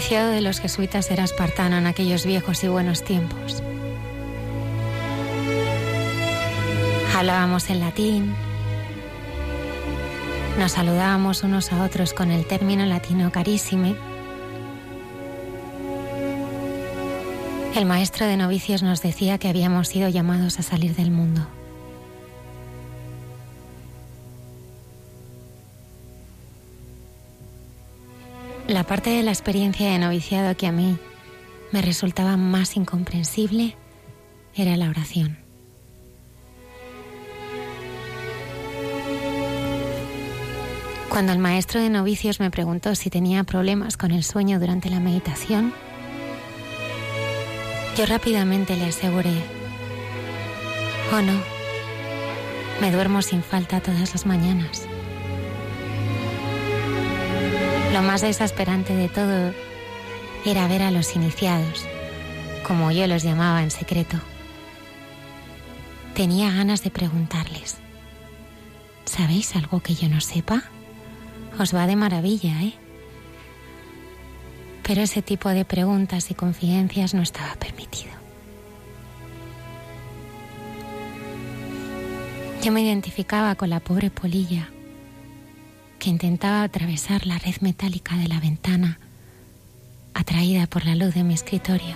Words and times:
Noviciado 0.00 0.30
de 0.30 0.40
los 0.40 0.60
jesuitas 0.60 1.10
era 1.10 1.24
espartano 1.24 1.76
en 1.76 1.86
aquellos 1.86 2.24
viejos 2.24 2.64
y 2.64 2.68
buenos 2.68 3.04
tiempos. 3.04 3.62
Hablábamos 7.14 7.68
en 7.68 7.80
latín, 7.80 8.34
nos 10.58 10.72
saludábamos 10.72 11.42
unos 11.42 11.70
a 11.70 11.84
otros 11.84 12.14
con 12.14 12.30
el 12.30 12.46
término 12.46 12.86
latino 12.86 13.30
carissime. 13.30 13.94
El 17.76 17.84
maestro 17.84 18.24
de 18.24 18.38
novicios 18.38 18.82
nos 18.82 19.02
decía 19.02 19.36
que 19.36 19.48
habíamos 19.48 19.88
sido 19.88 20.08
llamados 20.08 20.58
a 20.58 20.62
salir 20.62 20.96
del 20.96 21.10
mundo. 21.10 21.46
La 28.80 28.86
parte 28.86 29.10
de 29.10 29.22
la 29.22 29.30
experiencia 29.30 29.90
de 29.90 29.98
noviciado 29.98 30.56
que 30.56 30.66
a 30.66 30.72
mí 30.72 30.96
me 31.70 31.82
resultaba 31.82 32.38
más 32.38 32.78
incomprensible 32.78 33.76
era 34.54 34.74
la 34.78 34.88
oración. 34.88 35.36
Cuando 41.10 41.32
el 41.34 41.38
maestro 41.38 41.78
de 41.82 41.90
novicios 41.90 42.40
me 42.40 42.50
preguntó 42.50 42.94
si 42.94 43.10
tenía 43.10 43.44
problemas 43.44 43.98
con 43.98 44.12
el 44.12 44.24
sueño 44.24 44.58
durante 44.58 44.88
la 44.88 44.98
meditación, 44.98 45.74
yo 47.98 48.06
rápidamente 48.06 48.76
le 48.78 48.86
aseguré, 48.86 49.34
oh 51.12 51.20
no, 51.20 51.38
me 52.80 52.90
duermo 52.90 53.20
sin 53.20 53.42
falta 53.42 53.80
todas 53.80 54.12
las 54.12 54.24
mañanas. 54.24 54.89
Lo 57.92 58.02
más 58.02 58.20
desesperante 58.20 58.94
de 58.94 59.08
todo 59.08 59.52
era 60.46 60.68
ver 60.68 60.82
a 60.82 60.92
los 60.92 61.16
iniciados, 61.16 61.84
como 62.66 62.92
yo 62.92 63.08
los 63.08 63.24
llamaba 63.24 63.64
en 63.64 63.72
secreto. 63.72 64.16
Tenía 66.14 66.52
ganas 66.52 66.84
de 66.84 66.90
preguntarles, 66.90 67.78
¿sabéis 69.04 69.56
algo 69.56 69.80
que 69.80 69.96
yo 69.96 70.08
no 70.08 70.20
sepa? 70.20 70.62
Os 71.58 71.74
va 71.74 71.88
de 71.88 71.96
maravilla, 71.96 72.62
¿eh? 72.62 72.74
Pero 74.84 75.02
ese 75.02 75.20
tipo 75.20 75.48
de 75.48 75.64
preguntas 75.64 76.30
y 76.30 76.34
confidencias 76.34 77.12
no 77.12 77.22
estaba 77.22 77.54
permitido. 77.56 78.12
Yo 82.62 82.70
me 82.70 82.82
identificaba 82.82 83.56
con 83.56 83.68
la 83.70 83.80
pobre 83.80 84.10
polilla 84.10 84.68
que 86.00 86.10
intentaba 86.10 86.62
atravesar 86.62 87.26
la 87.26 87.38
red 87.38 87.56
metálica 87.60 88.16
de 88.16 88.26
la 88.26 88.40
ventana, 88.40 88.98
atraída 90.14 90.66
por 90.66 90.84
la 90.84 90.96
luz 90.96 91.14
de 91.14 91.22
mi 91.22 91.34
escritorio. 91.34 91.94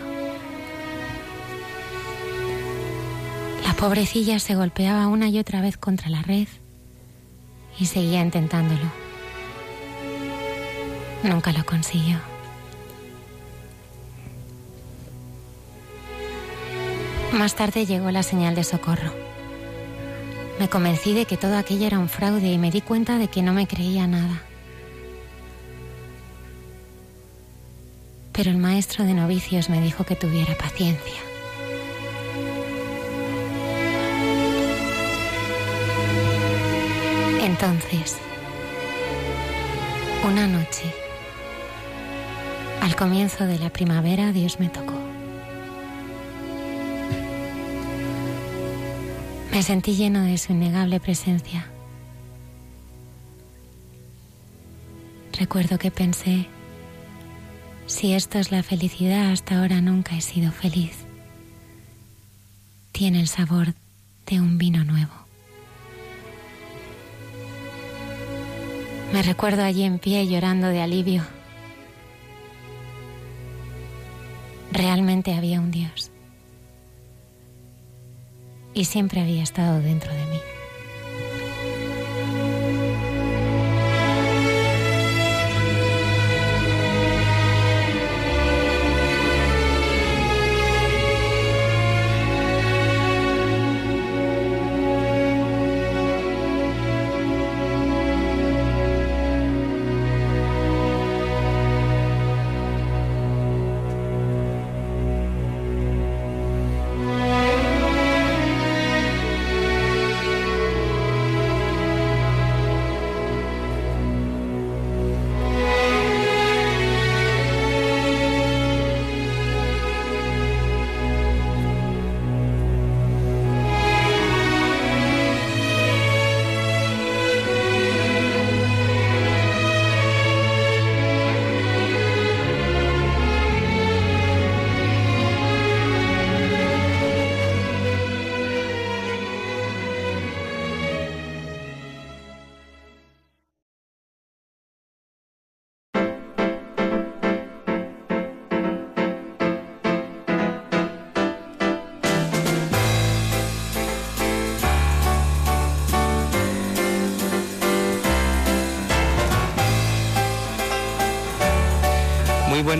La 3.65 3.73
pobrecilla 3.75 4.39
se 4.39 4.55
golpeaba 4.55 5.09
una 5.09 5.29
y 5.29 5.39
otra 5.39 5.61
vez 5.63 5.79
contra 5.79 6.11
la 6.11 6.23
red 6.23 6.47
y 7.81 7.87
seguía 7.87 8.21
intentándolo. 8.21 8.93
Nunca 11.25 11.53
lo 11.53 11.65
consiguió. 11.65 12.19
Más 17.33 17.57
tarde 17.57 17.87
llegó 17.87 18.11
la 18.11 18.23
señal 18.23 18.55
de 18.55 18.65
socorro. 18.65 19.24
Me 20.59 20.69
convencí 20.69 21.15
de 21.15 21.27
que 21.27 21.37
todo 21.37 21.57
aquello 21.57 21.87
era 21.87 21.99
un 21.99 22.09
fraude 22.09 22.53
y 22.53 22.59
me 22.59 22.71
di 22.71 22.81
cuenta 22.81 23.19
de 23.19 23.29
que 23.29 23.43
no 23.43 23.53
me 23.53 23.67
creía 23.67 24.07
nada. 24.07 24.43
Pero 28.33 28.51
el 28.51 28.59
maestro 28.59 29.05
de 29.05 29.15
novicios 29.15 29.69
me 29.69 29.81
dijo 29.81 30.05
que 30.05 30.17
tuviera 30.17 30.55
paciencia. 30.57 31.21
Entonces, 37.43 38.17
una 40.29 40.47
noche, 40.47 40.93
al 42.81 42.97
comienzo 42.97 43.47
de 43.47 43.59
la 43.59 43.71
primavera, 43.71 44.33
Dios 44.33 44.59
me 44.59 44.69
tocó. 44.69 44.94
Me 49.55 49.63
sentí 49.63 49.95
lleno 49.95 50.25
de 50.25 50.37
su 50.37 50.51
innegable 50.51 50.99
presencia. 50.99 51.65
Recuerdo 55.39 55.79
que 55.79 55.93
pensé, 55.93 56.49
si 57.87 58.15
esto 58.15 58.41
es 58.41 58.51
la 58.51 58.65
felicidad, 58.65 59.31
hasta 59.31 59.61
ahora 59.61 59.81
nunca 59.81 60.17
he 60.17 60.21
sido 60.23 60.51
feliz. 60.51 61.05
Tiene 62.91 63.21
el 63.21 63.29
sabor 63.29 63.75
de 64.27 64.41
un 64.41 64.59
vino 64.59 64.83
nuevo. 64.83 65.15
Me 69.12 69.23
recuerdo 69.23 69.62
allí 69.62 69.85
en 69.85 70.00
pie 70.00 70.27
llorando 70.27 70.67
de 70.67 70.83
alivio. 70.83 71.23
Realmente 74.73 75.33
había 75.33 75.61
un 75.61 75.71
Dios 75.71 76.11
y 78.75 78.85
siempre 78.85 79.21
había 79.21 79.43
estado 79.43 79.81
dentro 79.81 80.12
de 80.12 80.26
mí. 80.26 80.54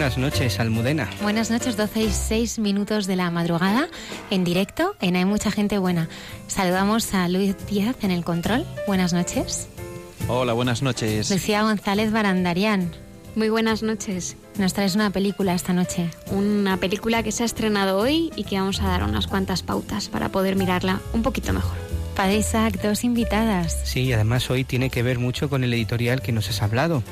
Buenas 0.05 0.19
noches, 0.19 0.61
Almudena. 0.61 1.09
Buenas 1.23 1.51
noches, 1.51 1.79
12 1.79 2.03
y 2.03 2.11
6 2.11 2.59
minutos 2.59 3.07
de 3.07 3.17
la 3.17 3.31
madrugada, 3.31 3.89
en 4.29 4.45
directo, 4.45 4.95
en 5.01 5.17
Hay 5.17 5.25
Mucha 5.25 5.51
Gente 5.51 5.79
Buena. 5.79 6.11
Saludamos 6.47 7.15
a 7.15 7.27
Luis 7.27 7.57
Díaz 7.67 7.97
en 8.03 8.11
el 8.11 8.23
control. 8.23 8.67
Buenas 8.87 9.15
noches. 9.15 9.67
Hola, 10.29 10.53
buenas 10.53 10.83
noches. 10.83 11.31
Lucía 11.31 11.63
González 11.63 12.13
Barandarian. 12.13 12.93
Muy 13.35 13.49
buenas 13.49 13.83
noches. 13.83 14.37
Nos 14.59 14.75
traes 14.75 14.95
una 14.95 15.09
película 15.09 15.55
esta 15.55 15.73
noche. 15.73 16.11
Una 16.31 16.77
película 16.77 17.23
que 17.23 17.33
se 17.33 17.43
ha 17.43 17.47
estrenado 17.47 17.97
hoy 17.99 18.31
y 18.37 18.45
que 18.45 18.61
vamos 18.61 18.83
a 18.83 18.89
dar 18.89 19.05
unas 19.05 19.27
cuantas 19.27 19.63
pautas 19.63 20.11
para 20.11 20.29
poder 20.29 20.55
mirarla 20.57 21.01
un 21.15 21.23
poquito 21.23 21.55
mejor. 21.55 21.84
Padre 22.15 22.37
Isaac, 22.37 22.81
dos 22.81 23.03
invitadas. 23.03 23.81
Sí, 23.85 24.13
además 24.13 24.49
hoy 24.49 24.63
tiene 24.63 24.89
que 24.89 25.03
ver 25.03 25.19
mucho 25.19 25.51
con 25.51 25.65
el 25.65 25.75
editorial 25.75 26.23
que 26.23 26.31
nos 26.31 26.49
has 26.49 26.63
hablado. 26.63 27.03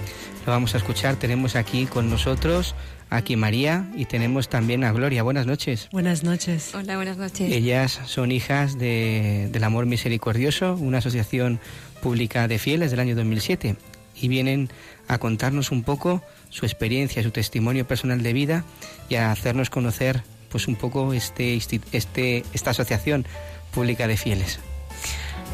Lo 0.47 0.53
vamos 0.53 0.75
a 0.75 0.79
escuchar. 0.79 1.17
Tenemos 1.17 1.57
aquí 1.57 1.87
con 1.87 2.09
nosotros 2.09 2.77
aquí 3.11 3.35
María 3.35 3.91
y 3.97 4.05
tenemos 4.05 4.49
también 4.49 4.85
a 4.85 4.93
Gloria. 4.93 5.25
Buenas 5.25 5.47
noches. 5.47 5.89
Buenas 5.91 6.23
noches. 6.23 6.73
Hola, 6.75 6.97
buenas 6.97 7.17
noches. 7.17 7.53
Ellas 7.53 8.01
son 8.07 8.31
hijas 8.31 8.79
de, 8.79 9.49
del 9.51 9.65
Amor 9.65 9.87
Misericordioso, 9.87 10.75
una 10.75 10.99
asociación 10.99 11.59
pública 12.01 12.47
de 12.47 12.61
fieles 12.61 12.93
del 12.93 13.01
año 13.01 13.17
2007 13.17 13.75
y 14.15 14.29
vienen 14.29 14.71
a 15.09 15.19
contarnos 15.19 15.73
un 15.73 15.83
poco 15.83 16.23
su 16.49 16.65
experiencia, 16.65 17.25
su 17.25 17.33
testimonio 17.33 17.87
personal 17.89 18.23
de 18.23 18.33
vida 18.33 18.65
y 19.09 19.17
a 19.17 19.33
hacernos 19.33 19.69
conocer 19.69 20.23
pues 20.49 20.69
un 20.69 20.77
poco 20.77 21.13
este, 21.13 21.59
este, 21.93 22.45
esta 22.53 22.71
asociación 22.71 23.27
pública 23.73 24.07
de 24.07 24.17
fieles. 24.17 24.61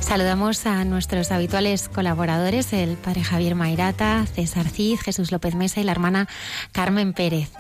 Saludamos 0.00 0.64
a 0.66 0.84
nuestros 0.84 1.30
habituales 1.32 1.88
colaboradores, 1.88 2.72
el 2.72 2.96
padre 2.96 3.22
Javier 3.22 3.54
Mairata, 3.54 4.24
César 4.26 4.68
Cid, 4.68 4.98
Jesús 4.98 5.30
López 5.32 5.54
Mesa 5.54 5.80
y 5.80 5.84
la 5.84 5.92
hermana 5.92 6.28
Carmen 6.72 7.12
Pérez. 7.12 7.50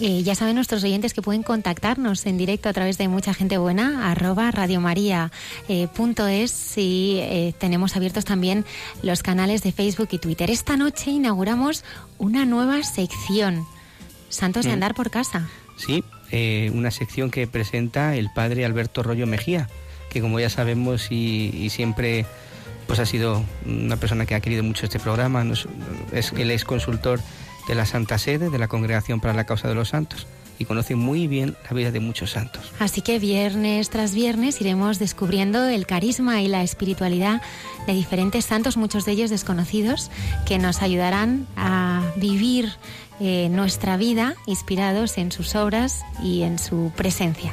Eh, 0.00 0.22
ya 0.22 0.34
saben 0.34 0.56
nuestros 0.56 0.82
oyentes 0.82 1.14
que 1.14 1.22
pueden 1.22 1.42
contactarnos 1.42 2.26
en 2.26 2.38
directo 2.38 2.68
a 2.68 2.72
través 2.72 2.98
de 2.98 3.08
mucha 3.08 3.34
gente 3.34 3.58
buena, 3.58 4.10
arroba 4.10 4.50
radiomaria.es 4.50 5.30
eh, 5.68 6.80
y 6.80 7.18
eh, 7.20 7.54
tenemos 7.58 7.96
abiertos 7.96 8.24
también 8.24 8.64
los 9.02 9.22
canales 9.22 9.62
de 9.62 9.72
Facebook 9.72 10.08
y 10.10 10.18
Twitter. 10.18 10.50
Esta 10.50 10.76
noche 10.76 11.10
inauguramos 11.10 11.84
una 12.18 12.44
nueva 12.44 12.82
sección, 12.82 13.66
Santos 14.30 14.64
de 14.64 14.70
mm. 14.70 14.74
Andar 14.74 14.94
por 14.94 15.10
Casa. 15.10 15.48
Sí, 15.76 16.02
una 16.72 16.90
sección 16.90 17.30
que 17.30 17.46
presenta 17.46 18.16
el 18.16 18.30
padre 18.34 18.64
Alberto 18.64 19.04
Rollo 19.04 19.26
Mejía 19.26 19.68
que 20.14 20.20
como 20.20 20.38
ya 20.38 20.48
sabemos 20.48 21.10
y, 21.10 21.68
siempre 21.70 22.24
pues 22.86 23.00
ha 23.00 23.06
sido 23.06 23.42
una 23.66 23.96
persona 23.96 24.26
que 24.26 24.34
ha 24.34 24.40
querido 24.40 24.62
mucho 24.62 24.86
este 24.86 25.00
programa, 25.00 25.44
es, 26.12 26.32
él 26.32 26.50
es 26.50 26.64
consultor 26.64 27.20
de 27.66 27.74
la 27.74 27.84
Santa 27.84 28.16
Sede, 28.18 28.48
de 28.48 28.58
la 28.58 28.68
Congregación 28.68 29.20
para 29.20 29.34
la 29.34 29.44
Causa 29.44 29.68
de 29.68 29.74
los 29.74 29.88
Santos 29.88 30.26
y 30.56 30.66
conoce 30.66 30.94
muy 30.94 31.26
bien 31.26 31.56
la 31.68 31.74
vida 31.74 31.90
de 31.90 31.98
muchos 31.98 32.30
santos. 32.30 32.72
Así 32.78 33.00
que 33.00 33.18
viernes 33.18 33.90
tras 33.90 34.14
viernes 34.14 34.60
iremos 34.60 35.00
descubriendo 35.00 35.66
el 35.66 35.84
carisma 35.84 36.42
y 36.42 36.46
la 36.46 36.62
espiritualidad 36.62 37.42
de 37.88 37.94
diferentes 37.94 38.44
santos, 38.44 38.76
muchos 38.76 39.04
de 39.04 39.12
ellos 39.12 39.30
desconocidos, 39.30 40.12
que 40.46 40.58
nos 40.58 40.80
ayudarán 40.80 41.48
a 41.56 42.02
vivir 42.16 42.70
eh, 43.18 43.48
nuestra 43.50 43.96
vida 43.96 44.36
inspirados 44.46 45.18
en 45.18 45.32
sus 45.32 45.56
obras 45.56 46.02
y 46.22 46.42
en 46.42 46.60
su 46.60 46.92
presencia. 46.94 47.52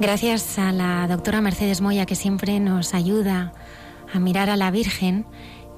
Gracias 0.00 0.58
a 0.58 0.72
la 0.72 1.06
doctora 1.06 1.40
Mercedes 1.40 1.80
Moya 1.80 2.06
que 2.06 2.14
siempre 2.14 2.58
nos 2.60 2.94
ayuda 2.94 3.52
a 4.12 4.18
mirar 4.18 4.50
a 4.50 4.56
la 4.56 4.70
Virgen, 4.70 5.26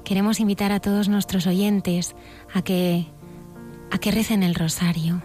queremos 0.03 0.39
invitar 0.39 0.71
a 0.71 0.79
todos 0.79 1.09
nuestros 1.09 1.45
oyentes 1.47 2.15
a 2.53 2.61
que, 2.61 3.07
a 3.91 3.97
que 3.97 4.11
recen 4.11 4.43
el 4.43 4.55
rosario. 4.55 5.21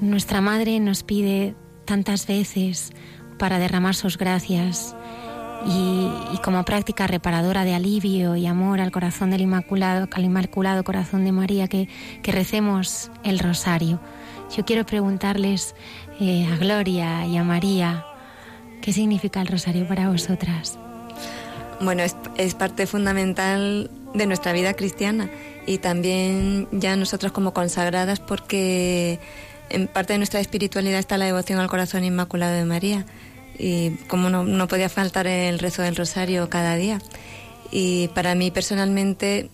Nuestra 0.00 0.40
Madre 0.40 0.80
nos 0.80 1.02
pide 1.02 1.54
tantas 1.84 2.26
veces 2.26 2.92
para 3.38 3.58
derramar 3.58 3.94
sus 3.94 4.18
gracias 4.18 4.94
y, 5.66 6.38
como 6.44 6.64
práctica 6.64 7.06
reparadora 7.06 7.64
de 7.64 7.74
alivio 7.74 8.36
y 8.36 8.46
amor 8.46 8.80
al 8.80 8.90
corazón 8.90 9.30
del 9.30 9.40
Inmaculado, 9.42 10.08
al 10.12 10.24
Inmaculado 10.24 10.84
Corazón 10.84 11.24
de 11.24 11.32
María, 11.32 11.68
que, 11.68 11.88
recemos 12.24 13.10
el 13.24 13.38
rosario. 13.38 14.00
Yo 14.54 14.64
quiero 14.64 14.84
preguntarles 14.86 15.74
eh, 16.20 16.46
a 16.50 16.56
Gloria 16.56 17.26
y 17.26 17.36
a 17.36 17.44
María, 17.44 18.06
¿qué 18.80 18.92
significa 18.92 19.40
el 19.40 19.46
rosario 19.46 19.86
para 19.86 20.08
vosotras? 20.08 20.78
Bueno, 21.80 22.02
es, 22.02 22.54
parte 22.54 22.86
fundamental 22.86 23.90
de 24.14 24.26
nuestra 24.26 24.52
vida 24.52 24.74
cristiana 24.74 25.30
y 25.66 25.78
también 25.78 26.66
ya 26.72 26.96
nosotras 26.96 27.30
como 27.30 27.52
consagradas 27.52 28.20
porque 28.20 29.20
en 29.68 29.86
parte 29.86 30.14
de 30.14 30.18
nuestra 30.18 30.40
espiritualidad 30.40 30.98
está 30.98 31.18
la 31.18 31.26
devoción 31.26 31.60
al 31.60 31.68
corazón 31.68 32.02
inmaculado 32.04 32.54
de 32.54 32.64
María 32.64 33.04
y 33.58 33.90
como 34.08 34.30
no, 34.30 34.44
no 34.44 34.66
podía 34.66 34.88
faltar 34.88 35.26
el 35.26 35.58
rezo 35.58 35.82
del 35.82 35.94
rosario 35.94 36.48
cada 36.48 36.74
día. 36.74 37.00
Y 37.70 38.08
para 38.08 38.34
mí 38.34 38.50
personalmente 38.50 39.50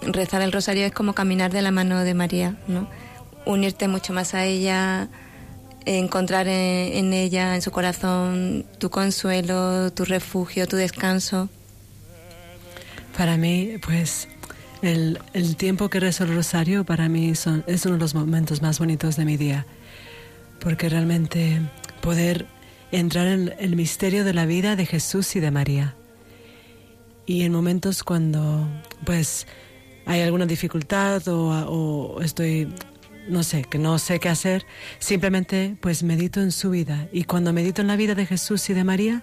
rezar 0.00 0.42
el 0.42 0.50
rosario 0.50 0.86
es 0.86 0.92
como 0.92 1.12
caminar 1.12 1.52
de 1.52 1.62
la 1.62 1.70
mano 1.70 2.02
de 2.02 2.14
María, 2.14 2.56
¿no? 2.66 2.88
Unirte 3.46 3.88
mucho 3.88 4.12
más 4.12 4.34
a 4.34 4.44
ella, 4.44 5.08
encontrar 5.84 6.48
en, 6.48 7.12
ella, 7.12 7.54
en 7.54 7.62
su 7.62 7.70
corazón, 7.70 8.64
tu 8.78 8.90
consuelo, 8.90 9.92
tu 9.92 10.04
refugio, 10.04 10.66
tu 10.66 10.76
descanso. 10.76 11.48
Para 13.16 13.36
mí, 13.36 13.74
pues, 13.84 14.28
el, 14.82 15.20
el 15.32 15.56
tiempo 15.56 15.88
que 15.88 16.00
rezo 16.00 16.24
el 16.24 16.34
rosario 16.34 16.84
para 16.84 17.08
mí 17.08 17.34
son, 17.34 17.64
es 17.66 17.84
uno 17.86 17.94
de 17.94 18.00
los 18.00 18.14
momentos 18.14 18.62
más 18.62 18.78
bonitos 18.78 19.16
de 19.16 19.24
mi 19.24 19.36
día, 19.36 19.66
porque 20.60 20.88
realmente 20.88 21.60
poder 22.00 22.46
entrar 22.90 23.26
en 23.26 23.54
el 23.58 23.76
misterio 23.76 24.24
de 24.24 24.34
la 24.34 24.46
vida 24.46 24.76
de 24.76 24.86
Jesús 24.86 25.36
y 25.36 25.40
de 25.40 25.50
María. 25.50 25.94
Y 27.26 27.42
en 27.42 27.52
momentos 27.52 28.04
cuando 28.04 28.68
pues 29.04 29.46
hay 30.06 30.20
alguna 30.20 30.46
dificultad 30.46 31.22
o, 31.28 32.20
estoy, 32.22 32.68
no 33.28 33.42
sé, 33.42 33.64
que 33.64 33.78
no 33.78 33.98
sé 33.98 34.20
qué 34.20 34.28
hacer, 34.28 34.66
simplemente 34.98 35.76
pues 35.80 36.02
medito 36.02 36.40
en 36.40 36.52
su 36.52 36.70
vida. 36.70 37.08
Y 37.12 37.24
cuando 37.24 37.52
medito 37.52 37.82
en 37.82 37.88
la 37.88 37.96
vida 37.96 38.14
de 38.14 38.26
Jesús 38.26 38.68
y 38.70 38.74
de 38.74 38.84
María, 38.84 39.22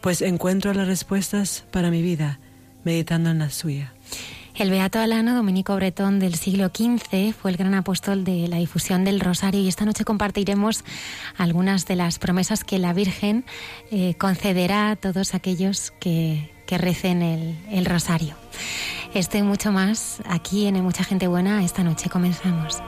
pues 0.00 0.22
encuentro 0.22 0.72
las 0.72 0.86
respuestas 0.86 1.64
para 1.70 1.90
mi 1.90 2.02
vida, 2.02 2.38
meditando 2.84 3.30
en 3.30 3.38
la 3.40 3.50
suya. 3.50 3.92
El 4.54 4.70
beato 4.70 4.98
alano 4.98 5.34
Dominico 5.34 5.76
Bretón 5.76 6.18
del 6.18 6.34
siglo 6.34 6.68
XV 6.68 7.34
fue 7.34 7.50
el 7.50 7.58
gran 7.58 7.74
apóstol 7.74 8.24
de 8.24 8.48
la 8.48 8.56
difusión 8.56 9.04
del 9.04 9.20
rosario 9.20 9.60
y 9.60 9.68
esta 9.68 9.84
noche 9.84 10.04
compartiremos 10.04 10.82
algunas 11.36 11.84
de 11.84 11.96
las 11.96 12.18
promesas 12.18 12.64
que 12.64 12.78
la 12.78 12.94
Virgen 12.94 13.44
eh, 13.90 14.14
concederá 14.14 14.92
a 14.92 14.96
todos 14.96 15.34
aquellos 15.34 15.92
que, 16.00 16.50
recen 16.68 17.22
el, 17.22 17.56
el 17.70 17.84
rosario. 17.84 18.34
Esto 19.12 19.36
y 19.36 19.42
mucho 19.42 19.72
más 19.72 20.22
aquí 20.26 20.66
en 20.66 20.82
Mucha 20.82 21.04
Gente 21.04 21.28
Buena. 21.28 21.62
Esta 21.62 21.84
noche 21.84 22.08
comenzamos. 22.08 22.82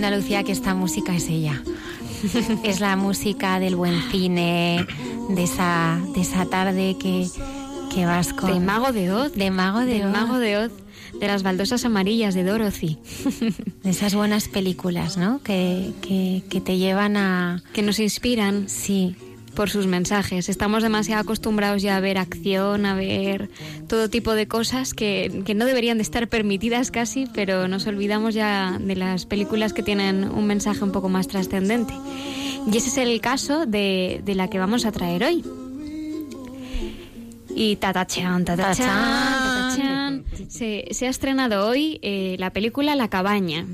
Diciendo 0.00 0.16
Lucía 0.16 0.44
que 0.44 0.52
esta 0.52 0.74
música 0.74 1.14
es 1.14 1.28
ella. 1.28 1.62
es 2.64 2.80
la 2.80 2.96
música 2.96 3.60
del 3.60 3.76
buen 3.76 4.00
cine, 4.10 4.86
de 5.28 5.42
esa, 5.42 6.00
de 6.14 6.22
esa 6.22 6.46
tarde 6.46 6.96
que, 6.98 7.26
que 7.94 8.06
vas 8.06 8.32
con... 8.32 8.50
De 8.50 8.60
Mago 8.60 8.92
de 8.92 9.12
Oz. 9.12 9.34
De 9.34 9.50
Mago 9.50 9.80
de 9.80 10.06
Oz. 10.06 10.12
Mago 10.12 10.38
de 10.38 10.56
Oz. 10.56 10.72
De 11.20 11.26
las 11.26 11.42
baldosas 11.42 11.84
amarillas 11.84 12.34
de 12.34 12.44
Dorothy. 12.44 12.98
De 13.82 13.90
esas 13.90 14.14
buenas 14.14 14.48
películas, 14.48 15.18
¿no? 15.18 15.42
Que, 15.42 15.92
que, 16.00 16.44
que 16.48 16.62
te 16.62 16.78
llevan 16.78 17.18
a... 17.18 17.62
que 17.74 17.82
nos 17.82 17.98
inspiran 17.98 18.70
Sí, 18.70 19.16
por 19.54 19.68
sus 19.68 19.86
mensajes. 19.86 20.48
Estamos 20.48 20.82
demasiado 20.82 21.20
acostumbrados 21.20 21.82
ya 21.82 21.96
a 21.96 22.00
ver 22.00 22.16
acción, 22.16 22.86
a 22.86 22.94
ver 22.94 23.50
todo 23.90 24.08
tipo 24.08 24.34
de 24.34 24.46
cosas 24.46 24.94
que, 24.94 25.42
que 25.44 25.52
no 25.52 25.64
deberían 25.64 25.98
de 25.98 26.02
estar 26.02 26.28
permitidas 26.28 26.92
casi, 26.92 27.26
pero 27.34 27.66
nos 27.66 27.88
olvidamos 27.88 28.34
ya 28.34 28.78
de 28.80 28.94
las 28.94 29.26
películas 29.26 29.72
que 29.72 29.82
tienen 29.82 30.30
un 30.30 30.46
mensaje 30.46 30.84
un 30.84 30.92
poco 30.92 31.08
más 31.08 31.26
trascendente. 31.26 31.92
Y 32.72 32.76
ese 32.76 32.88
es 32.88 32.98
el 32.98 33.20
caso 33.20 33.66
de, 33.66 34.22
de 34.24 34.34
la 34.36 34.48
que 34.48 34.60
vamos 34.60 34.86
a 34.86 34.92
traer 34.92 35.24
hoy. 35.24 35.44
Y 37.52 37.76
tatachan, 37.76 38.44
tatachan, 38.44 38.86
tatachan. 38.86 40.24
Se, 40.48 40.86
se 40.92 41.06
ha 41.08 41.10
estrenado 41.10 41.66
hoy 41.66 41.98
eh, 42.02 42.36
la 42.38 42.52
película 42.52 42.94
La 42.94 43.08
Cabaña. 43.08 43.66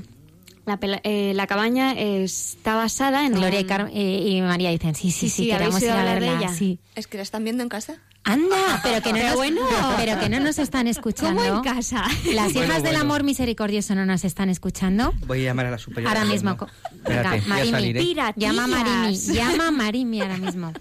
La, 0.67 0.77
pela- 0.81 0.99
eh, 1.05 1.31
la 1.33 1.47
Cabaña 1.47 1.93
está 1.93 2.75
basada 2.75 3.25
en... 3.25 3.33
Gloria 3.33 3.61
y, 3.61 3.63
un- 3.63 3.69
Car- 3.69 3.89
eh, 3.93 4.23
y 4.27 4.41
María 4.41 4.69
dicen, 4.69 4.95
sí, 4.95 5.11
sí, 5.11 5.29
Sí, 5.29 5.43
sí, 5.43 5.45
queremos 5.49 5.75
¿habéis 5.75 5.83
ir 5.85 5.89
a 5.91 5.99
hablar 6.01 6.19
de 6.19 6.29
verla. 6.29 6.39
ella? 6.47 6.53
Sí. 6.53 6.79
¿Es 6.93 7.07
que 7.07 7.15
la 7.15 7.23
están 7.23 7.45
viendo 7.45 7.63
en 7.63 7.69
casa? 7.69 7.95
Anda, 8.25 8.57
pero 8.83 9.01
que 9.01 9.09
no, 9.13 9.15
Pero 9.15 9.27
nos, 9.29 9.35
bueno. 9.37 9.61
pero 9.95 10.19
que 10.19 10.27
no 10.27 10.41
nos 10.41 10.59
están 10.59 10.87
escuchando. 10.87 11.41
¿Cómo 11.41 11.55
en 11.55 11.63
casa? 11.63 12.03
Las 12.33 12.51
Bueno, 12.51 12.67
hijas 12.67 12.83
del 12.83 12.91
bueno. 12.95 12.99
amor 12.99 13.23
misericordioso 13.23 13.95
no 13.95 14.05
nos 14.05 14.25
están 14.25 14.49
escuchando. 14.49 15.13
Voy 15.25 15.39
a 15.39 15.43
llamar 15.45 15.67
a 15.67 15.71
la 15.71 15.77
superiora. 15.77 16.13
Ahora 16.19 16.29
mismo. 16.29 16.51
Espérate, 16.51 17.39
Venga, 17.39 17.47
Marimi, 17.47 17.89
¿eh? 17.89 17.93
Tira, 18.03 18.33
llama 18.35 18.65
a 18.65 18.67
Marimi, 18.67 19.15
llama 19.17 19.67
a 19.69 19.71
Marimi 19.71 20.19
ahora 20.21 20.37
mismo. 20.37 20.73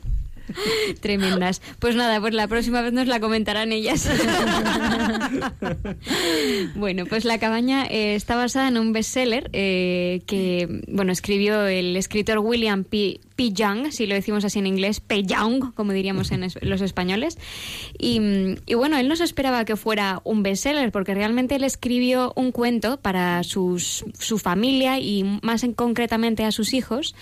Tremendas. 1.01 1.63
Pues 1.79 1.97
nada, 1.97 2.21
pues 2.21 2.35
la 2.35 2.49
próxima 2.49 2.83
vez 2.83 2.93
nos 2.93 3.07
la 3.07 3.21
comentarán 3.21 3.73
ellas. 3.73 4.09
bueno, 6.75 7.07
pues 7.07 7.25
La 7.25 7.39
cabaña 7.39 7.87
eh, 7.87 8.15
está 8.15 8.37
basada 8.37 8.69
en 8.69 8.79
un 8.79 8.93
bestseller 8.93 9.51
eh, 9.53 10.23
que, 10.27 10.83
bueno, 10.89 11.13
escribió 11.13 11.67
el 11.67 11.97
escritor 11.97 12.39
William 12.39 12.85
P. 12.85 13.21
P. 13.37 13.53
Young, 13.53 13.93
si 13.93 14.07
lo 14.07 14.15
decimos 14.15 14.45
así 14.45 14.59
en 14.59 14.67
inglés, 14.67 15.01
P. 15.01 15.23
Young, 15.23 15.75
como 15.75 15.93
diríamos 15.93 16.33
en 16.33 16.49
los 16.63 16.81
españoles. 16.81 17.39
Y, 17.99 18.19
bueno, 18.75 18.97
él 18.97 19.09
no 19.09 19.17
se 19.17 19.25
esperaba 19.25 19.67
que 19.67 19.77
fuera 19.77 20.23
un 20.25 20.43
bestseller, 20.43 20.91
porque 20.91 21.15
realmente 21.15 21.57
él 21.57 21.65
escribió 21.65 22.33
un 22.35 22.51
cuento 22.51 22.97
para 22.97 23.43
sus, 23.45 24.05
su 24.19 24.39
familia 24.39 24.99
y 24.99 25.23
más 25.43 25.63
en, 25.65 25.75
concretamente 25.75 26.45
a 26.45 26.51
sus 26.51 26.73
hijos. 26.73 27.15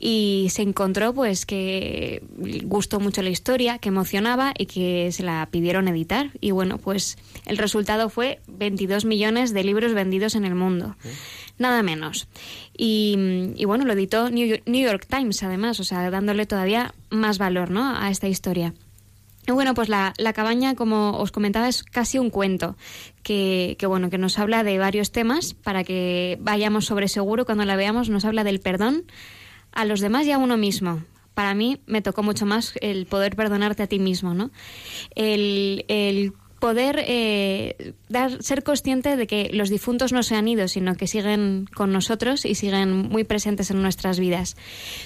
Y 0.00 0.48
se 0.50 0.62
encontró 0.62 1.12
pues 1.12 1.44
que 1.44 2.22
gustó 2.64 3.00
mucho 3.00 3.22
la 3.22 3.30
historia, 3.30 3.78
que 3.78 3.88
emocionaba 3.88 4.52
y 4.56 4.66
que 4.66 5.10
se 5.12 5.22
la 5.22 5.48
pidieron 5.50 5.88
editar. 5.88 6.30
Y 6.40 6.50
bueno, 6.50 6.78
pues 6.78 7.18
el 7.46 7.58
resultado 7.58 8.08
fue 8.08 8.40
22 8.48 9.04
millones 9.04 9.52
de 9.52 9.64
libros 9.64 9.94
vendidos 9.94 10.34
en 10.34 10.44
el 10.44 10.54
mundo. 10.54 10.96
Nada 11.58 11.82
menos. 11.82 12.28
Y, 12.76 13.52
y 13.56 13.64
bueno, 13.64 13.84
lo 13.84 13.92
editó 13.92 14.30
New 14.30 14.46
York, 14.46 14.62
New 14.66 14.82
York 14.82 15.06
Times, 15.08 15.42
además, 15.42 15.80
o 15.80 15.84
sea, 15.84 16.10
dándole 16.10 16.46
todavía 16.46 16.94
más 17.10 17.38
valor 17.38 17.70
¿no? 17.70 17.96
a 17.96 18.10
esta 18.10 18.28
historia. 18.28 18.74
Y 19.46 19.52
bueno, 19.52 19.74
pues 19.74 19.88
la, 19.88 20.12
la 20.18 20.32
cabaña, 20.32 20.74
como 20.74 21.18
os 21.18 21.32
comentaba, 21.32 21.68
es 21.68 21.82
casi 21.82 22.18
un 22.18 22.30
cuento 22.30 22.76
que, 23.22 23.76
que, 23.78 23.86
bueno, 23.86 24.10
que 24.10 24.18
nos 24.18 24.38
habla 24.38 24.62
de 24.62 24.78
varios 24.78 25.12
temas 25.12 25.54
para 25.54 25.82
que 25.82 26.38
vayamos 26.40 26.86
sobre 26.86 27.08
seguro 27.08 27.44
cuando 27.44 27.64
la 27.64 27.76
veamos. 27.76 28.10
Nos 28.10 28.24
habla 28.24 28.44
del 28.44 28.60
perdón 28.60 29.04
a 29.72 29.84
los 29.84 30.00
demás 30.00 30.26
y 30.26 30.32
a 30.32 30.38
uno 30.38 30.56
mismo. 30.56 31.02
Para 31.34 31.54
mí 31.54 31.80
me 31.86 32.02
tocó 32.02 32.22
mucho 32.22 32.46
más 32.46 32.74
el 32.80 33.06
poder 33.06 33.36
perdonarte 33.36 33.82
a 33.82 33.86
ti 33.86 33.98
mismo, 33.98 34.34
¿no? 34.34 34.50
El, 35.14 35.84
el 35.88 36.32
poder 36.60 37.02
eh, 37.06 37.94
dar, 38.08 38.42
ser 38.42 38.62
consciente 38.62 39.16
de 39.16 39.26
que 39.26 39.50
los 39.52 39.70
difuntos 39.70 40.12
no 40.12 40.22
se 40.22 40.36
han 40.36 40.46
ido, 40.46 40.68
sino 40.68 40.94
que 40.94 41.06
siguen 41.06 41.66
con 41.74 41.90
nosotros 41.92 42.44
y 42.44 42.54
siguen 42.54 43.08
muy 43.08 43.24
presentes 43.24 43.70
en 43.70 43.82
nuestras 43.82 44.20
vidas. 44.20 44.56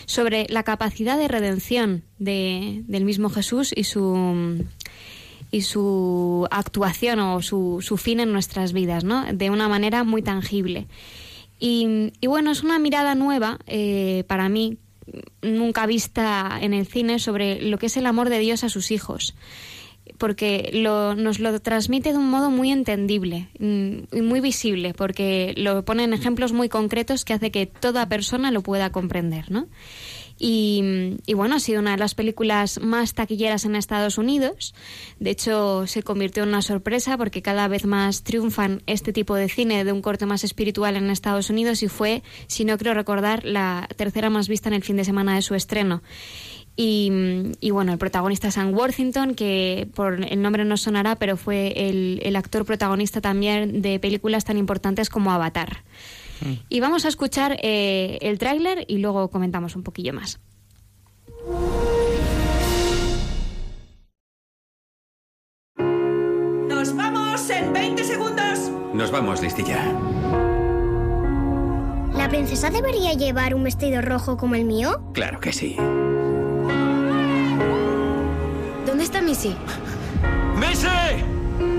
Sobre 0.05 0.47
la 0.51 0.65
capacidad 0.65 1.17
de 1.17 1.29
redención 1.29 2.03
de, 2.19 2.83
del 2.87 3.05
mismo 3.05 3.31
Jesús 3.31 3.73
y 3.75 3.85
su 3.85 4.65
y 5.51 5.63
su 5.63 6.49
actuación 6.51 7.21
o 7.21 7.41
su, 7.41 7.79
su 7.81 7.97
fin 7.97 8.19
en 8.19 8.33
nuestras 8.33 8.73
vidas, 8.73 9.05
¿no? 9.05 9.25
De 9.33 9.51
una 9.51 9.69
manera 9.69 10.03
muy 10.03 10.21
tangible. 10.21 10.89
Y, 11.61 12.11
bueno, 12.27 12.51
es 12.51 12.65
una 12.65 12.81
mirada 12.81 13.15
nueva 13.15 13.59
eh, 13.67 14.25
para 14.27 14.49
mí, 14.49 14.79
nunca 15.43 15.87
vista 15.87 16.59
en 16.61 16.75
el 16.75 16.87
cine, 16.87 17.19
sobre 17.19 17.61
lo 17.63 17.79
que 17.79 17.87
es 17.87 17.97
el 17.97 18.07
amor 18.07 18.29
de 18.31 18.39
Dios 18.39 18.65
a 18.65 18.69
sus 18.69 18.91
hijos 18.91 19.35
porque 20.19 20.71
lo, 20.73 21.15
nos 21.15 21.39
lo 21.39 21.59
transmite 21.61 22.13
de 22.13 22.19
un 22.19 22.29
modo 22.29 22.51
muy 22.51 22.71
entendible 22.71 23.49
mm, 23.59 24.17
y 24.17 24.21
muy 24.21 24.41
visible, 24.41 24.95
porque 24.95 25.55
lo 25.57 25.85
pone 25.85 26.05
en 26.05 26.13
ejemplos 26.13 26.53
muy 26.53 26.69
concretos 26.69 27.25
que 27.25 27.33
hace 27.33 27.51
que 27.51 27.67
toda 27.67 28.09
persona 28.09 28.51
lo 28.51 28.63
pueda 28.63 28.91
comprender, 28.91 29.51
¿no? 29.51 29.67
Y, 30.39 31.17
y, 31.27 31.35
bueno, 31.35 31.57
ha 31.57 31.61
sido 31.61 31.81
una 31.81 31.93
de 31.93 31.99
las 31.99 32.15
películas 32.15 32.81
más 32.81 33.15
taquilleras 33.15 33.65
en 33.65 33.77
Estados 33.77 34.19
Unidos. 34.19 34.75
De 35.21 35.31
hecho, 35.31 35.87
se 35.87 36.03
convirtió 36.03 36.43
en 36.43 36.49
una 36.49 36.63
sorpresa 36.63 37.17
porque 37.17 37.41
cada 37.41 37.69
vez 37.69 37.87
más 37.87 38.25
triunfan 38.25 38.83
este 38.87 39.13
tipo 39.13 39.37
de 39.37 39.49
cine 39.49 39.85
de 39.85 39.93
un 39.93 40.03
corte 40.03 40.27
más 40.27 40.43
espiritual 40.43 40.97
en 40.97 41.11
Estados 41.11 41.51
Unidos 41.51 41.83
y 41.83 41.89
fue, 41.89 42.23
si 42.49 42.65
no 42.65 42.77
creo 42.79 42.95
recordar, 42.95 43.45
la 43.45 43.89
tercera 43.97 44.29
más 44.29 44.49
vista 44.49 44.69
en 44.69 44.75
el 44.75 44.83
fin 44.83 44.97
de 44.97 45.05
semana 45.05 45.37
de 45.37 45.43
su 45.43 45.55
estreno. 45.55 46.03
Y, 46.77 47.13
y, 47.61 47.71
bueno, 47.71 47.93
el 47.93 47.99
protagonista 47.99 48.49
es 48.49 48.55
Sam 48.55 48.75
Worthington, 48.75 49.35
que 49.37 49.87
por 49.95 50.25
el 50.25 50.43
nombre 50.43 50.65
no 50.65 50.77
sonará, 50.77 51.15
pero 51.15 51.37
fue 51.37 51.89
el, 51.89 52.21
el 52.25 52.35
actor 52.35 52.65
protagonista 52.65 53.21
también 53.21 53.81
de 53.81 54.01
películas 54.01 54.45
tan 54.45 54.59
importantes 54.59 55.09
como 55.09 55.31
Avatar. 55.31 55.85
Y 56.69 56.81
vamos 56.81 57.05
a 57.05 57.09
escuchar 57.09 57.57
eh, 57.63 58.19
el 58.21 58.39
tráiler 58.39 58.85
y 58.89 58.99
luego 58.99 59.31
comentamos 59.31 59.77
un 59.77 59.83
poquillo 59.83 60.13
más. 60.13 60.41
¡Nos 66.69 66.95
vamos 66.97 67.51
en 67.51 67.73
20 67.73 68.05
segundos! 68.05 68.71
Nos 68.93 69.11
vamos, 69.11 69.43
listilla. 69.43 69.93
¿La 72.17 72.29
princesa 72.29 72.71
debería 72.71 73.13
llevar 73.15 73.55
un 73.55 73.65
vestido 73.65 74.01
rojo 74.01 74.37
como 74.37 74.55
el 74.55 74.65
mío? 74.65 75.11
Claro 75.13 75.41
que 75.41 75.53
sí. 75.53 75.77
¿Dónde 78.87 79.05
está 79.05 79.21
Missy? 79.21 79.57
¡Missy! 80.57 80.89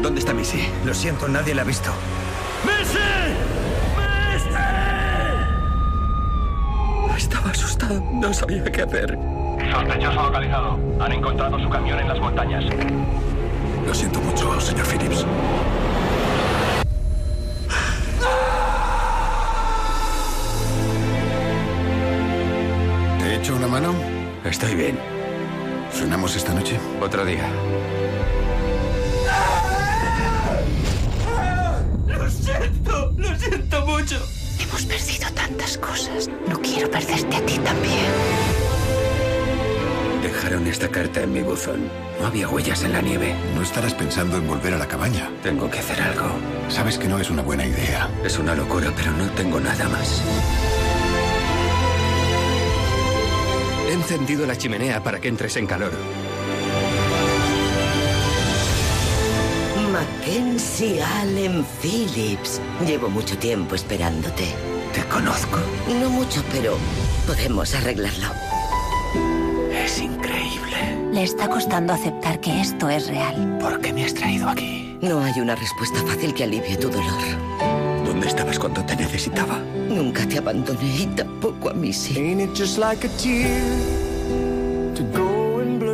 ¿Dónde 0.01 0.19
está 0.19 0.34
Missy? 0.34 0.60
Lo 0.86 0.93
siento, 0.93 1.27
nadie 1.27 1.55
la 1.55 1.62
ha 1.62 1.65
visto. 1.65 1.89
¡Missy! 2.65 3.54
Estaba 7.17 7.50
asustado. 7.51 8.01
No 8.13 8.33
sabía 8.33 8.63
qué 8.66 8.81
hacer. 8.81 9.18
Sospechoso 9.72 10.24
localizado. 10.24 10.79
Han 11.00 11.11
encontrado 11.11 11.59
su 11.59 11.70
camión 11.70 12.00
en 12.00 12.07
las 12.09 12.20
montañas. 12.20 12.66
Lo 13.85 13.94
siento 13.94 14.20
mucho, 14.22 14.59
señor 14.59 14.85
Phillips. 14.85 15.25
¿Te 23.20 23.25
he 23.25 23.35
hecho 23.37 23.55
una 23.55 23.68
mano? 23.68 23.94
Estoy 24.44 24.75
bien. 24.75 25.00
¿Cenamos 25.92 26.35
esta 26.35 26.53
noche? 26.53 26.77
Otro 27.01 27.24
día. 27.24 27.48
¡Lo 32.07 32.29
siento! 32.29 33.13
¡Lo 33.18 33.35
siento 33.35 33.85
mucho! 33.85 34.45
Hemos 34.59 34.85
perdido 34.85 35.29
tantas 35.33 35.77
cosas. 35.77 36.29
No 36.48 36.59
quiero 36.61 36.89
perderte 36.89 37.35
a 37.35 37.46
ti 37.46 37.57
también. 37.59 38.05
Dejaron 40.22 40.68
esta 40.68 40.89
carta 40.89 41.22
en 41.22 41.33
mi 41.33 41.41
buzón. 41.41 41.89
No 42.20 42.27
había 42.27 42.48
huellas 42.48 42.83
en 42.83 42.94
la 42.94 43.01
nieve. 43.01 43.35
No 43.55 43.61
estarás 43.61 43.94
pensando 43.94 44.37
en 44.37 44.48
volver 44.48 44.74
a 44.74 44.77
la 44.77 44.87
cabaña. 44.87 45.29
Tengo 45.44 45.70
que 45.70 45.79
hacer 45.79 46.01
algo. 46.01 46.27
Sabes 46.70 46.98
que 46.98 47.07
no 47.07 47.20
es 47.20 47.29
una 47.29 47.41
buena 47.41 47.65
idea. 47.65 48.09
Es 48.24 48.39
una 48.39 48.55
locura, 48.55 48.91
pero 48.96 49.11
no 49.11 49.29
tengo 49.31 49.59
nada 49.59 49.87
más. 49.89 50.22
He 53.87 53.94
encendido 53.94 54.46
la 54.46 54.57
chimenea 54.57 55.03
para 55.03 55.20
que 55.20 55.27
entres 55.27 55.55
en 55.57 55.68
calor. 55.68 55.94
Mackenzie 59.96 61.01
Allen 61.01 61.66
Phillips. 61.81 62.60
Llevo 62.86 63.10
mucho 63.10 63.38
tiempo 63.38 63.75
esperándote. 63.75 64.44
Te 64.94 65.01
conozco. 65.05 65.58
No 66.01 66.10
mucho, 66.10 66.44
pero 66.51 66.77
podemos 67.25 67.74
arreglarlo. 67.74 68.27
Es 69.72 70.00
increíble. 70.00 71.10
Le 71.14 71.24
está 71.24 71.48
costando 71.48 71.94
aceptar 71.94 72.42
que 72.42 72.60
esto 72.60 72.90
es 72.90 73.08
real. 73.08 73.58
¿Por 73.62 73.79
qué 73.79 73.94
me 73.94 74.03
has 74.03 74.14
traído 74.14 74.50
aquí? 74.50 74.98
No 75.01 75.24
hay 75.24 75.40
una 75.40 75.55
respuesta 75.55 76.03
fácil 76.05 76.34
que 76.34 76.44
alivie 76.44 76.75
tu 76.75 76.90
dolor. 76.90 77.24
¿Dónde 78.05 78.27
estabas 78.27 78.60
cuando 78.60 78.84
te 78.84 78.98
necesitaba. 78.98 79.60
Nunca 79.88 80.27
te 80.27 80.40
abandoné 80.40 81.03
y 81.03 81.05
tampoco 81.16 81.70
a 81.70 81.74
mí 81.74 81.94
sí. 81.94 82.16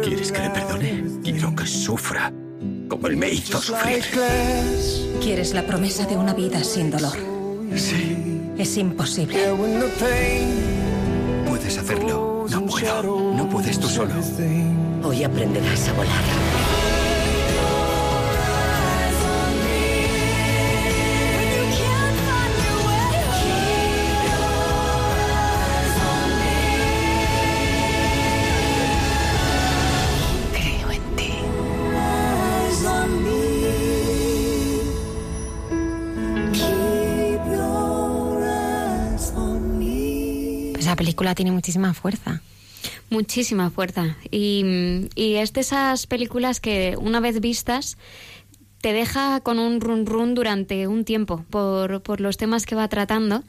¿Quieres 0.03 0.31
que 0.31 0.41
le 0.41 0.49
perdone? 0.49 1.03
Quiero 1.23 1.55
que 1.55 1.67
sufra, 1.67 2.33
como 2.91 3.07
él 3.07 3.15
me 3.15 3.29
hizo 3.29 3.61
sufrir. 3.61 4.03
Quieres 5.21 5.53
la 5.53 5.65
promesa 5.65 6.05
de 6.05 6.17
una 6.17 6.33
vida 6.33 6.61
sin 6.61 6.91
dolor. 6.91 7.17
Sí. 7.73 8.41
Es 8.57 8.75
imposible. 8.75 9.39
Puedes 11.47 11.77
hacerlo. 11.77 12.45
No 12.49 12.65
puedo. 12.65 13.33
No 13.33 13.49
puedes 13.49 13.79
tú 13.79 13.87
solo. 13.87 14.13
Hoy 15.05 15.23
aprenderás 15.23 15.87
a 15.87 15.93
volar. 15.93 16.60
Tiene 41.35 41.51
muchísima 41.51 41.93
fuerza. 41.93 42.41
Muchísima 43.09 43.69
fuerza. 43.69 44.17
Y, 44.31 45.07
y 45.15 45.35
es 45.35 45.53
de 45.53 45.61
esas 45.61 46.07
películas 46.07 46.59
que 46.59 46.95
una 46.99 47.19
vez 47.19 47.39
vistas 47.39 47.97
te 48.81 48.93
deja 48.93 49.39
con 49.41 49.59
un 49.59 49.79
run 49.79 50.05
run 50.05 50.33
durante 50.33 50.87
un 50.87 51.05
tiempo 51.05 51.45
por, 51.49 52.01
por 52.01 52.19
los 52.19 52.37
temas 52.37 52.65
que 52.65 52.75
va 52.75 52.87
tratando, 52.87 53.43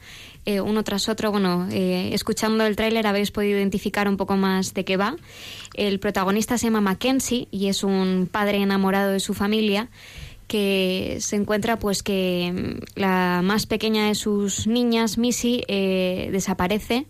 eh, 0.44 0.60
uno 0.60 0.84
tras 0.84 1.08
otro. 1.08 1.32
Bueno, 1.32 1.68
eh, 1.70 2.10
escuchando 2.12 2.66
el 2.66 2.76
tráiler 2.76 3.06
habéis 3.06 3.30
podido 3.30 3.58
identificar 3.58 4.08
un 4.08 4.18
poco 4.18 4.36
más 4.36 4.74
de 4.74 4.84
qué 4.84 4.96
va. 4.96 5.16
El 5.74 5.98
protagonista 5.98 6.58
se 6.58 6.66
llama 6.66 6.82
Mackenzie 6.82 7.48
y 7.50 7.68
es 7.68 7.82
un 7.82 8.28
padre 8.30 8.58
enamorado 8.58 9.12
de 9.12 9.20
su 9.20 9.32
familia 9.32 9.88
que 10.48 11.16
se 11.20 11.36
encuentra 11.36 11.78
pues 11.78 12.02
que 12.02 12.52
mm, 12.54 13.00
la 13.00 13.40
más 13.42 13.64
pequeña 13.64 14.08
de 14.08 14.14
sus 14.14 14.66
niñas, 14.66 15.16
Missy, 15.16 15.64
eh, 15.66 16.28
desaparece 16.30 17.06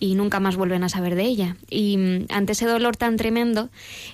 y 0.00 0.14
nunca 0.14 0.40
más 0.40 0.56
vuelven 0.56 0.82
a 0.82 0.88
saber 0.88 1.14
de 1.14 1.24
ella. 1.24 1.56
Y 1.68 1.98
mm, 1.98 2.26
ante 2.30 2.52
ese 2.52 2.66
dolor 2.66 2.96
tan 2.96 3.16
tremendo, 3.16 3.68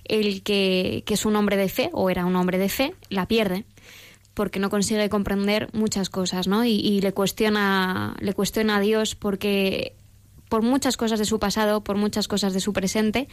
el 0.04 0.42
que, 0.42 1.04
es 1.06 1.24
un 1.24 1.36
hombre 1.36 1.56
de 1.56 1.68
fe, 1.68 1.88
o 1.92 2.10
era 2.10 2.26
un 2.26 2.36
hombre 2.36 2.58
de 2.58 2.68
fe, 2.68 2.94
la 3.08 3.26
pierde 3.26 3.64
porque 4.34 4.58
no 4.58 4.68
consigue 4.68 5.08
comprender 5.08 5.70
muchas 5.72 6.10
cosas, 6.10 6.46
¿no? 6.46 6.62
Y, 6.62 7.00
le 7.00 7.14
cuestiona, 7.14 8.14
le 8.20 8.34
cuestiona 8.34 8.76
a 8.76 8.80
Dios 8.80 9.14
porque 9.14 9.94
por 10.50 10.60
muchas 10.60 10.98
cosas 10.98 11.18
de 11.18 11.24
su 11.24 11.38
pasado, 11.38 11.82
por 11.82 11.96
muchas 11.96 12.28
cosas 12.28 12.52
de 12.52 12.60
su 12.60 12.74
presente. 12.74 13.28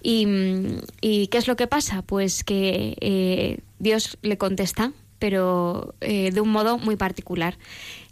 ¿Y, 0.00 0.24
mm, 0.24 0.78
qué 1.02 1.36
es 1.36 1.48
lo 1.48 1.56
que 1.56 1.66
pasa? 1.66 2.00
Pues 2.00 2.44
que 2.44 2.96
eh, 3.02 3.58
Dios 3.78 4.16
le 4.22 4.38
contesta, 4.38 4.92
pero 5.18 5.94
eh, 6.00 6.30
de 6.30 6.40
un 6.40 6.48
modo 6.48 6.78
muy 6.78 6.96
particular. 6.96 7.58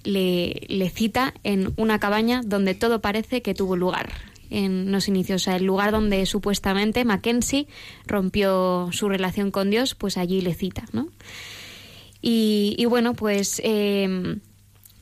Le, 0.06 0.90
cita 0.94 1.34
en 1.42 1.72
una 1.76 1.98
cabaña 1.98 2.40
donde 2.44 2.74
todo 2.74 3.00
parece 3.00 3.42
que 3.42 3.54
tuvo 3.54 3.76
lugar 3.76 4.12
en 4.48 4.92
los 4.92 5.08
inicios, 5.08 5.42
o 5.42 5.44
sea, 5.44 5.56
el 5.56 5.64
lugar 5.64 5.90
donde 5.90 6.24
supuestamente 6.24 7.04
Mackenzie 7.04 7.66
rompió 8.06 8.88
su 8.92 9.08
relación 9.08 9.50
con 9.50 9.70
Dios, 9.70 9.96
pues 9.96 10.16
allí 10.16 10.40
le 10.40 10.54
cita, 10.54 10.84
¿no? 10.92 11.08
Y, 12.22 12.84
bueno, 12.86 13.14
pues 13.14 13.60
eh, 13.62 14.38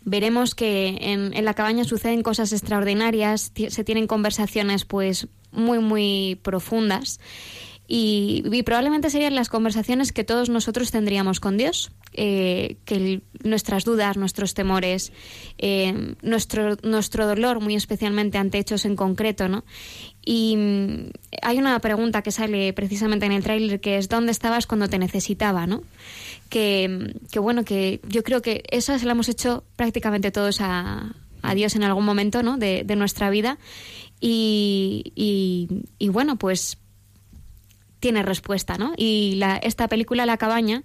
veremos 0.04 0.54
que 0.54 0.98
en, 1.00 1.44
la 1.44 1.54
cabaña 1.54 1.84
suceden 1.84 2.22
cosas 2.22 2.52
extraordinarias, 2.52 3.52
se 3.68 3.84
tienen 3.84 4.06
conversaciones 4.06 4.84
pues 4.84 5.28
muy, 5.52 5.78
muy 5.78 6.38
profundas 6.42 7.20
y, 7.86 8.62
probablemente 8.64 9.10
serían 9.10 9.34
las 9.34 9.48
conversaciones 9.48 10.12
que 10.12 10.24
todos 10.24 10.48
nosotros 10.48 10.90
tendríamos 10.90 11.40
con 11.40 11.56
Dios. 11.56 11.90
Eh, 12.16 12.76
que 12.84 13.22
nuestras 13.42 13.84
dudas, 13.84 14.16
nuestros 14.16 14.54
temores, 14.54 15.12
eh, 15.58 16.14
nuestro, 16.22 16.76
nuestro 16.84 17.26
dolor, 17.26 17.60
muy 17.60 17.74
especialmente 17.74 18.38
ante 18.38 18.58
hechos 18.58 18.84
en 18.84 18.94
concreto, 18.94 19.48
¿no? 19.48 19.64
Y 20.24 20.56
mm, 20.56 21.10
hay 21.42 21.58
una 21.58 21.76
pregunta 21.80 22.22
que 22.22 22.30
sale 22.30 22.72
precisamente 22.72 23.26
en 23.26 23.32
el 23.32 23.42
tráiler 23.42 23.80
que 23.80 23.98
es 23.98 24.08
¿dónde 24.08 24.30
estabas 24.30 24.68
cuando 24.68 24.88
te 24.88 24.98
necesitaba, 24.98 25.66
no? 25.66 25.82
Que, 26.50 27.14
que, 27.32 27.40
bueno, 27.40 27.64
que 27.64 28.00
yo 28.06 28.22
creo 28.22 28.42
que 28.42 28.62
esa 28.70 28.96
se 28.96 29.06
la 29.06 29.12
hemos 29.12 29.28
hecho 29.28 29.64
prácticamente 29.74 30.30
todos 30.30 30.60
a, 30.60 31.16
a 31.42 31.54
Dios 31.56 31.74
en 31.74 31.82
algún 31.82 32.04
momento, 32.04 32.44
¿no? 32.44 32.58
De, 32.58 32.84
de 32.84 32.94
nuestra 32.94 33.28
vida 33.28 33.58
y, 34.20 35.12
y 35.98 36.08
bueno, 36.10 36.36
pues 36.36 36.78
tiene 38.04 38.22
respuesta, 38.22 38.76
¿no? 38.76 38.92
Y 38.98 39.36
la, 39.36 39.56
esta 39.56 39.88
película 39.88 40.26
La 40.26 40.36
cabaña 40.36 40.82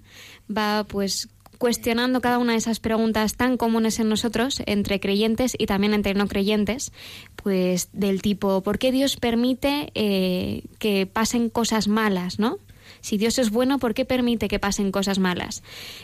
va 0.49 0.86
pues 0.88 1.27
cuestionando 1.58 2.21
cada 2.21 2.38
una 2.38 2.53
de 2.53 2.60
esas 2.60 2.79
preguntas 2.79 3.36
tan 3.36 3.58
comunes 3.58 3.99
en 3.99 4.08
nosotros, 4.08 4.62
entre 4.67 5.01
creyentes 5.01 5.53
y 5.58 5.65
también 5.65 5.93
entre 5.93 6.13
no 6.13 6.29
creyentes, 6.29 6.93
pues 7.36 7.89
del 7.91 8.21
tipo, 8.21 8.62
¿por 8.62 8.79
qué 8.79 8.93
Dios 8.93 9.17
permite 9.17 9.91
eh, 9.95 10.63
que 10.77 11.08
pasen 11.08 11.49
cosas 11.49 11.89
malas, 11.89 12.39
no? 12.39 12.58
Si 13.01 13.17
Dios 13.17 13.38
es 13.38 13.49
bueno, 13.49 13.79
¿por 13.79 13.93
qué 13.93 14.05
permite 14.05 14.47
que 14.47 14.60
pasen 14.60 14.89
cosas 14.89 15.19
malas? 15.19 15.62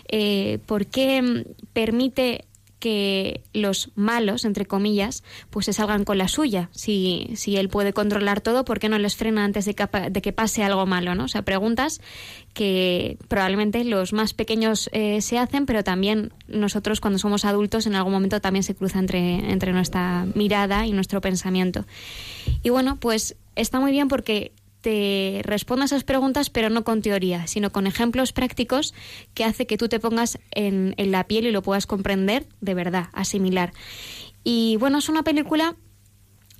Eh, 0.09 0.59
¿Por 0.65 0.85
qué 0.85 1.45
permite 1.71 2.43
que 2.85 3.41
los 3.51 3.89
malos, 3.95 4.45
entre 4.45 4.67
comillas, 4.67 5.23
pues 5.49 5.65
se 5.65 5.73
salgan 5.73 6.03
con 6.03 6.19
la 6.19 6.27
suya. 6.27 6.69
Si, 6.71 7.31
si 7.33 7.57
él 7.57 7.67
puede 7.67 7.93
controlar 7.93 8.41
todo, 8.41 8.63
¿por 8.63 8.77
qué 8.77 8.89
no 8.89 8.99
les 8.99 9.15
frena 9.15 9.43
antes 9.43 9.65
de 9.65 9.73
que, 9.73 10.33
pase 10.33 10.61
algo 10.61 10.85
malo? 10.85 11.15
¿no? 11.15 11.23
O 11.23 11.27
sea, 11.27 11.41
preguntas 11.41 11.99
que 12.53 13.17
probablemente 13.27 13.83
los 13.85 14.13
más 14.13 14.35
pequeños 14.35 14.91
eh, 14.93 15.19
se 15.21 15.39
hacen, 15.39 15.65
pero 15.65 15.83
también 15.83 16.31
nosotros 16.47 17.01
cuando 17.01 17.17
somos 17.17 17.43
adultos 17.43 17.87
en 17.87 17.95
algún 17.95 18.13
momento 18.13 18.39
también 18.39 18.61
se 18.61 18.75
cruza 18.75 18.99
entre, 18.99 19.51
entre 19.51 19.73
nuestra 19.73 20.27
mirada 20.35 20.85
y 20.85 20.91
nuestro 20.91 21.21
pensamiento. 21.21 21.87
Y 22.61 22.69
bueno, 22.69 22.97
pues 22.99 23.35
está 23.55 23.79
muy 23.79 23.93
bien 23.93 24.09
porque 24.09 24.51
te 24.85 25.41
responda 25.41 25.85
esas 25.85 26.03
preguntas, 26.03 26.51
pero 26.51 26.69
no 26.69 26.83
con 26.83 27.01
teoría, 27.01 27.47
sino 27.47 27.71
con 27.71 27.87
ejemplos 27.87 28.33
prácticos 28.33 28.93
que 29.33 29.43
hace 29.43 29.65
que 29.65 29.77
tú 29.77 29.89
te 29.89 29.99
pongas 29.99 30.37
en, 30.51 30.93
en, 30.97 31.11
la 31.11 31.25
piel 31.25 31.47
y 31.47 31.51
lo 31.51 31.63
puedas 31.63 31.87
comprender 31.87 32.45
de 32.61 32.75
verdad, 32.75 33.07
asimilar. 33.11 33.73
Y 34.43 34.75
bueno, 34.75 34.99
es 34.99 35.09
una 35.09 35.23
película 35.23 35.75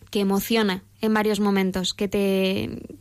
que 0.10 0.22
emociona 0.22 0.84
en 1.02 1.14
varios 1.14 1.40
momentos, 1.40 1.94
que 1.94 2.08
te 2.08 2.98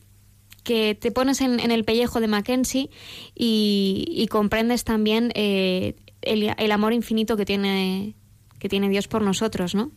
que 0.63 0.95
te 0.95 1.11
pones 1.11 1.41
en, 1.41 1.59
en 1.59 1.71
el 1.71 1.87
pellejo 1.87 2.21
de 2.21 2.29
Mackenzie 2.29 2.91
y, 3.35 4.05
y 4.11 4.27
comprendes 4.27 4.85
también 4.85 5.33
eh, 5.35 5.97
el, 6.21 6.55
el, 6.55 6.73
amor 6.73 6.93
infinito 6.93 7.39
que 7.39 7.47
tiene, 7.47 8.15
que 8.59 8.69
tiene 8.69 8.91
Dios 8.91 9.09
por 9.09 9.23
nosotros, 9.23 9.75
¿no? 9.75 9.91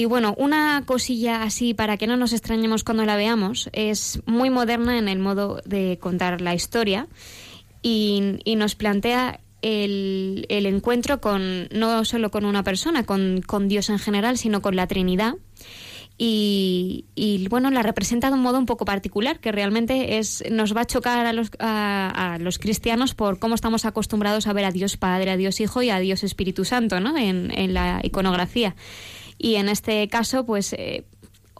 Y 0.00 0.04
bueno, 0.04 0.32
una 0.38 0.84
cosilla 0.86 1.42
así 1.42 1.74
para 1.74 1.96
que 1.96 2.06
no 2.06 2.16
nos 2.16 2.32
extrañemos 2.32 2.84
cuando 2.84 3.04
la 3.04 3.16
veamos, 3.16 3.68
es 3.72 4.20
muy 4.26 4.48
moderna 4.48 4.96
en 4.96 5.08
el 5.08 5.18
modo 5.18 5.60
de 5.64 5.98
contar 6.00 6.40
la 6.40 6.54
historia 6.54 7.08
y, 7.82 8.38
y 8.44 8.54
nos 8.54 8.76
plantea 8.76 9.40
el, 9.60 10.46
el, 10.50 10.66
encuentro 10.66 11.20
con 11.20 11.66
no 11.72 12.04
solo 12.04 12.30
con 12.30 12.44
una 12.44 12.62
persona, 12.62 13.02
con, 13.02 13.42
con, 13.44 13.66
Dios 13.66 13.90
en 13.90 13.98
general, 13.98 14.38
sino 14.38 14.62
con 14.62 14.76
la 14.76 14.86
Trinidad. 14.86 15.34
Y, 16.16 17.06
y, 17.16 17.48
bueno, 17.48 17.68
la 17.72 17.82
representa 17.82 18.28
de 18.28 18.34
un 18.34 18.42
modo 18.42 18.58
un 18.58 18.66
poco 18.66 18.84
particular, 18.84 19.40
que 19.40 19.50
realmente 19.50 20.18
es, 20.18 20.44
nos 20.48 20.76
va 20.76 20.82
a 20.82 20.86
chocar 20.86 21.26
a 21.26 21.32
los, 21.32 21.50
a, 21.58 22.34
a 22.34 22.38
los 22.38 22.60
cristianos 22.60 23.14
por 23.14 23.40
cómo 23.40 23.56
estamos 23.56 23.84
acostumbrados 23.84 24.46
a 24.46 24.52
ver 24.52 24.64
a 24.64 24.70
Dios 24.70 24.96
Padre, 24.96 25.32
a 25.32 25.36
Dios 25.36 25.60
Hijo 25.60 25.82
y 25.82 25.90
a 25.90 25.98
Dios 25.98 26.22
Espíritu 26.22 26.64
Santo 26.64 27.00
¿no? 27.00 27.16
en, 27.16 27.50
en 27.50 27.74
la 27.74 28.00
iconografía 28.04 28.76
y 29.38 29.54
en 29.56 29.68
este 29.68 30.06
caso 30.08 30.44
pues 30.44 30.72
eh, 30.72 31.04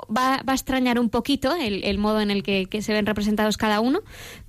va, 0.04 0.42
va, 0.48 0.52
a 0.52 0.54
extrañar 0.54 0.98
un 0.98 1.08
poquito 1.08 1.54
el, 1.54 1.84
el 1.84 1.98
modo 1.98 2.20
en 2.20 2.30
el 2.30 2.42
que, 2.42 2.66
que, 2.66 2.82
se 2.82 2.92
ven 2.92 3.06
representados 3.06 3.56
cada 3.56 3.80
uno, 3.80 4.00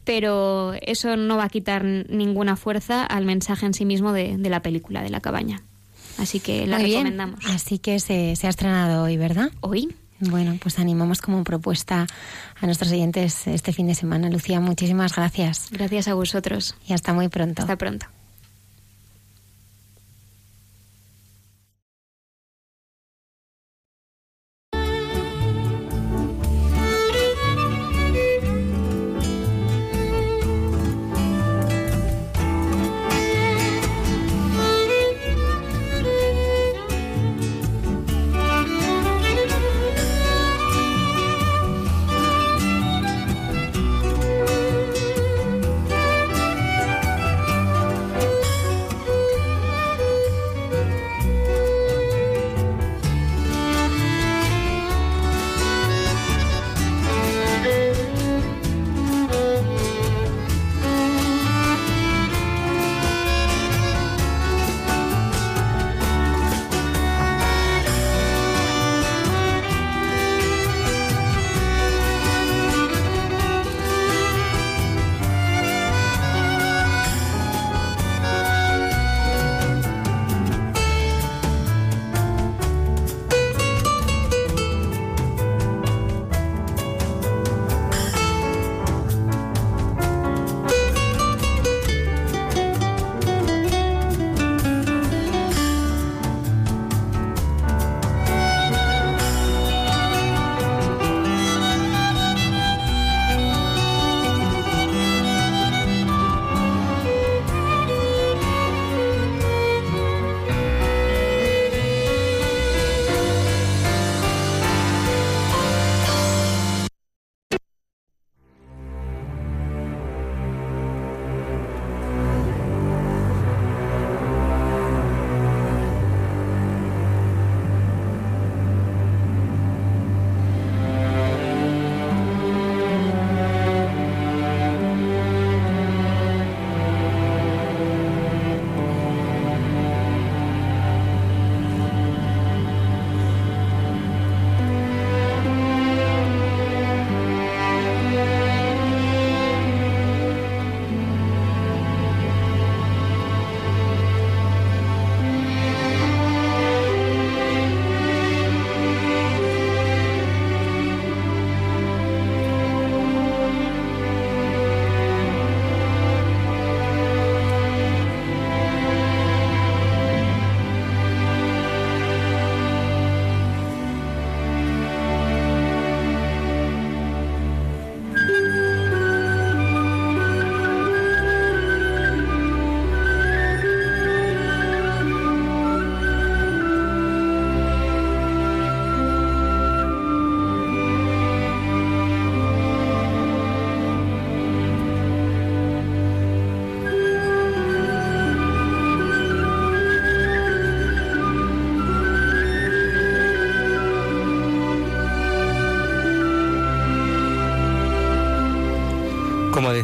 pero 0.03 0.73
eso 0.81 1.15
no 1.15 1.37
va 1.37 1.45
a 1.45 1.49
quitar 1.49 1.83
ninguna 1.83 2.55
fuerza 2.55 3.05
al 3.05 3.25
mensaje 3.25 3.65
en 3.65 3.73
sí 3.73 3.85
mismo 3.85 4.11
de, 4.11 4.37
de 4.37 4.49
la 4.49 4.61
película, 4.61 5.01
de 5.01 5.09
la 5.09 5.21
cabaña. 5.21 5.61
Así 6.17 6.39
que 6.39 6.67
la 6.67 6.79
Muy 6.79 6.91
recomendamos. 6.91 7.39
Bien. 7.39 7.55
Así 7.55 7.79
que 7.79 7.99
se, 7.99 8.35
se 8.35 8.47
ha 8.47 8.49
estrenado 8.49 9.03
hoy, 9.03 9.17
¿verdad? 9.17 9.51
Hoy. 9.61 9.95
Bueno, 10.19 10.57
pues 10.61 10.79
animamos 10.79 11.21
como 11.21 11.45
propuesta 11.45 12.05
a 12.59 12.65
nuestros 12.65 12.91
oyentes 12.91 13.47
este 13.47 13.71
fin 13.71 13.87
de 13.87 13.95
semana. 13.95 14.29
Lucía, 14.29 14.59
muchísimas 14.59 15.15
gracias. 15.15 15.69
Gracias 15.71 16.09
a 16.09 16.13
vosotros. 16.13 16.75
Y 16.85 16.93
hasta 16.93 17.13
muy 17.13 17.29
pronto. 17.29 17.61
Hasta 17.61 17.77
pronto. 17.77 18.07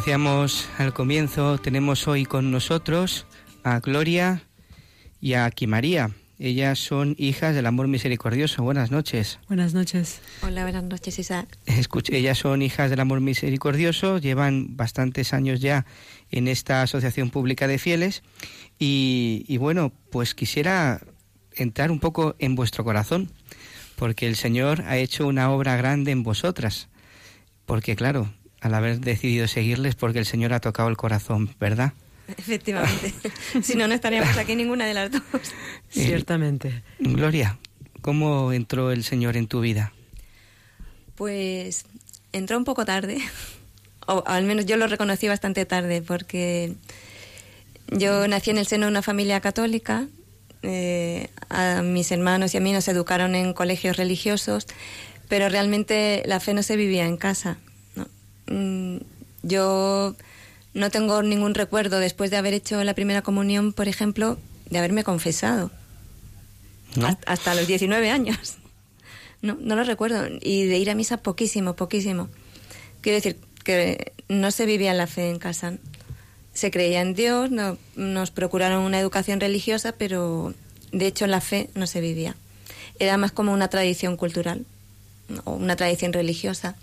Decíamos 0.06 0.68
al 0.78 0.94
comienzo, 0.94 1.58
tenemos 1.58 2.06
hoy 2.06 2.26
con 2.26 2.52
nosotros 2.52 3.26
a 3.64 3.80
Gloria 3.80 4.44
y 5.20 5.32
a 5.32 5.50
María. 5.66 6.12
Ellas 6.38 6.78
son 6.78 7.16
hijas 7.18 7.56
del 7.56 7.66
amor 7.66 7.88
misericordioso. 7.88 8.62
Buenas 8.62 8.92
noches. 8.92 9.40
Buenas 9.48 9.74
noches. 9.74 10.20
Hola, 10.42 10.62
buenas 10.62 10.84
noches, 10.84 11.18
Isaac. 11.18 11.58
ellas 12.10 12.38
son 12.38 12.62
hijas 12.62 12.88
del 12.88 13.00
amor 13.00 13.20
misericordioso, 13.20 14.18
llevan 14.18 14.76
bastantes 14.76 15.32
años 15.32 15.60
ya 15.60 15.86
en 16.30 16.46
esta 16.46 16.82
asociación 16.82 17.30
pública 17.30 17.66
de 17.66 17.78
fieles 17.78 18.22
y, 18.78 19.44
y 19.48 19.56
bueno, 19.56 19.92
pues 20.12 20.36
quisiera 20.36 21.00
entrar 21.52 21.90
un 21.90 21.98
poco 21.98 22.36
en 22.38 22.54
vuestro 22.54 22.84
corazón, 22.84 23.32
porque 23.96 24.28
el 24.28 24.36
Señor 24.36 24.82
ha 24.82 24.98
hecho 24.98 25.26
una 25.26 25.50
obra 25.50 25.74
grande 25.74 26.12
en 26.12 26.22
vosotras, 26.22 26.86
porque 27.64 27.96
claro, 27.96 28.32
al 28.66 28.74
haber 28.74 29.00
decidido 29.00 29.48
seguirles, 29.48 29.94
porque 29.94 30.18
el 30.18 30.26
Señor 30.26 30.52
ha 30.52 30.60
tocado 30.60 30.88
el 30.88 30.96
corazón, 30.96 31.54
¿verdad? 31.58 31.92
Efectivamente. 32.36 33.14
si 33.62 33.76
no, 33.76 33.86
no 33.88 33.94
estaríamos 33.94 34.36
aquí 34.36 34.54
ninguna 34.56 34.86
de 34.86 34.94
las 34.94 35.10
dos. 35.10 35.22
Ciertamente. 35.88 36.82
Gloria, 36.98 37.58
¿cómo 38.00 38.52
entró 38.52 38.90
el 38.90 39.04
Señor 39.04 39.36
en 39.36 39.46
tu 39.46 39.60
vida? 39.60 39.92
Pues 41.14 41.86
entró 42.32 42.58
un 42.58 42.64
poco 42.64 42.84
tarde, 42.84 43.18
o 44.06 44.22
al 44.26 44.44
menos 44.44 44.66
yo 44.66 44.76
lo 44.76 44.86
reconocí 44.86 45.28
bastante 45.28 45.64
tarde, 45.64 46.02
porque 46.02 46.74
yo 47.88 48.26
nací 48.28 48.50
en 48.50 48.58
el 48.58 48.66
seno 48.66 48.86
de 48.86 48.90
una 48.90 49.02
familia 49.02 49.40
católica, 49.40 50.06
eh, 50.62 51.30
a 51.48 51.82
mis 51.82 52.10
hermanos 52.10 52.54
y 52.54 52.56
a 52.56 52.60
mí 52.60 52.72
nos 52.72 52.88
educaron 52.88 53.34
en 53.34 53.52
colegios 53.52 53.96
religiosos, 53.96 54.66
pero 55.28 55.48
realmente 55.48 56.22
la 56.26 56.40
fe 56.40 56.54
no 56.54 56.62
se 56.62 56.76
vivía 56.76 57.06
en 57.06 57.16
casa. 57.16 57.58
Yo 59.42 60.16
no 60.74 60.90
tengo 60.90 61.22
ningún 61.22 61.54
recuerdo 61.54 61.98
después 62.00 62.30
de 62.30 62.36
haber 62.36 62.54
hecho 62.54 62.82
la 62.84 62.94
primera 62.94 63.22
comunión, 63.22 63.72
por 63.72 63.88
ejemplo, 63.88 64.38
de 64.70 64.78
haberme 64.78 65.04
confesado. 65.04 65.70
Hasta, 67.26 67.54
los 67.54 67.66
19 67.66 68.10
años. 68.10 68.56
No, 69.42 69.56
no 69.60 69.76
lo 69.76 69.84
recuerdo. 69.84 70.26
Y 70.40 70.64
de 70.64 70.78
ir 70.78 70.90
a 70.90 70.94
misa 70.94 71.18
poquísimo, 71.18 71.76
poquísimo. 71.76 72.28
Quiero 73.00 73.16
decir 73.16 73.38
que 73.64 74.12
no 74.28 74.50
se 74.50 74.66
vivía 74.66 74.94
la 74.94 75.06
fe 75.06 75.30
en 75.30 75.38
casa. 75.38 75.74
Se 76.54 76.70
creía 76.70 77.02
en 77.02 77.14
Dios, 77.14 77.50
no, 77.50 77.76
nos 77.96 78.30
procuraron 78.30 78.82
una 78.82 78.98
educación 78.98 79.40
religiosa, 79.40 79.92
pero 79.92 80.54
de 80.92 81.06
hecho 81.06 81.26
la 81.26 81.40
fe 81.40 81.68
no 81.74 81.86
se 81.86 82.00
vivía. 82.00 82.34
Era 82.98 83.18
más 83.18 83.32
como 83.32 83.52
una 83.52 83.68
tradición 83.68 84.16
cultural 84.16 84.64
o 85.44 85.52
una 85.52 85.76
tradición 85.76 86.12
religiosa. 86.12 86.76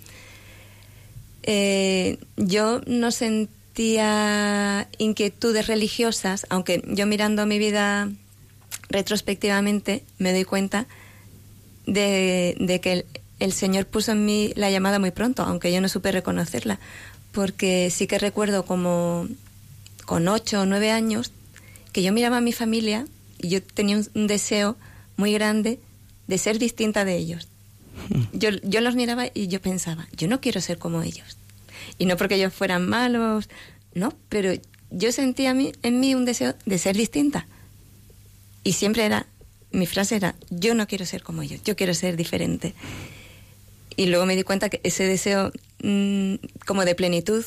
Eh, 1.43 2.17
yo 2.37 2.81
no 2.87 3.11
sentía 3.11 4.87
inquietudes 4.97 5.67
religiosas, 5.67 6.45
aunque 6.49 6.83
yo 6.87 7.05
mirando 7.05 7.45
mi 7.45 7.59
vida 7.59 8.09
retrospectivamente 8.89 10.03
me 10.19 10.31
doy 10.31 10.45
cuenta 10.45 10.87
de, 11.85 12.79
que 12.81 13.05
el, 13.39 13.53
Señor 13.53 13.87
puso 13.87 14.13
en 14.13 14.25
mí 14.25 14.53
la 14.55 14.71
llamada 14.71 14.99
muy 14.99 15.11
pronto, 15.11 15.43
aunque 15.43 15.73
yo 15.73 15.81
no 15.81 15.89
supe 15.89 16.11
reconocerla, 16.11 16.79
porque 17.31 17.89
sí 17.89 18.07
que 18.07 18.19
recuerdo 18.19 18.65
como 18.65 19.27
con 20.05 20.27
ocho 20.27 20.61
o 20.61 20.65
nueve 20.65 20.91
años 20.91 21.31
que 21.91 22.03
yo 22.03 22.13
miraba 22.13 22.37
a 22.37 22.41
mi 22.41 22.53
familia 22.53 23.05
y 23.39 23.49
yo 23.49 23.61
tenía 23.61 23.99
un 24.13 24.27
deseo 24.27 24.77
muy 25.17 25.33
grande 25.33 25.79
de 26.27 26.37
ser 26.37 26.59
distinta 26.59 27.05
de 27.05 27.17
ellos, 27.17 27.47
yo, 28.33 28.49
yo 28.63 28.81
los 28.81 28.95
miraba 28.95 29.27
y 29.33 29.47
yo 29.47 29.61
pensaba, 29.61 30.07
yo 30.15 30.27
no 30.27 30.41
quiero 30.41 30.61
ser 30.61 30.77
como 30.77 31.01
ellos. 31.01 31.37
Y 31.97 32.05
no 32.05 32.17
porque 32.17 32.35
ellos 32.35 32.53
fueran 32.53 32.87
malos, 32.87 33.49
no, 33.93 34.13
pero 34.29 34.53
yo 34.89 35.11
sentía 35.11 35.51
en 35.51 35.99
mí 35.99 36.15
un 36.15 36.25
deseo 36.25 36.55
de 36.65 36.77
ser 36.77 36.95
distinta. 36.95 37.47
Y 38.63 38.73
siempre 38.73 39.05
era, 39.05 39.27
mi 39.71 39.85
frase 39.85 40.15
era, 40.15 40.35
yo 40.49 40.75
no 40.75 40.87
quiero 40.87 41.05
ser 41.05 41.23
como 41.23 41.41
ellos, 41.41 41.61
yo 41.63 41.75
quiero 41.75 41.93
ser 41.93 42.15
diferente. 42.15 42.73
Y 43.95 44.07
luego 44.07 44.25
me 44.25 44.35
di 44.35 44.43
cuenta 44.43 44.69
que 44.69 44.79
ese 44.83 45.05
deseo 45.05 45.51
mm, 45.83 46.35
como 46.65 46.85
de 46.85 46.95
plenitud 46.95 47.43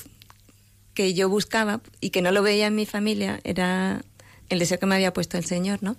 que 0.95 1.15
yo 1.15 1.29
buscaba 1.29 1.81
y 2.01 2.11
que 2.11 2.23
no 2.23 2.33
lo 2.33 2.43
veía 2.43 2.67
en 2.67 2.75
mi 2.75 2.87
familia 2.87 3.41
era 3.45 4.03
el 4.49 4.59
deseo 4.59 4.79
que 4.79 4.87
me 4.87 4.95
había 4.95 5.13
puesto 5.13 5.39
el 5.39 5.45
Señor, 5.45 5.83
¿no? 5.83 5.97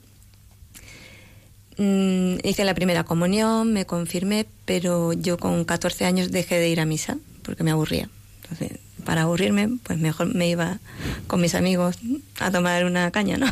Mm, 1.77 2.37
hice 2.43 2.65
la 2.65 2.73
primera 2.73 3.03
comunión, 3.03 3.71
me 3.71 3.85
confirmé, 3.85 4.47
pero 4.65 5.13
yo 5.13 5.37
con 5.37 5.63
14 5.63 6.05
años 6.05 6.31
dejé 6.31 6.57
de 6.57 6.69
ir 6.69 6.79
a 6.79 6.85
misa 6.85 7.17
porque 7.43 7.63
me 7.63 7.71
aburría. 7.71 8.09
Entonces, 8.41 8.79
para 9.03 9.23
aburrirme, 9.23 9.69
pues 9.83 9.99
mejor 9.99 10.33
me 10.33 10.49
iba 10.49 10.79
con 11.27 11.39
mis 11.39 11.55
amigos 11.55 11.97
a 12.39 12.51
tomar 12.51 12.85
una 12.85 13.11
caña, 13.11 13.37
¿no? 13.37 13.47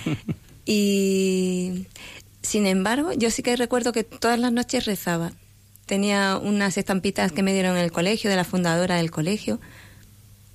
y 0.64 1.86
sin 2.42 2.66
embargo, 2.66 3.12
yo 3.12 3.30
sí 3.30 3.42
que 3.42 3.56
recuerdo 3.56 3.92
que 3.92 4.04
todas 4.04 4.38
las 4.38 4.52
noches 4.52 4.86
rezaba. 4.86 5.32
Tenía 5.86 6.38
unas 6.42 6.78
estampitas 6.78 7.32
que 7.32 7.42
me 7.42 7.52
dieron 7.52 7.76
en 7.76 7.84
el 7.84 7.92
colegio, 7.92 8.30
de 8.30 8.36
la 8.36 8.44
fundadora 8.44 8.96
del 8.96 9.10
colegio. 9.10 9.60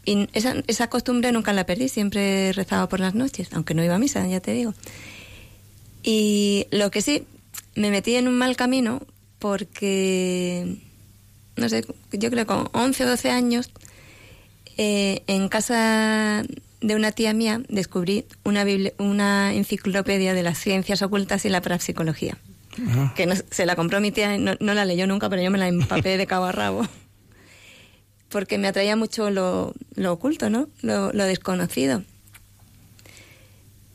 Y 0.06 0.28
esa, 0.34 0.56
esa 0.68 0.90
costumbre 0.90 1.32
nunca 1.32 1.54
la 1.54 1.66
perdí, 1.66 1.90
siempre 1.90 2.52
rezaba 2.54 2.90
por 2.90 3.00
las 3.00 3.16
noches, 3.16 3.50
aunque 3.54 3.74
no 3.74 3.84
iba 3.84 3.96
a 3.96 4.00
misa, 4.00 4.26
ya 4.28 4.40
te 4.40 4.54
digo. 4.54 4.74
Y 6.08 6.68
lo 6.70 6.92
que 6.92 7.02
sí, 7.02 7.26
me 7.74 7.90
metí 7.90 8.16
en 8.16 8.28
un 8.28 8.38
mal 8.38 8.56
camino 8.56 9.02
porque, 9.40 10.78
no 11.56 11.68
sé, 11.68 11.84
yo 12.12 12.30
creo 12.30 12.46
que 12.46 12.46
con 12.46 12.70
11 12.74 13.06
o 13.06 13.10
12 13.10 13.32
años, 13.32 13.72
eh, 14.78 15.24
en 15.26 15.50
casa 15.50 16.44
de 16.80 16.96
una 16.96 17.12
tía 17.12 17.34
mía 17.34 17.64
descubrí 17.70 18.26
una, 18.44 18.64
una 19.00 19.54
enciclopedia 19.56 20.36
de 20.36 20.44
las 20.44 20.60
ciencias 20.60 21.02
ocultas 21.02 21.44
y 21.46 21.50
la 21.50 21.62
parapsicología. 21.62 22.38
Que 23.16 23.42
se 23.50 23.66
la 23.66 23.76
compró 23.76 24.00
mi 24.02 24.12
tía 24.12 24.38
no, 24.38 24.56
la 24.60 24.86
leyó 24.86 25.08
nunca, 25.08 25.30
pero 25.30 25.42
yo 25.42 25.50
me 25.50 25.58
la 25.58 25.70
empapé 25.70 26.18
de 26.18 26.28
cabo 26.28 26.46
a 26.46 26.52
rabo. 26.52 26.88
Porque 28.30 28.60
me 28.60 28.68
atraía 28.68 28.96
mucho 28.96 29.32
lo, 29.32 29.74
lo 29.96 30.14
oculto, 30.14 30.52
¿no? 30.52 30.68
Lo, 30.82 31.12
lo 31.14 31.24
desconocido. 31.24 32.04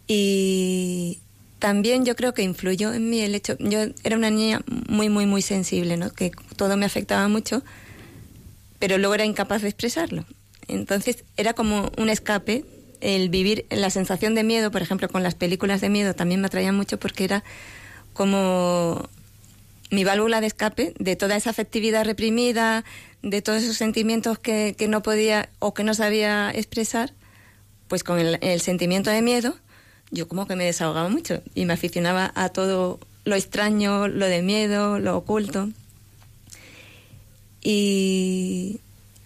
Y, 0.08 1.20
también 1.60 2.04
yo 2.04 2.16
creo 2.16 2.34
que 2.34 2.42
influyó 2.42 2.92
en 2.92 3.10
mí 3.10 3.20
el 3.20 3.34
hecho, 3.34 3.54
yo 3.60 3.80
era 4.02 4.16
una 4.16 4.30
niña 4.30 4.60
muy, 4.88 5.08
muy, 5.08 5.26
muy 5.26 5.42
sensible, 5.42 5.96
¿no? 5.96 6.10
Que 6.10 6.32
todo 6.56 6.76
me 6.76 6.86
afectaba 6.86 7.28
mucho, 7.28 7.62
pero 8.78 8.98
luego 8.98 9.14
era 9.14 9.26
incapaz 9.26 9.62
de 9.62 9.68
expresarlo. 9.68 10.24
Entonces 10.66 11.24
era 11.36 11.52
como 11.52 11.92
un 11.98 12.08
escape, 12.08 12.64
el 13.00 13.28
vivir 13.28 13.66
la 13.70 13.90
sensación 13.90 14.34
de 14.34 14.42
miedo, 14.42 14.70
por 14.70 14.82
ejemplo, 14.82 15.08
con 15.08 15.22
las 15.22 15.34
películas 15.34 15.80
de 15.80 15.90
miedo 15.90 16.14
también 16.14 16.40
me 16.40 16.46
atraía 16.46 16.72
mucho 16.72 16.98
porque 16.98 17.24
era 17.24 17.44
como 18.14 19.08
mi 19.90 20.04
válvula 20.04 20.40
de 20.40 20.46
escape 20.46 20.94
de 20.98 21.16
toda 21.16 21.36
esa 21.36 21.50
afectividad 21.50 22.04
reprimida, 22.04 22.84
de 23.22 23.42
todos 23.42 23.62
esos 23.62 23.76
sentimientos 23.76 24.38
que, 24.38 24.74
que 24.76 24.88
no 24.88 25.02
podía 25.02 25.50
o 25.58 25.74
que 25.74 25.84
no 25.84 25.94
sabía 25.94 26.50
expresar, 26.54 27.12
pues 27.88 28.02
con 28.02 28.18
el 28.18 28.60
sentimiento 28.60 29.10
de 29.10 29.20
miedo 29.20 29.56
yo 30.10 30.28
como 30.28 30.46
que 30.46 30.56
me 30.56 30.64
desahogaba 30.64 31.08
mucho 31.08 31.42
y 31.54 31.64
me 31.64 31.72
aficionaba 31.72 32.32
a 32.34 32.48
todo 32.48 32.98
lo 33.24 33.36
extraño, 33.36 34.08
lo 34.08 34.26
de 34.26 34.42
miedo, 34.42 34.98
lo 34.98 35.16
oculto. 35.16 35.68
Y 37.62 38.80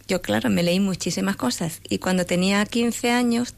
yo, 0.09 0.21
claro, 0.21 0.51
me 0.51 0.63
leí 0.63 0.81
muchísimas 0.81 1.37
cosas. 1.37 1.81
Y 1.89 1.99
cuando 1.99 2.27
tenía 2.27 2.65
15 2.67 3.11
años, 3.11 3.55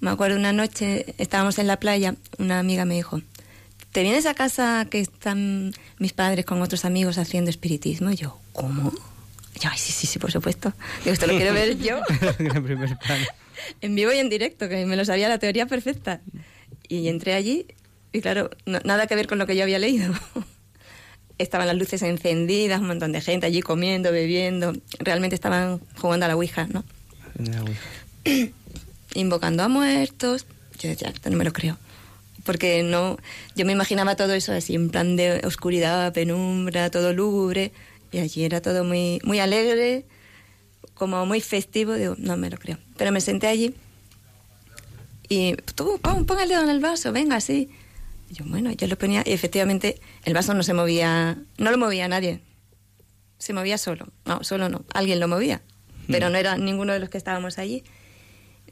me 0.00 0.10
acuerdo 0.10 0.36
una 0.36 0.52
noche, 0.52 1.14
estábamos 1.18 1.58
en 1.58 1.66
la 1.66 1.78
playa, 1.78 2.14
una 2.38 2.58
amiga 2.58 2.84
me 2.84 2.94
dijo, 2.94 3.22
¿te 3.92 4.02
vienes 4.02 4.26
a 4.26 4.34
casa 4.34 4.86
que 4.90 5.00
están 5.00 5.72
mis 5.98 6.12
padres 6.12 6.44
con 6.44 6.60
otros 6.62 6.84
amigos 6.84 7.18
haciendo 7.18 7.50
espiritismo? 7.50 8.10
Y 8.10 8.16
yo, 8.16 8.38
¿cómo? 8.52 8.92
yo, 9.60 9.70
Ay, 9.70 9.78
sí, 9.78 9.92
sí, 9.92 10.06
sí, 10.06 10.18
por 10.18 10.30
supuesto. 10.30 10.72
Digo, 11.02 11.14
esto 11.14 11.26
lo 11.26 11.34
quiero 11.36 11.54
ver 11.54 11.78
yo. 11.78 12.00
en 13.80 13.94
vivo 13.94 14.12
y 14.12 14.18
en 14.18 14.28
directo, 14.28 14.68
que 14.68 14.86
me 14.86 14.96
lo 14.96 15.04
sabía 15.04 15.28
la 15.28 15.38
teoría 15.38 15.66
perfecta. 15.66 16.20
Y 16.88 17.08
entré 17.08 17.34
allí 17.34 17.66
y 18.12 18.22
claro, 18.22 18.50
nada 18.64 19.06
que 19.06 19.14
ver 19.14 19.26
con 19.26 19.38
lo 19.38 19.46
que 19.46 19.56
yo 19.56 19.62
había 19.62 19.78
leído. 19.78 20.14
estaban 21.38 21.66
las 21.66 21.76
luces 21.76 22.02
encendidas, 22.02 22.80
un 22.80 22.86
montón 22.86 23.12
de 23.12 23.20
gente 23.20 23.46
allí 23.46 23.60
comiendo, 23.60 24.10
bebiendo. 24.10 24.72
Realmente 24.98 25.34
estaban 25.34 25.80
jugando 26.00 26.24
a 26.24 26.28
la 26.28 26.36
Ouija, 26.36 26.66
¿no? 26.66 26.84
Invocando 29.14 29.62
a 29.62 29.68
muertos. 29.68 30.46
Yo 30.78 30.92
ya, 30.92 31.12
no 31.28 31.36
me 31.36 31.44
lo 31.44 31.52
creo. 31.52 31.76
Porque 32.44 32.82
no, 32.82 33.18
yo 33.54 33.66
me 33.66 33.72
imaginaba 33.72 34.16
todo 34.16 34.32
eso 34.32 34.52
así, 34.52 34.76
en 34.76 34.88
plan 34.88 35.16
de 35.16 35.42
oscuridad, 35.44 36.12
penumbra, 36.12 36.90
todo 36.90 37.12
lúgubre. 37.12 37.72
Y 38.12 38.18
allí 38.18 38.44
era 38.44 38.62
todo 38.62 38.84
muy, 38.84 39.20
muy 39.24 39.40
alegre, 39.40 40.04
como 40.96 41.24
muy 41.26 41.40
festivo. 41.40 41.94
Digo, 41.94 42.16
no 42.18 42.36
me 42.36 42.50
lo 42.50 42.58
creo. 42.58 42.78
Pero 42.96 43.12
me 43.12 43.20
senté 43.20 43.46
allí 43.46 43.74
y 45.28 45.54
tú 45.74 45.98
pon, 46.00 46.26
el 46.40 46.48
dedo 46.48 46.62
en 46.62 46.70
el 46.70 46.80
vaso, 46.80 47.12
venga, 47.12 47.40
sí. 47.40 47.68
yo, 48.30 48.44
bueno, 48.46 48.70
yo 48.72 48.86
lo 48.86 48.96
ponía 48.96 49.22
y 49.24 49.32
efectivamente 49.32 50.00
el 50.24 50.34
vaso 50.34 50.54
no 50.54 50.62
se 50.62 50.74
movía, 50.74 51.38
no 51.58 51.70
lo 51.70 51.78
movía 51.78 52.08
nadie. 52.08 52.40
Se 53.38 53.52
movía 53.52 53.76
solo. 53.78 54.06
No, 54.24 54.42
solo 54.44 54.68
no. 54.68 54.84
Alguien 54.94 55.20
lo 55.20 55.28
movía. 55.28 55.62
pero 56.08 56.30
no 56.30 56.38
era 56.38 56.56
ninguno 56.56 56.92
de 56.92 57.00
los 57.00 57.10
que 57.10 57.18
estábamos 57.18 57.58
allí. 57.58 57.82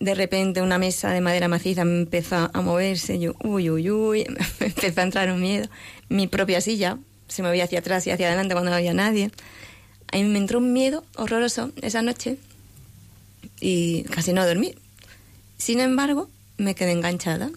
De 0.00 0.14
repente 0.14 0.62
una 0.62 0.78
mesa 0.78 1.10
de 1.10 1.20
madera 1.20 1.48
maciza 1.48 1.82
empezó 1.82 2.50
a 2.52 2.60
moverse, 2.60 3.18
yo, 3.18 3.34
uy, 3.42 3.70
uy, 3.70 3.90
uy, 3.90 4.26
empezó 4.60 5.00
a 5.00 5.04
entrar 5.04 5.30
un 5.30 5.40
miedo. 5.40 5.68
Mi 6.08 6.26
propia 6.28 6.60
silla 6.60 6.98
se 7.28 7.42
movía 7.42 7.64
hacia 7.64 7.80
atrás 7.80 8.06
y 8.06 8.10
hacia 8.10 8.28
adelante 8.28 8.54
cuando 8.54 8.70
no 8.70 8.76
había 8.76 8.94
nadie. 8.94 9.30
A 10.12 10.16
mí 10.16 10.24
me 10.24 10.38
entró 10.38 10.58
un 10.58 10.72
miedo 10.72 11.04
horroroso 11.16 11.72
esa 11.82 12.02
noche 12.02 12.38
y 13.60 14.04
casi 14.04 14.32
no 14.32 14.46
dormí. 14.46 14.74
Sin 15.58 15.80
embargo, 15.80 16.28
me 16.56 16.74
quedé 16.74 16.92
enganchada 16.92 17.50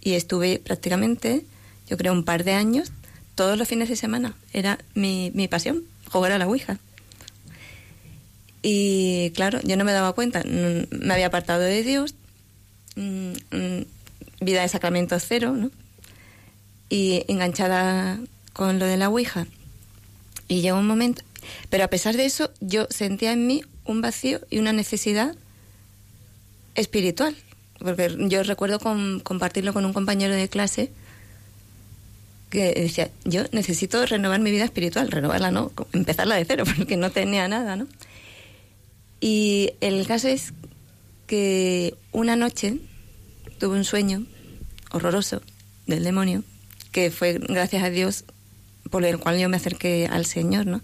y 0.00 0.14
estuve 0.14 0.58
prácticamente, 0.58 1.44
yo 1.88 1.96
creo, 1.96 2.12
un 2.12 2.24
par 2.24 2.44
de 2.44 2.52
años, 2.52 2.92
todos 3.34 3.58
los 3.58 3.68
fines 3.68 3.88
de 3.88 3.96
semana. 3.96 4.34
Era 4.52 4.78
mi, 4.94 5.30
mi 5.34 5.48
pasión, 5.48 5.84
jugar 6.10 6.32
a 6.32 6.38
la 6.38 6.46
Ouija. 6.46 6.78
Y 8.62 9.30
claro, 9.30 9.60
yo 9.62 9.76
no 9.76 9.84
me 9.84 9.92
daba 9.92 10.12
cuenta, 10.12 10.40
mm, 10.40 11.04
me 11.04 11.14
había 11.14 11.26
apartado 11.26 11.60
de 11.60 11.82
Dios, 11.82 12.14
mm, 12.96 13.32
mm, 13.50 13.84
vida 14.42 14.62
de 14.62 14.68
sacramento 14.68 15.18
cero, 15.18 15.52
¿no? 15.56 15.70
Y 16.88 17.24
enganchada 17.28 18.18
con 18.52 18.78
lo 18.78 18.84
de 18.84 18.96
la 18.96 19.08
Ouija. 19.08 19.46
Y 20.48 20.60
llegó 20.60 20.78
un 20.78 20.86
momento, 20.86 21.22
pero 21.68 21.84
a 21.84 21.88
pesar 21.88 22.16
de 22.16 22.24
eso, 22.24 22.50
yo 22.60 22.86
sentía 22.90 23.32
en 23.32 23.46
mí 23.46 23.62
un 23.84 24.00
vacío 24.00 24.40
y 24.50 24.58
una 24.58 24.72
necesidad 24.72 25.34
espiritual. 26.74 27.36
Porque 27.78 28.14
yo 28.28 28.42
recuerdo 28.42 28.78
con, 28.78 29.20
compartirlo 29.20 29.72
con 29.72 29.84
un 29.84 29.92
compañero 29.92 30.34
de 30.34 30.48
clase 30.48 30.90
que 32.50 32.74
decía, 32.74 33.10
yo 33.24 33.44
necesito 33.52 34.04
renovar 34.04 34.40
mi 34.40 34.50
vida 34.50 34.64
espiritual, 34.64 35.10
renovarla 35.10 35.50
no, 35.50 35.72
empezarla 35.92 36.34
de 36.34 36.44
cero, 36.44 36.64
porque 36.76 36.96
no 36.96 37.10
tenía 37.10 37.48
nada, 37.48 37.76
¿no? 37.76 37.86
Y 39.20 39.72
el 39.80 40.06
caso 40.06 40.28
es 40.28 40.52
que 41.26 41.94
una 42.10 42.36
noche 42.36 42.78
tuve 43.58 43.76
un 43.76 43.84
sueño 43.84 44.26
horroroso 44.90 45.42
del 45.86 46.02
demonio, 46.02 46.42
que 46.90 47.10
fue 47.10 47.38
gracias 47.38 47.84
a 47.84 47.90
Dios 47.90 48.24
por 48.90 49.04
el 49.04 49.18
cual 49.18 49.38
yo 49.38 49.48
me 49.48 49.56
acerqué 49.56 50.08
al 50.10 50.26
Señor, 50.26 50.66
¿no? 50.66 50.82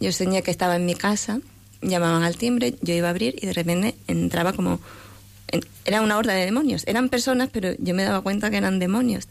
Yo 0.00 0.12
soñé 0.12 0.42
que 0.42 0.50
estaba 0.50 0.76
en 0.76 0.86
mi 0.86 0.94
casa, 0.94 1.40
llamaban 1.80 2.22
al 2.22 2.36
timbre, 2.36 2.74
yo 2.82 2.94
iba 2.94 3.08
a 3.08 3.10
abrir 3.10 3.36
y 3.40 3.46
de 3.46 3.52
repente 3.52 3.94
entraba 4.08 4.52
como... 4.52 4.80
era 5.84 6.02
una 6.02 6.18
horda 6.18 6.34
de 6.34 6.44
demonios. 6.44 6.84
Eran 6.86 7.08
personas, 7.08 7.50
pero 7.52 7.72
yo 7.78 7.94
me 7.94 8.04
daba 8.04 8.20
cuenta 8.22 8.50
que 8.50 8.56
eran 8.56 8.78
demonios. 8.78 9.28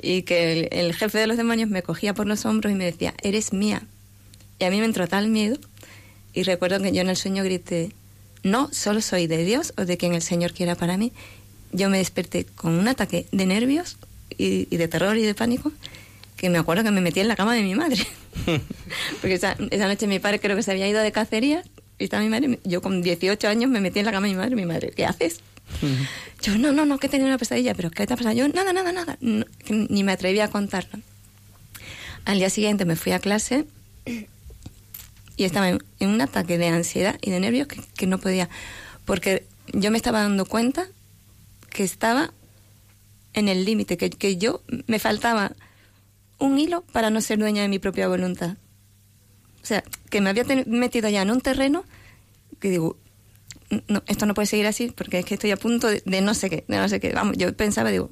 Y 0.00 0.22
que 0.22 0.68
el, 0.70 0.94
jefe 0.94 1.18
de 1.18 1.26
los 1.26 1.36
demonios 1.36 1.70
me 1.70 1.82
cogía 1.82 2.14
por 2.14 2.26
los 2.26 2.44
hombros 2.44 2.72
y 2.72 2.76
me 2.76 2.84
decía, 2.84 3.14
eres 3.22 3.52
mía. 3.52 3.82
Y 4.58 4.64
a 4.64 4.70
mí 4.70 4.78
me 4.78 4.86
entró 4.86 5.06
tal 5.06 5.28
miedo. 5.28 5.58
Y 6.32 6.42
recuerdo 6.42 6.82
que 6.82 6.92
yo 6.92 7.00
en 7.00 7.08
el 7.08 7.16
sueño 7.16 7.44
grité, 7.44 7.92
no, 8.42 8.68
solo 8.72 9.00
soy 9.00 9.26
de 9.26 9.44
Dios 9.44 9.72
o 9.78 9.84
de 9.84 9.96
quien 9.96 10.14
el 10.14 10.22
Señor 10.22 10.52
quiera 10.52 10.74
para 10.74 10.96
mí. 10.96 11.12
Yo 11.72 11.88
me 11.88 11.98
desperté 11.98 12.44
con 12.44 12.72
un 12.72 12.88
ataque 12.88 13.26
de 13.32 13.46
nervios 13.46 13.96
y 14.36 14.64
de 14.64 14.88
terror 14.88 15.16
y 15.16 15.22
de 15.22 15.34
pánico 15.34 15.72
que 16.44 16.50
me 16.50 16.58
acuerdo 16.58 16.84
que 16.84 16.90
me 16.90 17.00
metí 17.00 17.20
en 17.20 17.28
la 17.28 17.36
cama 17.36 17.54
de 17.54 17.62
mi 17.62 17.74
madre. 17.74 18.06
Porque 19.22 19.32
esa, 19.32 19.56
esa, 19.70 19.88
noche 19.88 20.06
mi 20.06 20.18
padre 20.18 20.40
creo 20.40 20.54
que 20.54 20.62
se 20.62 20.72
había 20.72 20.86
ido 20.86 21.00
de 21.00 21.10
cacería 21.10 21.64
y 21.98 22.04
estaba 22.04 22.22
mi 22.22 22.28
madre. 22.28 22.58
Yo 22.64 22.82
con 22.82 23.00
18 23.00 23.48
años 23.48 23.70
me 23.70 23.80
metí 23.80 24.00
en 24.00 24.04
la 24.04 24.12
cama 24.12 24.26
de 24.26 24.34
mi 24.34 24.38
madre. 24.38 24.54
Mi 24.54 24.66
madre, 24.66 24.92
¿qué 24.94 25.06
haces? 25.06 25.40
Yo, 26.42 26.58
no, 26.58 26.70
no, 26.72 26.84
no, 26.84 26.98
que 26.98 27.06
he 27.06 27.08
tenido 27.08 27.28
una 27.28 27.38
pesadilla. 27.38 27.72
¿Pero 27.72 27.90
qué 27.90 28.06
te 28.06 28.12
ha 28.12 28.16
pasado? 28.18 28.36
Yo, 28.36 28.46
nada, 28.48 28.74
nada, 28.74 28.92
nada. 28.92 29.16
No, 29.22 29.46
ni 29.70 30.04
me 30.04 30.12
atreví 30.12 30.38
a 30.40 30.48
contarlo. 30.48 31.00
Al 32.26 32.36
día 32.36 32.50
siguiente 32.50 32.84
me 32.84 32.96
fui 32.96 33.12
a 33.12 33.20
clase 33.20 33.64
y 34.04 35.44
estaba 35.44 35.70
en, 35.70 35.82
en 35.98 36.10
un 36.10 36.20
ataque 36.20 36.58
de 36.58 36.68
ansiedad 36.68 37.18
y 37.22 37.30
de 37.30 37.40
nervios 37.40 37.68
que, 37.68 37.80
que 37.96 38.06
no 38.06 38.18
podía. 38.18 38.50
Porque 39.06 39.46
yo 39.72 39.90
me 39.90 39.96
estaba 39.96 40.20
dando 40.20 40.44
cuenta 40.44 40.88
que 41.70 41.84
estaba 41.84 42.34
en 43.32 43.48
el 43.48 43.64
límite, 43.64 43.96
que, 43.96 44.10
que 44.10 44.36
yo 44.36 44.60
me 44.86 44.98
faltaba 44.98 45.52
un 46.44 46.58
hilo 46.58 46.82
para 46.92 47.10
no 47.10 47.20
ser 47.20 47.38
dueña 47.38 47.62
de 47.62 47.68
mi 47.68 47.78
propia 47.78 48.08
voluntad. 48.08 48.56
O 49.62 49.66
sea, 49.66 49.82
que 50.10 50.20
me 50.20 50.30
había 50.30 50.44
metido 50.66 51.08
ya 51.08 51.22
en 51.22 51.30
un 51.30 51.40
terreno 51.40 51.84
que 52.60 52.70
digo, 52.70 52.98
no, 53.88 54.02
esto 54.06 54.26
no 54.26 54.34
puede 54.34 54.46
seguir 54.46 54.66
así 54.66 54.92
porque 54.94 55.20
es 55.20 55.24
que 55.24 55.34
estoy 55.34 55.50
a 55.50 55.56
punto 55.56 55.88
de, 55.88 56.20
no 56.20 56.34
sé 56.34 56.50
qué, 56.50 56.64
de 56.68 56.76
no 56.76 56.88
sé 56.88 57.00
qué. 57.00 57.12
Vamos, 57.12 57.36
yo 57.36 57.54
pensaba, 57.56 57.90
digo, 57.90 58.10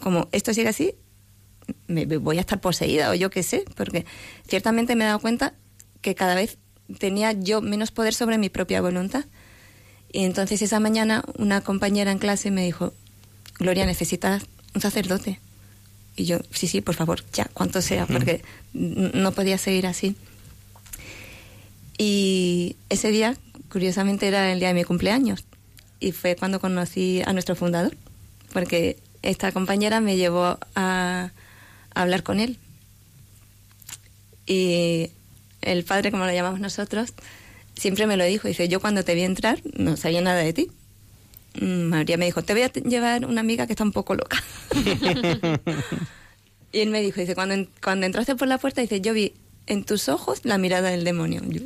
como 0.00 0.28
esto 0.32 0.54
sigue 0.54 0.68
así, 0.68 0.94
me, 1.86 2.06
me 2.06 2.16
voy 2.18 2.38
a 2.38 2.40
estar 2.40 2.60
poseída 2.60 3.10
o 3.10 3.14
yo 3.14 3.30
qué 3.30 3.42
sé, 3.42 3.64
porque 3.74 4.06
ciertamente 4.46 4.94
me 4.94 5.04
he 5.04 5.06
dado 5.08 5.18
cuenta 5.18 5.54
que 6.00 6.14
cada 6.14 6.34
vez 6.34 6.58
tenía 6.98 7.32
yo 7.32 7.60
menos 7.60 7.90
poder 7.90 8.14
sobre 8.14 8.38
mi 8.38 8.48
propia 8.48 8.80
voluntad. 8.80 9.24
Y 10.12 10.24
entonces 10.24 10.62
esa 10.62 10.78
mañana 10.78 11.24
una 11.38 11.60
compañera 11.62 12.12
en 12.12 12.18
clase 12.18 12.50
me 12.50 12.64
dijo, 12.64 12.92
Gloria, 13.58 13.86
necesitas 13.86 14.44
un 14.74 14.80
sacerdote. 14.80 15.40
Y 16.16 16.26
yo, 16.26 16.38
sí, 16.50 16.68
sí, 16.68 16.80
por 16.80 16.94
favor, 16.94 17.24
ya, 17.32 17.46
cuanto 17.52 17.82
sea, 17.82 18.06
porque 18.06 18.42
no 18.72 19.32
podía 19.32 19.58
seguir 19.58 19.86
así. 19.86 20.14
Y 21.98 22.76
ese 22.88 23.10
día, 23.10 23.36
curiosamente, 23.70 24.28
era 24.28 24.52
el 24.52 24.60
día 24.60 24.68
de 24.68 24.74
mi 24.74 24.84
cumpleaños. 24.84 25.44
Y 26.00 26.12
fue 26.12 26.36
cuando 26.36 26.60
conocí 26.60 27.22
a 27.24 27.32
nuestro 27.32 27.56
fundador, 27.56 27.96
porque 28.52 28.98
esta 29.22 29.52
compañera 29.52 30.00
me 30.00 30.16
llevó 30.16 30.44
a, 30.44 30.58
a 30.74 31.30
hablar 31.94 32.22
con 32.22 32.40
él. 32.40 32.58
Y 34.46 35.10
el 35.62 35.84
padre, 35.84 36.10
como 36.10 36.26
lo 36.26 36.32
llamamos 36.32 36.60
nosotros, 36.60 37.12
siempre 37.76 38.06
me 38.06 38.16
lo 38.16 38.24
dijo. 38.24 38.48
Dice, 38.48 38.68
yo 38.68 38.80
cuando 38.80 39.04
te 39.04 39.14
vi 39.14 39.22
entrar 39.22 39.60
no 39.76 39.96
sabía 39.96 40.20
nada 40.20 40.40
de 40.40 40.52
ti. 40.52 40.70
María 41.60 42.16
me 42.16 42.24
dijo, 42.24 42.42
te 42.42 42.52
voy 42.52 42.62
a 42.62 42.72
llevar 42.72 43.26
una 43.26 43.40
amiga 43.40 43.66
que 43.66 43.72
está 43.74 43.84
un 43.84 43.92
poco 43.92 44.14
loca. 44.14 44.42
y 46.72 46.80
él 46.80 46.90
me 46.90 47.00
dijo, 47.00 47.20
dice, 47.20 47.34
cuando, 47.34 47.68
cuando 47.82 48.06
entraste 48.06 48.34
por 48.34 48.48
la 48.48 48.58
puerta, 48.58 48.80
dice, 48.80 49.00
yo 49.00 49.12
vi 49.12 49.34
en 49.66 49.84
tus 49.84 50.08
ojos 50.08 50.40
la 50.44 50.58
mirada 50.58 50.90
del 50.90 51.04
demonio. 51.04 51.42
Yo, 51.48 51.60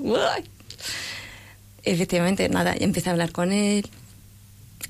Efectivamente, 1.85 2.49
nada, 2.49 2.75
y 2.79 2.85
empecé 2.85 3.09
a 3.09 3.13
hablar 3.13 3.33
con 3.33 3.53
él. 3.53 3.89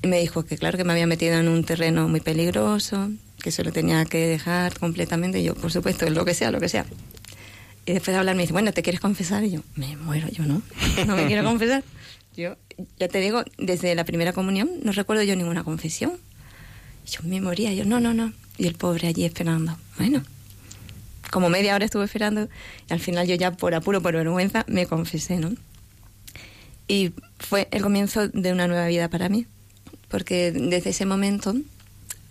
Y 0.01 0.07
me 0.07 0.19
dijo 0.19 0.43
que 0.43 0.57
claro 0.57 0.77
que 0.77 0.83
me 0.83 0.93
había 0.93 1.07
metido 1.07 1.35
en 1.37 1.47
un 1.47 1.63
terreno 1.63 2.07
muy 2.07 2.19
peligroso, 2.19 3.09
que 3.41 3.51
se 3.51 3.63
lo 3.63 3.71
tenía 3.71 4.03
que 4.05 4.27
dejar 4.27 4.77
completamente. 4.77 5.39
Y 5.39 5.43
yo, 5.43 5.55
por 5.55 5.71
supuesto, 5.71 6.09
lo 6.09 6.25
que 6.25 6.33
sea, 6.33 6.51
lo 6.51 6.59
que 6.59 6.69
sea. 6.69 6.85
Y 7.85 7.93
después 7.93 8.13
de 8.13 8.19
hablar 8.19 8.35
me 8.35 8.43
dice, 8.43 8.53
bueno, 8.53 8.71
¿te 8.73 8.83
quieres 8.83 8.99
confesar? 8.99 9.43
Y 9.45 9.51
yo, 9.51 9.61
me 9.75 9.95
muero, 9.97 10.27
yo 10.29 10.45
no, 10.45 10.61
no 11.07 11.15
me 11.15 11.25
quiero 11.25 11.43
confesar. 11.49 11.83
Yo, 12.39 12.55
ya 12.97 13.09
te 13.09 13.19
digo, 13.19 13.43
desde 13.57 13.93
la 13.95 14.05
primera 14.05 14.31
comunión 14.31 14.69
no 14.81 14.93
recuerdo 14.93 15.23
yo 15.23 15.35
ninguna 15.35 15.65
confesión. 15.65 16.13
Yo 17.05 17.19
me 17.23 17.41
moría, 17.41 17.73
yo, 17.73 17.83
no, 17.83 17.99
no, 17.99 18.13
no. 18.13 18.31
Y 18.57 18.65
el 18.65 18.75
pobre 18.75 19.09
allí 19.09 19.25
esperando. 19.25 19.77
Bueno, 19.97 20.23
como 21.31 21.49
media 21.49 21.75
hora 21.75 21.83
estuve 21.83 22.05
esperando 22.05 22.47
y 22.89 22.93
al 22.93 23.01
final 23.01 23.27
yo 23.27 23.35
ya 23.35 23.51
por 23.51 23.75
apuro, 23.75 24.01
por 24.01 24.13
vergüenza, 24.13 24.63
me 24.69 24.85
confesé, 24.85 25.37
¿no? 25.37 25.51
Y 26.87 27.11
fue 27.39 27.67
el 27.71 27.81
comienzo 27.81 28.29
de 28.29 28.53
una 28.53 28.67
nueva 28.67 28.87
vida 28.87 29.09
para 29.09 29.27
mí, 29.27 29.45
porque 30.07 30.53
desde 30.53 30.91
ese 30.91 31.05
momento 31.05 31.53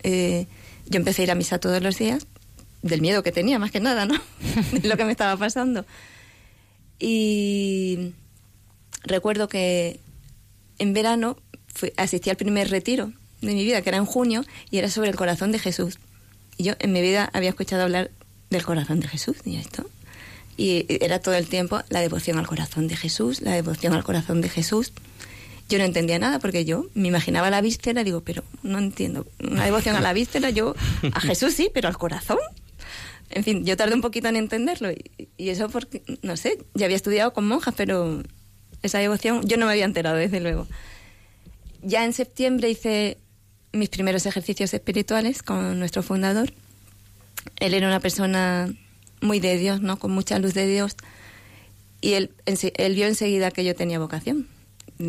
eh, 0.01 0.47
yo 0.87 0.97
empecé 0.97 1.21
a 1.21 1.25
ir 1.25 1.31
a 1.31 1.35
misa 1.35 1.59
todos 1.59 1.83
los 1.83 1.99
días, 1.99 2.25
del 2.81 3.01
miedo 3.01 3.21
que 3.21 3.31
tenía, 3.31 3.59
más 3.59 3.69
que 3.69 3.79
nada, 3.79 4.07
¿no? 4.07 4.15
lo 4.83 4.97
que 4.97 5.05
me 5.05 5.11
estaba 5.11 5.37
pasando. 5.37 5.85
Y 6.99 8.13
recuerdo 9.03 9.47
que 9.47 9.99
en 10.77 10.93
verano 10.93 11.37
asistí 11.97 12.29
al 12.29 12.37
primer 12.37 12.69
retiro 12.69 13.13
de 13.41 13.53
mi 13.53 13.63
vida, 13.63 13.81
que 13.81 13.89
era 13.89 13.97
en 13.97 14.05
junio, 14.05 14.43
y 14.69 14.77
era 14.77 14.89
sobre 14.89 15.09
el 15.09 15.15
corazón 15.15 15.51
de 15.51 15.59
Jesús. 15.59 15.99
Y 16.57 16.63
yo 16.63 16.73
en 16.79 16.91
mi 16.91 17.01
vida 17.01 17.29
había 17.33 17.49
escuchado 17.49 17.83
hablar 17.83 18.11
del 18.49 18.63
corazón 18.63 18.99
de 18.99 19.07
Jesús 19.07 19.37
y 19.45 19.55
esto. 19.55 19.85
Y 20.57 20.85
era 20.89 21.19
todo 21.19 21.35
el 21.35 21.47
tiempo 21.47 21.81
la 21.89 22.01
devoción 22.01 22.37
al 22.37 22.47
corazón 22.47 22.87
de 22.87 22.97
Jesús, 22.97 23.41
la 23.41 23.53
devoción 23.53 23.93
al 23.93 24.03
corazón 24.03 24.41
de 24.41 24.49
Jesús. 24.49 24.91
Yo 25.69 25.77
no 25.77 25.85
entendía 25.85 26.19
nada 26.19 26.39
porque 26.39 26.65
yo 26.65 26.87
me 26.95 27.07
imaginaba 27.07 27.49
la 27.49 27.61
víscera, 27.61 28.03
digo, 28.03 28.21
pero 28.21 28.43
no 28.63 28.79
entiendo. 28.79 29.25
Una 29.39 29.63
devoción 29.63 29.95
a 29.95 30.01
la 30.01 30.11
víscera, 30.11 30.49
yo 30.49 30.75
a 31.13 31.21
Jesús 31.21 31.53
sí, 31.53 31.69
pero 31.73 31.87
al 31.87 31.97
corazón. 31.97 32.39
En 33.29 33.43
fin, 33.43 33.63
yo 33.63 33.77
tardé 33.77 33.93
un 33.93 34.01
poquito 34.01 34.27
en 34.27 34.35
entenderlo 34.35 34.91
y, 34.91 35.29
y 35.37 35.49
eso 35.49 35.69
porque, 35.69 36.01
no 36.23 36.35
sé, 36.35 36.57
ya 36.73 36.85
había 36.85 36.97
estudiado 36.97 37.31
con 37.31 37.47
monjas, 37.47 37.75
pero 37.77 38.23
esa 38.83 38.99
devoción 38.99 39.47
yo 39.47 39.57
no 39.57 39.65
me 39.65 39.71
había 39.71 39.85
enterado, 39.85 40.17
desde 40.17 40.39
luego. 40.39 40.67
Ya 41.81 42.05
en 42.05 42.13
septiembre 42.13 42.69
hice 42.69 43.17
mis 43.71 43.89
primeros 43.89 44.25
ejercicios 44.25 44.73
espirituales 44.73 45.43
con 45.43 45.79
nuestro 45.79 46.03
fundador. 46.03 46.51
Él 47.59 47.73
era 47.73 47.87
una 47.87 47.99
persona 47.99 48.73
muy 49.21 49.39
de 49.39 49.57
Dios, 49.57 49.81
¿no? 49.81 49.97
Con 49.97 50.11
mucha 50.11 50.39
luz 50.39 50.53
de 50.53 50.67
Dios. 50.67 50.95
Y 52.01 52.13
él, 52.13 52.31
él 52.45 52.95
vio 52.95 53.07
enseguida 53.07 53.51
que 53.51 53.63
yo 53.63 53.75
tenía 53.75 53.99
vocación. 53.99 54.47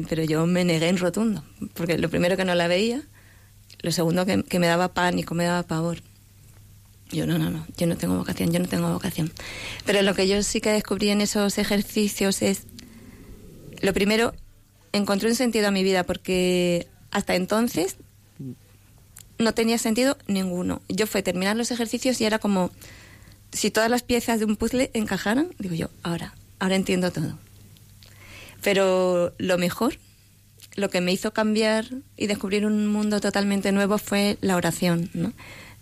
Pero 0.09 0.23
yo 0.23 0.47
me 0.47 0.65
negué 0.65 0.89
en 0.89 0.99
rotundo, 0.99 1.43
porque 1.75 1.99
lo 1.99 2.09
primero 2.09 2.37
que 2.37 2.45
no 2.45 2.55
la 2.55 2.69
veía, 2.69 3.03
lo 3.81 3.91
segundo 3.91 4.25
que, 4.25 4.45
que 4.45 4.61
me 4.61 4.69
daba 4.69 4.95
pánico, 4.95 5.35
me 5.35 5.45
daba 5.45 5.65
pavor. 5.65 5.99
Yo 7.11 7.27
no, 7.27 7.39
no, 7.39 7.51
no, 7.51 7.67
yo 7.77 7.89
no 7.89 7.97
tengo 7.97 8.17
vocación, 8.17 8.53
yo 8.53 8.61
no 8.61 8.69
tengo 8.69 8.93
vocación. 8.93 9.33
Pero 9.85 10.03
lo 10.03 10.15
que 10.15 10.29
yo 10.29 10.41
sí 10.45 10.61
que 10.61 10.71
descubrí 10.71 11.11
en 11.11 11.21
esos 11.21 11.59
ejercicios 11.59 12.41
es, 12.41 12.67
lo 13.81 13.93
primero, 13.93 14.35
encontré 14.93 15.29
un 15.29 15.35
sentido 15.35 15.69
a 15.69 15.71
mi 15.71 15.83
vida 15.83 16.05
porque 16.05 16.87
hasta 17.11 17.35
entonces 17.35 17.97
no 19.39 19.55
tenía 19.55 19.79
sentido 19.79 20.17
ninguno. 20.27 20.83
Yo 20.89 21.07
fue 21.07 21.23
terminar 21.23 21.57
los 21.57 21.71
ejercicios 21.71 22.21
y 22.21 22.25
era 22.25 22.39
como 22.39 22.71
si 23.53 23.71
todas 23.71 23.91
las 23.91 24.03
piezas 24.03 24.39
de 24.39 24.45
un 24.45 24.57
puzzle 24.57 24.91
encajaran, 24.95 25.49
digo 25.59 25.75
yo, 25.75 25.91
ahora, 26.03 26.35
ahora 26.59 26.77
entiendo 26.77 27.11
todo. 27.11 27.39
Pero 28.63 29.33
lo 29.39 29.59
mejor, 29.59 29.99
lo 30.77 30.91
que 30.91 31.01
me 31.01 31.13
hizo 31.13 31.33
cambiar 31.33 31.87
y 32.17 32.27
descubrir 32.27 32.67
un 32.67 32.87
mundo 32.87 33.21
totalmente 33.21 33.73
nuevo 33.73 33.99
fue 33.99 34.37
la 34.41 34.57
oración, 34.57 35.11
¿no? 35.15 35.33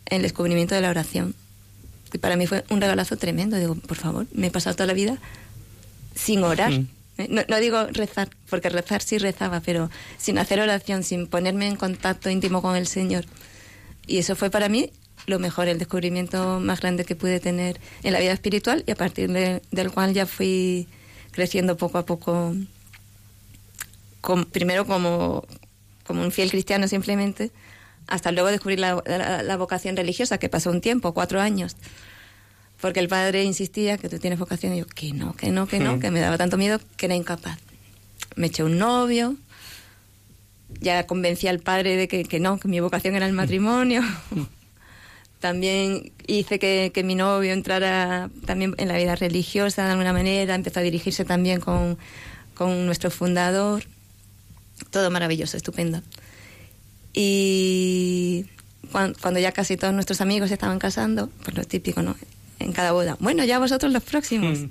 El 0.07 0.23
descubrimiento 0.23 0.75
de 0.75 0.81
la 0.81 0.91
oración. 0.91 1.35
Y 2.13 2.19
para 2.19 2.37
mí 2.37 2.47
fue 2.47 2.65
un 2.71 2.81
regalazo 2.81 3.17
tremendo. 3.17 3.59
Digo, 3.59 3.75
por 3.75 3.99
favor, 3.99 4.27
me 4.33 4.47
he 4.47 4.51
pasado 4.51 4.77
toda 4.77 4.87
la 4.87 4.95
vida 4.95 5.19
sin 6.15 6.43
orar. 6.43 6.73
Mm. 6.73 6.89
No, 7.29 7.43
no 7.49 7.57
digo 7.59 7.87
rezar, 7.89 8.29
porque 8.49 8.69
rezar 8.69 9.03
sí 9.03 9.19
rezaba, 9.19 9.61
pero 9.61 9.91
sin 10.19 10.39
hacer 10.39 10.61
oración, 10.61 11.03
sin 11.03 11.27
ponerme 11.27 11.67
en 11.67 11.77
contacto 11.77 12.31
íntimo 12.31 12.63
con 12.63 12.77
el 12.77 12.87
Señor. 12.87 13.25
Y 14.07 14.19
eso 14.19 14.37
fue 14.37 14.51
para 14.51 14.69
mí 14.69 14.91
lo 15.27 15.39
mejor, 15.39 15.69
el 15.69 15.79
descubrimiento 15.79 16.59
más 16.61 16.81
grande 16.81 17.05
que 17.05 17.17
pude 17.17 17.41
tener 17.41 17.81
en 18.03 18.13
la 18.13 18.21
vida 18.21 18.33
espiritual 18.33 18.85
y 18.87 18.93
a 18.93 18.95
partir 18.95 19.31
de- 19.31 19.61
del 19.73 19.91
cual 19.91 20.15
ya 20.15 20.25
fui 20.27 20.87
creciendo 21.33 21.77
poco 21.77 21.99
a 21.99 22.07
poco, 22.07 22.55
primero 24.53 24.87
como, 24.87 25.45
como 26.07 26.23
un 26.23 26.31
fiel 26.33 26.51
cristiano 26.51 26.89
simplemente, 26.89 27.51
hasta 28.07 28.33
luego 28.33 28.49
descubrir 28.49 28.79
la, 28.81 29.03
la- 29.07 29.43
la 29.43 29.57
vocación 29.57 29.97
religiosa, 29.97 30.39
que 30.39 30.49
pasó 30.49 30.71
un 30.71 30.81
tiempo, 30.81 31.13
cuatro 31.13 31.41
años. 31.41 31.77
Porque 32.81 33.01
el 33.01 33.09
padre 33.09 33.43
insistía 33.45 33.99
que 33.99 34.09
tú 34.09 34.19
tienes 34.19 34.39
vocación 34.39 34.75
y 34.75 34.79
yo, 34.79 34.87
que 34.87 35.13
no, 35.13 35.35
que 35.35 35.51
no, 35.51 35.67
que 35.67 35.79
no, 35.81 35.97
Mm. 35.97 36.01
que 36.01 36.11
me 36.11 36.21
daba 36.21 36.39
tanto 36.39 36.57
miedo 36.57 36.81
que 36.97 37.07
era 37.07 37.15
incapaz. 37.17 37.59
Me 38.37 38.47
eché 38.49 38.63
un 38.63 38.79
novio, 38.79 39.37
ya 40.81 41.07
convencí 41.07 41.49
al 41.49 41.59
padre 41.59 41.97
de 41.97 42.07
que, 42.07 42.25
que 42.25 42.39
no, 42.39 42.59
que 42.61 42.69
mi 42.69 42.79
vocación 42.81 43.17
era 43.17 43.27
el 43.27 43.33
matrimonio. 43.33 44.03
También 45.41 46.13
hice 46.27 46.59
que, 46.59 46.91
que 46.93 47.05
mi 47.05 47.15
novio 47.15 47.53
entrara 47.53 48.29
también 48.45 48.75
en 48.79 48.89
la 48.89 48.97
vida 48.97 49.15
religiosa 49.15 49.85
de 49.85 49.93
alguna 49.93 50.13
manera, 50.13 50.55
empezó 50.57 50.81
a 50.81 50.83
dirigirse 50.83 51.25
también 51.25 51.61
con, 51.61 51.97
con 52.55 52.87
nuestro 52.87 53.11
fundador. 53.13 53.85
Todo 54.91 55.11
maravilloso, 55.13 55.57
estupendo. 55.57 56.03
Y 57.15 58.47
cuan- 58.93 59.15
cuando, 59.21 59.41
ya 59.41 59.53
casi 59.53 59.77
todos 59.77 59.95
nuestros 59.95 60.21
amigos 60.21 60.49
se 60.49 60.55
estaban 60.55 60.79
casando, 60.79 61.29
pues 61.45 61.57
lo 61.57 61.65
típico, 61.65 62.03
¿no? 62.03 62.17
En 62.59 62.73
cada 62.73 62.93
boda. 62.93 63.17
Bueno, 63.21 63.45
ya 63.45 63.59
vosotros 63.59 63.93
los 63.93 64.03
próximos. 64.03 64.59
Mm. 64.59 64.71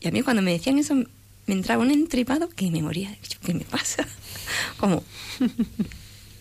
Y 0.00 0.08
a 0.08 0.10
mí 0.10 0.22
cuando 0.22 0.42
me 0.42 0.52
decían 0.52 0.78
eso 0.78 0.94
me 0.94 1.54
entraba 1.54 1.82
un 1.82 1.90
entripado 1.90 2.48
que 2.48 2.70
me 2.70 2.82
moría. 2.82 3.10
Yo, 3.28 3.38
¿Qué 3.44 3.54
me 3.54 3.64
pasa? 3.64 4.06
Como... 4.78 5.02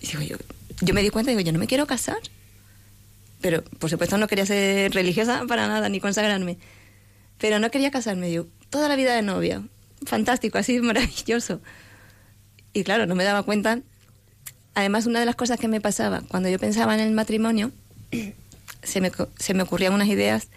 Y 0.02 0.08
digo, 0.08 0.22
yo, 0.22 0.38
yo 0.82 0.94
me 0.94 1.02
di 1.02 1.10
cuenta 1.10 1.32
y 1.32 1.36
digo, 1.36 1.46
yo 1.46 1.52
no 1.52 1.60
me 1.60 1.68
quiero 1.68 1.86
casar. 1.88 2.20
Pero, 3.42 3.64
por 3.64 3.90
supuesto, 3.90 4.18
no 4.18 4.28
quería 4.28 4.46
ser 4.46 4.92
religiosa 4.94 5.44
para 5.48 5.68
nada, 5.68 5.90
ni 5.90 6.00
consagrarme. 6.00 6.58
Pero 7.38 7.60
no 7.60 7.72
quería 7.72 7.92
casarme. 7.92 8.32
Yo, 8.32 8.48
toda 8.70 8.88
la 8.88 8.96
vida 8.96 9.16
de 9.16 9.22
novia. 9.22 9.64
Fantástico, 10.06 10.58
así 10.58 10.80
maravilloso. 10.82 11.62
Y 12.74 12.84
claro, 12.84 13.06
no 13.06 13.16
me 13.16 13.24
daba 13.24 13.44
cuenta. 13.44 13.80
Además, 14.76 15.06
una 15.06 15.20
de 15.20 15.26
las 15.26 15.36
cosas 15.36 15.60
que 15.60 15.68
me 15.68 15.82
pasaba 15.82 16.22
cuando 16.28 16.50
yo 16.50 16.60
pensaba 16.60 16.94
en 16.94 17.00
el 17.00 17.12
matrimonio, 17.12 17.72
se 18.84 19.02
me, 19.02 19.12
se 19.38 19.54
me 19.54 19.64
ocurrían 19.64 19.94
unas 19.94 20.08
ideas 20.08 20.50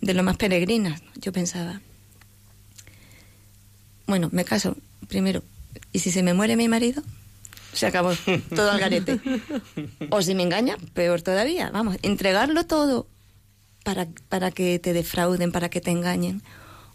de 0.00 0.14
lo 0.14 0.22
más 0.22 0.36
peregrinas. 0.36 1.02
Yo 1.16 1.32
pensaba, 1.32 1.80
bueno, 4.06 4.28
me 4.32 4.44
caso 4.44 4.76
primero. 5.08 5.42
¿Y 5.92 6.00
si 6.00 6.10
se 6.10 6.22
me 6.22 6.34
muere 6.34 6.56
mi 6.56 6.68
marido? 6.68 7.02
Se 7.72 7.86
acabó 7.86 8.12
todo 8.54 8.70
al 8.70 8.80
garete. 8.80 9.20
O 10.10 10.22
si 10.22 10.34
me 10.34 10.42
engaña, 10.42 10.76
peor 10.94 11.22
todavía. 11.22 11.70
Vamos, 11.70 11.96
entregarlo 12.02 12.64
todo 12.66 13.06
para, 13.84 14.08
para 14.28 14.50
que 14.50 14.78
te 14.78 14.92
defrauden, 14.92 15.52
para 15.52 15.68
que 15.68 15.80
te 15.80 15.90
engañen. 15.90 16.42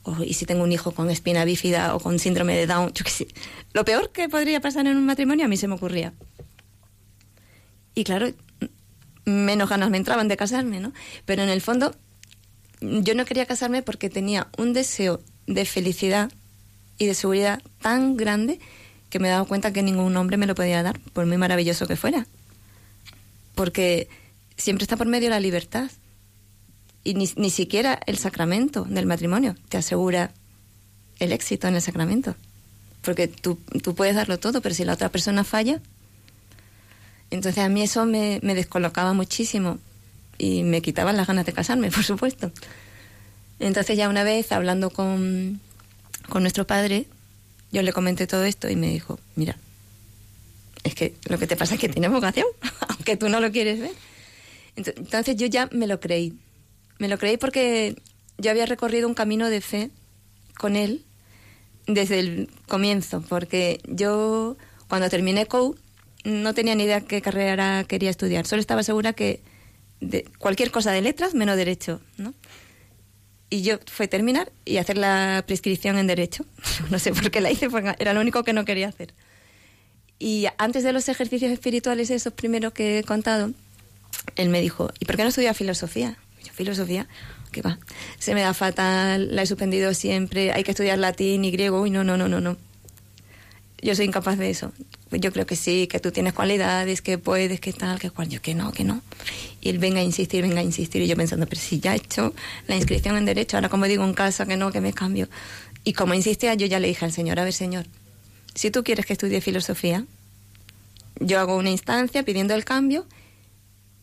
O, 0.04 0.24
y 0.24 0.34
si 0.34 0.46
tengo 0.46 0.64
un 0.64 0.72
hijo 0.72 0.92
con 0.92 1.10
espina 1.12 1.46
bífida 1.46 1.96
o 1.96 2.00
con 2.00 2.18
síndrome 2.18 2.56
de 2.58 2.66
Down, 2.66 2.92
yo 2.94 3.06
qué 3.06 3.12
sé. 3.12 3.28
Lo 3.74 3.86
peor 3.86 4.12
que 4.12 4.28
podría 4.28 4.60
pasar 4.60 4.88
en 4.88 4.98
un 4.98 5.06
matrimonio 5.06 5.46
a 5.46 5.48
mí 5.48 5.58
se 5.58 5.68
me 5.68 5.76
ocurría. 5.76 6.14
Y 7.94 8.04
claro, 8.04 8.32
menos 9.26 9.70
ganas 9.70 9.90
me 9.90 9.98
entraban 9.98 10.28
de 10.28 10.38
casarme, 10.38 10.80
¿no? 10.80 10.94
Pero 11.26 11.44
en 11.44 11.50
el 11.50 11.62
fondo, 11.62 11.96
yo 12.82 13.16
no 13.16 13.26
quería 13.26 13.46
casarme 13.46 13.84
porque 13.84 14.10
tenía 14.10 14.48
un 14.58 14.74
deseo 14.74 15.22
de 15.48 15.66
felicidad 15.66 16.32
y 16.98 17.06
de 17.06 17.14
seguridad 17.14 17.62
tan 17.82 18.18
grande 18.18 18.60
que 19.10 19.20
me 19.20 19.28
he 19.28 19.32
dado 19.32 19.46
cuenta 19.46 19.74
que 19.74 19.84
ningún 19.84 20.16
hombre 20.18 20.38
me 20.38 20.48
lo 20.48 20.56
podía 20.56 20.84
dar, 20.84 21.00
por 21.14 21.26
muy 21.26 21.38
maravilloso 21.38 21.88
que 21.88 21.96
fuera. 21.96 22.26
Porque 23.56 24.10
siempre 24.58 24.84
está 24.84 24.98
por 24.98 25.08
medio 25.08 25.30
la 25.30 25.40
libertad. 25.40 25.92
Y 27.04 27.16
ni, 27.16 27.30
ni 27.36 27.50
siquiera 27.50 28.00
el 28.06 28.18
sacramento 28.18 28.84
del 28.84 29.06
matrimonio 29.06 29.56
te 29.70 29.78
asegura 29.78 30.32
el 31.20 31.32
éxito 31.32 31.68
en 31.68 31.76
el 31.76 31.82
sacramento. 31.82 32.36
Porque 33.02 33.28
tú, 33.28 33.60
tú 33.84 33.96
puedes 33.96 34.16
darlo 34.16 34.40
todo, 34.40 34.62
pero 34.62 34.74
si 34.74 34.86
la 34.86 34.94
otra 34.94 35.10
persona 35.10 35.44
falla. 35.44 35.82
Entonces 37.32 37.64
a 37.64 37.70
mí 37.70 37.82
eso 37.82 38.06
me, 38.06 38.40
me 38.44 38.56
descolocaba 38.56 39.14
muchísimo 39.14 39.80
y 40.44 40.64
me 40.64 40.82
quitaban 40.82 41.18
las 41.18 41.28
ganas 41.28 41.46
de 41.46 41.54
casarme, 41.54 41.92
por 41.98 42.04
supuesto. 42.04 42.52
Entonces 43.60 43.96
ya 43.96 44.10
una 44.10 44.24
vez 44.24 44.52
hablando 44.52 44.90
con, 44.90 45.60
con 46.30 46.42
nuestro 46.42 46.66
padre, 46.66 47.06
yo 47.72 47.84
le 47.84 47.94
comenté 47.94 48.26
todo 48.26 48.44
esto 48.44 48.68
y 48.70 48.76
me 48.76 48.90
dijo, 48.90 49.20
mira, 49.36 49.56
es 50.84 50.96
que 50.96 51.14
lo 51.30 51.38
que 51.38 51.46
te 51.46 51.56
pasa 51.56 51.76
es 51.76 51.80
que 51.80 51.90
tienes 51.90 52.10
vocación, 52.12 52.48
aunque 52.90 53.18
tú 53.18 53.30
no 53.30 53.40
lo 53.40 53.52
quieres 53.52 53.80
ver. 53.80 53.92
Ento- 54.76 54.94
Entonces 54.98 55.36
yo 55.36 55.46
ya 55.46 55.70
me 55.72 55.86
lo 55.86 56.00
creí. 56.00 56.34
Me 56.98 57.08
lo 57.08 57.20
creí 57.20 57.38
porque 57.38 57.96
yo 58.40 58.50
había 58.50 58.66
recorrido 58.66 59.08
un 59.08 59.14
camino 59.14 59.48
de 59.50 59.62
fe 59.62 59.92
con 60.58 60.76
él 60.76 61.04
desde 61.86 62.20
el 62.20 62.50
comienzo, 62.68 63.24
porque 63.30 63.80
yo 63.86 64.58
cuando 64.88 65.08
terminé 65.10 65.46
COU 65.46 65.76
no 66.24 66.54
tenía 66.56 66.74
ni 66.76 66.84
idea 66.84 67.02
qué 67.02 67.22
carrera 67.22 67.84
quería 67.88 68.10
estudiar, 68.10 68.48
solo 68.48 68.60
estaba 68.60 68.82
segura 68.84 69.14
que 69.14 69.40
de 70.02 70.26
cualquier 70.40 70.72
cosa 70.72 70.92
de 70.92 71.02
letras 71.02 71.34
menos 71.34 71.56
derecho, 71.56 72.02
¿no? 72.18 72.34
Y 73.50 73.62
yo 73.64 73.80
fue 73.86 74.08
terminar 74.08 74.52
y 74.66 74.78
hacer 74.78 74.98
la 74.98 75.44
prescripción 75.46 75.98
en 75.98 76.08
derecho. 76.08 76.46
No 76.90 77.00
sé 77.00 77.14
por 77.14 77.32
qué 77.32 77.40
la 77.40 77.52
hice, 77.52 77.70
porque 77.70 77.96
era 78.00 78.14
lo 78.14 78.20
único 78.20 78.44
que 78.44 78.54
no 78.54 78.66
quería 78.66 78.90
hacer. 78.90 79.14
Y 80.20 80.48
antes 80.58 80.84
de 80.84 80.94
los 80.94 81.08
ejercicios 81.10 81.52
espirituales, 81.52 82.10
esos 82.10 82.34
primeros 82.34 82.74
que 82.74 83.00
he 83.00 83.04
contado, 83.04 83.52
él 84.36 84.50
me 84.50 84.62
dijo, 84.62 84.92
¿y 85.00 85.06
por 85.06 85.16
qué 85.16 85.24
no 85.24 85.30
estudias 85.30 85.56
filosofía? 85.56 86.18
Yo, 86.44 86.54
filosofía, 86.54 87.08
¿qué 87.52 87.62
va? 87.62 87.80
Se 88.20 88.34
me 88.34 88.42
da 88.42 88.54
fatal, 88.54 89.36
la 89.36 89.44
he 89.44 89.46
suspendido 89.46 89.94
siempre, 89.94 90.52
hay 90.52 90.64
que 90.64 90.72
estudiar 90.72 90.98
latín 91.00 91.46
y 91.46 91.52
griego. 91.52 91.82
Uy, 91.82 91.90
no, 91.90 92.04
no, 92.04 92.18
no, 92.18 92.28
no, 92.28 92.42
no. 92.42 92.58
Yo 93.82 93.96
soy 93.96 94.06
incapaz 94.06 94.38
de 94.38 94.50
eso. 94.50 94.72
Yo 95.12 95.32
creo 95.32 95.46
que 95.46 95.56
sí, 95.56 95.88
que 95.88 96.00
tú 96.00 96.12
tienes 96.12 96.34
cualidades, 96.34 97.02
que 97.02 97.18
puedes, 97.18 97.60
que 97.60 97.74
tal, 97.74 98.00
que 98.00 98.12
cual. 98.12 98.30
Yo 98.30 98.42
que 98.42 98.54
no, 98.54 98.72
que 98.72 98.84
no. 98.84 99.02
Y 99.60 99.70
él 99.70 99.80
venga 99.80 100.00
a 100.00 100.04
insistir, 100.04 100.44
venga 100.44 100.60
a 100.60 100.64
insistir. 100.64 101.02
Y 101.02 101.08
yo 101.08 101.16
pensando, 101.16 101.48
pero 101.48 101.60
si 101.60 101.80
ya 101.80 101.94
he 101.94 101.98
hecho 101.98 102.34
la 102.68 102.76
inscripción 102.76 103.18
en 103.18 103.26
Derecho, 103.26 103.58
ahora 103.58 103.70
como 103.70 103.86
digo 103.86 104.04
en 104.04 104.14
casa 104.14 104.46
que 104.46 104.56
no, 104.56 104.72
que 104.72 104.82
me 104.82 104.94
cambio. 104.94 105.30
Y 105.84 105.94
como 105.94 106.14
insistía, 106.14 106.54
yo 106.54 106.68
ya 106.68 106.80
le 106.80 106.88
dije 106.88 107.06
al 107.06 107.12
señor, 107.12 107.40
a 107.40 107.44
ver, 107.44 107.54
señor, 107.54 107.88
si 108.54 108.70
tú 108.70 108.84
quieres 108.84 109.06
que 109.06 109.14
estudie 109.14 109.42
filosofía, 109.42 110.06
yo 111.20 111.40
hago 111.40 111.58
una 111.58 111.72
instancia 111.72 112.24
pidiendo 112.24 112.54
el 112.54 112.66
cambio 112.66 113.06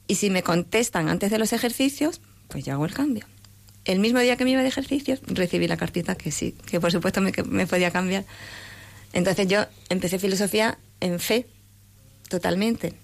y 0.09 0.17
si 0.17 0.31
me 0.31 0.43
contestan 0.43 1.09
antes 1.09 1.31
de 1.31 1.39
los 1.39 1.53
ejercicios, 1.53 2.21
pues 2.49 2.65
yo 2.65 2.73
hago 2.73 2.87
el 2.87 2.95
cambio. 2.95 3.27
El 3.85 4.01
mismo 4.01 4.19
día 4.21 4.37
que 4.37 4.45
me 4.45 4.51
iba 4.51 4.63
de 4.63 4.69
ejercicios, 4.69 5.21
recibí 5.27 5.69
la 5.69 5.77
cartita 5.77 6.15
que 6.15 6.31
sí, 6.31 6.55
que 6.67 6.81
por 6.81 6.91
supuesto 6.91 7.21
me, 7.21 7.33
que 7.33 7.43
me 7.43 7.67
podía 7.67 7.91
cambiar. 7.91 8.25
Entonces 9.13 9.49
yo 9.49 9.67
empecé 9.89 10.19
filosofía 10.19 10.79
en 11.01 11.19
fe, 11.21 11.47
totalmente. 12.29 12.95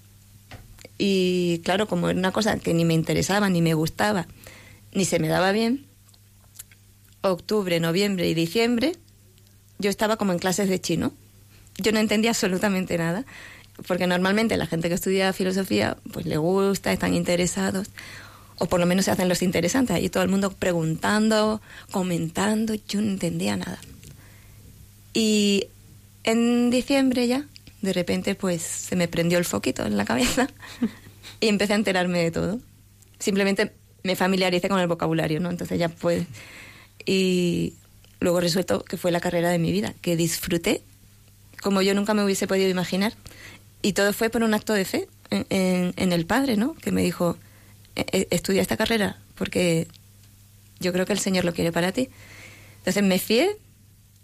Y 0.97 1.61
claro, 1.63 1.87
como 1.87 2.09
era 2.09 2.17
una 2.17 2.31
cosa 2.31 2.57
que 2.57 2.73
ni 2.73 2.85
me 2.85 2.93
interesaba, 2.93 3.49
ni 3.49 3.61
me 3.61 3.73
gustaba, 3.73 4.27
ni 4.93 5.05
se 5.05 5.19
me 5.19 5.27
daba 5.27 5.51
bien, 5.51 5.85
octubre, 7.21 7.79
noviembre 7.79 8.29
y 8.29 8.33
diciembre, 8.33 8.93
yo 9.79 9.89
estaba 9.89 10.17
como 10.17 10.31
en 10.31 10.39
clases 10.39 10.69
de 10.69 10.79
chino. 10.79 11.13
Yo 11.77 11.91
no 11.91 11.99
entendía 11.99 12.31
absolutamente 12.31 12.97
nada, 12.97 13.25
porque 13.87 14.07
normalmente 14.07 14.55
la 14.55 14.67
gente 14.67 14.87
que 14.87 14.95
estudia 14.95 15.33
filosofía, 15.33 15.97
pues 16.13 16.25
le 16.25 16.37
gusta, 16.37 16.93
están 16.93 17.13
interesados, 17.13 17.89
o 18.57 18.67
por 18.67 18.79
lo 18.79 18.85
menos 18.85 19.05
se 19.05 19.11
hacen 19.11 19.27
los 19.27 19.41
interesantes, 19.41 19.95
ahí 19.95 20.07
todo 20.07 20.23
el 20.23 20.29
mundo 20.29 20.51
preguntando, 20.51 21.61
comentando, 21.91 22.73
yo 22.73 23.01
no 23.01 23.09
entendía 23.09 23.57
nada. 23.57 23.79
Y 25.13 25.67
en 26.25 26.69
diciembre 26.69 27.27
ya, 27.27 27.45
de 27.81 27.93
repente, 27.93 28.35
pues 28.35 28.61
se 28.61 28.95
me 28.95 29.07
prendió 29.07 29.37
el 29.37 29.45
foquito 29.45 29.85
en 29.85 29.95
la 29.95 30.05
cabeza 30.05 30.49
y 31.39 31.47
empecé 31.47 31.73
a 31.73 31.77
enterarme 31.77 32.23
de 32.23 32.31
todo. 32.31 32.59
Simplemente 33.19 33.73
me 34.03 34.15
familiaricé 34.15 34.67
con 34.67 34.79
el 34.79 34.87
vocabulario, 34.87 35.39
¿no? 35.39 35.49
Entonces 35.49 35.79
ya 35.79 35.89
pues... 35.89 36.25
Y 37.05 37.75
luego 38.19 38.39
resultó 38.39 38.83
que 38.83 38.97
fue 38.97 39.11
la 39.11 39.19
carrera 39.19 39.49
de 39.49 39.59
mi 39.59 39.71
vida, 39.71 39.93
que 40.01 40.15
disfruté 40.15 40.81
como 41.61 41.81
yo 41.81 41.93
nunca 41.93 42.13
me 42.13 42.23
hubiese 42.23 42.47
podido 42.47 42.69
imaginar. 42.69 43.13
Y 43.81 43.93
todo 43.93 44.13
fue 44.13 44.29
por 44.29 44.43
un 44.43 44.53
acto 44.53 44.73
de 44.73 44.85
fe 44.85 45.07
en, 45.29 45.93
en, 45.95 46.11
el 46.11 46.25
padre, 46.25 46.57
¿no? 46.57 46.73
Que 46.75 46.91
me 46.91 47.03
dijo, 47.03 47.37
e, 47.95 48.05
e, 48.11 48.27
estudia 48.31 48.61
esta 48.61 48.77
carrera 48.77 49.19
porque 49.35 49.87
yo 50.79 50.91
creo 50.91 51.05
que 51.05 51.13
el 51.13 51.19
Señor 51.19 51.45
lo 51.45 51.53
quiere 51.53 51.71
para 51.71 51.91
ti. 51.91 52.09
Entonces 52.79 53.03
me 53.03 53.19
fié, 53.19 53.57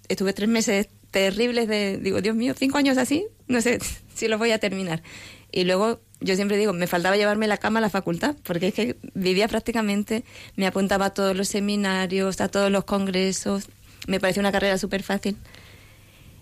estuve 0.08 0.34
tres 0.34 0.50
meses 0.50 0.88
terribles 1.12 1.68
de, 1.68 1.98
digo, 1.98 2.22
Dios 2.22 2.36
mío, 2.36 2.54
cinco 2.58 2.78
años 2.78 2.98
así, 2.98 3.28
no 3.48 3.62
sé 3.62 3.80
si 4.16 4.28
los 4.28 4.40
voy 4.40 4.52
a 4.52 4.60
terminar. 4.60 5.04
Y 5.52 5.66
luego 5.66 6.00
yo 6.22 6.36
siempre 6.36 6.58
digo, 6.58 6.72
me 6.72 6.88
faltaba 6.88 7.18
llevarme 7.18 7.48
la 7.48 7.58
cama 7.58 7.80
a 7.80 7.82
la 7.82 7.90
facultad, 7.90 8.36
porque 8.44 8.68
es 8.68 8.74
que 8.74 8.96
vivía 9.14 9.48
prácticamente, 9.48 10.24
me 10.56 10.66
apuntaba 10.66 11.08
a 11.08 11.10
todos 11.14 11.36
los 11.36 11.50
seminarios, 11.50 12.40
a 12.42 12.48
todos 12.48 12.72
los 12.72 12.86
congresos, 12.86 13.68
me 14.08 14.20
pareció 14.20 14.40
una 14.40 14.52
carrera 14.52 14.78
súper 14.78 15.04
fácil. 15.04 15.36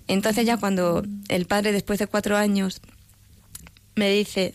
Entonces 0.07 0.45
ya 0.45 0.57
cuando 0.57 1.03
el 1.27 1.45
padre, 1.45 1.71
después 1.71 1.99
de 1.99 2.07
cuatro 2.07 2.37
años, 2.37 2.81
me 3.95 4.11
dice 4.11 4.53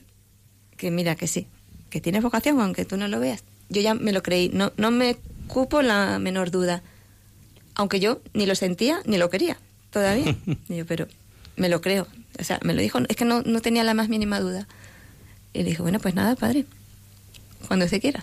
que 0.76 0.90
mira, 0.90 1.16
que 1.16 1.26
sí, 1.26 1.46
que 1.90 2.00
tienes 2.00 2.22
vocación, 2.22 2.60
aunque 2.60 2.84
tú 2.84 2.96
no 2.96 3.08
lo 3.08 3.18
veas, 3.18 3.44
yo 3.68 3.80
ya 3.80 3.94
me 3.94 4.12
lo 4.12 4.22
creí, 4.22 4.50
no, 4.52 4.72
no 4.76 4.90
me 4.90 5.16
cupo 5.48 5.82
la 5.82 6.18
menor 6.18 6.50
duda, 6.50 6.82
aunque 7.74 7.98
yo 7.98 8.20
ni 8.34 8.46
lo 8.46 8.54
sentía 8.54 9.00
ni 9.04 9.16
lo 9.16 9.30
quería 9.30 9.58
todavía. 9.95 10.36
yo, 10.68 10.84
pero 10.84 11.09
me 11.57 11.70
lo 11.70 11.80
creo, 11.80 12.07
o 12.38 12.45
sea, 12.45 12.61
me 12.62 12.74
lo 12.74 12.82
dijo, 12.82 12.99
es 13.09 13.16
que 13.16 13.24
no, 13.24 13.42
no 13.42 13.62
tenía 13.62 13.84
la 13.84 13.95
más 13.95 14.11
mínima 14.11 14.40
duda. 14.40 14.68
Y 15.55 15.61
le 15.61 15.70
dije, 15.70 15.80
bueno, 15.80 16.01
pues 16.01 16.14
nada, 16.14 16.34
padre, 16.36 16.66
cuando 17.68 17.88
se 17.88 18.01
quiera. 18.01 18.22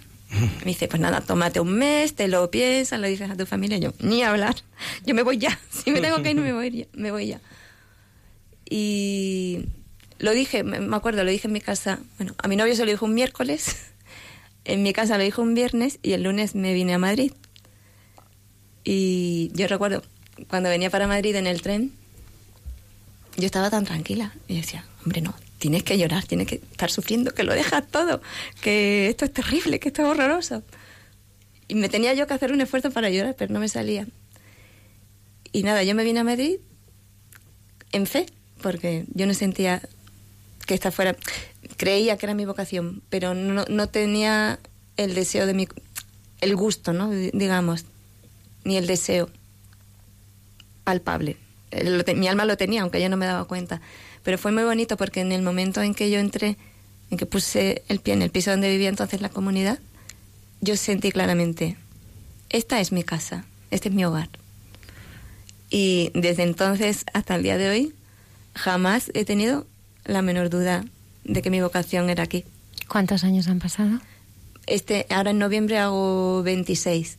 Me 0.59 0.65
dice, 0.65 0.87
pues 0.87 1.01
nada, 1.01 1.21
tómate 1.21 1.59
un 1.59 1.73
mes, 1.73 2.13
te 2.13 2.27
lo 2.27 2.49
piensas, 2.51 2.99
lo 2.99 3.07
dices 3.07 3.29
a 3.29 3.35
tu 3.35 3.45
familia. 3.45 3.77
Yo, 3.77 3.93
ni 3.99 4.23
hablar, 4.23 4.55
yo 5.05 5.15
me 5.15 5.23
voy 5.23 5.37
ya. 5.37 5.57
Si 5.71 5.91
me 5.91 6.01
tengo 6.01 6.21
que 6.21 6.31
ir, 6.31 6.37
me 6.37 6.53
voy 6.53 6.71
ya. 6.71 6.85
Me 6.93 7.11
voy 7.11 7.27
ya. 7.27 7.41
Y 8.69 9.65
lo 10.19 10.31
dije, 10.31 10.63
me 10.63 10.95
acuerdo, 10.95 11.23
lo 11.23 11.31
dije 11.31 11.47
en 11.47 11.53
mi 11.53 11.61
casa. 11.61 11.99
Bueno, 12.17 12.35
a 12.37 12.47
mi 12.47 12.55
novio 12.55 12.75
se 12.75 12.85
lo 12.85 12.91
dijo 12.91 13.05
un 13.05 13.13
miércoles, 13.13 13.75
en 14.65 14.83
mi 14.83 14.93
casa 14.93 15.17
lo 15.17 15.23
dijo 15.23 15.41
un 15.41 15.53
viernes 15.53 15.99
y 16.03 16.13
el 16.13 16.23
lunes 16.23 16.55
me 16.55 16.73
vine 16.73 16.93
a 16.93 16.97
Madrid. 16.97 17.33
Y 18.83 19.51
yo 19.53 19.67
recuerdo, 19.67 20.03
cuando 20.47 20.69
venía 20.69 20.89
para 20.89 21.07
Madrid 21.07 21.35
en 21.35 21.47
el 21.47 21.61
tren, 21.61 21.91
yo 23.37 23.45
estaba 23.45 23.69
tan 23.69 23.85
tranquila. 23.85 24.33
Y 24.47 24.57
decía, 24.57 24.85
hombre, 25.03 25.21
no, 25.21 25.33
tienes 25.57 25.83
que 25.83 25.97
llorar, 25.97 26.25
tienes 26.25 26.47
que 26.47 26.55
estar 26.55 26.91
sufriendo, 26.91 27.33
que 27.33 27.43
lo 27.43 27.53
dejas 27.53 27.87
todo, 27.87 28.21
que 28.61 29.09
esto 29.09 29.25
es 29.25 29.33
terrible, 29.33 29.79
que 29.79 29.89
esto 29.89 30.01
es 30.01 30.07
horroroso. 30.07 30.63
Y 31.67 31.75
me 31.75 31.89
tenía 31.89 32.13
yo 32.13 32.27
que 32.27 32.33
hacer 32.33 32.51
un 32.51 32.61
esfuerzo 32.61 32.91
para 32.91 33.09
llorar, 33.09 33.35
pero 33.37 33.53
no 33.53 33.59
me 33.59 33.69
salía. 33.69 34.07
Y 35.53 35.63
nada, 35.63 35.83
yo 35.83 35.95
me 35.95 36.03
vine 36.03 36.19
a 36.19 36.23
Madrid 36.23 36.57
en 37.91 38.07
fe, 38.07 38.25
porque 38.61 39.05
yo 39.13 39.25
no 39.25 39.33
sentía 39.33 39.81
que 40.65 40.73
esta 40.73 40.91
fuera, 40.91 41.15
creía 41.77 42.17
que 42.17 42.25
era 42.25 42.33
mi 42.33 42.45
vocación, 42.45 43.01
pero 43.09 43.33
no, 43.33 43.65
no 43.67 43.89
tenía 43.89 44.59
el 44.97 45.15
deseo 45.15 45.45
de 45.45 45.53
mi, 45.53 45.67
el 46.41 46.55
gusto, 46.55 46.93
¿no? 46.93 47.09
Digamos, 47.09 47.85
ni 48.63 48.77
el 48.77 48.87
deseo 48.87 49.29
palpable. 50.83 51.37
Mi 52.15 52.27
alma 52.27 52.45
lo 52.45 52.57
tenía, 52.57 52.81
aunque 52.81 53.01
yo 53.01 53.09
no 53.09 53.17
me 53.17 53.25
daba 53.25 53.45
cuenta. 53.45 53.81
Pero 54.23 54.37
fue 54.37 54.51
muy 54.51 54.63
bonito 54.63 54.97
porque 54.97 55.21
en 55.21 55.31
el 55.31 55.41
momento 55.41 55.81
en 55.81 55.93
que 55.93 56.11
yo 56.11 56.19
entré, 56.19 56.57
en 57.09 57.17
que 57.17 57.25
puse 57.25 57.83
el 57.87 57.99
pie 57.99 58.13
en 58.13 58.21
el 58.21 58.29
piso 58.29 58.51
donde 58.51 58.69
vivía 58.69 58.89
entonces 58.89 59.21
la 59.21 59.29
comunidad, 59.29 59.79
yo 60.59 60.75
sentí 60.75 61.11
claramente, 61.11 61.75
esta 62.49 62.79
es 62.79 62.91
mi 62.91 63.03
casa, 63.03 63.45
este 63.71 63.89
es 63.89 63.95
mi 63.95 64.05
hogar. 64.05 64.29
Y 65.69 66.11
desde 66.13 66.43
entonces 66.43 67.05
hasta 67.13 67.35
el 67.35 67.43
día 67.43 67.57
de 67.57 67.69
hoy, 67.69 67.93
jamás 68.53 69.09
he 69.13 69.25
tenido 69.25 69.65
la 70.05 70.21
menor 70.21 70.49
duda 70.49 70.85
de 71.23 71.41
que 71.41 71.49
mi 71.49 71.61
vocación 71.61 72.09
era 72.09 72.23
aquí. 72.23 72.43
¿Cuántos 72.87 73.23
años 73.23 73.47
han 73.47 73.59
pasado? 73.59 73.99
Este, 74.67 75.07
ahora 75.09 75.31
en 75.31 75.39
noviembre 75.39 75.77
hago 75.77 76.43
26. 76.43 77.17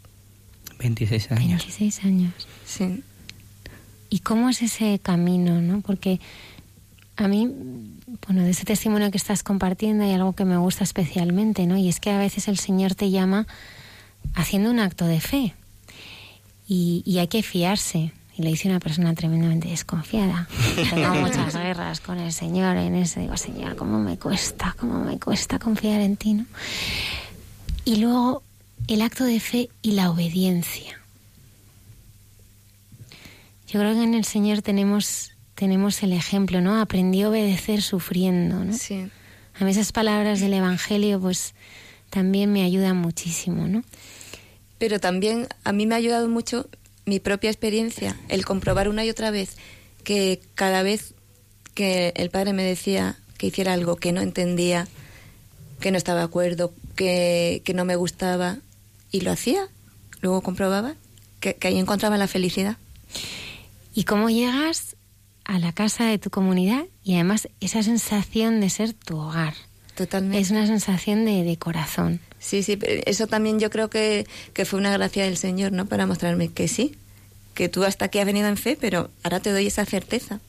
26 0.79 1.33
años. 1.33 1.63
26 1.63 2.05
años. 2.05 2.33
Sí. 2.67 3.03
¿Y 4.13 4.19
cómo 4.19 4.51
es 4.51 4.61
ese 4.61 4.99
camino, 4.99 5.63
no? 5.63 5.81
Porque 5.81 6.21
a 7.17 7.29
mí, 7.29 7.49
bueno, 8.27 8.43
de 8.43 8.51
ese 8.51 8.67
testimonio 8.67 9.11
que 9.11 9.17
estás 9.17 9.43
compartiendo 9.43 10.05
hay 10.05 10.13
algo 10.13 10.35
que 10.35 10.45
me 10.45 10.59
gusta 10.59 10.85
especialmente, 10.85 11.67
¿no? 11.67 11.79
Y 11.79 11.89
es 11.89 11.99
que 11.99 12.11
a 12.11 12.19
veces 12.19 12.47
el 12.47 12.59
Señor 12.59 12.95
te 12.95 13.11
llama 13.11 13.47
haciendo 14.35 14.71
un 14.71 14.81
acto 14.81 15.07
de 15.07 15.19
fe. 15.19 15.55
Y, 16.69 17.17
hay 17.19 17.27
que 17.29 17.43
fiarse. 17.43 18.13
Y 18.37 18.43
lo 18.43 18.51
dice 18.51 18.69
una 18.69 18.81
persona 18.81 19.15
tremendamente 19.15 19.69
desconfiada. 19.69 20.47
Tengo 20.91 21.15
muchas 21.15 21.57
guerras 21.57 22.01
con 22.01 22.19
el 22.19 22.35
Señor 22.35 22.77
en 22.77 22.97
ese. 22.97 23.21
Digo, 23.21 23.39
Señor, 23.39 23.77
¿cómo 23.77 23.99
me 23.99 24.19
cuesta? 24.19 24.77
¿Cómo 24.79 25.03
me 25.03 25.19
cuesta 25.19 25.59
confiar 25.59 26.03
en 26.03 26.19
ti, 26.19 26.35
no? 26.35 26.45
Y 27.87 27.97
luego 27.97 28.43
el 28.89 29.01
acto 29.01 29.25
de 29.25 29.41
fe 29.41 29.71
y 29.81 29.93
la 29.93 30.11
obediencia. 30.11 31.02
Yo 33.73 33.81
creo 33.81 33.95
que 33.95 34.03
en 34.03 34.13
el 34.13 34.27
Señor 34.27 34.61
tenemos 34.61 35.33
tenemos 35.55 36.03
el 36.03 36.13
ejemplo, 36.13 36.61
¿no? 36.61 36.79
Aprendí 36.79 37.23
a 37.23 37.31
obedecer 37.31 37.81
sufriendo, 37.81 38.65
¿no? 38.65 38.73
Sí. 38.73 39.09
A 39.59 39.65
mí 39.65 39.71
esas 39.71 39.93
palabras 39.93 40.41
del 40.41 40.53
Evangelio, 40.55 41.21
pues 41.21 41.55
también 42.11 42.53
me 42.53 42.65
ayudan 42.65 42.97
muchísimo, 42.97 43.69
¿no? 43.69 43.83
Pero 44.79 45.01
también 45.01 45.47
a 45.65 45.73
mí 45.73 45.87
me 45.87 45.95
ha 45.95 45.99
ayudado 45.99 46.29
mucho 46.29 46.69
mi 47.07 47.19
propia 47.19 47.49
experiencia, 47.51 48.17
el 48.29 48.45
comprobar 48.45 48.89
una 48.89 49.05
y 49.05 49.11
otra 49.11 49.31
vez 49.31 49.57
que 50.05 50.41
cada 50.55 50.83
vez 50.83 51.15
que 51.75 52.13
el 52.17 52.29
padre 52.29 52.53
me 52.53 52.65
decía 52.65 53.17
que 53.39 53.47
hiciera 53.47 53.73
algo 53.73 53.97
que 53.97 54.13
no 54.13 54.21
entendía, 54.21 54.89
que 55.81 55.91
no 55.91 55.97
estaba 55.97 56.21
de 56.21 56.27
acuerdo, 56.27 56.75
que, 56.95 57.63
que 57.65 57.73
no 57.73 57.85
me 57.85 57.97
gustaba, 57.97 58.59
y 59.11 59.21
lo 59.21 59.31
hacía, 59.31 59.69
luego 60.21 60.43
comprobaba 60.43 60.95
que, 61.41 61.55
que 61.55 61.69
ahí 61.69 61.79
encontraba 61.79 62.19
la 62.19 62.27
felicidad. 62.27 62.77
¿Y 63.95 64.05
cómo 64.05 64.31
llegas 64.31 64.97
a 65.45 65.59
la 65.59 65.73
casa 65.73 66.05
de 66.05 66.19
tu 66.19 66.31
comunidad 66.31 66.85
y 67.03 67.15
además 67.15 67.49
esa 67.61 67.83
sensación 67.83 68.61
de 68.61 68.71
ser 68.71 68.93
tu 68.93 69.19
hogar. 69.19 69.55
Totalmente. 69.95 70.39
Es 70.39 70.51
una 70.51 70.67
sensación 70.67 71.25
de, 71.25 71.45
de 71.45 71.57
corazón. 71.59 72.21
Sí, 72.39 72.63
sí, 72.63 72.79
eso 73.07 73.27
también 73.27 73.61
yo 73.61 73.71
creo 73.71 73.91
que, 73.91 74.27
que, 74.53 74.65
fue 74.65 74.79
una 74.79 74.93
gracia 74.93 75.25
del 75.25 75.37
Señor, 75.37 75.73
¿no? 75.73 75.87
Para 75.87 76.07
mostrarme 76.07 76.49
que 76.49 76.67
sí, 76.67 76.97
que 77.55 77.69
tú 77.69 77.85
hasta 77.85 78.07
aquí 78.07 78.19
has 78.19 78.27
venido 78.27 78.49
en 78.49 78.57
fe, 78.57 78.77
pero 78.81 79.11
ahora 79.23 79.41
te 79.41 79.53
doy 79.53 79.67
esa 79.67 79.85
certeza 79.85 80.41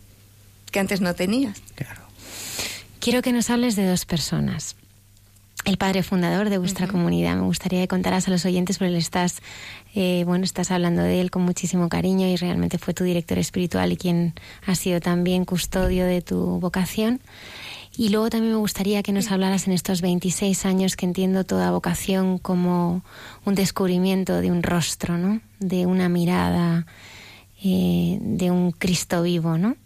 que 0.72 0.80
antes 0.80 1.02
no 1.02 1.14
tenías. 1.14 1.62
Claro. 1.76 2.02
Quiero 3.00 3.22
que 3.22 3.34
nos 3.34 3.50
hables 3.50 3.76
de 3.76 3.86
dos 3.86 4.06
personas 4.06 4.76
el 5.66 5.78
padre 5.78 6.04
fundador 6.04 6.50
de 6.50 6.58
vuestra 6.58 6.88
comunidad. 6.88 7.36
Me 7.36 7.44
gustaría 7.44 7.82
que 7.82 7.88
contaras 7.88 8.28
a 8.28 8.32
los 8.32 8.46
oyentes, 8.46 8.78
porque 8.78 8.92
le 8.92 8.98
estás, 8.98 9.42
eh, 9.96 10.24
bueno, 10.26 10.44
estás 10.44 10.72
hablando 10.72 11.02
de 11.02 11.22
él 11.22 11.32
con 11.32 11.44
muchísimo 11.44 11.90
cariño 11.90 12.28
y 12.28 12.36
realmente 12.36 12.78
fue 12.78 12.94
tu 12.94 13.04
director 13.04 13.38
espiritual 13.38 13.92
y 13.92 13.98
quien 13.98 14.34
ha 14.66 14.76
sido 14.76 15.00
también 15.00 15.46
custodio 15.46 16.06
de 16.06 16.22
tu 16.22 16.60
vocación. 16.60 17.22
Y 17.96 18.10
luego 18.10 18.30
también 18.30 18.54
me 18.54 18.60
gustaría 18.60 19.04
que 19.04 19.12
nos 19.12 19.32
hablaras 19.32 19.68
en 19.68 19.74
estos 19.74 20.02
26 20.02 20.66
años 20.66 20.96
que 20.96 21.06
entiendo 21.06 21.44
toda 21.44 21.70
vocación 21.72 22.40
como 22.40 23.04
un 23.46 23.56
descubrimiento 23.56 24.42
de 24.42 24.52
un 24.52 24.64
rostro, 24.64 25.18
¿no? 25.18 25.42
De 25.60 25.86
una 25.86 26.10
mirada, 26.10 26.88
eh, 27.64 28.18
de 28.20 28.50
un 28.50 28.72
Cristo 28.72 29.22
vivo, 29.22 29.60
¿no? 29.60 29.78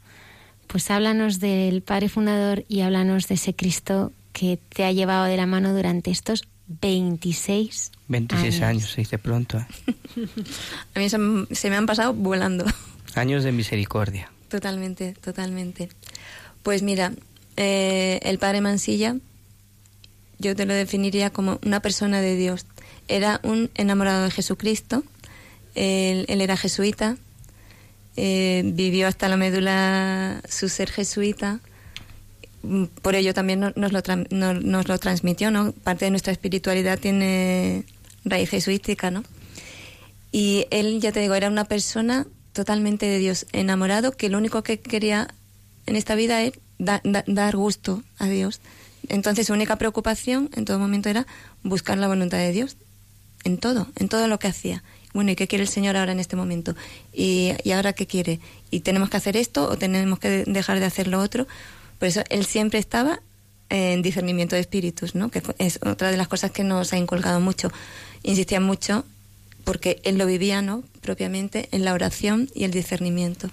Pues 0.67 0.89
háblanos 0.89 1.39
del 1.39 1.81
Padre 1.81 2.07
Fundador 2.07 2.63
y 2.69 2.81
háblanos 2.81 3.27
de 3.27 3.35
ese 3.35 3.53
Cristo 3.53 4.13
que 4.37 4.59
te 4.69 4.85
ha 4.85 4.91
llevado 4.91 5.25
de 5.25 5.35
la 5.35 5.47
mano 5.47 5.73
durante 5.73 6.11
estos 6.11 6.47
26 6.67 7.91
26 8.07 8.61
años, 8.61 8.91
se 8.91 9.01
dice 9.01 9.17
pronto. 9.17 9.57
¿eh? 9.57 9.65
A 10.95 10.99
mí 10.99 11.09
se, 11.09 11.69
me 11.69 11.75
han 11.75 11.87
pasado 11.87 12.13
volando. 12.13 12.63
Años 13.15 13.43
de 13.43 13.51
misericordia. 13.51 14.31
Totalmente, 14.47 15.13
totalmente. 15.13 15.89
Pues 16.61 16.83
mira, 16.83 17.13
eh, 17.55 18.19
el 18.21 18.37
padre 18.37 18.61
Mansilla, 18.61 19.15
yo 20.37 20.55
te 20.55 20.67
lo 20.67 20.75
definiría 20.75 21.31
como 21.31 21.59
una 21.65 21.79
persona 21.79 22.21
de 22.21 22.35
Dios. 22.35 22.67
Era 23.07 23.39
un 23.41 23.71
enamorado 23.73 24.25
de 24.25 24.31
Jesucristo, 24.31 25.03
él, 25.73 26.25
era 26.29 26.57
jesuita, 26.57 27.17
eh, 28.15 28.61
vivió 28.63 29.07
hasta 29.07 29.29
la 29.29 29.37
médula 29.37 30.41
su 30.47 30.69
ser 30.69 30.91
jesuita, 30.91 31.59
por 33.01 33.15
ello 33.15 33.33
también 33.33 33.59
nos 33.59 33.91
lo, 33.91 34.01
nos 34.29 34.87
lo 34.87 34.97
transmitió, 34.97 35.51
¿no? 35.51 35.71
Parte 35.71 36.05
de 36.05 36.11
nuestra 36.11 36.31
espiritualidad 36.31 36.99
tiene 36.99 37.85
raíz 38.25 38.49
jesuística, 38.49 39.11
¿no? 39.11 39.23
Y 40.31 40.65
él, 40.71 40.99
ya 40.99 41.11
te 41.11 41.19
digo, 41.19 41.35
era 41.35 41.47
una 41.47 41.65
persona 41.65 42.27
totalmente 42.53 43.05
de 43.05 43.19
Dios, 43.19 43.45
enamorado, 43.53 44.11
que 44.11 44.29
lo 44.29 44.37
único 44.37 44.63
que 44.63 44.79
quería 44.79 45.27
en 45.85 45.95
esta 45.95 46.15
vida 46.15 46.43
es 46.43 46.53
dar 46.79 47.55
gusto 47.55 48.03
a 48.17 48.27
Dios. 48.27 48.59
Entonces 49.09 49.47
su 49.47 49.53
única 49.53 49.77
preocupación 49.77 50.49
en 50.55 50.65
todo 50.65 50.79
momento 50.79 51.09
era 51.09 51.25
buscar 51.63 51.97
la 51.97 52.07
voluntad 52.07 52.37
de 52.37 52.51
Dios 52.51 52.77
en 53.43 53.57
todo, 53.57 53.87
en 53.95 54.09
todo 54.09 54.27
lo 54.27 54.39
que 54.39 54.47
hacía. 54.47 54.83
Bueno, 55.13 55.31
¿y 55.31 55.35
qué 55.35 55.47
quiere 55.47 55.63
el 55.63 55.69
Señor 55.69 55.95
ahora 55.95 56.11
en 56.11 56.19
este 56.19 56.35
momento? 56.35 56.75
¿Y, 57.13 57.53
y 57.63 57.71
ahora 57.71 57.93
qué 57.93 58.05
quiere? 58.05 58.39
¿Y 58.69 58.81
tenemos 58.81 59.09
que 59.09 59.17
hacer 59.17 59.37
esto 59.37 59.69
o 59.69 59.77
tenemos 59.77 60.19
que 60.19 60.43
dejar 60.45 60.79
de 60.79 60.85
hacer 60.85 61.07
lo 61.07 61.21
otro? 61.21 61.47
Por 61.99 62.07
eso 62.07 62.23
él 62.29 62.45
siempre 62.45 62.79
estaba 62.79 63.21
en 63.69 64.01
discernimiento 64.01 64.55
de 64.55 64.61
espíritus, 64.61 65.15
¿no? 65.15 65.29
que 65.29 65.41
es 65.57 65.79
otra 65.85 66.11
de 66.11 66.17
las 66.17 66.27
cosas 66.27 66.51
que 66.51 66.63
nos 66.63 66.93
ha 66.93 66.97
inculcado 66.97 67.39
mucho. 67.39 67.71
Insistía 68.23 68.59
mucho 68.59 69.05
porque 69.63 69.99
él 70.03 70.17
lo 70.17 70.25
vivía 70.25 70.61
¿no? 70.61 70.83
propiamente 71.01 71.67
en 71.71 71.83
la 71.83 71.93
oración 71.93 72.49
y 72.53 72.63
el 72.63 72.71
discernimiento. 72.71 73.49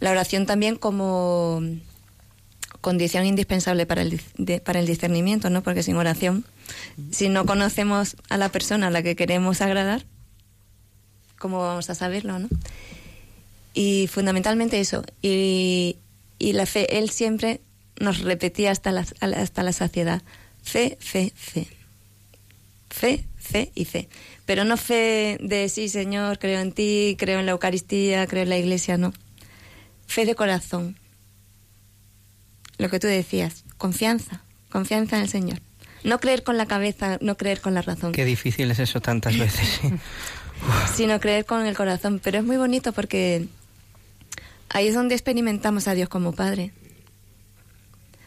La 0.00 0.10
oración 0.10 0.46
también 0.46 0.76
como 0.76 1.62
condición 2.80 3.24
indispensable 3.24 3.86
para 3.86 4.02
el, 4.02 4.20
para 4.64 4.80
el 4.80 4.86
discernimiento, 4.86 5.48
¿no? 5.50 5.62
porque 5.62 5.82
sin 5.82 5.96
oración, 5.96 6.44
si 7.12 7.28
no 7.28 7.46
conocemos 7.46 8.16
a 8.28 8.36
la 8.36 8.48
persona 8.50 8.88
a 8.88 8.90
la 8.90 9.02
que 9.02 9.16
queremos 9.16 9.60
agradar, 9.60 10.04
¿cómo 11.38 11.60
vamos 11.60 11.88
a 11.88 11.94
saberlo? 11.94 12.38
¿no? 12.38 12.48
Y 13.72 14.08
fundamentalmente 14.08 14.80
eso. 14.80 15.04
Y, 15.22 15.96
y 16.44 16.52
la 16.52 16.66
fe, 16.66 16.98
él 16.98 17.08
siempre 17.08 17.62
nos 17.98 18.20
repetía 18.20 18.70
hasta 18.70 18.92
la, 18.92 19.06
hasta 19.20 19.62
la 19.62 19.72
saciedad. 19.72 20.20
Fe, 20.62 20.98
fe, 21.00 21.32
fe. 21.34 21.66
Fe, 22.90 23.24
fe 23.38 23.72
y 23.74 23.86
fe. 23.86 24.10
Pero 24.44 24.64
no 24.64 24.76
fe 24.76 25.38
de 25.40 25.70
sí, 25.70 25.88
Señor, 25.88 26.38
creo 26.38 26.60
en 26.60 26.72
ti, 26.72 27.16
creo 27.18 27.40
en 27.40 27.46
la 27.46 27.52
Eucaristía, 27.52 28.26
creo 28.26 28.42
en 28.42 28.50
la 28.50 28.58
Iglesia, 28.58 28.98
no. 28.98 29.14
Fe 30.06 30.26
de 30.26 30.34
corazón. 30.34 30.98
Lo 32.76 32.90
que 32.90 33.00
tú 33.00 33.06
decías, 33.06 33.64
confianza, 33.78 34.42
confianza 34.68 35.16
en 35.16 35.22
el 35.22 35.28
Señor. 35.30 35.60
No 36.02 36.20
creer 36.20 36.42
con 36.42 36.58
la 36.58 36.66
cabeza, 36.66 37.16
no 37.22 37.38
creer 37.38 37.62
con 37.62 37.72
la 37.72 37.80
razón. 37.80 38.12
Qué 38.12 38.26
difícil 38.26 38.70
es 38.70 38.80
eso 38.80 39.00
tantas 39.00 39.38
veces. 39.38 39.80
Sino 40.94 41.18
creer 41.20 41.46
con 41.46 41.64
el 41.64 41.74
corazón. 41.74 42.20
Pero 42.22 42.38
es 42.40 42.44
muy 42.44 42.58
bonito 42.58 42.92
porque 42.92 43.48
ahí 44.68 44.88
es 44.88 44.94
donde 44.94 45.14
experimentamos 45.14 45.88
a 45.88 45.94
Dios 45.94 46.08
como 46.08 46.32
Padre. 46.32 46.72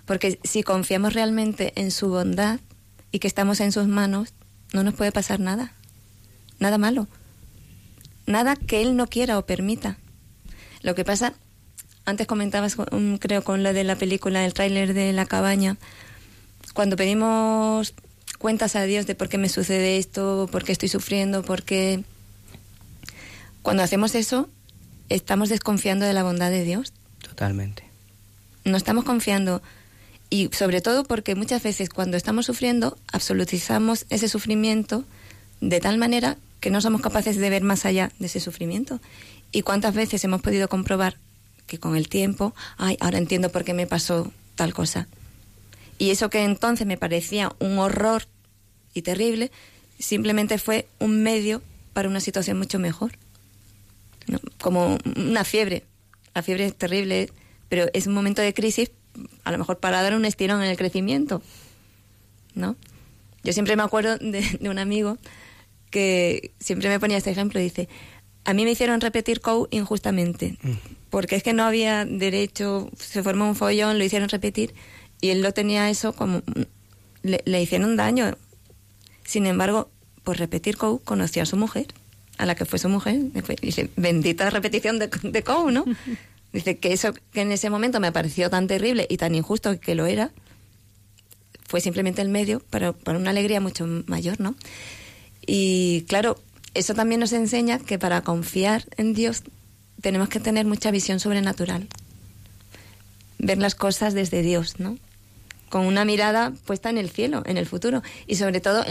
Porque 0.06 0.40
si 0.44 0.64
confiamos 0.64 1.14
realmente 1.14 1.74
en 1.76 1.92
su 1.92 2.10
bondad 2.10 2.60
y 3.12 3.20
que 3.20 3.28
estamos 3.28 3.60
en 3.60 3.72
sus 3.72 3.88
manos, 3.88 4.34
no 4.74 4.84
nos 4.84 4.94
puede 4.94 5.12
pasar 5.12 5.40
nada. 5.40 5.74
Nada 6.60 6.78
malo. 6.78 7.08
Nada 8.26 8.56
que 8.56 8.82
Él 8.82 8.96
no 8.96 9.08
quiera 9.08 9.38
o 9.38 9.46
permita. 9.46 9.98
Lo 10.82 10.96
que 10.96 11.04
pasa, 11.04 11.34
antes 12.06 12.28
comentabas, 12.28 12.78
creo, 13.20 13.44
con 13.44 13.64
lo 13.64 13.74
de 13.74 13.84
la 13.84 13.96
película, 13.96 14.46
el 14.46 14.54
tráiler 14.54 14.94
de 14.94 15.12
la 15.14 15.26
cabaña, 15.26 15.78
cuando 16.74 16.96
pedimos 16.96 17.94
cuentas 18.38 18.76
a 18.76 18.84
Dios 18.84 19.08
de 19.08 19.16
por 19.16 19.30
qué 19.30 19.38
me 19.38 19.50
sucede 19.50 19.98
esto, 19.98 20.48
por 20.52 20.64
qué 20.64 20.72
estoy 20.72 20.90
sufriendo, 20.90 21.44
por 21.44 21.64
qué... 21.64 22.04
Cuando 23.62 23.84
hacemos 23.84 24.16
eso, 24.16 24.50
estamos 25.10 25.50
desconfiando 25.50 26.06
de 26.06 26.14
la 26.14 26.24
bondad 26.24 26.52
de 26.52 26.64
Dios. 26.64 26.94
Totalmente. 27.22 27.84
No 28.64 28.78
estamos 28.78 29.06
confiando 29.06 29.62
y 30.30 30.50
sobre 30.52 30.82
todo 30.82 31.06
porque 31.06 31.36
muchas 31.36 31.64
veces 31.64 31.90
cuando 31.90 32.18
estamos 32.18 32.46
sufriendo 32.46 32.98
absolutizamos 33.12 34.06
ese 34.10 34.28
sufrimiento 34.28 35.06
de 35.62 35.80
tal 35.80 35.98
manera 35.98 36.38
que 36.60 36.70
no 36.70 36.82
somos 36.82 37.02
capaces 37.02 37.38
de 37.38 37.50
ver 37.50 37.64
más 37.64 37.86
allá 37.86 38.12
de 38.20 38.26
ese 38.26 38.40
sufrimiento. 38.40 39.00
¿Y 39.52 39.62
cuántas 39.62 39.94
veces 39.94 40.24
hemos 40.24 40.42
podido 40.42 40.68
comprobar 40.68 41.18
que 41.66 41.80
con 41.80 41.96
el 41.96 42.10
tiempo, 42.10 42.54
ay, 42.78 42.98
ahora 43.00 43.18
entiendo 43.18 43.52
por 43.52 43.64
qué 43.64 43.74
me 43.74 43.88
pasó 43.88 44.32
tal 44.56 44.74
cosa? 44.74 45.08
Y 45.98 46.12
eso 46.12 46.30
que 46.30 46.44
entonces 46.44 46.86
me 46.86 46.98
parecía 46.98 47.54
un 47.60 47.80
horror 47.80 48.26
y 48.94 49.02
terrible, 49.02 49.52
simplemente 50.00 50.58
fue 50.58 50.88
un 51.00 51.24
medio 51.24 51.62
para 51.94 52.10
una 52.10 52.20
situación 52.20 52.58
mucho 52.58 52.80
mejor. 52.80 53.14
Como 54.60 54.98
una 55.16 55.44
fiebre. 55.44 55.84
La 56.34 56.44
fiebre 56.44 56.66
es 56.66 56.76
terrible, 56.76 57.30
pero 57.70 57.88
es 57.94 58.08
un 58.08 58.14
momento 58.14 58.42
de 58.42 58.54
crisis 58.54 58.92
a 59.44 59.52
lo 59.52 59.58
mejor 59.58 59.80
para 59.80 60.02
dar 60.02 60.16
un 60.16 60.26
estirón 60.26 60.62
en 60.62 60.70
el 60.70 60.78
crecimiento, 60.78 61.42
¿no? 62.54 62.76
Yo 63.44 63.54
siempre 63.54 63.76
me 63.76 63.84
acuerdo 63.84 64.18
de, 64.18 64.58
un 64.70 64.80
amigo 64.80 65.18
que 65.90 66.52
siempre 66.60 66.90
me 66.90 67.00
ponía 67.00 67.18
este 67.18 67.32
ejemplo, 67.32 67.60
dice, 67.60 67.88
a 68.44 68.54
mí 68.54 68.66
me 68.66 68.72
hicieron 68.72 69.02
repetir 69.02 69.42
COU 69.42 69.68
injustamente, 69.72 70.58
mm. 70.62 70.72
porque 71.10 71.36
es 71.36 71.44
que 71.44 71.54
no 71.54 71.64
había 71.64 72.06
derecho, 72.06 72.90
se 72.98 73.24
formó 73.24 73.48
un 73.48 73.56
follón, 73.56 73.98
lo 73.98 74.04
hicieron 74.04 74.30
repetir, 74.30 74.74
y 75.22 75.30
él 75.30 75.42
lo 75.42 75.54
tenía 75.54 75.90
eso 75.90 76.14
como, 76.14 76.42
le, 77.24 77.62
hicieron 77.62 77.96
daño. 77.96 78.38
Sin 79.24 79.46
embargo, 79.46 79.90
por 80.24 80.38
repetir 80.38 80.78
COU 80.78 81.00
conoció 81.00 81.44
a 81.44 81.46
su 81.46 81.58
mujer, 81.58 81.88
a 82.38 82.46
la 82.46 82.56
que 82.56 82.66
fue 82.66 82.80
su 82.80 82.90
mujer, 82.90 83.20
dice, 83.62 83.90
bendita 83.96 84.50
repetición 84.50 85.00
de, 85.00 85.10
de 85.24 85.44
COU, 85.44 85.72
¿no? 85.72 85.86
Dice 86.54 86.78
que 86.78 86.94
eso 86.94 87.14
que 87.34 87.42
en 87.42 87.52
ese 87.52 87.70
momento 87.70 88.00
me 88.00 88.12
pareció 88.12 88.50
tan 88.50 88.68
terrible 88.68 89.06
y 89.10 89.18
tan 89.18 89.36
injusto 89.36 89.80
que 89.80 89.96
lo 89.96 90.06
era, 90.06 90.32
fue 91.68 91.82
simplemente 91.82 92.22
el 92.22 92.30
medio 92.30 92.62
para, 92.62 92.94
para 92.94 93.20
una 93.20 93.32
alegría 93.32 93.60
mucho 93.60 93.86
mayor, 94.08 94.40
¿no? 94.40 94.56
Y 95.46 96.06
claro, 96.08 96.40
eso 96.74 96.94
también 96.94 97.20
nos 97.20 97.34
enseña 97.34 97.80
que 97.80 98.00
para 98.00 98.22
confiar 98.22 98.86
en 98.98 99.14
Dios 99.14 99.44
tenemos 100.02 100.30
que 100.30 100.40
tener 100.40 100.66
mucha 100.66 100.92
visión 100.92 101.20
sobrenatural. 101.20 101.88
Ver 103.40 103.58
las 103.58 103.76
cosas 103.76 104.14
desde 104.14 104.42
Dios, 104.42 104.80
¿no? 104.80 104.98
Con 105.70 105.86
una 105.86 106.06
mirada 106.06 106.54
puesta 106.66 106.90
en 106.90 106.98
el 106.98 107.10
cielo, 107.10 107.44
en 107.46 107.58
el 107.58 107.66
futuro. 107.66 108.02
Y 108.26 108.36
sobre 108.36 108.62
todo, 108.62 108.86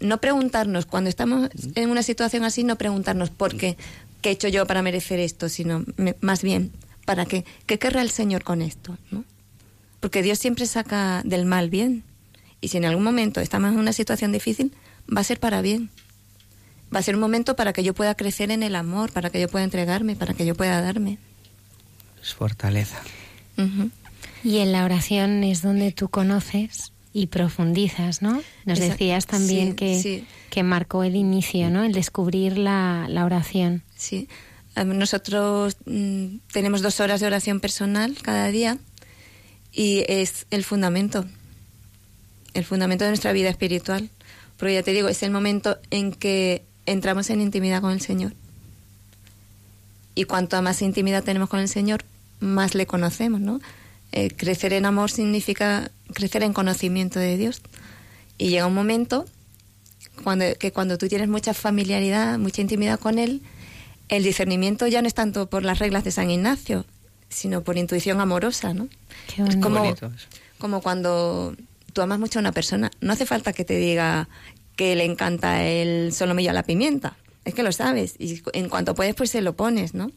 no 0.00 0.18
preguntarnos, 0.18 0.86
cuando 0.86 1.10
estamos 1.10 1.50
en 1.74 1.90
una 1.90 2.02
situación 2.02 2.44
así, 2.44 2.62
no 2.62 2.76
preguntarnos 2.76 3.30
por 3.30 3.56
qué, 3.56 3.76
qué 4.20 4.28
he 4.30 4.32
hecho 4.32 4.48
yo 4.48 4.66
para 4.66 4.82
merecer 4.82 5.18
esto, 5.18 5.48
sino 5.48 5.84
más 6.20 6.42
bien, 6.42 6.72
¿para 7.04 7.26
qué? 7.26 7.44
¿Qué 7.66 7.78
querrá 7.78 8.02
el 8.02 8.10
Señor 8.10 8.44
con 8.44 8.62
esto? 8.62 8.96
¿no? 9.10 9.24
Porque 10.00 10.22
Dios 10.22 10.38
siempre 10.38 10.66
saca 10.66 11.22
del 11.24 11.44
mal 11.44 11.70
bien. 11.70 12.04
Y 12.60 12.68
si 12.68 12.76
en 12.76 12.84
algún 12.84 13.04
momento 13.04 13.40
estamos 13.40 13.72
en 13.72 13.78
una 13.78 13.92
situación 13.92 14.32
difícil, 14.32 14.72
va 15.14 15.20
a 15.20 15.24
ser 15.24 15.40
para 15.40 15.62
bien. 15.62 15.90
Va 16.94 17.00
a 17.00 17.02
ser 17.02 17.14
un 17.14 17.20
momento 17.20 17.54
para 17.54 17.72
que 17.72 17.82
yo 17.82 17.94
pueda 17.94 18.14
crecer 18.14 18.50
en 18.50 18.62
el 18.62 18.74
amor, 18.74 19.12
para 19.12 19.30
que 19.30 19.40
yo 19.40 19.48
pueda 19.48 19.64
entregarme, 19.64 20.16
para 20.16 20.34
que 20.34 20.46
yo 20.46 20.54
pueda 20.54 20.80
darme. 20.80 21.18
Es 22.22 22.34
fortaleza. 22.34 23.00
Y 24.44 24.58
en 24.58 24.72
la 24.72 24.84
oración 24.84 25.44
es 25.44 25.62
donde 25.62 25.92
tú 25.92 26.08
conoces 26.08 26.92
y 27.12 27.26
profundizas, 27.26 28.22
¿no? 28.22 28.42
Nos 28.64 28.78
decías 28.78 29.26
también 29.26 29.74
que, 29.74 30.24
que 30.50 30.62
marcó 30.62 31.02
el 31.02 31.16
inicio, 31.16 31.70
¿no? 31.70 31.84
El 31.84 31.92
descubrir 31.92 32.58
la, 32.58 33.06
la 33.08 33.24
oración. 33.24 33.82
Sí. 33.96 34.28
Nosotros 34.76 35.76
mm, 35.86 36.36
tenemos 36.52 36.82
dos 36.82 37.00
horas 37.00 37.20
de 37.20 37.26
oración 37.26 37.60
personal 37.60 38.16
cada 38.22 38.48
día 38.48 38.78
y 39.72 40.04
es 40.08 40.46
el 40.50 40.62
fundamento, 40.64 41.24
el 42.54 42.64
fundamento 42.64 43.04
de 43.04 43.10
nuestra 43.10 43.32
vida 43.32 43.48
espiritual. 43.48 44.08
Porque 44.56 44.74
ya 44.74 44.82
te 44.82 44.92
digo, 44.92 45.08
es 45.08 45.22
el 45.22 45.30
momento 45.30 45.78
en 45.90 46.12
que 46.12 46.64
entramos 46.86 47.30
en 47.30 47.40
intimidad 47.40 47.80
con 47.80 47.92
el 47.92 48.00
Señor. 48.00 48.34
Y 50.14 50.24
cuanto 50.24 50.60
más 50.62 50.82
intimidad 50.82 51.22
tenemos 51.22 51.48
con 51.48 51.60
el 51.60 51.68
Señor, 51.68 52.04
más 52.40 52.74
le 52.74 52.86
conocemos, 52.86 53.40
¿no? 53.40 53.60
Eh, 54.12 54.30
crecer 54.30 54.72
en 54.72 54.86
amor 54.86 55.10
significa 55.10 55.90
crecer 56.14 56.42
en 56.42 56.52
conocimiento 56.52 57.18
de 57.18 57.36
Dios. 57.36 57.62
Y 58.38 58.50
llega 58.50 58.66
un 58.66 58.74
momento 58.74 59.26
cuando, 60.22 60.44
que 60.58 60.72
cuando 60.72 60.98
tú 60.98 61.08
tienes 61.08 61.28
mucha 61.28 61.54
familiaridad, 61.54 62.38
mucha 62.38 62.60
intimidad 62.60 62.98
con 62.98 63.18
Él, 63.18 63.42
el 64.08 64.22
discernimiento 64.22 64.86
ya 64.86 65.02
no 65.02 65.08
es 65.08 65.14
tanto 65.14 65.48
por 65.48 65.64
las 65.64 65.78
reglas 65.78 66.04
de 66.04 66.10
San 66.10 66.30
Ignacio, 66.30 66.84
sino 67.28 67.62
por 67.62 67.76
intuición 67.76 68.20
amorosa, 68.20 68.72
¿no? 68.74 68.88
es 69.46 69.56
como, 69.56 69.94
como 70.58 70.80
cuando 70.80 71.54
tú 71.92 72.00
amas 72.00 72.18
mucho 72.18 72.38
a 72.38 72.40
una 72.40 72.52
persona, 72.52 72.90
no 73.00 73.12
hace 73.12 73.26
falta 73.26 73.52
que 73.52 73.64
te 73.64 73.76
diga 73.76 74.28
que 74.76 74.96
le 74.96 75.04
encanta 75.04 75.64
el 75.64 76.12
solomillo 76.12 76.50
a 76.50 76.54
la 76.54 76.62
pimienta, 76.62 77.16
es 77.44 77.54
que 77.54 77.62
lo 77.62 77.72
sabes 77.72 78.14
y 78.18 78.42
en 78.52 78.68
cuanto 78.68 78.94
puedes 78.94 79.14
pues 79.14 79.30
se 79.30 79.42
lo 79.42 79.54
pones, 79.56 79.94
¿no? 79.94 80.10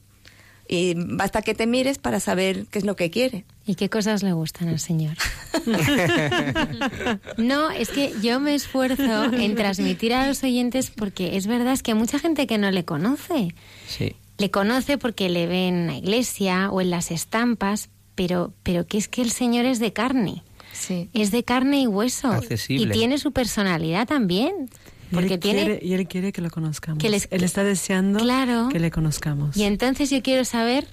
Y 0.72 0.94
basta 0.96 1.42
que 1.42 1.54
te 1.54 1.68
mires 1.68 1.98
para 1.98 2.22
saber 2.22 2.66
qué 2.72 2.80
es 2.80 2.86
lo 2.86 2.96
que 2.96 3.12
quiere. 3.12 3.44
¿Y 3.68 3.76
qué 3.76 3.90
cosas 3.90 4.24
le 4.24 4.32
gustan 4.32 4.70
al 4.70 4.80
Señor? 4.80 5.18
no, 7.38 7.72
es 7.72 7.90
que 7.90 8.14
yo 8.24 8.40
me 8.40 8.56
esfuerzo 8.56 9.26
en 9.34 9.56
transmitir 9.56 10.14
a 10.14 10.26
los 10.30 10.42
oyentes 10.44 10.90
porque 10.90 11.36
es 11.36 11.46
verdad 11.46 11.74
es 11.74 11.84
que 11.84 11.92
hay 11.92 11.98
mucha 11.98 12.20
gente 12.20 12.48
que 12.48 12.58
no 12.58 12.72
le 12.72 12.86
conoce. 12.86 13.54
Sí. 13.86 14.16
Le 14.38 14.50
conoce 14.50 14.98
porque 14.98 15.28
le 15.28 15.46
ve 15.46 15.68
en 15.68 15.88
la 15.88 15.98
iglesia 15.98 16.72
o 16.72 16.80
en 16.80 16.90
las 16.90 17.12
estampas, 17.12 17.90
pero, 18.16 18.54
pero 18.64 18.88
que 18.88 18.98
es 18.98 19.10
que 19.10 19.22
el 19.22 19.32
Señor 19.32 19.66
es 19.66 19.80
de 19.80 19.92
carne. 19.92 20.42
Sí. 20.72 21.10
Es 21.12 21.32
de 21.32 21.44
carne 21.44 21.82
y 21.82 21.88
hueso. 21.88 22.30
Accesible. 22.30 22.96
Y 22.96 22.98
tiene 22.98 23.18
su 23.18 23.34
personalidad 23.34 24.08
también. 24.08 24.70
Porque 25.12 25.36
él 25.36 25.40
tiene... 25.40 25.64
quiere, 25.66 25.80
y 25.86 25.94
él 25.94 26.08
quiere 26.08 26.32
que 26.32 26.42
lo 26.42 26.50
conozcamos. 26.50 27.00
Que 27.00 27.10
les- 27.10 27.28
Él 27.32 27.44
está 27.44 27.64
deseando 27.64 28.20
Claro. 28.20 28.70
que 28.70 28.80
le 28.80 28.92
conozcamos. 28.92 29.58
Y 29.58 29.64
entonces 29.64 30.10
yo 30.10 30.22
quiero 30.22 30.46
saber 30.46 30.88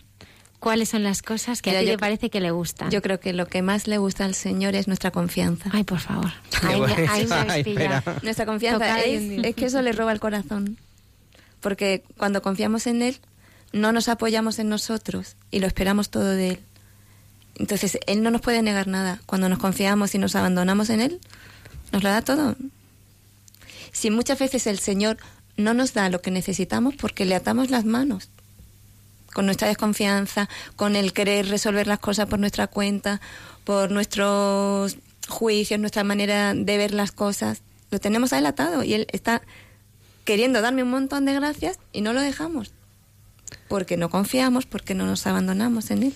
¿Cuáles 0.59 0.89
son 0.89 1.05
las 1.05 1.23
cosas 1.23 1.62
que 1.62 1.71
a 1.71 1.81
ti 1.81 1.87
te 1.87 1.99
parece 1.99 2.31
que 2.31 2.41
le 2.41 2.51
gustan? 2.51 2.91
Yo 2.91 3.01
creo 3.01 3.21
que 3.21 3.33
lo 3.33 3.47
que 3.47 3.62
más 3.62 3.87
le 3.87 3.99
gusta 3.99 4.25
al 4.25 4.35
Señor 4.35 4.75
es 4.75 4.89
nuestra 4.89 5.12
confianza. 5.12 5.71
Ay, 5.73 5.85
por 5.85 6.01
favor. 6.01 6.33
nuestra 8.23 8.45
confianza 8.47 9.01
es, 9.05 9.55
que 9.55 9.66
eso 9.66 9.83
le 9.83 9.93
roba 9.93 10.11
el 10.12 10.19
corazón. 10.19 10.77
Porque 11.61 12.03
cuando 12.16 12.43
confiamos 12.43 12.89
en 12.89 13.03
Él, 13.03 13.19
no 13.73 13.93
nos 13.93 14.09
apoyamos 14.09 14.59
en 14.59 14.69
nosotros 14.69 15.37
y 15.53 15.61
lo 15.61 15.69
esperamos 15.69 16.11
todo 16.11 16.31
de 16.31 16.51
Él. 16.51 16.61
Entonces, 17.55 17.99
Él 18.07 18.23
no 18.23 18.31
nos 18.33 18.41
puede 18.41 18.62
negar 18.62 18.89
nada. 18.89 19.21
Cuando 19.27 19.49
nos 19.49 19.59
confiamos 19.59 20.14
y 20.14 20.19
nos 20.19 20.35
abandonamos 20.35 20.91
en 20.91 21.01
Él, 21.01 21.21
nos 21.93 22.03
lo 22.03 22.09
da 22.09 22.23
todo. 22.23 22.57
Si 23.99 24.12
muchas 24.12 24.38
veces 24.38 24.68
el 24.68 24.78
Señor 24.78 25.16
no 25.57 25.74
nos 25.74 25.92
da 25.92 26.09
lo 26.09 26.22
que 26.22 26.30
necesitamos 26.30 26.94
porque 26.94 27.24
le 27.24 27.34
atamos 27.34 27.68
las 27.68 27.84
manos 27.84 28.28
con 29.34 29.44
nuestra 29.44 29.66
desconfianza, 29.66 30.49
con 30.76 30.94
el 30.94 31.12
querer 31.12 31.49
resolver 31.49 31.88
las 31.88 31.99
cosas 31.99 32.28
por 32.28 32.38
nuestra 32.38 32.68
cuenta, 32.68 33.20
por 33.64 33.90
nuestros 33.90 34.99
juicios, 35.26 35.80
nuestra 35.80 36.05
manera 36.05 36.55
de 36.55 36.76
ver 36.76 36.94
las 36.94 37.11
cosas. 37.11 37.62
Lo 37.90 37.99
tenemos 37.99 38.32
ahí 38.32 38.44
atado 38.44 38.84
y 38.84 38.94
él 38.94 39.09
está 39.11 39.42
queriendo 40.24 40.61
darme 40.61 40.84
un 40.84 40.90
montón 40.90 41.24
de 41.24 41.34
gracias 41.34 41.80
y 41.92 42.01
no 42.01 42.12
lo 42.12 42.20
dejamos. 42.20 42.70
Porque 43.66 43.96
no 43.96 44.11
confiamos, 44.11 44.64
porque 44.64 44.94
no 44.94 45.07
nos 45.07 45.26
abandonamos 45.26 45.90
en 45.90 46.05
él. 46.05 46.14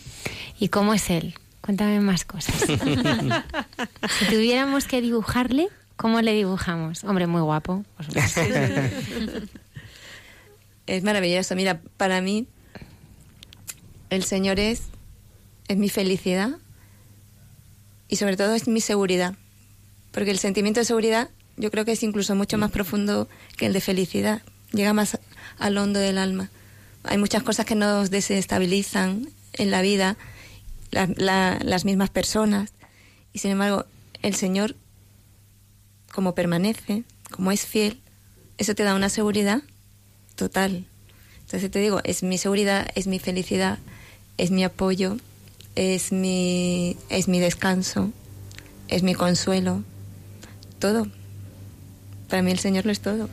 ¿Y 0.60 0.68
cómo 0.68 0.94
es 0.94 1.10
él? 1.10 1.34
Cuéntame 1.62 1.98
más 1.98 2.24
cosas. 2.24 2.54
si 4.18 4.24
tuviéramos 4.26 4.84
que 4.84 5.00
dibujarle, 5.00 5.68
¿cómo 6.02 6.20
le 6.20 6.32
dibujamos? 6.32 7.04
Hombre, 7.04 7.28
muy 7.28 7.42
guapo. 7.42 7.84
es 10.88 11.04
maravilloso. 11.04 11.54
Mira, 11.54 11.80
para 11.96 12.20
mí 12.20 12.48
el 14.10 14.24
Señor 14.24 14.58
es, 14.58 14.82
es 15.68 15.76
mi 15.76 15.88
felicidad 15.88 16.58
y 18.08 18.16
sobre 18.16 18.36
todo 18.36 18.52
es 18.54 18.66
mi 18.66 18.80
seguridad. 18.80 19.36
Porque 20.10 20.32
el 20.32 20.40
sentimiento 20.40 20.80
de 20.80 20.86
seguridad 20.86 21.30
yo 21.56 21.70
creo 21.70 21.84
que 21.84 21.92
es 21.92 22.02
incluso 22.02 22.34
mucho 22.34 22.58
más 22.58 22.72
profundo 22.72 23.28
que 23.56 23.66
el 23.66 23.72
de 23.72 23.80
felicidad. 23.80 24.42
Llega 24.72 24.92
más 24.92 25.20
al 25.60 25.78
hondo 25.78 26.00
del 26.00 26.18
alma. 26.18 26.50
Hay 27.04 27.18
muchas 27.18 27.44
cosas 27.44 27.64
que 27.64 27.76
nos 27.76 28.10
desestabilizan 28.10 29.28
en 29.52 29.70
la 29.70 29.82
vida, 29.82 30.16
las 30.90 31.84
mismas 31.84 32.10
personas. 32.10 32.72
Y 33.32 33.38
sin 33.38 33.52
embargo, 33.52 33.86
el 34.22 34.34
Señor, 34.34 34.74
como 36.12 36.34
permanece, 36.34 37.04
como 37.30 37.50
es 37.50 37.66
fiel, 37.66 37.98
eso 38.58 38.74
te 38.74 38.84
da 38.84 38.94
una 38.94 39.08
seguridad 39.08 39.62
total. 40.36 40.84
Entonces 41.40 41.70
te 41.70 41.80
digo, 41.80 42.00
es 42.04 42.22
mi 42.22 42.38
seguridad, 42.38 42.88
es 42.94 43.06
mi 43.06 43.18
felicidad, 43.18 43.78
es 44.38 44.50
mi 44.50 44.64
apoyo, 44.64 45.16
es 45.74 46.12
mi, 46.12 46.96
es 47.08 47.28
mi 47.28 47.40
descanso, 47.40 48.12
es 48.88 49.02
mi 49.02 49.14
consuelo, 49.14 49.82
todo. 50.78 51.08
Para 52.28 52.42
mí 52.42 52.50
el 52.50 52.58
Señor 52.58 52.86
lo 52.86 52.92
es 52.92 53.00
todo. 53.00 53.28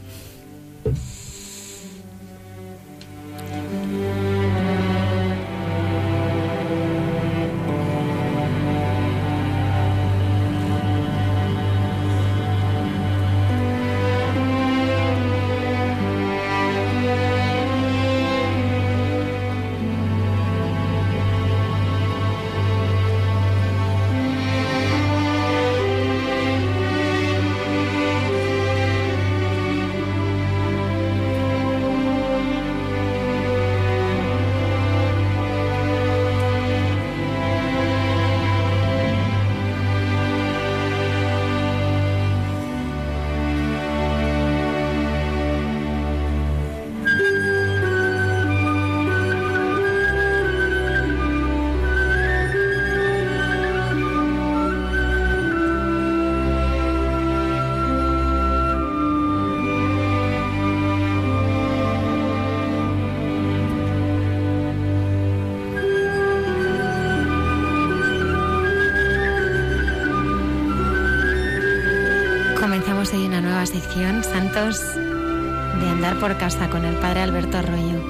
Por 76.20 76.38
casa 76.38 76.70
con 76.70 76.84
el 76.84 76.96
padre 76.96 77.22
Alberto 77.22 77.58
Arroyo. 77.58 78.02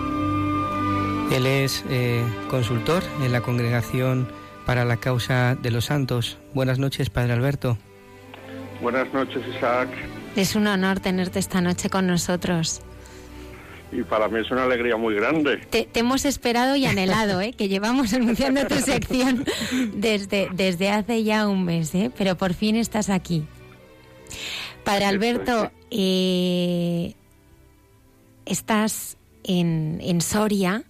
Él 1.32 1.46
es 1.46 1.84
eh, 1.90 2.24
consultor 2.50 3.04
en 3.22 3.32
la 3.32 3.42
Congregación 3.42 4.28
para 4.66 4.84
la 4.84 4.98
Causa 4.98 5.56
de 5.56 5.70
los 5.70 5.86
Santos. 5.86 6.40
Buenas 6.54 6.80
noches, 6.80 7.10
padre 7.10 7.34
Alberto. 7.34 7.78
Buenas 8.82 9.14
noches, 9.14 9.44
Isaac. 9.56 9.90
Es 10.36 10.56
un 10.56 10.66
honor 10.68 11.00
tenerte 11.00 11.38
esta 11.38 11.62
noche 11.62 11.90
con 11.90 12.08
nosotros. 12.08 12.82
Y 13.92 14.04
para 14.04 14.28
mí 14.28 14.40
es 14.40 14.50
una 14.50 14.64
alegría 14.64 14.98
muy 14.98 15.14
grande. 15.16 15.58
Te, 15.58 15.88
hemos 15.94 16.26
esperado 16.26 16.76
y 16.76 16.86
anhelado, 16.86 17.42
¿eh? 17.42 17.54
que 17.54 17.68
llevamos 17.68 18.14
anunciando 18.14 18.66
tu 18.66 18.76
sección 18.76 19.46
desde, 19.94 20.50
desde 20.52 20.90
hace 20.90 21.24
ya 21.24 21.48
un 21.48 21.66
mes, 21.66 21.94
¿eh? 21.94 22.12
pero 22.18 22.38
por 22.38 22.54
fin 22.54 22.76
estás 22.76 23.10
aquí. 23.10 23.46
Padre 24.90 25.06
Alberto, 25.06 25.72
eh, 25.92 27.14
estás 28.48 29.20
en, 29.44 30.00
en 30.02 30.20
Soria 30.20 30.82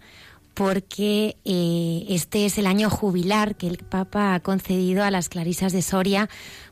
porque 0.54 1.36
eh, 1.44 2.06
este 2.08 2.46
es 2.46 2.58
el 2.58 2.66
año 2.66 2.90
jubilar 2.90 3.58
que 3.58 3.68
el 3.68 3.78
Papa 3.78 4.36
ha 4.36 4.40
concedido 4.40 5.04
a 5.04 5.12
las 5.12 5.28
Clarisas 5.28 5.74
de 5.74 5.82
Soria 5.82 6.30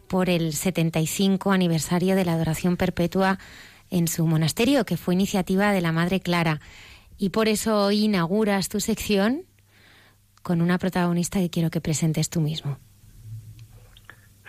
por 0.08 0.30
el 0.30 0.54
75 0.54 1.52
aniversario 1.52 2.16
de 2.16 2.24
la 2.24 2.32
adoración 2.32 2.78
perpetua 2.78 3.40
en 3.90 4.08
su 4.08 4.26
monasterio, 4.26 4.86
que 4.86 4.96
fue 4.96 5.14
iniciativa 5.14 5.74
de 5.74 5.82
la 5.82 5.92
Madre 5.92 6.22
Clara. 6.22 6.62
Y 7.18 7.32
por 7.32 7.50
eso 7.50 7.88
hoy 7.88 8.06
inauguras 8.06 8.70
tu 8.70 8.80
sección 8.80 9.44
con 10.44 10.62
una 10.62 10.78
protagonista 10.78 11.40
que 11.40 11.50
quiero 11.50 11.72
que 11.72 11.82
presentes 11.82 12.30
tú 12.30 12.40
mismo. 12.40 12.80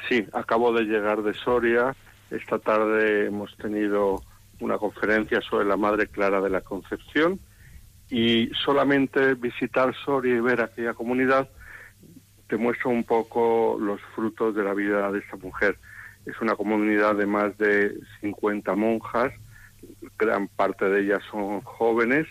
Sí, 0.09 0.24
acabo 0.33 0.72
de 0.72 0.85
llegar 0.85 1.24
de 1.24 1.35
Soria. 1.35 1.97
Esta 2.31 2.59
tarde 2.59 3.26
hemos 3.26 3.57
tenido 3.57 4.22
una 4.61 4.76
conferencia 4.76 5.41
sobre 5.41 5.64
la 5.64 5.76
Madre 5.76 6.09
Clara 6.09 6.41
de 6.41 6.51
la 6.51 6.61
Concepción 6.61 7.41
y 8.11 8.51
solamente 8.64 9.35
visitar 9.35 9.95
Soria 10.05 10.37
y 10.37 10.41
ver 10.41 10.61
aquella 10.61 10.95
comunidad 10.95 11.49
te 12.49 12.57
muestra 12.57 12.91
un 12.91 13.05
poco 13.05 13.76
los 13.79 14.01
frutos 14.14 14.55
de 14.55 14.64
la 14.64 14.74
vida 14.74 15.12
de 15.12 15.18
esta 15.18 15.37
mujer. 15.37 15.79
Es 16.24 16.41
una 16.41 16.57
comunidad 16.57 17.14
de 17.14 17.26
más 17.26 17.57
de 17.59 17.95
50 18.20 18.74
monjas, 18.74 19.33
gran 20.18 20.49
parte 20.49 20.87
de 20.87 21.03
ellas 21.03 21.22
son 21.31 21.61
jóvenes 21.61 22.26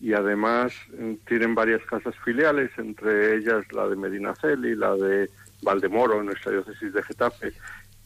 y 0.00 0.12
además 0.12 0.72
mm, 0.98 1.14
tienen 1.26 1.54
varias 1.54 1.82
casas 1.86 2.14
filiales, 2.24 2.70
entre 2.76 3.36
ellas 3.36 3.64
la 3.72 3.88
de 3.88 3.96
Medinaceli 3.96 4.74
la 4.74 4.94
de 4.94 5.30
Valdemoro, 5.62 6.20
en 6.20 6.26
nuestra 6.26 6.52
diócesis 6.52 6.92
de 6.92 7.02
Getafe, 7.02 7.52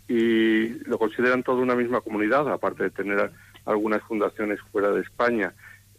y 0.08 0.68
lo 0.84 0.98
consideran 0.98 1.42
toda 1.42 1.62
una 1.62 1.74
misma 1.74 2.00
comunidad, 2.00 2.48
aparte 2.52 2.84
de 2.84 2.90
tener 2.90 3.30
algunas 3.64 4.02
fundaciones 4.02 4.60
fuera 4.72 4.90
de 4.90 5.02
España. 5.02 5.52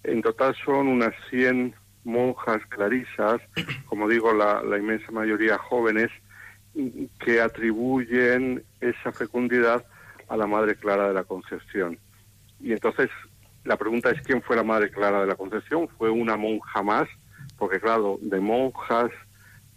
En 0.03 0.21
total 0.21 0.55
son 0.63 0.87
unas 0.87 1.13
100 1.29 1.75
monjas 2.05 2.65
clarisas, 2.69 3.41
como 3.85 4.07
digo, 4.07 4.33
la, 4.33 4.61
inmensa 4.77 5.11
mayoría 5.11 5.57
jóvenes, 5.57 6.09
que 7.19 7.41
atribuyen 7.41 8.63
esa 8.79 9.11
fecundidad 9.11 9.83
a 10.29 10.37
la 10.37 10.47
Madre 10.47 10.75
Clara 10.75 11.07
de 11.07 11.13
la 11.13 11.23
Concepción. 11.23 11.97
Y 12.61 12.71
entonces 12.71 13.09
la 13.65 13.75
pregunta 13.75 14.11
es 14.11 14.21
quién 14.21 14.41
fue 14.41 14.55
la 14.55 14.63
Madre 14.63 14.89
Clara 14.89 15.21
de 15.21 15.27
la 15.27 15.35
Concepción. 15.35 15.89
¿Fue 15.97 16.09
una 16.09 16.37
monja 16.37 16.81
más? 16.83 17.09
Porque 17.57 17.79
claro, 17.79 18.17
de 18.21 18.39
monjas 18.39 19.11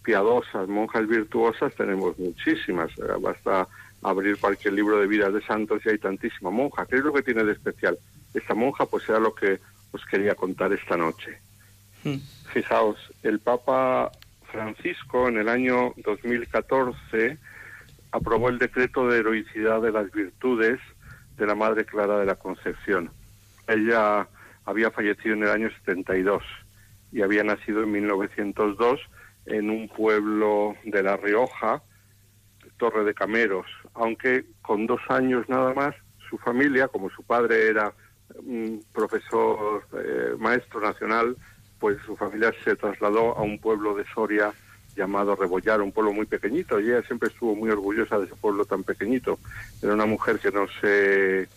piadosas, 0.03 0.69
monjas 0.69 1.09
virtuosas 1.09 1.75
tenemos 1.75 2.19
muchísimas. 2.19 2.91
Basta 3.21 3.67
abrir 4.03 4.39
cualquier 4.39 4.75
libro 4.75 4.99
de 4.99 5.07
vidas 5.07 5.33
de 5.33 5.43
santos 5.43 5.83
y 5.85 5.91
hay 5.91 5.99
tantísima 5.99 6.51
monja. 6.51 6.87
¿Qué 6.87 6.97
es 6.97 7.05
lo 7.05 7.13
que 7.13 7.23
tiene 7.23 7.45
de 7.45 7.53
especial? 7.53 7.99
Esta 8.35 8.55
monja 8.55 8.87
pues 8.87 9.09
era 9.09 9.19
lo 9.19 9.35
que 9.35 9.61
os 9.93 10.05
quería 10.07 10.35
contar 10.35 10.73
esta 10.73 10.97
noche. 10.97 11.39
Hmm. 12.05 12.17
Fijaos, 12.53 12.99
el 13.23 13.41
Papa 13.41 14.11
Francisco 14.51 15.29
en 15.29 15.39
el 15.39 15.49
año 15.49 15.93
2014 15.99 17.39
aprobó 18.13 18.49
el 18.49 18.59
decreto 18.59 19.09
de 19.09 19.19
heroicidad 19.19 19.81
de 19.83 19.93
las 19.93 20.11
virtudes 20.11 20.81
de 21.37 21.47
la 21.47 21.55
Madre 21.55 21.85
Clara 21.85 22.19
de 22.19 22.27
la 22.27 22.37
Concepción. 22.37 23.11
Ella 23.69 24.29
había 24.65 24.91
fallecido 24.91 25.35
en 25.35 25.45
el 25.45 25.51
año 25.51 25.71
72 25.85 26.43
y 27.13 27.23
había 27.23 27.45
nacido 27.45 27.83
en 27.83 27.93
1902 27.93 29.01
en 29.47 29.71
un 29.71 29.89
pueblo 29.89 30.77
de 30.85 31.03
La 31.03 31.17
Rioja, 31.17 31.83
Torre 32.81 33.05
de 33.05 33.15
Cameros, 33.15 33.67
aunque 33.95 34.47
con 34.63 34.87
dos 34.87 35.01
años 35.11 35.47
nada 35.49 35.75
más, 35.75 35.95
su 36.29 36.39
familia, 36.39 36.89
como 36.89 37.11
su 37.11 37.23
padre 37.23 37.69
era 37.69 37.93
un 38.37 38.83
profesor, 38.93 39.85
eh, 39.93 40.35
maestro 40.39 40.81
nacional, 40.81 41.37
pues 41.79 41.99
su 42.07 42.17
familia 42.17 42.53
se 42.65 42.77
trasladó 42.77 43.37
a 43.37 43.43
un 43.43 43.59
pueblo 43.59 43.95
de 43.95 44.05
Soria 44.15 44.53
llamado 44.97 45.37
Rebollar, 45.37 45.83
un 45.83 45.93
pueblo 45.93 46.13
muy 46.13 46.25
pequeñito, 46.25 46.81
y 46.81 46.87
ella 46.87 47.03
siempre 47.03 47.29
estuvo 47.29 47.55
muy 47.55 47.71
orgullosa 47.71 48.19
de 48.19 48.25
ese 48.25 48.35
pueblo 48.35 48.65
tan 48.65 48.83
pequeñito. 48.83 49.39
Era 49.83 49.93
una 49.93 50.07
mujer 50.07 50.39
que 50.39 50.51
no 50.51 50.67
se 50.81 51.49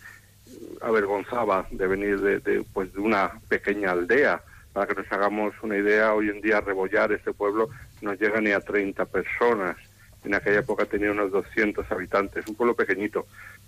avergonzaba 0.82 1.67
de 1.71 1.88
venir 1.88 2.19
de, 2.19 2.39
de, 2.39 2.65
pues, 2.74 2.93
de 2.93 2.99
una 2.99 3.32
pequeña 3.47 3.91
aldea. 3.91 4.41
Para 4.74 4.88
que 4.88 4.95
nos 4.95 5.11
hagamos 5.11 5.53
una 5.61 5.78
idea, 5.78 6.13
hoy 6.13 6.30
en 6.30 6.41
día 6.41 6.59
Rebollar, 6.59 7.11
este 7.11 7.32
pueblo, 7.32 7.69
no 8.01 8.13
llega 8.13 8.41
ni 8.41 8.51
a 8.51 8.59
30 8.59 9.05
personas. 9.05 9.78
En 10.24 10.36
aquella 10.36 10.59
época 10.59 10.86
tenía 10.86 11.11
unos 11.11 11.32
200 11.32 11.91
habitantes, 11.91 12.47
un 12.47 12.55
pueblo 12.55 12.76
pequeñito. 12.76 13.28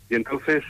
Y 0.10 0.16
entonces 0.16 0.64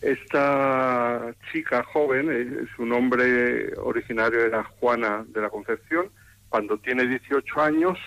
esta 0.00 1.34
chica 1.52 1.82
joven, 1.84 2.28
eh, 2.30 2.66
su 2.74 2.86
nombre 2.86 3.74
originario 3.76 4.44
era 4.44 4.64
Juana 4.64 5.24
de 5.28 5.42
la 5.42 5.50
Concepción, 5.50 6.10
cuando 6.48 6.78
tiene 6.78 7.06
18 7.06 7.60
años 7.60 7.98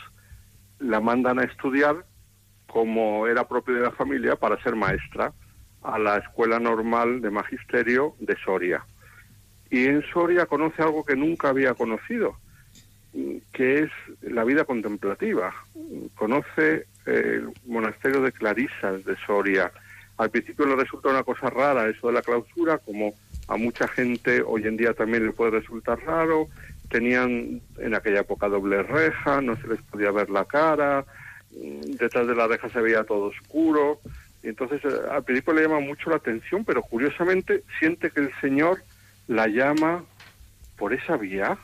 la 0.80 1.00
mandan 1.00 1.40
a 1.40 1.44
estudiar, 1.44 2.04
como 2.68 3.28
era 3.28 3.48
propio 3.48 3.76
de 3.76 3.82
la 3.82 3.92
familia, 3.92 4.36
para 4.36 4.62
ser 4.64 4.76
maestra 4.76 5.32
a 5.84 6.00
la 6.00 6.18
Escuela 6.18 6.60
Normal 6.60 7.22
de 7.22 7.30
Magisterio 7.30 8.16
de 8.20 8.36
Soria. 8.44 8.84
Y 9.70 9.86
en 9.86 10.04
Soria 10.12 10.46
conoce 10.46 10.82
algo 10.82 11.06
que 11.06 11.16
nunca 11.16 11.50
había 11.50 11.74
conocido, 11.74 12.38
que 13.52 13.84
es 13.84 13.92
la 14.22 14.44
vida 14.44 14.66
contemplativa. 14.66 15.54
Conoce 16.16 16.88
el 17.06 17.50
monasterio 17.66 18.22
de 18.22 18.32
Clarisas 18.32 19.04
de 19.06 19.16
Soria. 19.26 19.72
Al 20.18 20.30
principio 20.30 20.66
le 20.66 20.76
resulta 20.76 21.10
una 21.10 21.24
cosa 21.24 21.50
rara 21.50 21.90
eso 21.90 22.08
de 22.08 22.14
la 22.14 22.22
clausura, 22.22 22.78
como 22.78 23.14
a 23.48 23.58
mucha 23.58 23.88
gente 23.88 24.42
hoy 24.42 24.68
en 24.68 24.78
día 24.78 24.94
también 24.94 25.26
le 25.26 25.32
puede 25.34 25.60
resultar 25.60 26.00
raro. 26.04 26.48
Tenían 26.90 27.62
en 27.80 27.96
aquella 27.96 28.22
época 28.22 28.48
doble 28.48 28.84
reja, 28.84 29.42
no 29.42 29.56
se 29.58 29.68
les 29.68 29.82
podía 29.82 30.12
ver 30.12 30.30
la 30.30 30.46
cara, 30.46 31.06
detrás 31.50 32.28
de 32.28 32.36
la 32.36 32.48
reja 32.48 32.70
se 32.70 32.82
veía 32.82 33.04
todo 33.04 33.26
oscuro. 33.26 34.00
Y 34.44 34.50
entonces 34.50 34.82
al 35.10 35.24
principio 35.24 35.54
le 35.54 35.64
llama 35.64 35.80
mucho 35.80 36.10
la 36.10 36.18
atención, 36.18 36.64
pero 36.64 36.82
curiosamente 36.84 37.64
siente 37.80 38.12
que 38.12 38.20
el 38.20 38.32
Señor 38.40 38.84
la 39.28 39.48
llama 39.48 40.04
por 40.78 40.94
esa 40.94 41.18
vía 41.18 41.58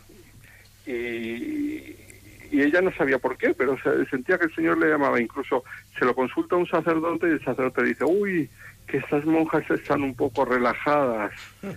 y, 0.88 1.96
y 2.52 2.62
ella 2.62 2.82
no 2.82 2.92
sabía 2.94 3.20
por 3.20 3.38
qué, 3.38 3.54
pero 3.54 3.78
se, 3.82 4.06
sentía 4.06 4.38
que 4.38 4.46
el 4.46 4.56
Señor 4.56 4.78
le 4.78 4.90
llamaba. 4.90 5.22
Incluso 5.22 5.64
se 5.98 6.06
lo 6.06 6.16
consulta 6.16 6.56
a 6.56 6.60
un 6.60 6.68
sacerdote 6.68 7.28
y 7.28 7.32
el 7.32 7.44
sacerdote 7.44 7.84
dice, 7.84 8.06
uy, 8.06 8.50
que 8.88 8.98
estas 8.98 9.24
monjas 9.26 9.70
están 9.70 10.02
un 10.02 10.16
poco 10.16 10.46
relajadas. 10.46 11.32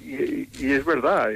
Y, 0.00 0.48
y, 0.58 0.72
es 0.72 0.86
verdad, 0.86 1.28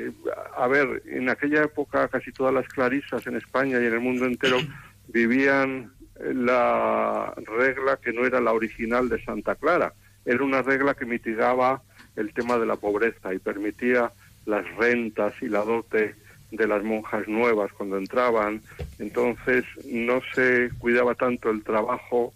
a 0.57 0.67
ver, 0.67 1.03
en 1.05 1.29
aquella 1.29 1.63
época 1.65 2.09
casi 2.09 2.33
todas 2.33 2.55
las 2.55 2.67
clarisas 2.69 3.27
en 3.27 3.37
España 3.37 3.79
y 3.79 3.85
en 3.85 3.93
el 3.93 4.01
mundo 4.01 4.25
entero 4.25 4.57
vivían 5.09 5.93
la 6.19 7.35
regla 7.59 7.99
que 8.03 8.15
no 8.15 8.25
era 8.25 8.41
la 8.41 8.53
original 8.53 9.11
de 9.11 9.23
Santa 9.25 9.57
Clara. 9.57 9.93
Era 10.25 10.43
una 10.43 10.63
regla 10.63 10.95
que 10.95 11.05
mitigaba 11.05 11.83
el 12.17 12.33
tema 12.33 12.59
de 12.59 12.65
la 12.65 12.77
pobreza 12.77 13.35
y 13.35 13.39
permitía 13.39 14.11
las 14.47 14.65
rentas 14.77 15.35
y 15.43 15.49
la 15.49 15.61
dote 15.61 16.15
de 16.53 16.67
las 16.67 16.85
monjas 16.85 17.27
nuevas 17.27 17.73
cuando 17.73 17.99
entraban. 17.99 18.61
Entonces 18.99 19.65
no 19.87 20.21
se 20.35 20.71
cuidaba 20.79 21.15
tanto 21.15 21.51
el 21.51 21.65
trabajo 21.65 22.33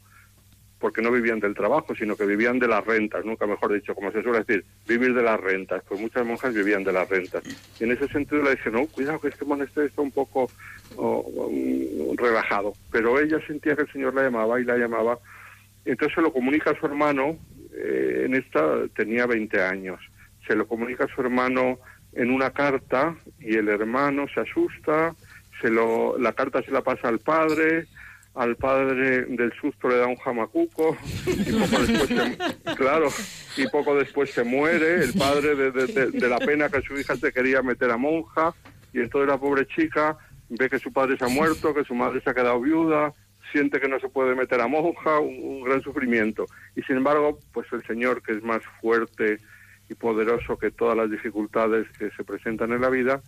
porque 0.79 1.01
no 1.01 1.11
vivían 1.11 1.41
del 1.41 1.55
trabajo, 1.55 1.95
sino 1.95 2.17
que 2.17 2.27
vivían 2.27 2.59
de 2.59 2.69
las 2.69 2.85
rentas, 2.85 3.25
nunca 3.25 3.47
mejor 3.47 3.73
dicho, 3.73 3.95
como 3.95 4.13
se 4.13 4.23
suele 4.23 4.41
decir, 4.41 4.65
vivir 4.87 5.15
de 5.15 5.23
las 5.23 5.41
rentas, 5.41 5.83
pues 5.89 6.01
muchas 6.01 6.27
monjas 6.27 6.53
vivían 6.53 6.85
de 6.85 6.93
las 6.93 7.09
rentas. 7.09 7.43
Y 7.81 7.85
en 7.85 7.93
ese 7.93 8.09
sentido 8.09 8.43
le 8.43 8.51
dije, 8.51 8.71
no, 8.71 8.87
cuidado 8.87 9.21
que 9.21 9.29
este 9.29 9.45
monasterio 9.45 9.89
está 9.89 10.03
un 10.03 10.11
poco 10.11 10.51
oh, 10.97 11.21
um, 11.21 12.17
relajado. 12.17 12.75
Pero 12.91 13.19
ella 13.19 13.39
sentía 13.47 13.75
que 13.75 13.83
el 13.83 13.93
Señor 13.93 14.15
la 14.15 14.25
llamaba 14.25 14.61
y 14.61 14.65
la 14.65 14.77
llamaba. 14.77 15.19
Entonces 15.85 16.15
se 16.15 16.23
lo 16.23 16.33
comunica 16.33 16.71
a 16.71 16.79
su 16.79 16.85
hermano, 16.85 17.39
eh, 17.75 18.25
en 18.27 18.35
esta 18.35 18.87
tenía 18.95 19.27
20 19.27 19.63
años, 19.63 20.01
se 20.47 20.55
lo 20.55 20.67
comunica 20.67 21.05
a 21.05 21.15
su 21.15 21.21
hermano 21.23 21.79
en 22.17 22.31
una 22.31 22.51
carta 22.51 23.15
y 23.39 23.57
el 23.57 23.69
hermano 23.69 24.27
se 24.33 24.41
asusta, 24.41 25.15
se 25.61 25.71
lo, 25.71 26.19
la 26.19 26.33
carta 26.33 26.63
se 26.63 26.71
la 26.71 26.81
pasa 26.83 27.09
al 27.09 27.19
padre, 27.19 27.87
al 28.35 28.57
padre 28.57 29.27
del 29.27 29.53
susto 29.61 29.89
le 29.89 29.97
da 29.97 30.07
un 30.07 30.17
jamacuco 30.17 30.97
y 31.27 31.53
poco 31.53 31.79
después 31.83 32.09
se, 32.09 32.75
claro 32.77 33.09
y 33.57 33.69
poco 33.69 33.97
después 33.97 34.31
se 34.31 34.45
muere. 34.45 35.03
El 35.03 35.13
padre 35.13 35.55
de, 35.55 35.71
de, 35.71 35.87
de, 35.87 36.11
de, 36.11 36.29
la 36.29 36.39
pena 36.39 36.69
que 36.69 36.83
su 36.83 36.99
hija 36.99 37.17
se 37.17 37.33
quería 37.33 37.63
meter 37.63 37.91
a 37.91 37.97
monja 37.97 38.55
y 38.93 39.01
entonces 39.01 39.29
la 39.29 39.39
pobre 39.39 39.67
chica 39.67 40.17
ve 40.49 40.69
que 40.69 40.79
su 40.79 40.93
padre 40.93 41.17
se 41.19 41.25
ha 41.25 41.29
muerto 41.29 41.75
que 41.75 41.85
su 41.85 41.95
madre 41.95 42.21
se 42.23 42.31
ha 42.31 42.35
quedado 42.35 42.61
viuda 42.61 43.13
siente 43.53 43.81
que 43.81 43.89
no 43.89 44.01
se 44.01 44.09
puede 44.09 44.35
meter 44.35 44.61
a 44.61 44.67
monja 44.67 45.21
un, 45.21 45.39
un 45.43 45.63
gran 45.63 45.83
sufrimiento. 45.83 46.47
Y 46.75 46.83
sin 46.83 46.97
embargo 46.97 47.39
pues 47.53 47.67
el 47.73 47.87
señor 47.87 48.23
que 48.23 48.33
es 48.33 48.43
más 48.43 48.63
fuerte 48.81 49.39
y 49.89 49.95
poderoso 49.95 50.59
que 50.59 50.71
todas 50.71 50.97
las 50.97 51.11
dificultades 51.11 51.87
que 51.99 52.11
se 52.11 52.25
presentan 52.25 52.73
en 52.73 52.81
la 52.81 52.91
vida 52.91 53.21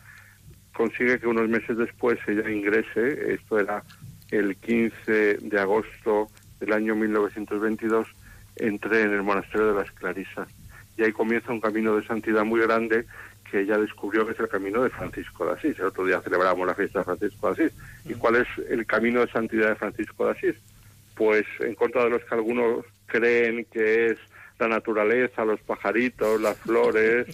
consigue 0.72 1.18
que 1.18 1.26
unos 1.26 1.48
meses 1.48 1.76
después 1.76 2.18
ella 2.26 2.50
ingrese 2.50 3.34
esto 3.34 3.58
era 3.58 3.82
el 4.30 4.56
15 4.56 5.38
de 5.38 5.60
agosto 5.60 6.28
del 6.60 6.72
año 6.72 6.94
1922 6.94 8.06
entré 8.56 9.02
en 9.02 9.12
el 9.12 9.22
monasterio 9.22 9.72
de 9.72 9.80
las 9.80 9.90
Clarisas 9.92 10.48
y 10.96 11.04
ahí 11.04 11.12
comienza 11.12 11.52
un 11.52 11.60
camino 11.60 11.94
de 11.96 12.06
santidad 12.06 12.44
muy 12.44 12.60
grande 12.60 13.06
que 13.50 13.60
ella 13.60 13.78
descubrió 13.78 14.26
que 14.26 14.32
es 14.32 14.40
el 14.40 14.48
camino 14.48 14.82
de 14.82 14.90
Francisco 14.90 15.46
de 15.46 15.52
Asís. 15.52 15.78
El 15.78 15.86
otro 15.86 16.04
día 16.04 16.20
celebramos 16.20 16.66
la 16.66 16.74
fiesta 16.74 16.98
de 16.98 17.04
Francisco 17.04 17.46
de 17.46 17.52
Asís. 17.64 17.78
¿Y 18.04 18.14
cuál 18.14 18.36
es 18.36 18.48
el 18.68 18.84
camino 18.86 19.20
de 19.20 19.32
santidad 19.32 19.70
de 19.70 19.76
Francisco 19.76 20.26
de 20.26 20.32
Asís? 20.32 20.56
Pues 21.14 21.46
en 21.60 21.74
contra 21.74 22.04
de 22.04 22.10
los 22.10 22.24
que 22.24 22.34
algunos 22.34 22.84
creen 23.06 23.64
que 23.72 24.08
es 24.08 24.18
la 24.58 24.68
naturaleza, 24.68 25.44
los 25.44 25.60
pajaritos, 25.60 26.40
las 26.40 26.56
flores 26.58 27.26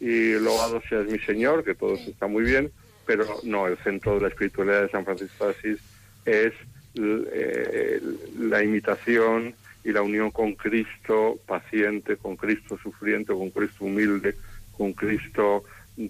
y 0.00 0.32
loado 0.32 0.82
seas 0.88 1.06
mi 1.06 1.18
Señor, 1.18 1.64
que 1.64 1.74
todo 1.74 1.94
está 1.94 2.26
muy 2.26 2.44
bien, 2.44 2.70
pero 3.06 3.24
no, 3.44 3.66
el 3.66 3.76
centro 3.78 4.16
de 4.16 4.22
la 4.22 4.28
espiritualidad 4.28 4.82
de 4.82 4.90
San 4.90 5.04
Francisco 5.04 5.46
de 5.46 5.50
Asís 5.52 5.78
es 6.24 6.52
eh, 6.96 8.00
la 8.38 8.62
imitación 8.62 9.54
y 9.84 9.92
la 9.92 10.02
unión 10.02 10.30
con 10.30 10.54
Cristo 10.54 11.38
paciente, 11.46 12.16
con 12.16 12.36
Cristo 12.36 12.78
sufriente, 12.78 13.32
con 13.32 13.50
Cristo 13.50 13.84
humilde, 13.84 14.34
con 14.76 14.92
Cristo 14.94 15.64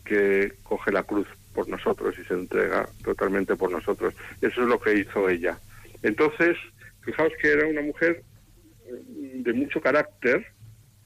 que 0.05 0.53
coge 0.63 0.93
la 0.93 1.03
cruz 1.03 1.27
por 1.53 1.69
nosotros 1.69 2.15
y 2.19 2.25
se 2.25 2.35
entrega 2.35 2.89
totalmente 3.03 3.57
por 3.57 3.71
nosotros. 3.71 4.15
Eso 4.41 4.63
es 4.63 4.69
lo 4.69 4.81
que 4.81 4.95
hizo 4.95 5.29
ella. 5.29 5.59
Entonces, 6.03 6.57
fijaos 7.03 7.33
que 7.41 7.53
era 7.53 7.67
una 7.67 7.83
mujer 7.83 8.23
de 8.87 9.53
mucho 9.53 9.81
carácter, 9.81 10.47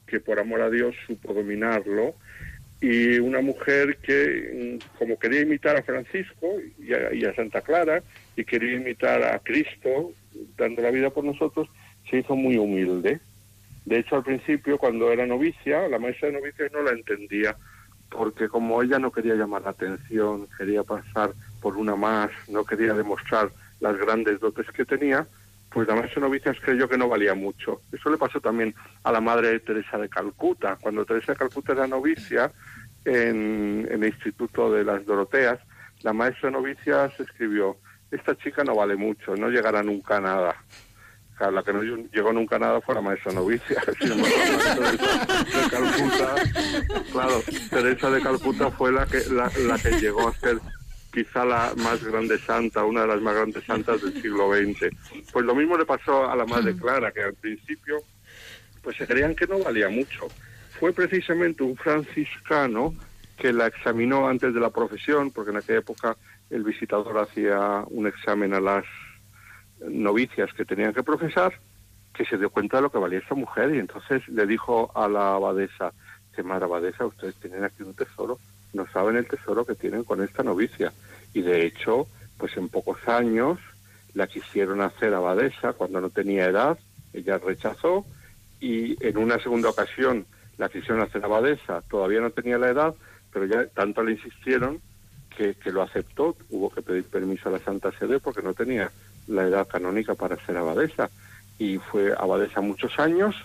que 0.09 0.19
por 0.19 0.39
amor 0.39 0.61
a 0.61 0.69
Dios 0.69 0.95
supo 1.05 1.33
dominarlo, 1.33 2.15
y 2.81 3.19
una 3.19 3.41
mujer 3.41 3.97
que, 3.97 4.79
como 4.97 5.19
quería 5.19 5.41
imitar 5.41 5.75
a 5.75 5.83
Francisco 5.83 6.47
y 6.79 6.93
a, 6.93 7.13
y 7.13 7.25
a 7.25 7.35
Santa 7.35 7.61
Clara, 7.61 8.01
y 8.35 8.45
quería 8.45 8.77
imitar 8.77 9.21
a 9.23 9.39
Cristo, 9.39 10.13
dando 10.57 10.81
la 10.81 10.91
vida 10.91 11.09
por 11.09 11.23
nosotros, 11.23 11.67
se 12.09 12.19
hizo 12.19 12.35
muy 12.35 12.57
humilde. 12.57 13.19
De 13.85 13.99
hecho, 13.99 14.15
al 14.15 14.23
principio, 14.23 14.77
cuando 14.77 15.11
era 15.11 15.25
novicia, 15.25 15.87
la 15.87 15.99
maestra 15.99 16.29
de 16.29 16.35
novicias 16.39 16.71
no 16.71 16.81
la 16.81 16.91
entendía, 16.91 17.55
porque 18.09 18.47
como 18.47 18.81
ella 18.81 18.97
no 18.99 19.11
quería 19.11 19.35
llamar 19.35 19.63
la 19.63 19.71
atención, 19.71 20.47
quería 20.57 20.83
pasar 20.83 21.33
por 21.61 21.77
una 21.77 21.95
más, 21.95 22.29
no 22.47 22.63
quería 22.63 22.93
demostrar 22.93 23.51
las 23.81 23.97
grandes 23.97 24.39
dotes 24.39 24.67
que 24.71 24.85
tenía, 24.85 25.27
pues 25.71 25.87
de 25.87 26.21
novicias 26.21 26.57
creyó 26.61 26.89
que 26.89 26.97
no 26.97 27.07
valía 27.07 27.35
mucho. 27.35 27.81
Eso 27.91 28.09
le 28.09 28.17
pasó 28.17 28.41
también 28.41 28.73
a 29.03 29.11
la 29.11 29.21
madre 29.21 29.49
de 29.49 29.59
Teresa 29.59 29.97
de 29.97 30.09
Calcuta. 30.09 30.77
Cuando 30.81 31.05
Teresa 31.05 31.33
de 31.33 31.37
Calcuta 31.37 31.73
era 31.73 31.87
novicia 31.87 32.51
en, 33.05 33.87
el 33.89 34.03
Instituto 34.03 34.71
de 34.71 34.83
las 34.83 35.05
Doroteas, 35.05 35.59
la 36.01 36.13
maestra 36.13 36.49
de 36.49 36.53
novicias 36.53 37.11
escribió, 37.19 37.77
esta 38.09 38.35
chica 38.37 38.63
no 38.63 38.75
vale 38.75 38.95
mucho, 38.95 39.35
no 39.35 39.49
llegará 39.49 39.83
nunca 39.83 40.17
a 40.17 40.21
nada. 40.21 40.55
La 41.39 41.63
que 41.63 41.71
no 41.71 41.81
llegó 41.81 42.33
nunca 42.33 42.57
a 42.57 42.59
nada 42.59 42.81
fue 42.81 42.95
la 42.95 43.01
maestra 43.01 43.31
novicia. 43.31 43.81
de 43.99 44.09
Calcuta, 45.69 46.35
claro, 47.13 47.41
Teresa 47.69 48.09
de 48.09 48.21
Calcuta 48.21 48.71
fue 48.71 48.91
la 48.91 49.05
que, 49.05 49.21
la 49.29 49.77
que 49.77 49.91
llegó 50.01 50.27
a 50.27 50.33
ser 50.33 50.59
quizá 51.19 51.43
la 51.43 51.73
más 51.83 52.01
grande 52.01 52.37
santa, 52.37 52.85
una 52.85 53.01
de 53.01 53.07
las 53.07 53.21
más 53.21 53.35
grandes 53.35 53.65
santas 53.65 54.01
del 54.01 54.13
siglo 54.21 54.53
XX. 54.53 54.87
Pues 55.33 55.45
lo 55.45 55.53
mismo 55.53 55.77
le 55.77 55.85
pasó 55.85 56.29
a 56.29 56.35
la 56.35 56.45
Madre 56.45 56.77
Clara, 56.77 57.11
que 57.11 57.21
al 57.21 57.33
principio 57.33 57.97
pues 58.81 58.95
se 58.95 59.05
creían 59.05 59.35
que 59.35 59.45
no 59.45 59.59
valía 59.59 59.89
mucho. 59.89 60.27
Fue 60.79 60.93
precisamente 60.93 61.61
un 61.61 61.75
franciscano 61.75 62.93
que 63.37 63.51
la 63.51 63.67
examinó 63.67 64.29
antes 64.29 64.53
de 64.53 64.61
la 64.61 64.69
profesión, 64.69 65.31
porque 65.31 65.51
en 65.51 65.57
aquella 65.57 65.79
época 65.79 66.15
el 66.49 66.63
visitador 66.63 67.17
hacía 67.17 67.83
un 67.87 68.07
examen 68.07 68.53
a 68.53 68.61
las 68.61 68.85
novicias 69.81 70.53
que 70.53 70.63
tenían 70.63 70.93
que 70.93 71.03
profesar, 71.03 71.53
que 72.13 72.23
se 72.23 72.37
dio 72.37 72.49
cuenta 72.49 72.77
de 72.77 72.83
lo 72.83 72.91
que 72.91 72.97
valía 72.97 73.19
esta 73.19 73.35
mujer 73.35 73.75
y 73.75 73.79
entonces 73.79 74.25
le 74.29 74.45
dijo 74.45 74.89
a 74.95 75.09
la 75.09 75.33
abadesa, 75.33 75.91
que 76.33 76.43
madre 76.43 76.63
abadesa, 76.63 77.05
ustedes 77.05 77.35
tienen 77.35 77.65
aquí 77.65 77.83
un 77.83 77.93
tesoro, 77.93 78.39
no 78.73 78.87
saben 78.87 79.15
el 79.15 79.27
tesoro 79.27 79.65
que 79.65 79.75
tienen 79.75 80.03
con 80.03 80.23
esta 80.23 80.43
novicia. 80.43 80.93
Y 81.33 81.41
de 81.41 81.65
hecho, 81.65 82.07
pues 82.37 82.55
en 82.57 82.69
pocos 82.69 83.07
años 83.07 83.59
la 84.13 84.27
quisieron 84.27 84.81
hacer 84.81 85.13
abadesa 85.13 85.73
cuando 85.73 86.01
no 86.01 86.09
tenía 86.09 86.47
edad, 86.47 86.77
ella 87.13 87.37
rechazó 87.37 88.05
y 88.59 89.03
en 89.05 89.17
una 89.17 89.39
segunda 89.39 89.69
ocasión 89.69 90.25
la 90.57 90.69
quisieron 90.69 91.01
hacer 91.01 91.23
abadesa, 91.23 91.81
todavía 91.89 92.19
no 92.19 92.31
tenía 92.31 92.57
la 92.57 92.69
edad, 92.69 92.95
pero 93.31 93.45
ya 93.45 93.67
tanto 93.67 94.03
le 94.03 94.13
insistieron 94.13 94.81
que, 95.35 95.55
que 95.55 95.71
lo 95.71 95.81
aceptó, 95.81 96.35
hubo 96.49 96.69
que 96.69 96.81
pedir 96.81 97.05
permiso 97.05 97.49
a 97.49 97.53
la 97.53 97.59
Santa 97.59 97.91
Sede 97.97 98.19
porque 98.19 98.41
no 98.41 98.53
tenía 98.53 98.91
la 99.27 99.43
edad 99.43 99.67
canónica 99.67 100.15
para 100.15 100.43
ser 100.45 100.57
abadesa 100.57 101.09
y 101.57 101.77
fue 101.77 102.13
abadesa 102.17 102.61
muchos 102.61 102.97
años 102.99 103.35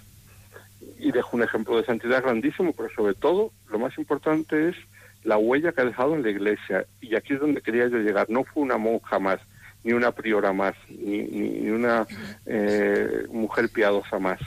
y 0.99 1.13
dejó 1.13 1.37
un 1.37 1.43
ejemplo 1.43 1.77
de 1.77 1.85
santidad 1.85 2.23
grandísimo, 2.23 2.73
pero 2.73 2.89
sobre 2.95 3.15
todo 3.15 3.53
lo 3.69 3.79
más 3.79 3.97
importante 3.99 4.71
es 4.71 4.77
la 5.25 5.39
huella 5.39 5.73
que 5.73 5.81
ha 5.81 5.87
dejado 5.87 6.15
en 6.15 6.23
la 6.23 6.31
iglesia. 6.31 6.87
Y 7.01 7.17
aquí 7.17 7.35
es 7.35 7.41
donde 7.41 7.63
quería 7.63 7.89
yo 7.89 7.99
llegar. 7.99 8.29
No 8.31 8.45
fue 8.45 8.63
una 8.63 8.77
monja 8.77 9.19
más, 9.19 9.41
ni 9.83 9.93
una 9.93 10.13
priora 10.13 10.53
más, 10.53 10.75
ni, 10.89 11.23
ni, 11.23 11.71
una 11.71 12.07
eh, 12.47 13.27
mujer 13.31 13.69
piadosa 13.71 14.19
más. 14.19 14.41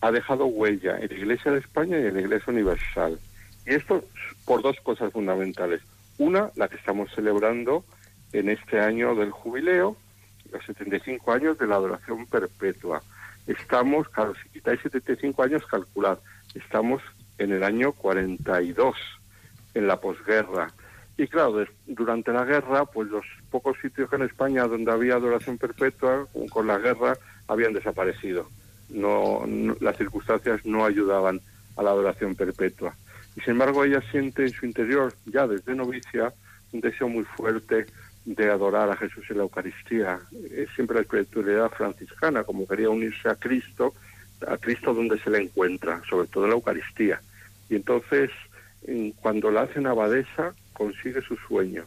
Ha 0.00 0.10
dejado 0.10 0.46
huella 0.46 0.98
en 0.98 1.08
la 1.08 1.14
iglesia 1.14 1.52
de 1.52 1.58
España 1.58 1.98
y 1.98 2.06
en 2.06 2.14
la 2.14 2.20
iglesia 2.20 2.52
universal. 2.52 3.18
Y 3.66 3.74
esto 3.74 4.04
por 4.44 4.62
dos 4.62 4.76
cosas 4.80 5.12
fundamentales. 5.12 5.80
Una, 6.18 6.50
la 6.56 6.68
que 6.68 6.76
estamos 6.76 7.10
celebrando 7.14 7.84
en 8.32 8.48
este 8.48 8.80
año 8.80 9.14
del 9.14 9.30
jubileo, 9.30 9.96
los 10.52 10.64
75 10.64 11.32
años 11.32 11.58
de 11.58 11.66
la 11.66 11.76
adoración 11.76 12.26
perpetua. 12.26 13.02
Estamos, 13.46 14.08
claro, 14.08 14.34
si 14.42 14.48
quitáis 14.50 14.80
75 14.80 15.42
años, 15.42 15.66
calculad, 15.66 16.18
estamos 16.54 17.02
en 17.38 17.52
el 17.52 17.62
año 17.62 17.92
42, 17.92 18.96
en 19.74 19.86
la 19.86 20.00
posguerra. 20.00 20.72
Y 21.16 21.28
claro, 21.28 21.64
durante 21.86 22.32
la 22.32 22.44
guerra, 22.44 22.86
pues 22.86 23.08
los 23.08 23.24
pocos 23.50 23.76
sitios 23.80 24.12
en 24.12 24.22
España 24.22 24.66
donde 24.66 24.90
había 24.90 25.14
adoración 25.14 25.58
perpetua, 25.58 26.26
con 26.50 26.66
la 26.66 26.78
guerra, 26.78 27.16
habían 27.48 27.72
desaparecido. 27.72 28.48
No, 28.88 29.44
las 29.80 29.96
circunstancias 29.96 30.64
no 30.64 30.84
ayudaban 30.84 31.40
a 31.76 31.82
la 31.82 31.90
adoración 31.90 32.34
perpetua. 32.34 32.94
Y 33.36 33.40
sin 33.40 33.52
embargo, 33.52 33.84
ella 33.84 34.02
siente 34.10 34.42
en 34.42 34.50
su 34.50 34.66
interior, 34.66 35.14
ya 35.26 35.46
desde 35.46 35.74
novicia, 35.74 36.32
un 36.72 36.80
deseo 36.80 37.08
muy 37.08 37.24
fuerte 37.24 37.86
de 38.24 38.50
adorar 38.50 38.90
a 38.90 38.96
Jesús 38.96 39.24
en 39.30 39.38
la 39.38 39.42
Eucaristía. 39.44 40.20
Es 40.50 40.68
siempre 40.74 40.96
la 40.96 41.02
espiritualidad 41.02 41.70
franciscana, 41.70 42.44
como 42.44 42.66
quería 42.66 42.90
unirse 42.90 43.28
a 43.28 43.34
Cristo, 43.34 43.94
a 44.46 44.56
Cristo 44.56 44.94
donde 44.94 45.18
se 45.18 45.30
le 45.30 45.42
encuentra, 45.42 46.02
sobre 46.08 46.28
todo 46.28 46.44
en 46.44 46.50
la 46.50 46.56
Eucaristía. 46.56 47.20
Y 47.68 47.76
entonces, 47.76 48.30
cuando 49.16 49.50
la 49.50 49.62
hacen 49.62 49.86
abadesa, 49.86 50.54
consigue 50.72 51.22
su 51.22 51.36
sueño, 51.36 51.84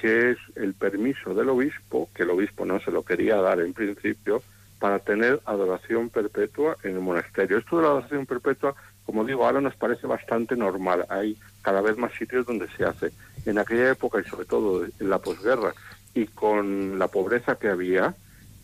que 0.00 0.30
es 0.30 0.38
el 0.54 0.74
permiso 0.74 1.34
del 1.34 1.48
obispo, 1.48 2.08
que 2.14 2.22
el 2.22 2.30
obispo 2.30 2.64
no 2.64 2.80
se 2.80 2.90
lo 2.90 3.02
quería 3.02 3.36
dar 3.36 3.60
en 3.60 3.72
principio, 3.72 4.42
para 4.78 5.00
tener 5.00 5.40
adoración 5.44 6.08
perpetua 6.08 6.76
en 6.82 6.92
el 6.92 7.00
monasterio. 7.00 7.58
Esto 7.58 7.76
de 7.76 7.82
la 7.82 7.88
adoración 7.88 8.26
perpetua, 8.26 8.74
como 9.04 9.24
digo, 9.24 9.44
ahora 9.44 9.60
nos 9.60 9.74
parece 9.74 10.06
bastante 10.06 10.56
normal. 10.56 11.04
Hay 11.08 11.36
cada 11.62 11.80
vez 11.80 11.96
más 11.96 12.12
sitios 12.12 12.46
donde 12.46 12.68
se 12.76 12.84
hace 12.84 13.10
en 13.44 13.58
aquella 13.58 13.90
época 13.90 14.20
y 14.20 14.28
sobre 14.28 14.46
todo 14.46 14.84
en 14.84 15.10
la 15.10 15.18
posguerra 15.18 15.72
y 16.14 16.26
con 16.26 16.98
la 16.98 17.08
pobreza 17.08 17.56
que 17.56 17.68
había, 17.68 18.14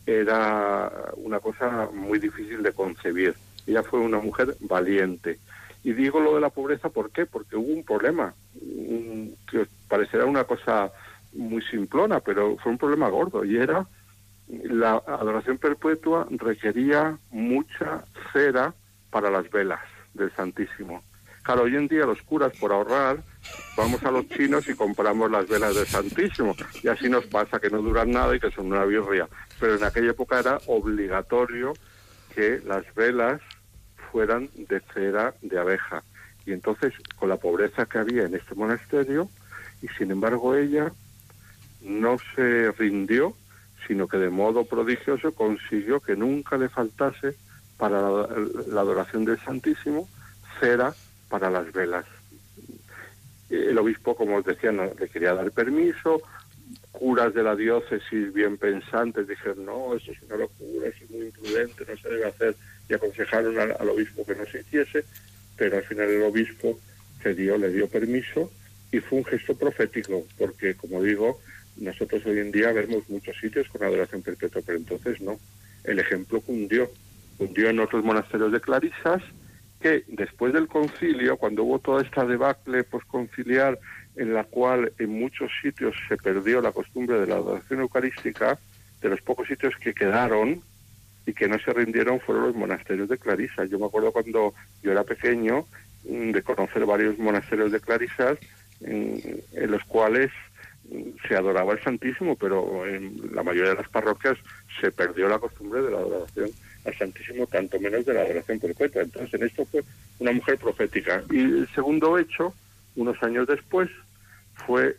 era 0.07 0.91
una 1.16 1.41
cosa 1.41 1.89
muy 1.93 2.18
difícil 2.18 2.62
de 2.62 2.72
concebir. 2.72 3.35
Ella 3.66 3.83
fue 3.83 4.01
una 4.01 4.18
mujer 4.18 4.57
valiente. 4.61 5.39
Y 5.85 5.93
digo 5.93 6.18
lo 6.18 6.35
de 6.35 6.41
la 6.41 6.51
pobreza, 6.51 6.89
¿por 6.89 7.11
qué? 7.11 7.26
Porque 7.26 7.57
hubo 7.57 7.72
un 7.72 7.85
problema, 7.85 8.35
que 9.51 9.66
parecerá 9.87 10.24
una 10.24 10.45
cosa 10.45 10.91
muy 11.35 11.62
simplona, 11.62 12.20
pero 12.20 12.57
fue 12.57 12.72
un 12.72 12.78
problema 12.78 13.09
gordo, 13.11 13.45
y 13.45 13.57
era 13.59 13.87
la 14.49 15.03
adoración 15.07 15.59
perpetua 15.59 16.26
requería 16.30 17.18
mucha 17.30 18.05
cera 18.32 18.74
para 19.11 19.30
las 19.30 19.51
velas 19.51 19.80
del 20.14 20.32
Santísimo. 20.32 21.03
Claro, 21.43 21.64
hoy 21.64 21.76
en 21.76 21.89
día 21.89 22.07
los 22.07 22.22
curas, 22.22 22.53
por 22.57 22.72
ahorrar, 22.72 23.18
vamos 23.76 24.03
a 24.05 24.11
los 24.11 24.26
chinos 24.30 24.66
y 24.68 24.74
compramos 24.74 25.30
las 25.30 25.47
velas 25.47 25.74
del 25.74 25.87
Santísimo. 25.87 26.57
Y 26.82 26.89
así 26.89 27.11
nos 27.11 27.26
pasa 27.26 27.61
que 27.61 27.68
no 27.68 27.82
duran 27.82 28.11
nada 28.11 28.35
y 28.35 28.41
que 28.41 28.51
son 28.51 28.72
una 28.72 28.87
birria. 28.87 29.28
Pero 29.61 29.76
en 29.76 29.85
aquella 29.85 30.12
época 30.12 30.41
era 30.41 30.59
obligatorio 30.66 31.74
que 32.35 32.62
las 32.64 32.82
velas 32.95 33.43
fueran 34.15 34.49
de 34.55 34.81
cera 34.95 35.35
de 35.43 35.59
abeja. 35.59 36.05
Y 36.47 36.53
entonces, 36.53 36.95
con 37.17 37.29
la 37.29 37.37
pobreza 37.37 37.85
que 37.87 37.99
había 37.99 38.23
en 38.23 38.37
este 38.37 38.55
monasterio, 38.55 39.29
y 39.83 39.89
sin 39.89 40.12
embargo 40.12 40.55
ella 40.55 40.93
no 41.83 42.17
se 42.37 42.71
rindió, 42.79 43.35
sino 43.89 44.07
que 44.07 44.19
de 44.19 44.31
modo 44.31 44.67
prodigioso 44.67 45.35
consiguió 45.35 45.99
que 45.99 46.15
nunca 46.15 46.57
le 46.57 46.69
faltase 46.69 47.35
para 47.77 48.01
la, 48.01 48.29
la 48.69 48.81
adoración 48.83 49.25
del 49.25 49.41
Santísimo 49.41 50.09
cera 50.61 50.95
para 51.29 51.51
las 51.51 51.73
velas. 51.73 52.07
El 53.51 53.77
obispo, 53.77 54.15
como 54.15 54.37
os 54.37 54.45
decía, 54.45 54.71
no 54.71 54.85
le 54.85 55.09
quería 55.09 55.35
dar 55.35 55.51
permiso, 55.51 56.23
curas 56.93 57.35
de 57.35 57.43
la 57.43 57.57
diócesis 57.57 58.33
bien 58.33 58.59
pensantes 58.59 59.27
dijeron, 59.27 59.65
no, 59.65 59.97
eso 59.97 60.12
es 60.12 60.23
una 60.23 60.37
locura, 60.37 60.87
eso 60.87 61.03
es 61.03 61.11
muy 61.11 61.27
imprudente, 61.27 61.85
no 61.89 61.97
se 61.97 62.09
debe 62.09 62.27
hacer, 62.27 62.55
y 62.89 62.95
aconsejaron 62.95 63.59
al, 63.59 63.89
obispo 63.89 64.24
que 64.26 64.35
no 64.35 64.45
se 64.47 64.61
hiciese, 64.61 65.05
pero 65.57 65.76
al 65.76 65.85
final 65.85 66.09
el 66.11 66.22
obispo 66.22 66.78
cedió, 67.22 67.57
le 67.57 67.70
dio 67.70 67.89
permiso, 67.89 68.51
y 68.93 69.01
fue 69.01 69.18
un 69.18 69.24
gesto 69.24 69.57
profético, 69.57 70.24
porque, 70.39 70.74
como 70.74 71.03
digo, 71.03 71.41
nosotros 71.76 72.24
hoy 72.26 72.39
en 72.39 72.53
día 72.53 72.72
vemos 72.72 73.09
muchos 73.09 73.37
sitios 73.41 73.68
con 73.68 73.82
adoración 73.82 74.22
perpetua, 74.22 74.62
pero 74.64 74.78
entonces 74.78 75.20
no. 75.20 75.39
El 75.82 75.99
ejemplo 75.99 76.41
cundió, 76.41 76.91
cundió 77.37 77.68
en 77.68 77.80
otros 77.80 78.05
monasterios 78.05 78.53
de 78.53 78.61
clarisas, 78.61 79.22
que 79.80 80.05
después 80.09 80.53
del 80.53 80.68
concilio, 80.68 81.37
cuando 81.37 81.64
hubo 81.64 81.78
toda 81.78 82.03
esta 82.03 82.24
debacle 82.24 82.85
posconciliar 82.85 83.78
en 84.16 84.32
la 84.32 84.45
cual 84.45 84.93
en 84.99 85.11
muchos 85.11 85.51
sitios 85.61 85.95
se 86.09 86.16
perdió 86.16 86.61
la 86.61 86.72
costumbre 86.72 87.20
de 87.20 87.26
la 87.26 87.37
adoración 87.37 87.80
eucarística, 87.80 88.59
de 89.03 89.09
los 89.09 89.20
pocos 89.20 89.49
sitios 89.49 89.74
que 89.76 89.93
quedaron 89.93 90.62
y 91.27 91.33
que 91.33 91.49
no 91.49 91.59
se 91.59 91.72
rindieron 91.72 92.20
fueron 92.20 92.45
los 92.45 92.55
monasterios 92.55 93.09
de 93.09 93.18
Clarisa. 93.18 93.64
Yo 93.64 93.79
me 93.79 93.87
acuerdo 93.87 94.12
cuando 94.12 94.55
yo 94.83 94.93
era 94.93 95.05
pequeño 95.05 95.64
mm, 96.09 96.31
de 96.33 96.43
conocer 96.43 96.85
varios 96.85 97.18
monasterios 97.18 97.72
de 97.72 97.81
Clarisas 97.81 98.39
en, 98.81 99.41
en 99.53 99.70
los 99.70 99.83
cuales 99.85 100.31
mm, 100.91 101.27
se 101.27 101.37
adoraba 101.37 101.72
el 101.72 101.83
Santísimo, 101.83 102.37
pero 102.37 102.87
en 102.87 103.31
la 103.33 103.43
mayoría 103.43 103.70
de 103.70 103.77
las 103.77 103.89
parroquias 103.89 104.37
se 104.81 104.91
perdió 104.91 105.29
la 105.29 105.39
costumbre 105.39 105.83
de 105.83 105.91
la 105.91 105.99
adoración 105.99 106.51
al 106.85 106.99
Santísimo, 106.99 107.47
tanto 107.47 107.81
menos 107.81 108.05
de 108.05 108.14
la 108.14 108.22
adoración 108.22 108.61
perpetua. 108.61 109.03
Entonces, 109.03 109.35
en 109.35 109.47
esto 109.47 109.64
fue 109.64 109.83
una 110.18 110.33
mujer 110.33 110.59
profética. 110.59 111.22
Y 111.31 111.41
el 111.41 111.68
segundo 111.75 112.18
hecho, 112.18 112.53
unos 112.97 113.22
años 113.22 113.47
después, 113.47 113.89
fue 114.66 114.97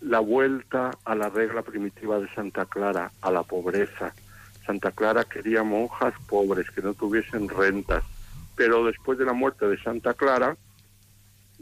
la 0.00 0.20
vuelta 0.20 0.90
a 1.04 1.14
la 1.14 1.28
regla 1.28 1.62
primitiva 1.62 2.18
de 2.18 2.28
Santa 2.34 2.66
Clara, 2.66 3.10
a 3.20 3.30
la 3.30 3.42
pobreza. 3.42 4.14
Santa 4.68 4.90
Clara 4.90 5.24
quería 5.24 5.62
monjas 5.62 6.12
pobres, 6.28 6.70
que 6.70 6.82
no 6.82 6.92
tuviesen 6.92 7.48
rentas. 7.48 8.04
Pero 8.54 8.84
después 8.84 9.18
de 9.18 9.24
la 9.24 9.32
muerte 9.32 9.66
de 9.66 9.82
Santa 9.82 10.12
Clara, 10.12 10.58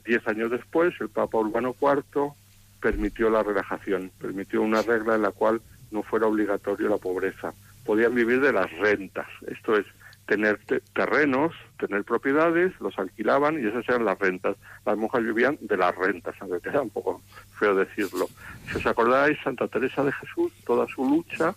diez 0.05 0.27
años 0.27 0.51
después, 0.51 0.93
el 1.01 1.09
Papa 1.09 1.39
Urbano 1.39 1.77
IV 1.81 2.33
permitió 2.81 3.31
la 3.31 3.45
relajación, 3.45 4.11
permitió 4.21 4.61
una 4.61 4.83
regla 4.83 5.15
en 5.15 5.23
la 5.23 5.31
cual 5.31 5.61
no 5.93 6.03
fuera 6.03 6.27
obligatorio 6.27 6.89
la 6.89 6.97
pobreza 6.97 7.55
podían 7.85 8.13
vivir 8.13 8.41
de 8.41 8.53
las 8.53 8.69
rentas. 8.73 9.29
Esto 9.47 9.77
es, 9.77 9.87
tener 10.27 10.59
terrenos, 10.93 11.55
tener 11.79 12.03
propiedades, 12.03 12.73
los 12.81 12.99
alquilaban 12.99 13.63
y 13.63 13.69
esas 13.69 13.89
eran 13.89 14.05
las 14.05 14.19
rentas. 14.19 14.57
Las 14.85 14.97
monjas 14.97 15.23
vivían 15.23 15.59
de 15.61 15.77
las 15.77 15.95
rentas, 15.95 16.35
aunque 16.41 16.59
queda 16.59 16.83
un 16.83 16.91
poco 16.91 17.23
feo 17.57 17.77
decirlo. 17.77 18.27
Si 18.69 18.79
os 18.79 18.87
acordáis, 18.87 19.39
Santa 19.45 19.69
Teresa 19.69 20.03
de 20.03 20.11
Jesús, 20.11 20.53
toda 20.67 20.89
su 20.89 21.09
lucha 21.09 21.55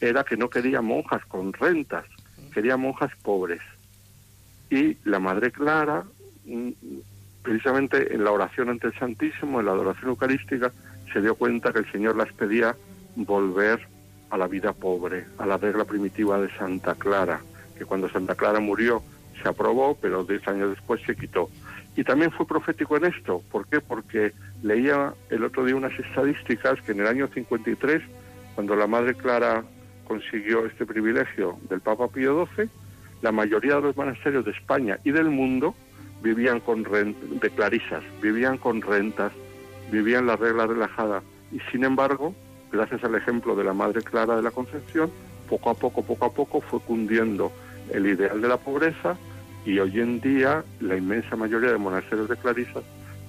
era 0.00 0.24
que 0.24 0.36
no 0.36 0.48
quería 0.48 0.80
monjas 0.80 1.24
con 1.26 1.52
rentas, 1.52 2.04
quería 2.52 2.76
monjas 2.76 3.10
pobres. 3.22 3.60
Y 4.70 4.96
la 5.04 5.18
Madre 5.18 5.50
Clara, 5.50 6.04
mm, 6.44 6.70
precisamente 7.42 8.14
en 8.14 8.24
la 8.24 8.32
oración 8.32 8.68
ante 8.68 8.88
el 8.88 8.98
Santísimo, 8.98 9.60
en 9.60 9.66
la 9.66 9.72
adoración 9.72 10.10
eucarística, 10.10 10.72
se 11.12 11.20
dio 11.20 11.34
cuenta 11.34 11.72
que 11.72 11.80
el 11.80 11.90
Señor 11.90 12.16
las 12.16 12.32
pedía 12.32 12.76
volver 13.16 13.80
a 14.30 14.36
la 14.36 14.46
vida 14.46 14.72
pobre, 14.72 15.26
a 15.38 15.46
la 15.46 15.56
regla 15.56 15.84
primitiva 15.84 16.40
de 16.40 16.50
Santa 16.56 16.94
Clara, 16.94 17.40
que 17.76 17.84
cuando 17.84 18.08
Santa 18.08 18.34
Clara 18.34 18.60
murió 18.60 19.02
se 19.42 19.48
aprobó, 19.48 19.96
pero 20.00 20.24
diez 20.24 20.46
años 20.48 20.70
después 20.70 21.00
se 21.06 21.14
quitó. 21.14 21.48
Y 21.96 22.04
también 22.04 22.30
fue 22.30 22.46
profético 22.46 22.96
en 22.96 23.06
esto. 23.06 23.42
¿Por 23.50 23.66
qué? 23.66 23.80
Porque 23.80 24.32
leía 24.62 25.14
el 25.30 25.44
otro 25.44 25.64
día 25.64 25.76
unas 25.76 25.98
estadísticas 25.98 26.80
que 26.82 26.92
en 26.92 27.00
el 27.00 27.06
año 27.06 27.28
53, 27.28 28.02
cuando 28.54 28.76
la 28.76 28.86
Madre 28.86 29.14
Clara 29.14 29.64
consiguió 30.08 30.66
este 30.66 30.86
privilegio 30.86 31.58
del 31.68 31.80
Papa 31.80 32.08
Pío 32.08 32.48
XII, 32.56 32.68
la 33.22 33.30
mayoría 33.30 33.76
de 33.76 33.82
los 33.82 33.96
monasterios 33.96 34.44
de 34.44 34.52
España 34.52 34.98
y 35.04 35.12
del 35.12 35.28
mundo 35.28 35.74
vivían 36.22 36.60
con 36.60 36.82
de 36.82 37.50
clarisas, 37.50 38.02
vivían 38.20 38.58
con 38.58 38.80
rentas, 38.82 39.32
vivían 39.92 40.26
la 40.26 40.36
regla 40.36 40.66
relajada. 40.66 41.22
Y 41.52 41.60
sin 41.70 41.84
embargo, 41.84 42.34
gracias 42.72 43.04
al 43.04 43.14
ejemplo 43.14 43.54
de 43.54 43.64
la 43.64 43.72
Madre 43.72 44.02
Clara 44.02 44.36
de 44.36 44.42
la 44.42 44.50
Concepción, 44.50 45.10
poco 45.48 45.70
a 45.70 45.74
poco, 45.74 46.02
poco 46.02 46.24
a 46.24 46.32
poco 46.32 46.60
fue 46.60 46.80
cundiendo 46.80 47.52
el 47.92 48.06
ideal 48.06 48.40
de 48.40 48.48
la 48.48 48.56
pobreza 48.56 49.16
y 49.64 49.78
hoy 49.78 50.00
en 50.00 50.20
día 50.20 50.64
la 50.80 50.96
inmensa 50.96 51.36
mayoría 51.36 51.70
de 51.70 51.78
monasterios 51.78 52.28
de 52.28 52.36
clarisas 52.36 52.82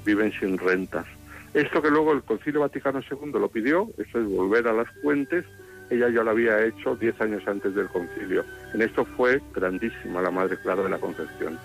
viven 0.06 0.32
sin 0.40 0.58
rentas. 0.58 1.06
Esto 1.54 1.82
que 1.82 1.90
luego 1.90 2.14
el 2.14 2.22
Concilio 2.22 2.62
Vaticano 2.62 3.00
II 3.00 3.32
lo 3.34 3.50
pidió, 3.50 3.90
eso 3.98 4.20
es 4.20 4.28
volver 4.28 4.68
a 4.68 4.74
las 4.74 4.88
fuentes, 5.02 5.46
ella 5.90 6.10
ya 6.10 6.24
lo 6.24 6.32
había 6.32 6.66
hecho 6.66 6.96
diez 6.96 7.20
años 7.22 7.44
antes 7.48 7.74
del 7.76 7.88
concilio. 7.88 8.46
En 8.74 8.82
esto 8.82 9.06
fue 9.18 9.42
grandísima 9.54 10.22
la 10.22 10.32
Madre 10.32 10.58
Clara 10.62 10.84
de 10.84 10.90
la 10.90 10.98
Concepción. 10.98 11.58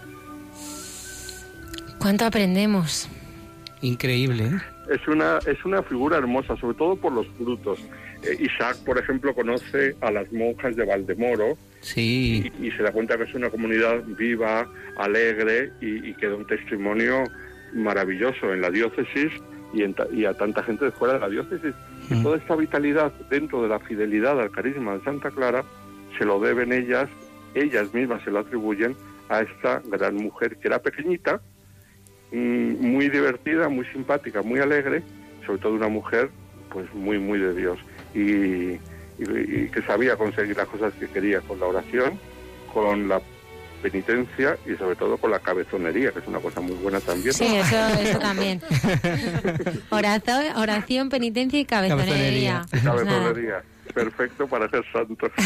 ¿Cuánto 1.98 2.24
aprendemos? 2.24 3.08
Increíble. 3.80 4.44
¿eh? 4.44 4.94
Es 4.94 5.06
una, 5.08 5.38
es 5.46 5.64
una 5.64 5.82
figura 5.82 6.18
hermosa, 6.18 6.56
sobre 6.56 6.76
todo 6.76 6.96
por 6.96 7.12
los 7.12 7.26
frutos. 7.38 7.78
Eh, 8.22 8.36
Isaac, 8.40 8.76
por 8.84 8.98
ejemplo, 8.98 9.34
conoce 9.34 9.96
a 10.00 10.10
las 10.10 10.30
monjas 10.32 10.76
de 10.76 10.84
Valdemoro 10.84 11.56
sí. 11.80 12.50
y, 12.60 12.70
se 12.72 12.82
da 12.82 12.92
cuenta 12.92 13.16
que 13.16 13.24
es 13.24 13.34
una 13.34 13.50
comunidad 13.50 14.02
viva, 14.04 14.66
alegre 14.98 15.72
y, 15.80 16.10
y 16.10 16.14
que 16.14 16.28
da 16.28 16.36
un 16.36 16.46
testimonio 16.46 17.24
maravilloso 17.72 18.52
en 18.52 18.60
la 18.60 18.70
diócesis 18.70 19.32
y, 19.74 20.24
a 20.24 20.34
tanta 20.34 20.62
gente 20.62 20.86
de 20.86 20.90
fuera 20.90 21.14
de 21.14 21.20
la 21.20 21.28
diócesis. 21.28 21.74
Y 22.10 22.22
toda 22.22 22.36
esta 22.36 22.56
vitalidad 22.56 23.12
dentro 23.30 23.62
de 23.62 23.68
la 23.68 23.78
fidelidad 23.78 24.40
al 24.40 24.50
carisma 24.50 24.94
de 24.94 25.04
Santa 25.04 25.30
Clara 25.30 25.64
se 26.18 26.24
lo 26.24 26.38
deben 26.40 26.72
ellas, 26.72 27.08
ellas 27.54 27.92
mismas 27.92 28.22
se 28.22 28.30
lo 28.30 28.40
atribuyen 28.40 28.96
a 29.28 29.40
esta 29.40 29.82
gran 29.86 30.16
mujer 30.16 30.56
que 30.58 30.68
era 30.68 30.80
pequeñita, 30.80 31.40
mm, 32.32 32.86
muy 32.86 33.08
divertida, 33.08 33.68
muy 33.68 33.86
simpática, 33.86 34.42
muy 34.42 34.60
alegre, 34.60 35.02
sobre 35.46 35.60
todo 35.60 35.74
una 35.74 35.88
mujer 35.88 36.30
pues 36.70 36.92
muy, 36.94 37.18
muy 37.18 37.38
de 37.38 37.54
Dios 37.54 37.78
y 38.14 38.78
que 39.68 39.82
sabía 39.86 40.16
conseguir 40.16 40.56
las 40.56 40.66
cosas 40.68 40.92
que 40.94 41.06
quería 41.08 41.40
con 41.40 41.60
la 41.60 41.66
oración, 41.66 42.18
con 42.72 43.08
la 43.08 43.20
penitencia 43.84 44.56
y 44.64 44.74
sobre 44.76 44.96
todo 44.96 45.18
con 45.18 45.30
la 45.30 45.38
cabezonería, 45.38 46.10
que 46.10 46.20
es 46.20 46.26
una 46.26 46.40
cosa 46.40 46.60
muy 46.60 46.74
buena 46.76 47.00
también. 47.00 47.34
Sí, 47.34 47.44
eso, 47.44 48.18
también. 48.18 48.62
oración, 49.90 50.56
oración, 50.56 51.08
penitencia 51.10 51.60
y 51.60 51.66
cabezonería. 51.66 52.64
Cabezonería. 52.82 53.62
Perfecto 53.92 54.48
para 54.48 54.68
ser 54.70 54.84
santo. 54.90 55.26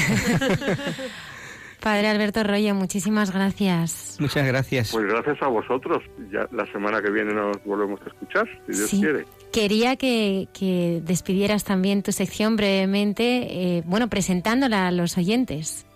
Padre 1.81 2.09
Alberto 2.09 2.43
Royo, 2.43 2.75
muchísimas 2.75 3.33
gracias. 3.33 4.17
Muchas 4.19 4.47
gracias. 4.47 4.91
Pues 4.93 5.07
gracias 5.07 5.41
a 5.43 5.49
vosotros. 5.49 6.03
Ya 6.33 6.49
la 6.53 6.67
semana 6.73 7.01
que 7.01 7.11
viene 7.11 7.33
nos 7.33 7.63
volvemos 7.65 8.01
a 8.03 8.09
escuchar, 8.09 8.49
si 8.67 8.77
Dios 8.77 8.91
quiere. 8.91 9.27
Quería 9.53 9.97
que, 9.97 10.49
que, 10.53 11.01
despidieras 11.05 11.65
también 11.65 12.03
tu 12.03 12.13
sección 12.13 12.57
brevemente, 12.57 13.79
eh, 13.79 13.83
bueno, 13.87 14.09
presentándola 14.09 14.89
a 14.89 14.91
los 14.91 15.17
oyentes, 15.19 15.87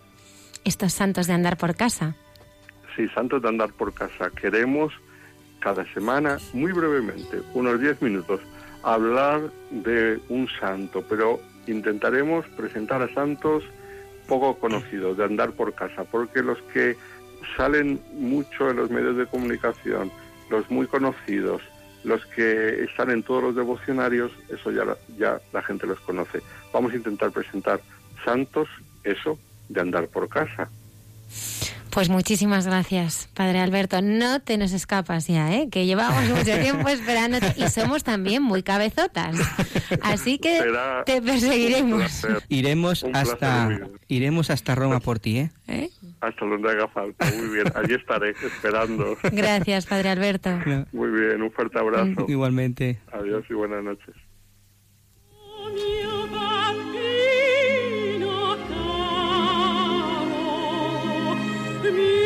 estos 0.64 0.92
santos 0.92 1.26
de 1.26 1.32
andar 1.32 1.56
por 1.56 1.74
casa. 1.74 2.14
Sí, 2.96 3.08
Santos 3.08 3.42
de 3.42 3.48
Andar 3.48 3.72
por 3.72 3.94
Casa. 3.94 4.30
Queremos 4.30 4.92
cada 5.60 5.84
semana, 5.94 6.38
muy 6.52 6.72
brevemente, 6.72 7.40
unos 7.54 7.80
10 7.80 8.02
minutos, 8.02 8.40
hablar 8.82 9.50
de 9.70 10.20
un 10.28 10.48
santo, 10.60 11.04
pero 11.08 11.40
intentaremos 11.66 12.44
presentar 12.56 13.00
a 13.00 13.14
santos 13.14 13.62
poco 14.26 14.58
conocidos, 14.58 15.16
de 15.16 15.24
andar 15.24 15.52
por 15.52 15.74
casa, 15.74 16.04
porque 16.04 16.42
los 16.42 16.58
que 16.72 16.96
salen 17.56 18.00
mucho 18.14 18.70
en 18.70 18.76
los 18.76 18.90
medios 18.90 19.16
de 19.16 19.26
comunicación, 19.26 20.10
los 20.50 20.68
muy 20.70 20.86
conocidos, 20.86 21.62
los 22.04 22.24
que 22.26 22.84
están 22.84 23.10
en 23.10 23.22
todos 23.22 23.42
los 23.42 23.56
devocionarios, 23.56 24.32
eso 24.48 24.72
ya, 24.72 24.84
ya 25.16 25.40
la 25.52 25.62
gente 25.62 25.86
los 25.86 26.00
conoce. 26.00 26.40
Vamos 26.72 26.92
a 26.92 26.96
intentar 26.96 27.30
presentar 27.30 27.80
santos, 28.24 28.68
eso, 29.04 29.38
de 29.68 29.80
andar 29.80 30.08
por 30.08 30.28
casa. 30.28 30.68
Pues 31.92 32.08
muchísimas 32.08 32.66
gracias, 32.66 33.28
Padre 33.34 33.58
Alberto. 33.58 34.00
No 34.00 34.40
te 34.40 34.56
nos 34.56 34.72
escapas 34.72 35.26
ya, 35.26 35.54
¿eh? 35.54 35.68
que 35.70 35.84
llevamos 35.84 36.24
mucho 36.24 36.58
tiempo 36.58 36.88
esperándote 36.88 37.52
y 37.58 37.68
somos 37.68 38.02
también 38.02 38.42
muy 38.42 38.62
cabezotas. 38.62 39.36
Así 40.02 40.38
que 40.38 40.58
te 41.04 41.20
perseguiremos. 41.20 42.26
Iremos 42.48 43.04
hasta 43.12 43.78
iremos 44.08 44.48
hasta 44.48 44.74
Roma 44.74 45.00
por 45.00 45.18
ti, 45.18 45.40
¿eh? 45.40 45.50
¿eh? 45.68 45.90
Hasta 46.22 46.46
donde 46.46 46.70
haga 46.70 46.88
falta. 46.88 47.30
Muy 47.36 47.48
bien, 47.48 47.66
allí 47.74 47.92
estaré 47.92 48.30
esperando. 48.30 49.18
Gracias, 49.30 49.84
Padre 49.84 50.08
Alberto. 50.08 50.48
Muy 50.92 51.10
bien, 51.10 51.42
un 51.42 51.52
fuerte 51.52 51.78
abrazo. 51.78 52.24
Igualmente. 52.26 53.00
Adiós 53.12 53.44
y 53.50 53.52
buenas 53.52 53.84
noches. 53.84 54.14
with 61.82 61.94
me. 61.94 62.21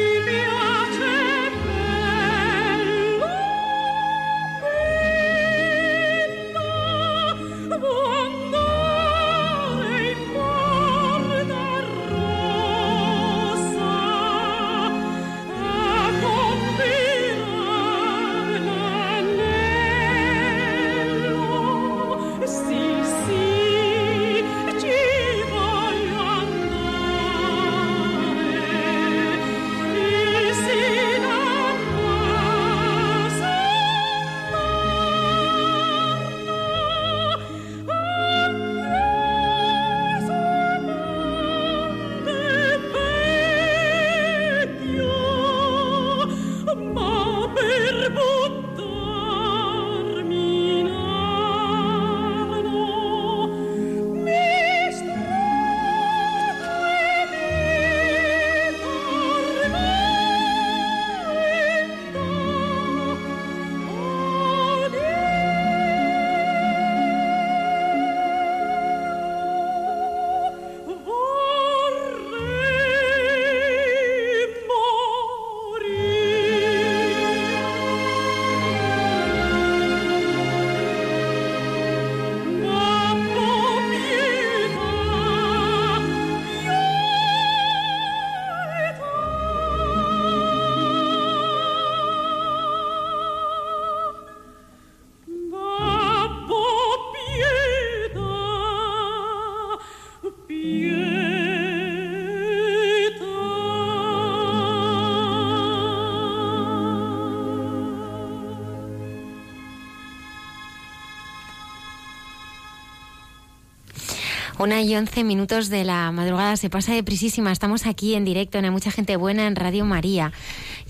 Una 114.67 114.83
y 114.83 114.97
once 114.97 115.23
minutos 115.23 115.69
de 115.69 115.85
la 115.85 116.11
madrugada 116.11 116.57
se 116.57 116.69
pasa 116.69 116.93
deprisísima. 116.93 117.53
Estamos 117.53 117.87
aquí 117.87 118.17
en 118.17 118.25
directo, 118.25 118.59
en 118.59 118.69
Mucha 118.73 118.91
Gente 118.91 119.15
Buena 119.15 119.47
en 119.47 119.55
Radio 119.55 119.85
María. 119.85 120.33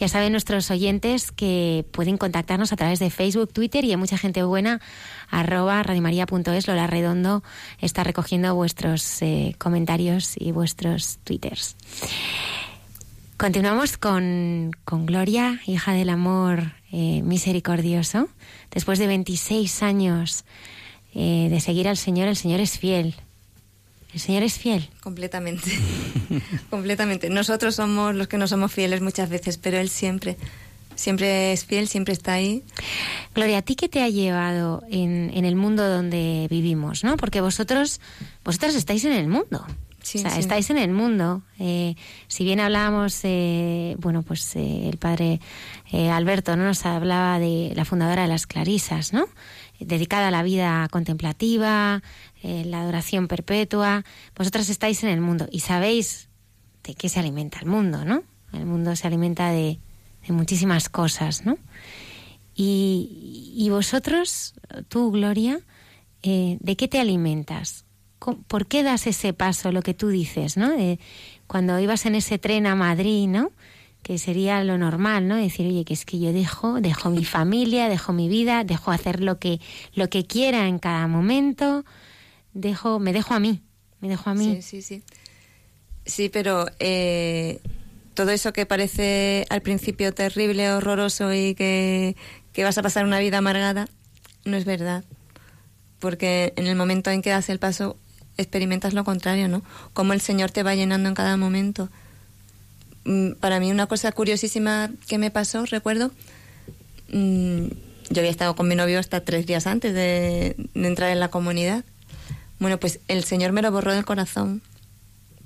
Ya 0.01 0.09
saben 0.09 0.33
nuestros 0.33 0.71
oyentes 0.71 1.31
que 1.31 1.85
pueden 1.93 2.17
contactarnos 2.17 2.73
a 2.73 2.77
través 2.77 3.01
de 3.01 3.11
Facebook, 3.11 3.53
Twitter 3.53 3.85
y 3.85 3.93
en 3.93 3.99
Mucha 3.99 4.17
Gente 4.17 4.43
Buena 4.45 4.81
arroba 5.29 5.83
radiomaria.es. 5.83 6.67
Lola 6.67 6.87
Redondo 6.87 7.43
está 7.79 8.03
recogiendo 8.03 8.55
vuestros 8.55 9.21
eh, 9.21 9.55
comentarios 9.59 10.37
y 10.39 10.53
vuestros 10.53 11.19
twitters. 11.25 11.77
Continuamos 13.37 13.99
con, 13.99 14.71
con 14.87 15.05
Gloria, 15.05 15.61
hija 15.67 15.93
del 15.93 16.09
amor 16.09 16.73
eh, 16.93 17.21
misericordioso. 17.21 18.31
Después 18.71 18.99
de 18.99 19.07
26 19.07 19.83
años 19.83 20.47
eh, 21.15 21.49
de 21.51 21.61
seguir 21.61 21.89
al 21.89 21.99
Señor, 21.99 22.29
el 22.29 22.37
Señor 22.37 22.61
es 22.61 22.79
fiel. 22.79 23.17
El 24.17 24.23
Señor 24.23 24.45
es 24.45 24.59
fiel. 24.59 24.89
Completamente. 25.03 25.71
Completamente. 26.71 27.29
Nosotros 27.29 27.75
somos 27.75 28.15
los 28.15 28.29
que 28.29 28.39
no 28.39 28.49
somos 28.49 28.73
fieles 28.73 29.03
muchas 29.03 29.29
veces, 29.29 29.59
pero 29.59 29.77
Él 29.77 29.91
siempre, 29.91 30.39
siempre 30.95 31.53
es 31.53 31.67
fiel, 31.67 31.87
siempre 31.87 32.15
está 32.15 32.33
ahí. 32.33 32.65
Gloria, 33.35 33.59
¿a 33.59 33.63
ti 33.63 33.77
qué 33.77 33.91
te 33.91 34.03
ha 34.03 34.09
llevado 34.09 34.83
en, 34.91 35.31
en 35.35 35.45
el 35.45 35.55
mundo 35.55 35.87
donde 35.87 36.47
vivimos? 36.49 37.05
¿no? 37.05 37.19
Porque 37.19 37.43
vosotros, 37.43 38.01
vosotros 38.43 38.75
estáis 38.75 39.05
en 39.05 39.13
el 39.13 39.29
mundo. 39.29 39.67
Sí, 40.07 40.19
o 40.19 40.21
sea, 40.23 40.31
sí. 40.31 40.39
estáis 40.39 40.71
en 40.71 40.79
el 40.79 40.93
mundo. 40.93 41.43
Eh, 41.59 41.97
si 42.29 42.45
bien 42.45 42.61
hablábamos, 42.61 43.21
eh, 43.25 43.97
bueno, 43.99 44.23
pues 44.23 44.55
eh, 44.55 44.89
el 44.89 44.99
padre 44.99 45.41
eh, 45.91 46.11
Alberto 46.11 46.57
no 46.57 46.63
nos 46.63 46.87
hablaba 46.87 47.41
de 47.41 47.73
la 47.75 47.85
fundadora 47.85 48.23
de 48.23 48.29
las 48.29 48.47
Clarisas, 48.47 49.13
¿no? 49.13 49.27
Dedicada 49.81 50.29
a 50.29 50.31
la 50.31 50.45
vida 50.45 50.87
contemplativa, 50.93 52.03
eh, 52.43 52.65
la 52.65 52.83
adoración 52.83 53.29
perpetua. 53.29 54.05
Vosotras 54.37 54.69
estáis 54.69 55.03
en 55.03 55.11
el 55.11 55.21
mundo 55.21 55.49
y 55.51 55.61
sabéis 55.61 56.29
de 56.85 56.95
qué 56.95 57.09
se 57.09 57.19
alimenta 57.21 57.59
el 57.61 57.67
mundo, 57.67 58.05
¿no? 58.05 58.23
El 58.53 58.67
mundo 58.67 58.95
se 58.97 59.07
alimenta 59.07 59.51
de, 59.51 59.79
muchísimas 60.29 60.89
cosas, 60.89 61.45
¿no? 61.47 61.57
Y, 62.55 63.53
y 63.57 63.69
vosotros, 63.71 64.55
tú, 64.89 65.11
Gloria, 65.11 65.61
eh, 66.23 66.57
¿de 66.61 66.77
qué 66.77 66.89
te 66.89 66.99
alimentas? 66.99 67.85
¿Cómo- 68.19 68.43
¿Por 68.49 68.67
qué 68.67 68.83
das 68.83 69.07
ese 69.07 69.33
paso, 69.33 69.73
lo 69.73 69.83
que 69.83 69.95
tú 69.95 70.09
dices, 70.09 70.57
¿no? 70.57 70.71
De 70.71 70.99
cuando 71.47 71.79
ibas 71.79 72.07
en 72.07 72.15
ese 72.15 72.39
tren 72.39 72.67
a 72.67 72.75
Madrid, 72.75 73.29
¿no? 73.29 73.53
Que 74.03 74.19
sería 74.19 74.65
lo 74.65 74.79
normal, 74.79 75.29
¿no? 75.29 75.37
Decir, 75.37 75.67
oye, 75.67 75.85
que 75.85 75.95
es 75.95 76.05
que 76.05 76.19
yo 76.19 76.33
dejo, 76.33 76.81
dejo 76.81 77.11
mi 77.11 77.25
familia, 77.25 77.89
dejo 77.89 78.13
mi 78.13 78.29
vida, 78.29 78.65
dejo 78.65 78.91
hacer 78.91 79.21
lo 79.23 79.39
que, 79.39 79.61
lo 79.95 80.09
que 80.09 80.25
quiera 80.27 80.67
en 80.67 80.79
cada 80.79 81.07
momento, 81.09 81.85
dejo, 82.57 82.99
me 82.99 83.13
dejo 83.13 83.35
a 83.35 83.41
mí, 83.41 83.63
me 84.01 84.09
dejo 84.09 84.31
a 84.31 84.35
mí. 84.35 84.57
Sí, 84.57 84.63
sí, 84.63 84.83
sí. 84.83 85.03
Sí, 86.05 86.29
pero 86.29 86.67
eh, 86.79 87.61
todo 88.15 88.31
eso 88.31 88.53
que 88.53 88.67
parece 88.67 89.47
al 89.51 89.61
principio 89.61 90.15
terrible, 90.15 90.71
horroroso 90.73 91.33
y 91.35 91.55
que, 91.55 92.17
que 92.53 92.65
vas 92.65 92.79
a 92.79 92.83
pasar 92.83 93.05
una 93.05 93.19
vida 93.19 93.39
amargada, 93.39 93.89
no 94.45 94.57
es 94.57 94.65
verdad. 94.65 95.05
Porque 95.99 96.53
en 96.57 96.67
el 96.67 96.77
momento 96.77 97.11
en 97.11 97.23
que 97.23 97.31
das 97.31 97.49
el 97.49 97.59
paso, 97.59 97.97
experimentas 98.37 98.95
lo 98.95 99.05
contrario, 99.05 99.49
¿no? 99.49 99.63
Cómo 99.93 100.13
el 100.13 100.21
Señor 100.21 100.51
te 100.51 100.63
va 100.63 100.75
llenando 100.75 101.09
en 101.09 101.15
cada 101.15 101.37
momento. 101.37 101.89
Mm, 103.05 103.33
Para 103.33 103.61
mí 103.61 103.71
una 103.71 103.87
cosa 103.87 104.13
curiosísima 104.13 104.91
que 105.09 105.19
me 105.19 105.31
pasó, 105.31 105.67
recuerdo, 105.67 106.11
mm, 107.13 107.67
yo 108.11 108.21
había 108.21 108.31
estado 108.31 108.55
con 108.55 108.69
mi 108.69 108.77
novio 108.77 109.01
hasta 109.01 109.25
tres 109.25 109.47
días 109.47 109.67
antes 109.67 109.93
de, 109.93 110.55
de 110.75 110.87
entrar 110.87 111.11
en 111.11 111.19
la 111.19 111.29
comunidad. 111.29 111.85
Bueno, 112.59 112.79
pues 112.79 113.01
el 113.09 113.25
Señor 113.25 113.53
me 113.53 113.63
lo 113.63 113.71
borró 113.71 113.93
del 113.93 114.05
corazón, 114.05 114.63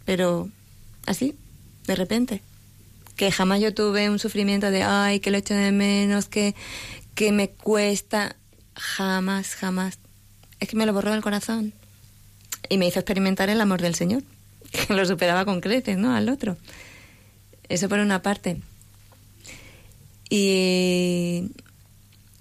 pero 0.05 0.49
así, 1.07 1.37
de 1.87 1.97
repente. 1.97 2.43
Que 3.16 3.32
jamás 3.32 3.61
yo 3.61 3.74
tuve 3.74 4.09
un 4.09 4.19
sufrimiento 4.19 4.70
de, 4.70 4.82
ay, 4.82 5.20
que 5.20 5.31
lo 5.31 5.39
echo 5.39 5.55
de 5.55 5.73
menos, 5.73 6.27
que, 6.27 6.55
que 7.15 7.32
me 7.32 7.51
cuesta. 7.51 8.37
Jamás, 8.74 9.55
jamás. 9.57 9.99
Es 10.61 10.69
que 10.69 10.77
me 10.77 10.87
lo 10.87 10.93
borró 10.93 11.11
del 11.12 11.20
corazón. 11.20 11.74
Y 12.69 12.78
me 12.78 12.87
hizo 12.87 13.01
experimentar 13.01 13.51
el 13.51 13.61
amor 13.61 13.82
del 13.82 13.95
Señor, 13.95 14.23
que 14.70 14.95
lo 14.95 15.05
superaba 15.05 15.45
con 15.45 15.61
creces, 15.61 15.99
¿no? 15.99 16.15
Al 16.15 16.28
otro. 16.28 16.57
Eso 17.69 17.89
por 17.89 17.99
una 17.99 18.23
parte. 18.23 18.61
Y 20.28 21.51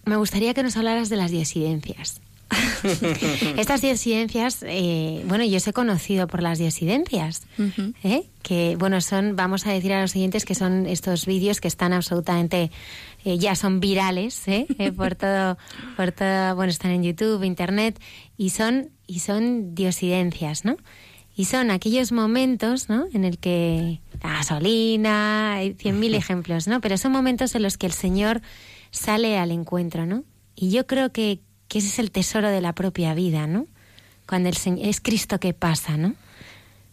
Me 0.06 0.16
gustaría 0.16 0.54
que 0.54 0.64
nos 0.64 0.78
hablaras 0.78 1.10
de 1.10 1.18
las 1.18 1.32
disidencias. 1.32 2.22
Estas 3.58 3.82
disidencias, 3.82 4.64
eh, 4.68 5.24
bueno, 5.28 5.44
yo 5.46 5.58
os 5.58 5.68
he 5.68 5.74
conocido 5.74 6.28
por 6.28 6.42
las 6.42 6.58
disidencias, 6.58 7.44
¿eh? 8.04 8.24
que, 8.42 8.76
bueno, 8.78 9.02
son, 9.02 9.36
vamos 9.36 9.68
a 9.68 9.72
decir 9.72 9.94
a 9.94 10.02
los 10.02 10.12
siguientes 10.12 10.46
que 10.46 10.56
son 10.56 10.86
estos 10.86 11.26
vídeos 11.26 11.62
que 11.62 11.68
están 11.68 11.94
absolutamente, 11.94 12.72
eh, 13.26 13.38
ya 13.38 13.56
son 13.56 13.80
virales, 13.80 14.48
¿eh? 14.48 14.66
Eh, 14.80 14.92
por 14.92 15.16
todo, 15.16 15.58
por 15.96 16.12
todo, 16.12 16.56
bueno, 16.56 16.72
están 16.72 16.92
en 16.92 17.04
YouTube, 17.04 17.44
Internet, 17.44 18.00
y 18.38 18.50
son, 18.50 18.90
y 19.06 19.20
son 19.20 19.76
diosidencias, 19.76 20.66
¿no? 20.66 20.78
Y 21.36 21.46
son 21.46 21.72
aquellos 21.72 22.12
momentos, 22.12 22.90
¿no? 22.90 23.06
En 23.14 23.24
el 23.24 23.38
que 23.38 24.02
la 24.24 24.30
gasolina, 24.30 25.54
hay 25.54 25.74
cien 25.74 26.00
mil 26.00 26.14
ejemplos, 26.16 26.68
¿no? 26.68 26.82
Pero 26.82 26.98
son 26.98 27.12
momentos 27.12 27.56
en 27.56 27.64
los 27.64 27.78
que 27.78 27.86
el 27.86 27.94
Señor 27.94 28.42
sale 28.92 29.38
al 29.38 29.52
encuentro, 29.52 30.06
¿no? 30.06 30.24
Y 30.56 30.72
yo 30.72 30.88
creo 30.88 31.12
que, 31.12 31.40
que 31.70 31.78
ese 31.78 31.88
es 31.88 32.00
el 32.00 32.12
tesoro 32.12 32.50
de 32.50 32.60
la 32.60 32.74
propia 32.74 33.14
vida, 33.14 33.48
¿no? 33.48 33.68
Cuando 34.28 34.50
el 34.50 34.58
Señor, 34.58 34.86
es 34.86 35.00
Cristo 35.00 35.40
que 35.40 35.54
pasa, 35.54 35.96
¿no? 35.96 36.16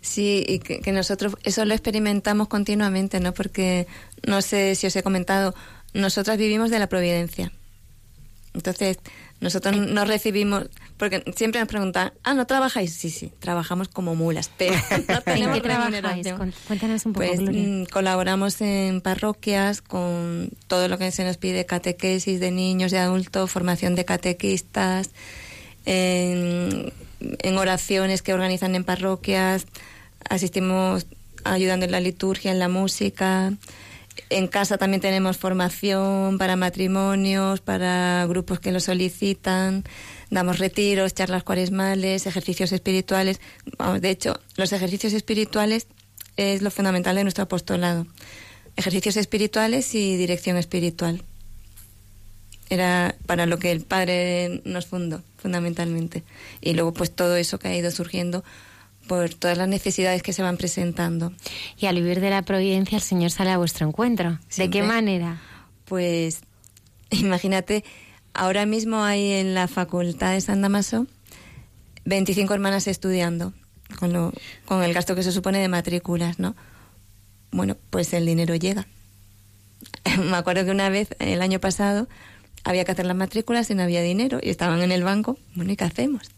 Sí, 0.00 0.44
y 0.46 0.60
que, 0.60 0.80
que 0.80 0.92
nosotros 0.92 1.36
eso 1.42 1.64
lo 1.64 1.74
experimentamos 1.74 2.46
continuamente, 2.46 3.18
¿no? 3.18 3.34
Porque 3.34 3.88
no 4.24 4.40
sé 4.42 4.76
si 4.76 4.86
os 4.86 4.94
he 4.94 5.02
comentado, 5.02 5.54
nosotras 5.94 6.38
vivimos 6.38 6.70
de 6.70 6.78
la 6.78 6.88
providencia. 6.88 7.50
Entonces, 8.56 8.98
nosotros 9.40 9.76
no 9.76 10.06
recibimos, 10.06 10.64
porque 10.96 11.22
siempre 11.36 11.60
nos 11.60 11.68
preguntan, 11.68 12.12
ah, 12.24 12.32
¿no 12.32 12.46
trabajáis? 12.46 12.94
Sí, 12.94 13.10
sí, 13.10 13.30
trabajamos 13.38 13.88
como 13.88 14.14
mulas, 14.14 14.50
pero 14.56 14.74
no 15.08 15.20
tenemos 15.20 15.56
qué 15.56 15.60
trabajáis? 15.60 16.26
Cuéntanos 16.66 17.04
un 17.04 17.12
poco, 17.12 17.26
Pues 17.26 17.38
Gloria. 17.40 17.62
mm, 17.62 17.84
colaboramos 17.86 18.60
en 18.62 19.02
parroquias 19.02 19.82
con 19.82 20.50
todo 20.68 20.88
lo 20.88 20.96
que 20.96 21.10
se 21.10 21.22
nos 21.24 21.36
pide, 21.36 21.66
catequesis 21.66 22.40
de 22.40 22.50
niños, 22.50 22.90
de 22.92 22.98
adultos, 22.98 23.50
formación 23.50 23.94
de 23.94 24.06
catequistas, 24.06 25.10
en, 25.84 26.92
en 27.20 27.58
oraciones 27.58 28.22
que 28.22 28.32
organizan 28.32 28.74
en 28.74 28.84
parroquias, 28.84 29.66
asistimos 30.28 31.06
ayudando 31.44 31.84
en 31.84 31.92
la 31.92 32.00
liturgia, 32.00 32.50
en 32.50 32.58
la 32.58 32.68
música. 32.68 33.52
En 34.30 34.48
casa 34.48 34.78
también 34.78 35.00
tenemos 35.00 35.36
formación 35.36 36.38
para 36.38 36.56
matrimonios, 36.56 37.60
para 37.60 38.26
grupos 38.26 38.60
que 38.60 38.72
lo 38.72 38.80
solicitan. 38.80 39.84
Damos 40.30 40.58
retiros, 40.58 41.14
charlas 41.14 41.44
cuaresmales, 41.44 42.26
ejercicios 42.26 42.72
espirituales. 42.72 43.40
Vamos, 43.78 44.00
de 44.00 44.10
hecho, 44.10 44.40
los 44.56 44.72
ejercicios 44.72 45.12
espirituales 45.12 45.86
es 46.36 46.62
lo 46.62 46.70
fundamental 46.70 47.16
de 47.16 47.22
nuestro 47.22 47.44
apostolado. 47.44 48.06
Ejercicios 48.76 49.16
espirituales 49.16 49.94
y 49.94 50.16
dirección 50.16 50.56
espiritual. 50.56 51.22
Era 52.68 53.14
para 53.26 53.46
lo 53.46 53.58
que 53.58 53.70
el 53.70 53.82
Padre 53.82 54.60
nos 54.64 54.86
fundó, 54.86 55.22
fundamentalmente. 55.38 56.24
Y 56.60 56.72
luego, 56.72 56.92
pues 56.92 57.10
todo 57.14 57.36
eso 57.36 57.58
que 57.58 57.68
ha 57.68 57.76
ido 57.76 57.90
surgiendo 57.90 58.44
por 59.08 59.34
todas 59.34 59.58
las 59.58 59.68
necesidades 59.68 60.22
que 60.22 60.32
se 60.32 60.42
van 60.42 60.56
presentando. 60.56 61.32
Y 61.78 61.86
al 61.86 61.96
vivir 61.96 62.20
de 62.20 62.30
la 62.30 62.42
providencia, 62.42 62.96
el 62.96 63.02
Señor 63.02 63.30
sale 63.30 63.50
a 63.50 63.58
vuestro 63.58 63.86
encuentro. 63.86 64.38
¿De 64.56 64.70
qué 64.70 64.82
manera? 64.82 65.40
Pues 65.84 66.40
imagínate, 67.10 67.84
ahora 68.34 68.66
mismo 68.66 69.02
hay 69.02 69.32
en 69.32 69.54
la 69.54 69.68
Facultad 69.68 70.32
de 70.32 70.40
San 70.40 70.62
Damaso 70.62 71.06
25 72.06 72.54
hermanas 72.54 72.86
estudiando, 72.86 73.52
con, 73.98 74.12
lo, 74.12 74.32
con 74.64 74.82
el 74.82 74.94
gasto 74.94 75.14
que 75.14 75.22
se 75.22 75.32
supone 75.32 75.58
de 75.58 75.68
matrículas, 75.68 76.38
¿no? 76.38 76.54
Bueno, 77.50 77.76
pues 77.90 78.12
el 78.14 78.24
dinero 78.24 78.54
llega. 78.54 78.86
Me 80.18 80.36
acuerdo 80.36 80.64
que 80.64 80.70
una 80.70 80.88
vez, 80.88 81.08
el 81.18 81.42
año 81.42 81.60
pasado, 81.60 82.08
había 82.64 82.84
que 82.84 82.92
hacer 82.92 83.06
las 83.06 83.16
matrículas 83.16 83.70
y 83.70 83.74
no 83.74 83.82
había 83.82 84.02
dinero 84.02 84.38
y 84.42 84.50
estaban 84.50 84.82
en 84.82 84.92
el 84.92 85.02
banco. 85.02 85.36
Bueno, 85.54 85.72
¿y 85.72 85.76
qué 85.76 85.84
hacemos? 85.84 86.30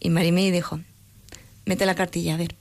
Y 0.00 0.08
Marimí 0.08 0.50
dijo, 0.50 0.80
mete 1.70 1.86
la 1.86 1.94
cartilla 1.94 2.34
a 2.34 2.36
ver 2.36 2.56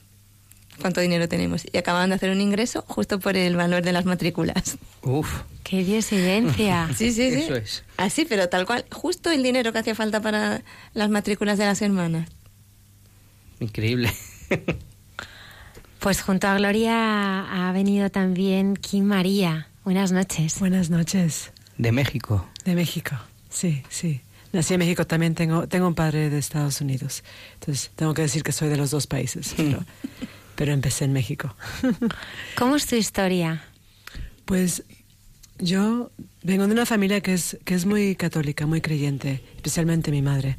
cuánto 0.79 1.01
dinero 1.01 1.27
tenemos. 1.27 1.65
Y 1.71 1.77
acababan 1.77 2.09
de 2.09 2.15
hacer 2.15 2.29
un 2.29 2.41
ingreso 2.41 2.83
justo 2.87 3.19
por 3.19 3.35
el 3.35 3.55
valor 3.55 3.81
de 3.83 3.91
las 3.91 4.05
matrículas. 4.05 4.77
Uf. 5.01 5.41
¡Qué 5.63 5.83
diosidencia! 5.83 6.87
Sí, 6.95 7.11
sí, 7.11 7.31
sí. 7.31 7.41
Eso 7.41 7.55
es. 7.55 7.83
Así, 7.97 8.25
pero 8.25 8.49
tal 8.49 8.67
cual. 8.67 8.85
Justo 8.91 9.31
el 9.31 9.41
dinero 9.41 9.73
que 9.73 9.79
hacía 9.79 9.95
falta 9.95 10.21
para 10.21 10.61
las 10.93 11.09
matrículas 11.09 11.57
de 11.57 11.65
las 11.65 11.81
hermanas. 11.81 12.29
Increíble. 13.59 14.13
Pues 15.99 16.21
junto 16.21 16.47
a 16.47 16.55
Gloria 16.55 17.67
ha 17.67 17.71
venido 17.73 18.09
también 18.09 18.75
Kim 18.77 19.05
María. 19.05 19.67
Buenas 19.83 20.11
noches. 20.11 20.59
Buenas 20.59 20.89
noches. 20.89 21.51
De 21.77 21.91
México. 21.91 22.47
De 22.63 22.75
México, 22.75 23.15
sí, 23.49 23.83
sí. 23.89 24.21
Nací 24.51 24.73
en 24.73 24.79
México, 24.79 25.05
también 25.05 25.35
tengo, 25.35 25.67
tengo 25.67 25.87
un 25.87 25.95
padre 25.95 26.29
de 26.29 26.39
Estados 26.39 26.81
Unidos. 26.81 27.23
Entonces, 27.53 27.91
tengo 27.95 28.13
que 28.13 28.23
decir 28.23 28.43
que 28.43 28.51
soy 28.51 28.69
de 28.69 28.77
los 28.77 28.89
dos 28.89 29.05
países. 29.05 29.53
Pero, 29.55 29.85
pero 30.55 30.73
empecé 30.73 31.05
en 31.05 31.13
México. 31.13 31.55
¿Cómo 32.57 32.75
es 32.75 32.87
tu 32.87 32.95
historia? 32.95 33.63
Pues 34.45 34.83
yo 35.59 36.11
vengo 36.41 36.65
de 36.65 36.73
una 36.73 36.85
familia 36.85 37.21
que 37.21 37.33
es, 37.33 37.57
que 37.63 37.75
es 37.75 37.85
muy 37.85 38.15
católica, 38.15 38.65
muy 38.65 38.81
creyente, 38.81 39.43
especialmente 39.55 40.09
mi 40.09 40.23
madre. 40.23 40.57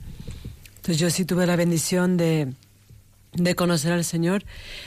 Entonces 0.76 0.98
yo 0.98 1.10
sí 1.10 1.24
tuve 1.24 1.46
la 1.46 1.56
bendición 1.56 2.16
de, 2.16 2.52
de 3.32 3.54
conocer 3.56 3.92
al 3.92 4.04
Señor 4.04 4.44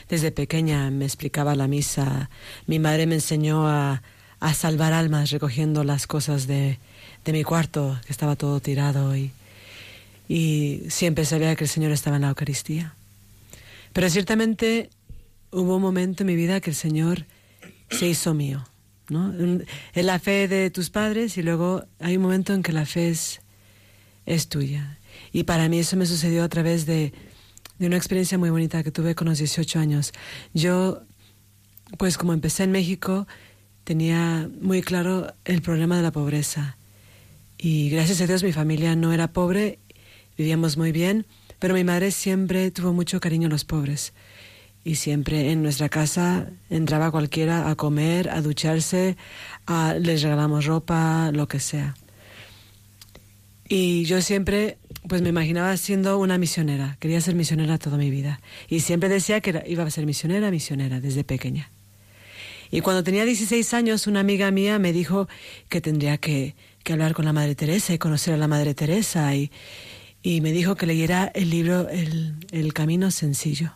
desde 0.08 0.32
pequeña. 0.32 0.90
Me 0.92 1.04
explicaba 1.04 1.56
la 1.56 1.68
misa. 1.68 2.30
Mi 2.68 2.80
madre 2.80 3.06
me 3.06 3.16
enseñó 3.16 3.68
a, 3.68 4.02
a 4.40 4.54
salvar 4.54 4.94
almas 4.94 5.32
recogiendo 5.32 5.84
las 5.84 6.08
cosas 6.08 6.48
de, 6.48 6.80
de 7.26 7.34
mi 7.34 7.44
cuarto, 7.44 8.00
que 8.06 8.12
estaba 8.12 8.36
todo 8.36 8.60
tirado 8.60 9.16
y, 9.16 9.32
y 10.28 10.84
siempre 10.90 11.26
sabía 11.26 11.56
que 11.56 11.64
el 11.64 11.70
Señor 11.70 11.92
estaba 11.92 12.18
en 12.18 12.24
la 12.24 12.30
Eucaristía. 12.30 12.96
Pero 13.94 14.10
ciertamente 14.10 14.90
hubo 15.52 15.76
un 15.76 15.82
momento 15.82 16.24
en 16.24 16.28
mi 16.28 16.36
vida 16.36 16.60
que 16.60 16.72
el 16.72 16.76
Señor 16.76 17.26
se 17.90 18.08
hizo 18.08 18.34
mío. 18.34 18.64
¿no? 19.10 19.34
Es 19.94 20.06
la 20.06 20.20
fe 20.20 20.48
de 20.48 20.70
tus 20.70 20.90
padres 20.90 21.38
y 21.38 21.44
luego 21.44 21.86
hay 22.00 22.18
un 22.18 22.24
momento 22.24 22.54
en 22.54 22.64
que 22.64 22.72
la 22.72 22.86
fe 22.86 23.10
es, 23.10 23.42
es 24.26 24.50
tuya. 24.50 24.98
Y 25.32 25.44
para 25.44 25.70
mí 25.70 25.80
eso 25.80 25.96
me 25.98 26.06
sucedió 26.06 26.44
a 26.44 26.50
través 26.50 26.86
de, 26.86 27.14
de 27.80 27.88
una 27.88 27.98
experiencia 27.98 28.38
muy 28.38 28.50
bonita 28.50 28.84
que 28.84 28.92
tuve 28.92 29.16
con 29.16 29.28
los 29.28 29.38
18 29.38 29.80
años. 29.80 30.12
Yo, 30.54 31.04
pues 31.98 32.18
como 32.18 32.34
empecé 32.34 32.64
en 32.64 32.72
México, 32.72 33.28
tenía 33.84 34.50
muy 34.62 34.82
claro 34.82 35.34
el 35.46 35.62
problema 35.62 35.98
de 35.98 36.04
la 36.04 36.12
pobreza. 36.12 36.78
Y 37.64 37.90
gracias 37.90 38.20
a 38.20 38.28
Dios 38.28 38.44
mi 38.44 38.52
familia 38.52 38.94
no 38.98 39.14
era 39.14 39.32
pobre, 39.32 39.80
vivíamos 40.38 40.76
muy 40.76 40.92
bien, 40.92 41.26
pero 41.60 41.74
mi 41.74 41.86
madre 41.86 42.12
siempre 42.12 42.70
tuvo 42.72 42.92
mucho 42.92 43.22
cariño 43.22 43.48
a 43.48 43.50
los 43.50 43.64
pobres. 43.64 44.12
Y 44.84 44.96
siempre 44.96 45.50
en 45.50 45.64
nuestra 45.64 45.88
casa 45.88 46.50
entraba 46.70 47.10
cualquiera 47.10 47.70
a 47.70 47.76
comer, 47.76 48.30
a 48.30 48.42
ducharse, 48.42 49.16
a, 49.66 49.94
les 49.94 50.24
regalamos 50.24 50.66
ropa, 50.66 51.32
lo 51.32 51.48
que 51.48 51.62
sea. 51.62 51.96
Y 53.70 54.04
yo 54.04 54.22
siempre, 54.22 54.78
pues 55.08 55.22
me 55.22 55.30
imaginaba 55.30 55.78
siendo 55.78 56.20
una 56.20 56.38
misionera. 56.38 56.98
Quería 57.00 57.22
ser 57.22 57.34
misionera 57.34 57.78
toda 57.78 57.96
mi 57.96 58.10
vida. 58.10 58.42
Y 58.68 58.82
siempre 58.82 59.08
decía 59.08 59.40
que 59.40 59.64
iba 59.68 59.86
a 59.86 59.90
ser 59.90 60.06
misionera, 60.06 60.52
misionera, 60.52 61.00
desde 61.00 61.24
pequeña. 61.24 61.72
Y 62.72 62.82
cuando 62.82 63.04
tenía 63.04 63.24
16 63.24 63.74
años, 63.76 64.08
una 64.08 64.20
amiga 64.20 64.50
mía 64.50 64.80
me 64.80 64.92
dijo 64.92 65.30
que 65.70 65.80
tendría 65.80 66.18
que, 66.18 66.56
que 66.84 66.94
hablar 66.94 67.14
con 67.14 67.26
la 67.26 67.34
Madre 67.34 67.56
Teresa 67.56 67.94
y 67.94 67.98
conocer 67.98 68.34
a 68.34 68.38
la 68.38 68.48
Madre 68.48 68.74
Teresa. 68.74 69.36
Y, 69.36 69.52
y 70.22 70.42
me 70.42 70.52
dijo 70.52 70.76
que 70.76 70.86
leyera 70.86 71.32
el 71.34 71.50
libro 71.50 71.90
el, 71.90 72.36
el 72.52 72.74
Camino 72.74 73.12
Sencillo. 73.12 73.74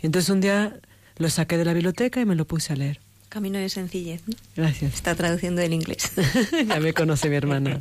Entonces 0.00 0.30
un 0.30 0.40
día 0.40 0.80
lo 1.18 1.30
saqué 1.30 1.56
de 1.56 1.64
la 1.64 1.72
biblioteca 1.72 2.20
y 2.20 2.24
me 2.24 2.34
lo 2.34 2.46
puse 2.46 2.72
a 2.72 2.76
leer. 2.76 3.00
Camino 3.28 3.58
de 3.58 3.70
sencillez. 3.70 4.22
¿no? 4.26 4.34
Gracias. 4.56 4.92
Está 4.92 5.14
traduciendo 5.14 5.62
del 5.62 5.72
inglés. 5.72 6.12
ya 6.68 6.80
me 6.80 6.92
conoce 6.92 7.30
mi 7.30 7.36
hermana. 7.36 7.80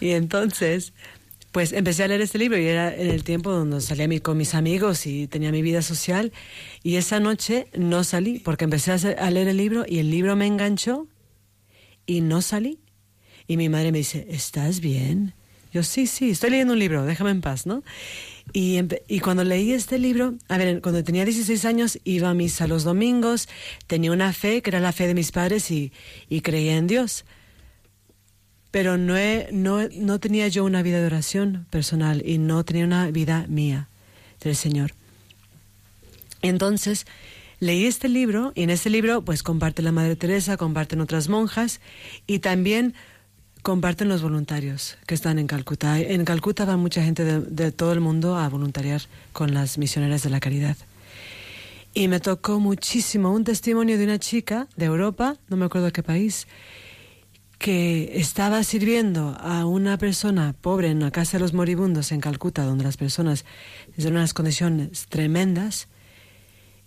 Y 0.00 0.12
entonces, 0.12 0.94
pues 1.52 1.72
empecé 1.72 2.04
a 2.04 2.08
leer 2.08 2.22
este 2.22 2.38
libro 2.38 2.58
y 2.58 2.66
era 2.66 2.94
en 2.94 3.10
el 3.10 3.22
tiempo 3.22 3.50
donde 3.50 3.82
salía 3.82 4.08
con 4.20 4.38
mis 4.38 4.54
amigos 4.54 5.06
y 5.06 5.26
tenía 5.26 5.52
mi 5.52 5.60
vida 5.60 5.82
social. 5.82 6.32
Y 6.82 6.96
esa 6.96 7.20
noche 7.20 7.66
no 7.76 8.02
salí 8.02 8.38
porque 8.38 8.64
empecé 8.64 8.92
a 8.92 9.30
leer 9.30 9.48
el 9.48 9.58
libro 9.58 9.84
y 9.86 9.98
el 9.98 10.10
libro 10.10 10.36
me 10.36 10.46
enganchó 10.46 11.06
y 12.06 12.22
no 12.22 12.40
salí. 12.40 12.78
Y 13.48 13.56
mi 13.56 13.68
madre 13.68 13.92
me 13.92 13.98
dice, 13.98 14.26
¿estás 14.30 14.80
bien? 14.80 15.34
Yo, 15.72 15.82
sí, 15.82 16.06
sí, 16.06 16.30
estoy 16.30 16.50
leyendo 16.50 16.72
un 16.72 16.78
libro, 16.78 17.04
déjame 17.04 17.30
en 17.30 17.40
paz, 17.40 17.66
¿no? 17.66 17.82
Y, 18.52 18.80
y, 19.08 19.20
cuando 19.20 19.44
leí 19.44 19.72
este 19.72 19.98
libro, 19.98 20.34
a 20.48 20.56
ver, 20.56 20.80
cuando 20.80 21.02
tenía 21.04 21.24
16 21.24 21.64
años 21.64 21.98
iba 22.04 22.30
a 22.30 22.34
misa 22.34 22.66
los 22.66 22.84
domingos, 22.84 23.48
tenía 23.86 24.12
una 24.12 24.32
fe 24.32 24.62
que 24.62 24.70
era 24.70 24.80
la 24.80 24.92
fe 24.92 25.06
de 25.06 25.14
mis 25.14 25.32
padres 25.32 25.70
y, 25.70 25.92
y 26.28 26.40
creía 26.40 26.76
en 26.76 26.86
Dios. 26.86 27.24
Pero 28.70 28.96
no, 28.96 29.14
no, 29.52 29.88
no 29.88 30.20
tenía 30.20 30.48
yo 30.48 30.64
una 30.64 30.82
vida 30.82 31.00
de 31.00 31.06
oración 31.06 31.66
personal 31.70 32.22
y 32.24 32.38
no 32.38 32.64
tenía 32.64 32.84
una 32.84 33.10
vida 33.10 33.46
mía 33.48 33.88
del 34.40 34.56
Señor. 34.56 34.92
Entonces, 36.42 37.06
leí 37.58 37.86
este 37.86 38.08
libro 38.08 38.52
y 38.54 38.62
en 38.62 38.70
este 38.70 38.90
libro 38.90 39.22
pues 39.22 39.42
comparte 39.42 39.82
la 39.82 39.92
Madre 39.92 40.16
Teresa, 40.16 40.56
comparten 40.56 41.00
otras 41.00 41.28
monjas 41.28 41.80
y 42.26 42.38
también 42.38 42.94
comparten 43.66 44.08
los 44.08 44.22
voluntarios 44.22 44.96
que 45.08 45.16
están 45.16 45.40
en 45.40 45.48
Calcuta. 45.48 45.98
En 45.98 46.24
Calcuta 46.24 46.64
va 46.64 46.76
mucha 46.76 47.02
gente 47.02 47.24
de, 47.24 47.72
todo 47.72 47.92
el 47.92 47.98
mundo 47.98 48.36
a 48.36 48.48
voluntariar 48.48 49.02
con 49.32 49.54
las 49.54 49.76
misioneras 49.76 50.22
de 50.22 50.30
la 50.30 50.38
caridad. 50.38 50.76
Y 51.92 52.06
me 52.06 52.20
tocó 52.20 52.60
muchísimo 52.60 53.32
un 53.32 53.42
testimonio 53.42 53.98
de 53.98 54.04
una 54.04 54.20
chica 54.20 54.68
de 54.76 54.86
Europa, 54.86 55.36
no 55.48 55.56
me 55.56 55.64
acuerdo 55.64 55.92
qué 55.92 56.04
país, 56.04 56.46
que 57.58 58.12
estaba 58.14 58.62
sirviendo 58.62 59.36
a 59.40 59.66
una 59.66 59.98
persona 59.98 60.54
pobre 60.60 60.88
en 60.90 61.00
la 61.00 61.10
casa 61.10 61.36
de 61.36 61.40
los 61.40 61.52
moribundos 61.52 62.12
en 62.12 62.20
Calcuta, 62.20 62.62
donde 62.62 62.84
las 62.84 62.96
personas 62.96 63.44
están 63.96 64.12
en 64.12 64.18
unas 64.18 64.32
condiciones 64.32 65.06
tremendas, 65.08 65.88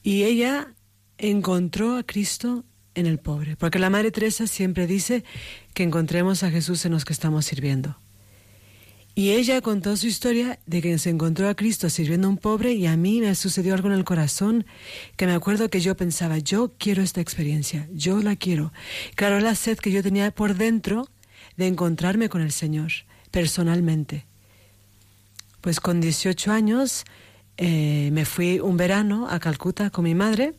y 0.02 0.24
ella 0.24 0.74
encontró 1.18 1.98
a 1.98 2.04
Cristo 2.04 2.64
en 2.96 3.06
el 3.06 3.20
pobre, 3.20 3.56
porque 3.56 3.80
la 3.80 3.90
Madre 3.90 4.12
Teresa 4.12 4.48
siempre 4.48 4.88
dice 4.88 5.24
que 5.80 5.84
encontremos 5.84 6.44
a 6.44 6.52
Jesús 6.52 6.84
en 6.84 6.92
los 6.92 7.06
que 7.06 7.14
estamos 7.14 7.46
sirviendo. 7.46 7.98
Y 9.16 9.30
ella 9.30 9.62
contó 9.62 9.96
su 9.96 10.08
historia 10.08 10.60
de 10.66 10.82
que 10.82 10.98
se 10.98 11.10
encontró 11.10 11.48
a 11.48 11.56
Cristo 11.56 11.90
sirviendo 11.90 12.28
a 12.28 12.32
un 12.32 12.38
pobre 12.38 12.74
y 12.74 12.86
a 12.86 12.98
mí 12.98 13.22
me 13.22 13.34
sucedió 13.34 13.76
algo 13.76 13.88
en 13.88 13.94
el 13.94 14.04
corazón 14.04 14.66
que 15.16 15.26
me 15.26 15.32
acuerdo 15.32 15.70
que 15.70 15.80
yo 15.80 15.96
pensaba, 15.96 16.38
yo 16.38 16.74
quiero 16.78 17.02
esta 17.02 17.22
experiencia, 17.22 17.88
yo 17.94 18.22
la 18.22 18.36
quiero. 18.36 18.74
Claro, 19.16 19.40
la 19.40 19.56
sed 19.56 19.78
que 19.78 19.90
yo 19.90 20.04
tenía 20.04 20.32
por 20.32 20.56
dentro 20.56 21.08
de 21.56 21.68
encontrarme 21.68 22.28
con 22.28 22.42
el 22.42 22.52
Señor 22.52 22.92
personalmente. 23.32 24.26
Pues 25.62 25.80
con 25.80 26.02
18 26.02 26.52
años 26.52 27.06
eh, 27.56 28.10
me 28.12 28.26
fui 28.26 28.60
un 28.60 28.76
verano 28.76 29.30
a 29.30 29.40
Calcuta 29.40 29.92
con 29.92 30.04
mi 30.04 30.14
madre, 30.14 30.56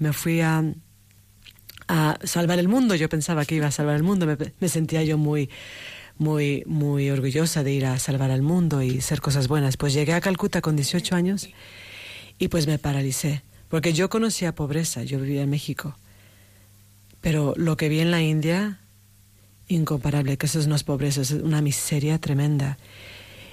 me 0.00 0.12
fui 0.12 0.40
a, 0.40 0.64
a 1.88 2.18
salvar 2.24 2.58
el 2.58 2.68
mundo, 2.68 2.94
yo 2.94 3.08
pensaba 3.08 3.44
que 3.44 3.54
iba 3.54 3.66
a 3.66 3.70
salvar 3.70 3.96
el 3.96 4.02
mundo, 4.02 4.26
me, 4.60 4.68
sentía 4.68 5.02
yo 5.02 5.18
muy 5.18 5.48
muy, 6.18 6.62
muy 6.66 7.10
orgullosa 7.10 7.62
de 7.62 7.72
ir 7.72 7.84
a 7.84 7.98
salvar 7.98 8.30
al 8.30 8.40
mundo 8.40 8.82
y 8.82 8.98
hacer 8.98 9.20
cosas 9.20 9.48
buenas. 9.48 9.76
Pues 9.76 9.92
llegué 9.92 10.14
a 10.14 10.20
Calcuta 10.22 10.62
con 10.62 10.74
18 10.74 11.14
años 11.14 11.50
y 12.38 12.48
pues 12.48 12.66
me 12.66 12.78
paralicé, 12.78 13.42
porque 13.68 13.92
yo 13.92 14.08
conocía 14.08 14.54
pobreza, 14.54 15.02
yo 15.02 15.20
vivía 15.20 15.42
en 15.42 15.50
México, 15.50 15.94
pero 17.20 17.52
lo 17.56 17.76
que 17.76 17.90
vi 17.90 18.00
en 18.00 18.10
la 18.10 18.22
India, 18.22 18.80
incomparable, 19.68 20.38
que 20.38 20.46
eso 20.46 20.66
no 20.66 20.74
es 20.74 20.84
pobreza, 20.84 21.20
es 21.20 21.32
una 21.32 21.60
miseria 21.60 22.18
tremenda. 22.18 22.78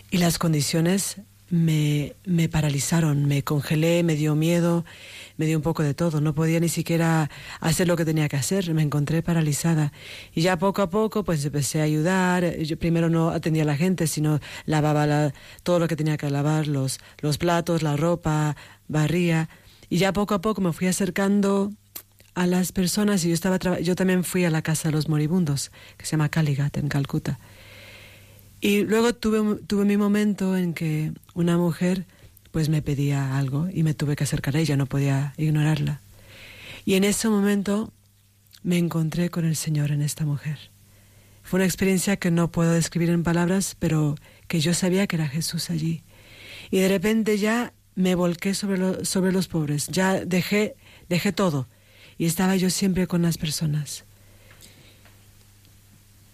Y 0.09 0.19
las 0.19 0.37
condiciones 0.37 1.17
me, 1.53 2.15
me 2.25 2.49
paralizaron, 2.49 3.27
me 3.27 3.43
congelé, 3.43 4.01
me 4.01 4.15
dio 4.15 4.33
miedo, 4.33 4.85
me 5.37 5.45
dio 5.45 5.55
un 5.55 5.61
poco 5.61 5.83
de 5.83 5.93
todo. 5.93 6.19
No 6.19 6.33
podía 6.33 6.59
ni 6.59 6.67
siquiera 6.67 7.29
hacer 7.59 7.87
lo 7.87 7.95
que 7.95 8.05
tenía 8.05 8.27
que 8.27 8.37
hacer. 8.37 8.73
Me 8.73 8.81
encontré 8.81 9.21
paralizada. 9.21 9.93
Y 10.33 10.41
ya 10.41 10.57
poco 10.57 10.81
a 10.81 10.89
poco, 10.89 11.23
pues 11.23 11.45
empecé 11.45 11.79
a 11.79 11.83
ayudar. 11.83 12.57
Yo 12.57 12.79
primero 12.79 13.07
no 13.07 13.29
atendía 13.29 13.61
a 13.61 13.67
la 13.67 13.75
gente, 13.75 14.07
sino 14.07 14.39
lavaba 14.65 15.05
la, 15.05 15.31
todo 15.61 15.77
lo 15.77 15.87
que 15.87 15.95
tenía 15.95 16.17
que 16.17 16.27
lavar, 16.31 16.67
los, 16.67 16.99
los 17.19 17.37
platos, 17.37 17.83
la 17.83 17.97
ropa, 17.97 18.55
barría. 18.87 19.47
Y 19.89 19.97
ya 19.97 20.11
poco 20.11 20.33
a 20.33 20.41
poco 20.41 20.59
me 20.59 20.73
fui 20.73 20.87
acercando 20.87 21.71
a 22.33 22.47
las 22.47 22.71
personas 22.71 23.23
y 23.25 23.27
yo 23.27 23.35
estaba 23.35 23.59
yo 23.79 23.95
también 23.95 24.23
fui 24.23 24.43
a 24.43 24.49
la 24.49 24.63
casa 24.63 24.87
de 24.87 24.93
los 24.93 25.07
moribundos 25.07 25.71
que 25.97 26.05
se 26.07 26.13
llama 26.13 26.29
Kaligat 26.29 26.77
en 26.77 26.87
Calcuta 26.87 27.37
y 28.63 28.85
luego 28.85 29.13
tuve 29.13 29.59
tuve 29.67 29.83
mi 29.83 29.97
momento 29.97 30.55
en 30.55 30.73
que 30.73 31.11
una 31.33 31.57
mujer 31.57 32.05
pues 32.51 32.69
me 32.69 32.81
pedía 32.81 33.37
algo 33.37 33.67
y 33.69 33.83
me 33.83 33.93
tuve 33.93 34.15
que 34.15 34.23
acercar 34.23 34.55
a 34.55 34.59
ella, 34.61 34.77
no 34.77 34.85
podía 34.85 35.33
ignorarla. 35.37 35.99
Y 36.85 36.93
en 36.93 37.03
ese 37.03 37.27
momento 37.27 37.91
me 38.63 38.77
encontré 38.77 39.29
con 39.29 39.43
el 39.43 39.57
Señor 39.57 39.91
en 39.91 40.01
esta 40.01 40.25
mujer. 40.25 40.69
Fue 41.41 41.57
una 41.57 41.65
experiencia 41.65 42.15
que 42.15 42.31
no 42.31 42.51
puedo 42.51 42.71
describir 42.71 43.09
en 43.09 43.23
palabras, 43.23 43.75
pero 43.79 44.15
que 44.47 44.61
yo 44.61 44.73
sabía 44.73 45.07
que 45.07 45.17
era 45.17 45.27
Jesús 45.27 45.69
allí. 45.69 46.03
Y 46.71 46.79
de 46.79 46.87
repente 46.87 47.37
ya 47.37 47.73
me 47.95 48.15
volqué 48.15 48.53
sobre, 48.53 49.03
sobre 49.03 49.33
los 49.33 49.49
pobres, 49.49 49.87
ya 49.87 50.23
dejé, 50.23 50.77
dejé 51.09 51.33
todo 51.33 51.67
y 52.17 52.27
estaba 52.27 52.55
yo 52.55 52.69
siempre 52.69 53.07
con 53.07 53.23
las 53.23 53.37
personas. 53.37 54.05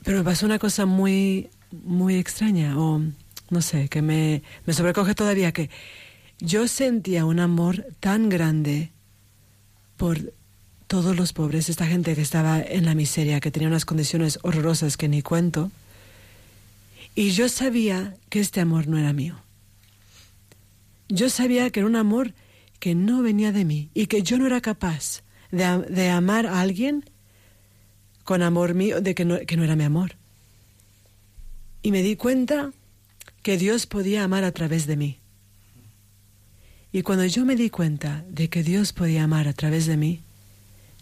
Pero 0.03 0.19
me 0.19 0.23
pasó 0.23 0.45
una 0.45 0.59
cosa 0.59 0.85
muy, 0.85 1.49
muy 1.71 2.15
extraña, 2.15 2.79
o 2.79 3.01
no 3.49 3.61
sé, 3.61 3.89
que 3.89 4.01
me, 4.01 4.43
me 4.65 4.73
sobrecoge 4.73 5.15
todavía, 5.15 5.51
que 5.51 5.69
yo 6.39 6.67
sentía 6.67 7.25
un 7.25 7.39
amor 7.39 7.85
tan 7.99 8.29
grande 8.29 8.91
por 9.97 10.33
todos 10.87 11.15
los 11.15 11.33
pobres, 11.33 11.69
esta 11.69 11.85
gente 11.85 12.15
que 12.15 12.21
estaba 12.21 12.59
en 12.59 12.85
la 12.85 12.95
miseria, 12.95 13.39
que 13.39 13.51
tenía 13.51 13.67
unas 13.67 13.85
condiciones 13.85 14.39
horrorosas 14.41 14.97
que 14.97 15.07
ni 15.07 15.21
cuento. 15.21 15.71
Y 17.13 17.31
yo 17.31 17.49
sabía 17.49 18.15
que 18.29 18.39
este 18.39 18.61
amor 18.61 18.87
no 18.87 18.97
era 18.97 19.13
mío. 19.13 19.35
Yo 21.09 21.29
sabía 21.29 21.69
que 21.69 21.81
era 21.81 21.87
un 21.87 21.95
amor 21.95 22.33
que 22.79 22.95
no 22.95 23.21
venía 23.21 23.51
de 23.51 23.65
mí 23.65 23.89
y 23.93 24.07
que 24.07 24.23
yo 24.23 24.37
no 24.37 24.47
era 24.47 24.61
capaz 24.61 25.21
de, 25.51 25.65
de 25.89 26.09
amar 26.09 26.47
a 26.47 26.61
alguien 26.61 27.03
con 28.23 28.41
amor 28.41 28.73
mío, 28.73 29.01
de 29.01 29.15
que 29.15 29.25
no, 29.25 29.39
que 29.39 29.57
no 29.57 29.63
era 29.63 29.75
mi 29.75 29.83
amor. 29.83 30.15
Y 31.81 31.91
me 31.91 32.03
di 32.03 32.15
cuenta 32.15 32.71
que 33.41 33.57
Dios 33.57 33.85
podía 33.85 34.23
amar 34.23 34.43
a 34.43 34.51
través 34.51 34.85
de 34.85 34.97
mí. 34.97 35.19
Y 36.91 37.03
cuando 37.03 37.25
yo 37.25 37.45
me 37.45 37.55
di 37.55 37.69
cuenta 37.69 38.25
de 38.29 38.49
que 38.49 38.63
Dios 38.63 38.93
podía 38.93 39.23
amar 39.23 39.47
a 39.47 39.53
través 39.53 39.85
de 39.85 39.95
mí, 39.95 40.21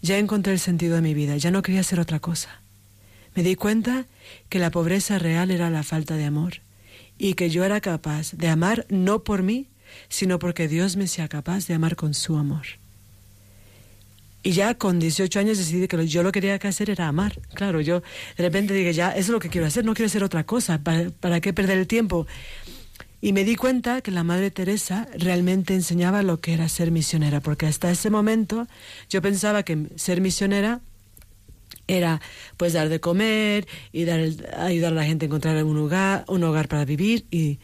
ya 0.02 0.18
encontré 0.18 0.52
el 0.52 0.60
sentido 0.60 0.96
de 0.96 1.02
mi 1.02 1.14
vida, 1.14 1.36
ya 1.36 1.50
no 1.50 1.62
quería 1.62 1.80
hacer 1.80 1.98
otra 1.98 2.20
cosa. 2.20 2.60
Me 3.34 3.42
di 3.42 3.56
cuenta 3.56 4.06
que 4.48 4.58
la 4.58 4.70
pobreza 4.70 5.18
real 5.18 5.50
era 5.50 5.70
la 5.70 5.82
falta 5.82 6.16
de 6.16 6.24
amor 6.24 6.60
y 7.18 7.34
que 7.34 7.50
yo 7.50 7.64
era 7.64 7.80
capaz 7.80 8.32
de 8.32 8.48
amar 8.48 8.86
no 8.88 9.24
por 9.24 9.42
mí, 9.42 9.66
sino 10.08 10.38
porque 10.38 10.68
Dios 10.68 10.96
me 10.96 11.08
sea 11.08 11.28
capaz 11.28 11.66
de 11.66 11.74
amar 11.74 11.96
con 11.96 12.14
su 12.14 12.36
amor. 12.36 12.66
Y 14.42 14.52
ya 14.52 14.74
con 14.74 14.98
18 14.98 15.40
años 15.40 15.58
decidí 15.58 15.88
que 15.88 16.06
yo 16.06 16.22
lo 16.22 16.30
que 16.30 16.40
quería 16.40 16.58
que 16.58 16.68
hacer 16.68 16.90
era 16.90 17.08
amar. 17.08 17.40
Claro, 17.54 17.80
yo 17.80 18.00
de 18.36 18.44
repente 18.44 18.72
dije, 18.72 18.92
ya, 18.92 19.10
eso 19.10 19.20
es 19.20 19.28
lo 19.28 19.40
que 19.40 19.48
quiero 19.48 19.66
hacer, 19.66 19.84
no 19.84 19.94
quiero 19.94 20.06
hacer 20.06 20.22
otra 20.22 20.44
cosa, 20.44 20.78
¿para, 20.78 21.10
para 21.10 21.40
qué 21.40 21.52
perder 21.52 21.78
el 21.78 21.86
tiempo? 21.86 22.26
Y 23.20 23.32
me 23.32 23.42
di 23.42 23.56
cuenta 23.56 24.00
que 24.00 24.12
la 24.12 24.22
Madre 24.22 24.52
Teresa 24.52 25.08
realmente 25.18 25.74
enseñaba 25.74 26.22
lo 26.22 26.40
que 26.40 26.54
era 26.54 26.68
ser 26.68 26.92
misionera, 26.92 27.40
porque 27.40 27.66
hasta 27.66 27.90
ese 27.90 28.10
momento 28.10 28.68
yo 29.10 29.20
pensaba 29.20 29.64
que 29.64 29.88
ser 29.96 30.20
misionera 30.20 30.80
era 31.88 32.20
pues 32.56 32.74
dar 32.74 32.90
de 32.90 33.00
comer 33.00 33.66
y 33.92 34.04
dar 34.04 34.20
ayudar 34.58 34.92
a 34.92 34.96
la 34.96 35.04
gente 35.04 35.24
a 35.24 35.28
encontrar 35.28 35.62
un 35.64 35.78
hogar, 35.78 36.24
un 36.28 36.44
hogar 36.44 36.68
para 36.68 36.84
vivir 36.84 37.26
y, 37.30 37.58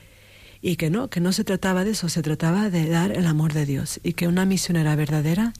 y 0.60 0.76
que 0.76 0.90
no, 0.90 1.08
que 1.08 1.20
no 1.20 1.32
se 1.32 1.44
trataba 1.44 1.84
de 1.84 1.92
eso, 1.92 2.08
se 2.08 2.22
trataba 2.22 2.68
de 2.70 2.88
dar 2.88 3.12
el 3.12 3.26
amor 3.26 3.52
de 3.52 3.66
Dios 3.66 4.00
y 4.02 4.14
que 4.14 4.26
una 4.26 4.46
misionera 4.46 4.96
verdadera 4.96 5.52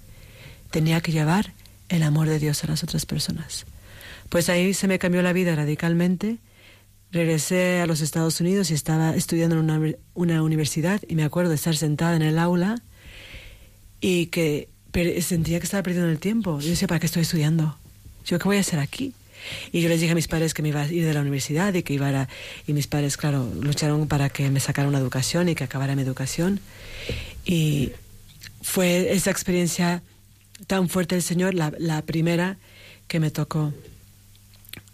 tenía 0.75 1.01
que 1.01 1.13
llevar 1.13 1.53
el 1.89 2.03
amor 2.03 2.29
de 2.29 2.41
Dios 2.41 2.65
a 2.65 2.67
las 2.67 2.83
otras 2.83 3.07
personas. 3.07 3.65
Pues 4.29 4.49
ahí 4.49 4.75
se 4.75 4.89
me 4.89 4.99
cambió 4.99 5.23
la 5.23 5.33
vida 5.33 5.55
radicalmente. 5.55 6.39
Regresé 7.13 7.81
a 7.81 7.87
los 7.87 8.01
Estados 8.01 8.41
Unidos 8.41 8.73
y 8.73 8.75
estaba 8.75 9.15
estudiando 9.15 9.55
en 9.55 9.71
una, 9.71 9.95
una 10.15 10.43
universidad 10.43 11.01
y 11.07 11.15
me 11.15 11.23
acuerdo 11.23 11.51
de 11.51 11.55
estar 11.55 11.77
sentada 11.77 12.17
en 12.17 12.23
el 12.23 12.41
aula 12.41 12.83
y 14.01 14.27
que 14.27 14.69
sentía 15.21 15.61
que 15.61 15.65
estaba 15.65 15.85
perdiendo 15.85 16.11
el 16.11 16.19
tiempo. 16.19 16.59
Yo 16.59 16.71
decía, 16.71 16.89
¿para 16.89 16.99
qué 16.99 17.07
estoy 17.07 17.23
estudiando? 17.23 17.79
¿Yo 18.27 18.41
qué 18.41 18.45
voy 18.45 18.57
a 18.57 18.61
hacer 18.61 18.81
aquí? 18.81 19.15
Y 19.71 19.81
yo 19.81 19.89
les 19.89 20.01
dije 20.01 20.11
a 20.11 20.17
mis 20.17 20.27
padres 20.27 20.55
que 20.55 20.63
me 20.63 20.71
iba 20.71 20.83
a 20.83 20.93
ir 20.93 21.07
de 21.07 21.15
la 21.15 21.21
universidad 21.21 21.73
y 21.73 21.85
que 21.85 21.93
iba 21.93 22.09
a... 22.09 22.29
Y 22.67 22.73
mis 22.73 22.89
padres, 22.89 23.17
claro, 23.17 23.49
lucharon 23.61 24.09
para 24.09 24.29
que 24.29 24.51
me 24.51 24.59
sacara 24.59 24.89
una 24.89 24.99
educación 24.99 25.49
y 25.49 25.55
que 25.55 25.63
acabara 25.63 25.95
mi 25.95 26.03
educación. 26.03 26.59
Y 27.45 27.93
fue 28.61 29.13
esa 29.13 29.31
experiencia 29.31 30.03
tan 30.67 30.89
fuerte 30.89 31.15
del 31.15 31.23
Señor, 31.23 31.55
la, 31.55 31.73
la 31.79 32.03
primera 32.03 32.59
que 33.07 33.21
me 33.21 33.31
tocó 33.31 33.73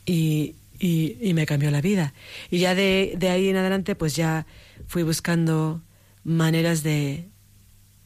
y, 0.05 0.55
y, 0.79 1.17
y, 1.21 1.35
me 1.35 1.47
cambió 1.47 1.71
la 1.71 1.81
vida. 1.81 2.15
Y 2.51 2.59
ya 2.59 2.75
de, 2.75 3.15
de, 3.17 3.29
ahí 3.31 3.49
en 3.49 3.57
adelante, 3.57 3.95
pues 3.95 4.17
ya 4.17 4.47
fui 4.87 5.03
buscando 5.03 5.83
maneras 6.25 6.83
de, 6.83 7.29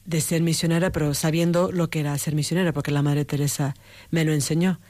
de 0.04 0.20
ser 0.20 0.42
misionera, 0.42 0.90
pero 0.92 1.14
sabiendo 1.14 1.72
lo 1.72 1.88
que 1.88 2.00
era 2.00 2.16
ser 2.18 2.34
misionera, 2.34 2.72
porque 2.72 2.90
la 2.90 3.02
Madre 3.02 3.24
Teresa 3.24 3.74
me 4.10 4.24
lo 4.24 4.32
enseñó. 4.32 4.80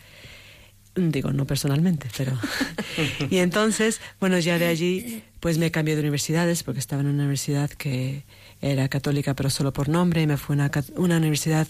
Digo, 0.97 1.33
no 1.33 1.45
personalmente, 1.45 2.09
pero... 2.17 2.39
y 3.31 3.39
entonces, 3.39 4.01
bueno, 4.21 4.39
ya 4.39 4.59
de 4.59 4.67
allí, 4.67 5.23
pues 5.41 5.59
me 5.59 5.71
cambié 5.73 5.97
de 5.97 6.03
universidades, 6.03 6.63
porque 6.63 6.79
estaba 6.79 7.03
en 7.03 7.09
una 7.09 7.25
universidad 7.25 7.71
que 7.71 8.25
era 8.61 8.89
católica, 8.89 9.35
pero 9.35 9.51
solo 9.51 9.73
por 9.73 9.89
nombre, 9.89 10.23
y 10.23 10.27
me 10.27 10.37
fui 10.37 10.55
a 10.55 10.57
una, 10.57 10.71
una 10.97 11.17
universidad 11.17 11.67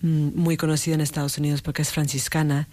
muy 0.00 0.56
conocida 0.56 0.94
en 0.94 1.00
Estados 1.00 1.38
Unidos 1.38 1.62
porque 1.62 1.82
es 1.82 1.90
franciscana 1.90 2.68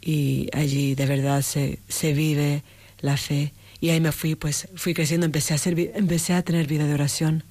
y 0.00 0.48
allí 0.52 0.94
de 0.94 1.06
verdad 1.06 1.42
se, 1.42 1.78
se 1.88 2.12
vive 2.12 2.62
la 3.00 3.16
fe. 3.16 3.52
Y 3.80 3.90
ahí 3.90 4.00
me 4.00 4.12
fui, 4.12 4.34
pues 4.34 4.68
fui 4.76 4.94
creciendo, 4.94 5.26
empecé 5.26 5.54
a, 5.54 5.56
hacer, 5.56 5.78
empecé 5.94 6.32
a 6.34 6.42
tener 6.42 6.66
vida 6.66 6.86
de 6.86 6.94
oración, 6.94 7.44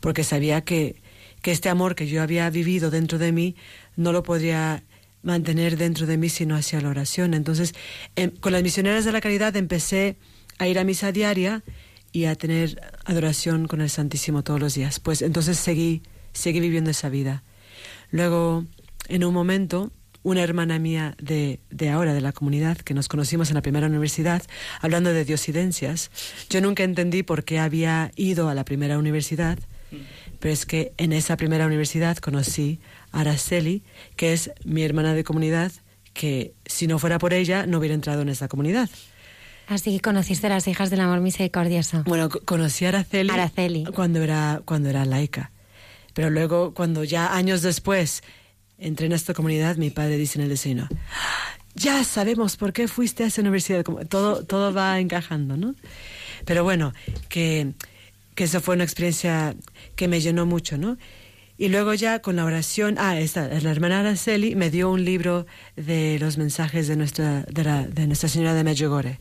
porque 0.00 0.24
sabía 0.24 0.62
que, 0.62 0.96
que 1.42 1.50
este 1.50 1.68
amor 1.68 1.94
que 1.94 2.06
yo 2.06 2.22
había 2.22 2.48
vivido 2.50 2.90
dentro 2.90 3.18
de 3.18 3.32
mí 3.32 3.56
no 3.96 4.12
lo 4.12 4.22
podría 4.22 4.82
mantener 5.22 5.76
dentro 5.76 6.06
de 6.06 6.16
mí 6.16 6.28
sino 6.28 6.56
hacia 6.56 6.80
la 6.80 6.88
oración. 6.88 7.34
Entonces, 7.34 7.74
em, 8.16 8.30
con 8.30 8.52
las 8.52 8.62
misioneras 8.62 9.04
de 9.04 9.12
la 9.12 9.20
caridad 9.20 9.56
empecé 9.56 10.16
a 10.58 10.68
ir 10.68 10.78
a 10.78 10.84
misa 10.84 11.12
diaria 11.12 11.62
y 12.12 12.24
a 12.24 12.34
tener 12.34 12.80
adoración 13.04 13.68
con 13.68 13.80
el 13.80 13.90
Santísimo 13.90 14.42
todos 14.42 14.60
los 14.60 14.74
días. 14.74 15.00
Pues 15.00 15.22
entonces 15.22 15.58
seguí, 15.58 16.02
seguí 16.32 16.60
viviendo 16.60 16.90
esa 16.90 17.08
vida. 17.08 17.42
Luego, 18.10 18.64
en 19.08 19.24
un 19.24 19.34
momento, 19.34 19.92
una 20.22 20.42
hermana 20.42 20.78
mía 20.78 21.14
de, 21.20 21.60
de, 21.70 21.90
ahora, 21.90 22.14
de 22.14 22.20
la 22.20 22.32
comunidad, 22.32 22.76
que 22.78 22.94
nos 22.94 23.08
conocimos 23.08 23.50
en 23.50 23.54
la 23.54 23.62
primera 23.62 23.86
universidad, 23.86 24.42
hablando 24.80 25.12
de 25.12 25.24
diosidencias. 25.24 26.10
Yo 26.50 26.60
nunca 26.60 26.82
entendí 26.82 27.22
por 27.22 27.44
qué 27.44 27.58
había 27.58 28.10
ido 28.16 28.48
a 28.48 28.54
la 28.54 28.64
primera 28.64 28.98
universidad, 28.98 29.58
pero 30.40 30.52
es 30.52 30.66
que 30.66 30.92
en 30.98 31.12
esa 31.12 31.36
primera 31.36 31.66
universidad 31.66 32.18
conocí 32.18 32.80
a 33.12 33.20
Araceli, 33.20 33.82
que 34.16 34.32
es 34.32 34.50
mi 34.64 34.82
hermana 34.82 35.14
de 35.14 35.24
comunidad, 35.24 35.72
que 36.12 36.52
si 36.66 36.86
no 36.86 36.98
fuera 36.98 37.18
por 37.18 37.32
ella 37.32 37.66
no 37.66 37.78
hubiera 37.78 37.94
entrado 37.94 38.22
en 38.22 38.28
esa 38.28 38.48
comunidad. 38.48 38.90
Así 39.66 39.92
que 39.92 40.00
conociste 40.00 40.46
a 40.46 40.50
las 40.50 40.66
hijas 40.66 40.90
del 40.90 41.00
amor 41.00 41.20
misericordioso. 41.20 42.02
Bueno, 42.06 42.28
conocí 42.30 42.86
a 42.86 42.88
Araceli, 42.88 43.30
Araceli. 43.30 43.84
Cuando, 43.94 44.22
era, 44.22 44.62
cuando 44.64 44.88
era 44.88 45.04
laica. 45.04 45.52
Pero 46.14 46.30
luego, 46.30 46.74
cuando 46.74 47.04
ya 47.04 47.34
años 47.34 47.62
después 47.62 48.22
entré 48.78 49.06
en 49.06 49.12
esta 49.12 49.34
comunidad, 49.34 49.76
mi 49.76 49.90
padre 49.90 50.16
dice 50.16 50.38
en 50.38 50.44
el 50.44 50.48
desayuno, 50.48 50.88
ya 51.74 52.02
sabemos 52.04 52.56
por 52.56 52.72
qué 52.72 52.88
fuiste 52.88 53.24
a 53.24 53.26
esa 53.26 53.40
universidad. 53.40 53.84
Todo, 54.08 54.44
todo 54.44 54.72
va 54.72 54.98
encajando, 54.98 55.56
¿no? 55.56 55.74
Pero 56.44 56.64
bueno, 56.64 56.92
que, 57.28 57.72
que 58.34 58.44
esa 58.44 58.60
fue 58.60 58.74
una 58.74 58.84
experiencia 58.84 59.54
que 59.96 60.08
me 60.08 60.20
llenó 60.20 60.46
mucho, 60.46 60.78
¿no? 60.78 60.98
Y 61.56 61.68
luego 61.68 61.92
ya 61.92 62.20
con 62.20 62.36
la 62.36 62.44
oración, 62.44 62.96
ah, 62.98 63.18
esta, 63.18 63.48
la 63.48 63.70
hermana 63.70 64.00
Araceli 64.00 64.54
me 64.54 64.70
dio 64.70 64.90
un 64.90 65.04
libro 65.04 65.44
de 65.74 66.18
los 66.20 66.38
mensajes 66.38 66.86
de 66.86 66.94
Nuestra, 66.94 67.42
de, 67.42 67.64
la, 67.64 67.82
de 67.86 68.06
Nuestra 68.06 68.28
Señora 68.28 68.54
de 68.54 68.62
Medjugorje. 68.62 69.18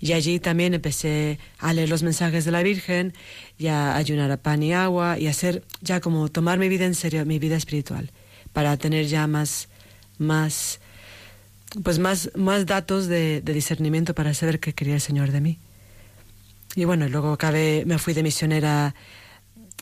Y 0.00 0.14
allí 0.14 0.40
también 0.40 0.72
empecé 0.72 1.38
a 1.58 1.72
leer 1.74 1.90
los 1.90 2.02
mensajes 2.02 2.44
de 2.46 2.50
la 2.50 2.62
Virgen 2.62 3.12
y 3.58 3.66
a 3.66 3.96
ayunar 3.96 4.30
a 4.30 4.38
pan 4.38 4.62
y 4.62 4.72
agua 4.72 5.18
y 5.18 5.26
hacer 5.26 5.62
ya 5.82 6.00
como 6.00 6.28
tomar 6.28 6.58
mi 6.58 6.68
vida 6.68 6.86
en 6.86 6.94
serio, 6.94 7.26
mi 7.26 7.38
vida 7.38 7.56
espiritual, 7.56 8.10
para 8.54 8.76
tener 8.78 9.06
ya 9.06 9.26
más, 9.26 9.68
más, 10.16 10.80
pues 11.82 11.98
más, 11.98 12.30
más 12.34 12.64
datos 12.64 13.08
de, 13.08 13.42
de 13.42 13.52
discernimiento 13.52 14.14
para 14.14 14.32
saber 14.32 14.58
qué 14.58 14.72
quería 14.72 14.94
el 14.94 15.02
Señor 15.02 15.32
de 15.32 15.40
mí. 15.42 15.58
Y 16.76 16.84
bueno, 16.84 17.08
luego 17.08 17.32
acabé, 17.32 17.84
me 17.84 17.98
fui 17.98 18.14
de 18.14 18.22
misionera 18.22 18.94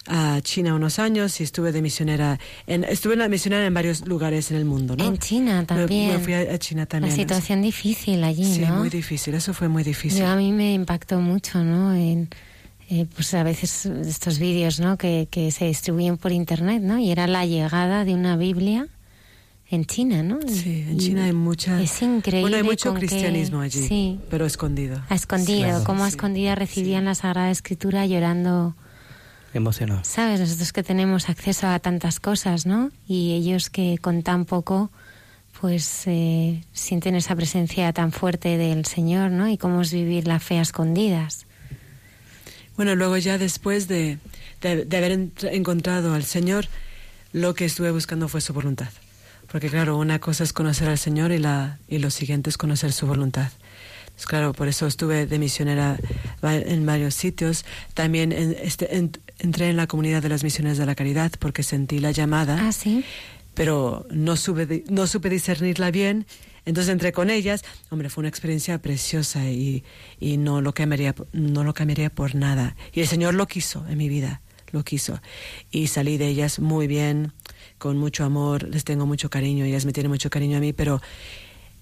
a 0.08 0.40
China 0.42 0.74
unos 0.74 0.98
años 0.98 1.40
y 1.40 1.44
estuve 1.44 1.72
de 1.72 1.82
misionera 1.82 2.38
en, 2.66 2.84
estuve 2.84 3.14
en 3.14 3.20
la 3.20 3.28
misionera 3.28 3.66
en 3.66 3.74
varios 3.74 4.06
lugares 4.06 4.50
en 4.50 4.56
el 4.56 4.64
mundo 4.64 4.96
¿no? 4.96 5.04
en 5.04 5.18
China 5.18 5.64
también 5.66 6.08
me, 6.08 6.18
me 6.18 6.24
fui 6.24 6.34
a, 6.34 6.40
a, 6.40 6.58
China 6.58 6.86
también 6.86 7.10
la 7.10 7.16
situación 7.16 7.62
difícil 7.62 8.24
allí 8.24 8.44
sí 8.44 8.60
¿no? 8.60 8.76
muy 8.76 8.90
difícil 8.90 9.34
eso 9.34 9.54
fue 9.54 9.68
muy 9.68 9.84
difícil 9.84 10.20
Yo, 10.20 10.26
a 10.26 10.36
mí 10.36 10.52
me 10.52 10.74
impactó 10.74 11.20
mucho 11.20 11.62
no 11.62 11.94
en 11.94 12.28
eh, 12.90 13.06
pues 13.14 13.34
a 13.34 13.42
veces 13.42 13.86
estos 13.86 14.38
vídeos 14.38 14.80
no 14.80 14.96
que, 14.96 15.28
que 15.30 15.50
se 15.50 15.66
distribuyen 15.66 16.16
por 16.16 16.32
internet 16.32 16.82
no 16.82 16.98
y 16.98 17.10
era 17.10 17.26
la 17.26 17.44
llegada 17.44 18.04
de 18.04 18.14
una 18.14 18.36
Biblia 18.36 18.88
en 19.70 19.84
China, 19.84 20.22
¿no? 20.22 20.38
Sí, 20.46 20.86
en 20.88 20.98
China 20.98 21.24
hay 21.24 21.34
mucha... 21.34 21.80
Es 21.82 22.00
increíble. 22.00 22.40
Bueno, 22.40 22.56
hay 22.56 22.62
mucho 22.62 22.94
cristianismo 22.94 23.58
que, 23.58 23.66
allí, 23.66 23.86
sí, 23.86 24.20
pero 24.30 24.46
escondido. 24.46 25.02
A 25.10 25.14
escondido, 25.14 25.68
claro, 25.68 25.84
como 25.84 26.04
a 26.04 26.06
sí, 26.06 26.16
escondida 26.16 26.54
recibían 26.54 27.02
sí. 27.02 27.04
la 27.04 27.14
Sagrada 27.14 27.50
Escritura 27.50 28.06
llorando 28.06 28.74
emocionado. 29.54 30.00
Sabes, 30.04 30.40
nosotros 30.40 30.72
que 30.72 30.82
tenemos 30.82 31.28
acceso 31.28 31.66
a 31.66 31.78
tantas 31.78 32.20
cosas, 32.20 32.66
¿no? 32.66 32.90
Y 33.06 33.34
ellos 33.34 33.70
que 33.70 33.98
con 33.98 34.22
tan 34.22 34.44
poco, 34.44 34.90
pues 35.60 36.02
eh, 36.06 36.62
sienten 36.72 37.14
esa 37.14 37.34
presencia 37.34 37.92
tan 37.92 38.12
fuerte 38.12 38.56
del 38.56 38.84
Señor, 38.84 39.30
¿no? 39.30 39.48
Y 39.48 39.56
cómo 39.56 39.80
es 39.82 39.92
vivir 39.92 40.26
la 40.26 40.38
fe 40.38 40.58
a 40.58 40.62
escondidas. 40.62 41.46
Bueno, 42.76 42.94
luego 42.94 43.16
ya 43.16 43.38
después 43.38 43.88
de, 43.88 44.18
de, 44.60 44.84
de 44.84 44.96
haber 44.96 45.30
encontrado 45.50 46.14
al 46.14 46.24
Señor, 46.24 46.66
lo 47.32 47.54
que 47.54 47.64
estuve 47.64 47.90
buscando 47.90 48.28
fue 48.28 48.40
su 48.40 48.52
voluntad. 48.52 48.90
Porque 49.50 49.70
claro, 49.70 49.96
una 49.96 50.18
cosa 50.18 50.44
es 50.44 50.52
conocer 50.52 50.88
al 50.88 50.98
Señor 50.98 51.32
y, 51.32 51.38
la, 51.38 51.78
y 51.88 51.98
lo 51.98 52.10
siguiente 52.10 52.50
es 52.50 52.58
conocer 52.58 52.92
su 52.92 53.06
voluntad. 53.06 53.50
Pues 54.14 54.26
claro, 54.26 54.52
por 54.52 54.68
eso 54.68 54.86
estuve 54.86 55.26
de 55.26 55.38
misionera 55.38 55.96
en 56.42 56.84
varios 56.84 57.14
sitios. 57.14 57.64
También 57.94 58.32
en, 58.32 58.56
este, 58.60 58.96
en, 58.96 59.12
entré 59.38 59.68
en 59.68 59.76
la 59.76 59.86
comunidad 59.86 60.22
de 60.22 60.28
las 60.28 60.44
misiones 60.44 60.78
de 60.78 60.86
la 60.86 60.94
caridad 60.94 61.32
porque 61.38 61.62
sentí 61.62 61.98
la 61.98 62.10
llamada. 62.10 62.58
Ah, 62.60 62.72
sí. 62.72 63.04
Pero 63.54 64.06
no, 64.10 64.36
supe, 64.36 64.84
no 64.88 65.06
supe 65.06 65.30
discernirla 65.30 65.90
bien. 65.90 66.26
Entonces 66.64 66.92
entré 66.92 67.12
con 67.12 67.30
ellas, 67.30 67.64
hombre, 67.88 68.10
fue 68.10 68.22
una 68.22 68.28
experiencia 68.28 68.78
preciosa 68.80 69.48
y, 69.50 69.84
y 70.20 70.36
no, 70.36 70.60
lo 70.60 70.74
cambiaría, 70.74 71.14
no 71.32 71.64
lo 71.64 71.72
cambiaría 71.72 72.10
por 72.10 72.34
nada. 72.34 72.76
Y 72.92 73.00
el 73.00 73.06
Señor 73.06 73.34
lo 73.34 73.46
quiso 73.46 73.86
en 73.88 73.96
mi 73.96 74.08
vida, 74.08 74.42
lo 74.70 74.84
quiso. 74.84 75.20
Y 75.70 75.86
salí 75.86 76.18
de 76.18 76.28
ellas 76.28 76.58
muy 76.58 76.86
bien, 76.86 77.32
con 77.78 77.96
mucho 77.96 78.24
amor, 78.24 78.64
les 78.64 78.84
tengo 78.84 79.06
mucho 79.06 79.30
cariño, 79.30 79.64
ellas 79.64 79.86
me 79.86 79.92
tienen 79.92 80.10
mucho 80.10 80.28
cariño 80.28 80.58
a 80.58 80.60
mí, 80.60 80.74
pero 80.74 81.00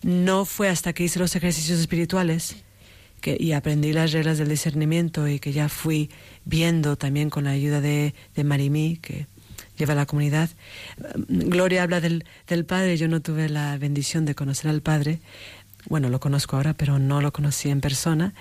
no 0.03 0.45
fue 0.45 0.69
hasta 0.69 0.93
que 0.93 1.03
hice 1.03 1.19
los 1.19 1.35
ejercicios 1.35 1.81
espirituales 1.81 2.57
y 3.39 3.53
aprendí 3.53 3.93
las 3.93 4.13
reglas 4.13 4.39
del 4.39 4.49
discernimiento 4.49 5.27
y 5.27 5.41
que 5.41 5.53
ya 5.53 5.69
fui 5.69 6.11
viendo 6.45 6.97
también 6.97 7.31
con 7.31 7.45
la 7.45 7.51
ayuda 7.51 7.81
de, 7.81 8.15
de 8.35 8.45
Marimí, 8.45 8.99
que 8.99 9.27
lleva 9.79 9.95
la 9.95 10.07
comunidad. 10.07 10.51
Gloria 11.29 11.83
habla 11.83 12.01
del, 12.01 12.25
del 12.47 12.65
Padre, 12.65 12.97
yo 12.97 13.09
no 13.09 13.21
tuve 13.23 13.49
la 13.49 13.77
bendición 13.79 14.25
de 14.25 14.35
conocer 14.35 14.71
al 14.71 14.83
Padre, 14.83 15.21
bueno, 15.89 16.09
lo 16.09 16.21
conozco 16.21 16.57
ahora, 16.57 16.75
pero 16.75 16.99
no 16.99 17.21
lo 17.21 17.33
conocí 17.33 17.71
en 17.71 17.81
persona. 17.81 18.35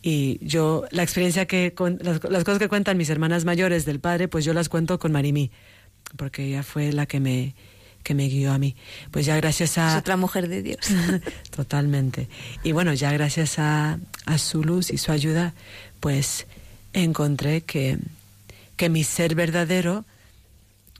Y 0.00 0.38
yo, 0.46 0.84
la 0.90 1.02
experiencia 1.02 1.46
que, 1.46 1.74
las, 2.00 2.22
las 2.24 2.44
cosas 2.44 2.58
que 2.58 2.68
cuentan 2.68 2.96
mis 2.96 3.10
hermanas 3.10 3.44
mayores 3.44 3.84
del 3.84 4.00
Padre, 4.00 4.28
pues 4.28 4.44
yo 4.44 4.52
las 4.52 4.68
cuento 4.68 4.98
con 4.98 5.10
Marimí, 5.12 5.50
porque 6.16 6.44
ella 6.44 6.62
fue 6.62 6.92
la 6.92 7.06
que 7.06 7.18
me, 7.20 7.54
que 8.08 8.14
me 8.14 8.26
guió 8.26 8.52
a 8.52 8.58
mí. 8.58 8.74
Pues 9.10 9.26
ya 9.26 9.36
gracias 9.36 9.76
a... 9.76 9.92
Es 9.92 9.98
otra 9.98 10.16
mujer 10.16 10.48
de 10.48 10.62
Dios. 10.62 10.78
Totalmente. 11.54 12.26
Y 12.64 12.72
bueno, 12.72 12.94
ya 12.94 13.12
gracias 13.12 13.58
a, 13.58 13.98
a, 14.24 14.38
su 14.38 14.64
luz 14.64 14.90
y 14.90 14.96
su 14.96 15.12
ayuda, 15.12 15.52
pues 16.00 16.46
encontré 16.94 17.60
que, 17.60 17.98
que 18.78 18.88
mi 18.88 19.04
ser 19.04 19.34
verdadero 19.34 20.06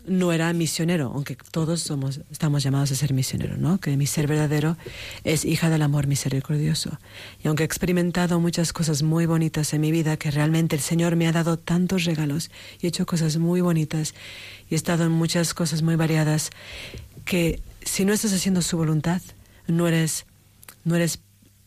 no 0.07 0.33
era 0.33 0.53
misionero, 0.53 1.13
aunque 1.15 1.37
todos 1.51 1.81
somos, 1.81 2.21
estamos 2.31 2.63
llamados 2.63 2.93
a 2.93 2.95
ser 2.95 3.15
misioneros, 3.15 3.59
¿no? 3.59 3.79
Que 3.79 3.97
mi 3.97 4.07
ser 4.07 4.27
verdadero 4.27 4.77
es 5.25 5.47
hija 5.47 5.71
del 5.71 5.81
amor 5.81 6.07
misericordioso. 6.09 6.99
Y 7.43 7.49
aunque 7.49 7.63
he 7.63 7.67
experimentado 7.67 8.39
muchas 8.39 8.75
cosas 8.75 9.03
muy 9.03 9.25
bonitas 9.25 9.73
en 9.73 9.81
mi 9.81 9.93
vida, 9.93 10.19
que 10.19 10.31
realmente 10.31 10.77
el 10.77 10.83
Señor 10.83 11.17
me 11.17 11.27
ha 11.27 11.33
dado 11.33 11.59
tantos 11.59 12.05
regalos 12.05 12.51
y 12.81 12.87
he 12.87 12.89
hecho 12.89 13.07
cosas 13.07 13.39
muy 13.39 13.63
bonitas 13.63 14.15
y 14.69 14.75
he 14.75 14.77
estado 14.77 15.05
en 15.05 15.13
muchas 15.13 15.55
cosas 15.55 15.83
muy 15.83 15.97
variadas, 15.97 16.51
que 17.25 17.61
si 17.83 18.05
no 18.05 18.13
estás 18.13 18.33
haciendo 18.33 18.63
su 18.63 18.77
voluntad, 18.77 19.23
no 19.67 19.89
eres, 19.89 20.27
no 20.85 20.97
eres 20.97 21.21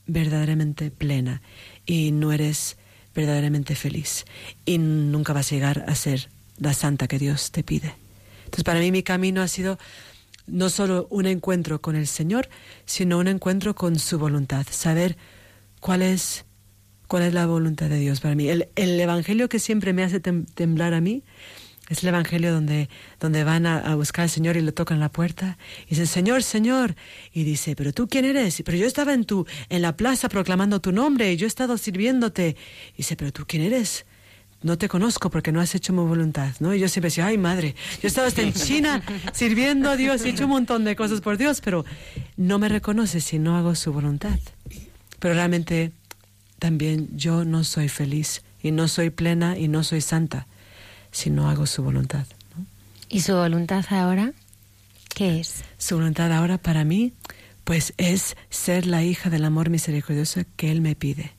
verdaderamente 0.07 0.91
plena 0.91 1.41
y 1.85 2.11
no 2.11 2.31
eres 2.31 2.77
verdaderamente 3.13 3.75
feliz 3.75 4.25
y 4.65 4.77
nunca 4.77 5.33
vas 5.33 5.51
a 5.51 5.55
llegar 5.55 5.85
a 5.87 5.95
ser 5.95 6.29
la 6.57 6.73
santa 6.73 7.07
que 7.07 7.19
Dios 7.19 7.51
te 7.51 7.63
pide. 7.63 7.95
Entonces, 8.45 8.63
para 8.63 8.79
mí 8.79 8.91
mi 8.91 9.03
camino 9.03 9.41
ha 9.41 9.47
sido 9.47 9.79
no 10.47 10.69
solo 10.69 11.07
un 11.09 11.25
encuentro 11.25 11.81
con 11.81 11.95
el 11.95 12.07
Señor, 12.07 12.49
sino 12.85 13.17
un 13.17 13.27
encuentro 13.27 13.75
con 13.75 13.97
su 13.97 14.19
voluntad, 14.19 14.65
saber 14.69 15.17
cuál 15.79 16.01
es, 16.01 16.45
cuál 17.07 17.23
es 17.23 17.33
la 17.33 17.45
voluntad 17.45 17.89
de 17.89 17.99
Dios 17.99 18.19
para 18.19 18.35
mí. 18.35 18.49
El, 18.49 18.67
el 18.75 18.99
Evangelio 18.99 19.49
que 19.49 19.59
siempre 19.59 19.93
me 19.93 20.03
hace 20.03 20.19
temblar 20.19 20.93
a 20.93 21.01
mí 21.01 21.23
es 21.91 22.03
el 22.03 22.09
Evangelio 22.09 22.53
donde, 22.53 22.89
donde 23.19 23.43
van 23.43 23.65
a, 23.65 23.79
a, 23.79 23.95
buscar 23.95 24.23
al 24.23 24.29
Señor 24.29 24.55
y 24.55 24.61
le 24.61 24.71
tocan 24.71 25.01
la 25.01 25.09
puerta 25.09 25.57
y 25.87 25.89
dicen, 25.89 26.07
Señor, 26.07 26.41
Señor. 26.41 26.95
Y 27.33 27.43
dice, 27.43 27.75
pero 27.75 27.91
tú 27.91 28.07
quién 28.07 28.23
eres? 28.23 28.63
Pero 28.65 28.77
yo 28.77 28.87
estaba 28.87 29.13
en, 29.13 29.25
tu, 29.25 29.45
en 29.67 29.81
la 29.81 29.97
plaza 29.97 30.29
proclamando 30.29 30.79
tu 30.79 30.93
nombre 30.93 31.33
y 31.33 31.35
yo 31.35 31.45
he 31.45 31.49
estado 31.49 31.77
sirviéndote. 31.77 32.55
Y 32.93 32.97
dice, 32.97 33.17
pero 33.17 33.33
tú 33.33 33.43
quién 33.45 33.63
eres? 33.63 34.05
no 34.63 34.77
te 34.77 34.87
conozco 34.87 35.31
porque 35.31 35.51
no 35.51 35.59
has 35.59 35.73
hecho 35.73 35.91
mi 35.91 36.03
voluntad, 36.03 36.53
¿no? 36.59 36.75
Y 36.75 36.79
yo 36.79 36.87
siempre 36.87 37.07
decía, 37.07 37.25
ay 37.25 37.39
madre, 37.39 37.75
yo 37.99 38.07
estaba 38.07 38.27
hasta 38.27 38.43
en 38.43 38.53
China 38.53 39.01
sirviendo 39.33 39.89
a 39.89 39.95
Dios, 39.95 40.23
he 40.23 40.29
hecho 40.29 40.43
un 40.43 40.51
montón 40.51 40.83
de 40.83 40.95
cosas 40.95 41.19
por 41.19 41.39
Dios, 41.39 41.61
pero 41.61 41.83
no 42.37 42.59
me 42.59 42.69
reconoce 42.69 43.21
si 43.21 43.39
no 43.39 43.57
hago 43.57 43.73
su 43.73 43.91
voluntad. 43.91 44.37
Pero 45.17 45.33
realmente 45.33 45.93
también 46.59 47.09
yo 47.17 47.43
no 47.43 47.63
soy 47.63 47.89
feliz 47.89 48.43
y 48.61 48.69
no 48.69 48.87
soy 48.87 49.09
plena 49.09 49.57
y 49.57 49.67
no 49.67 49.83
soy 49.83 50.01
santa 50.01 50.45
si 51.11 51.29
no 51.29 51.49
hago 51.49 51.65
su 51.65 51.83
voluntad. 51.83 52.25
¿no? 52.55 52.65
¿Y 53.09 53.21
su 53.21 53.33
voluntad 53.33 53.85
ahora 53.89 54.33
qué 55.13 55.39
es? 55.39 55.63
Su 55.77 55.95
voluntad 55.95 56.31
ahora 56.31 56.57
para 56.57 56.83
mí, 56.83 57.13
pues 57.63 57.93
es 57.97 58.35
ser 58.49 58.85
la 58.85 59.03
hija 59.03 59.29
del 59.29 59.45
amor 59.45 59.69
misericordioso 59.69 60.41
que 60.55 60.71
Él 60.71 60.81
me 60.81 60.95
pide 60.95 61.33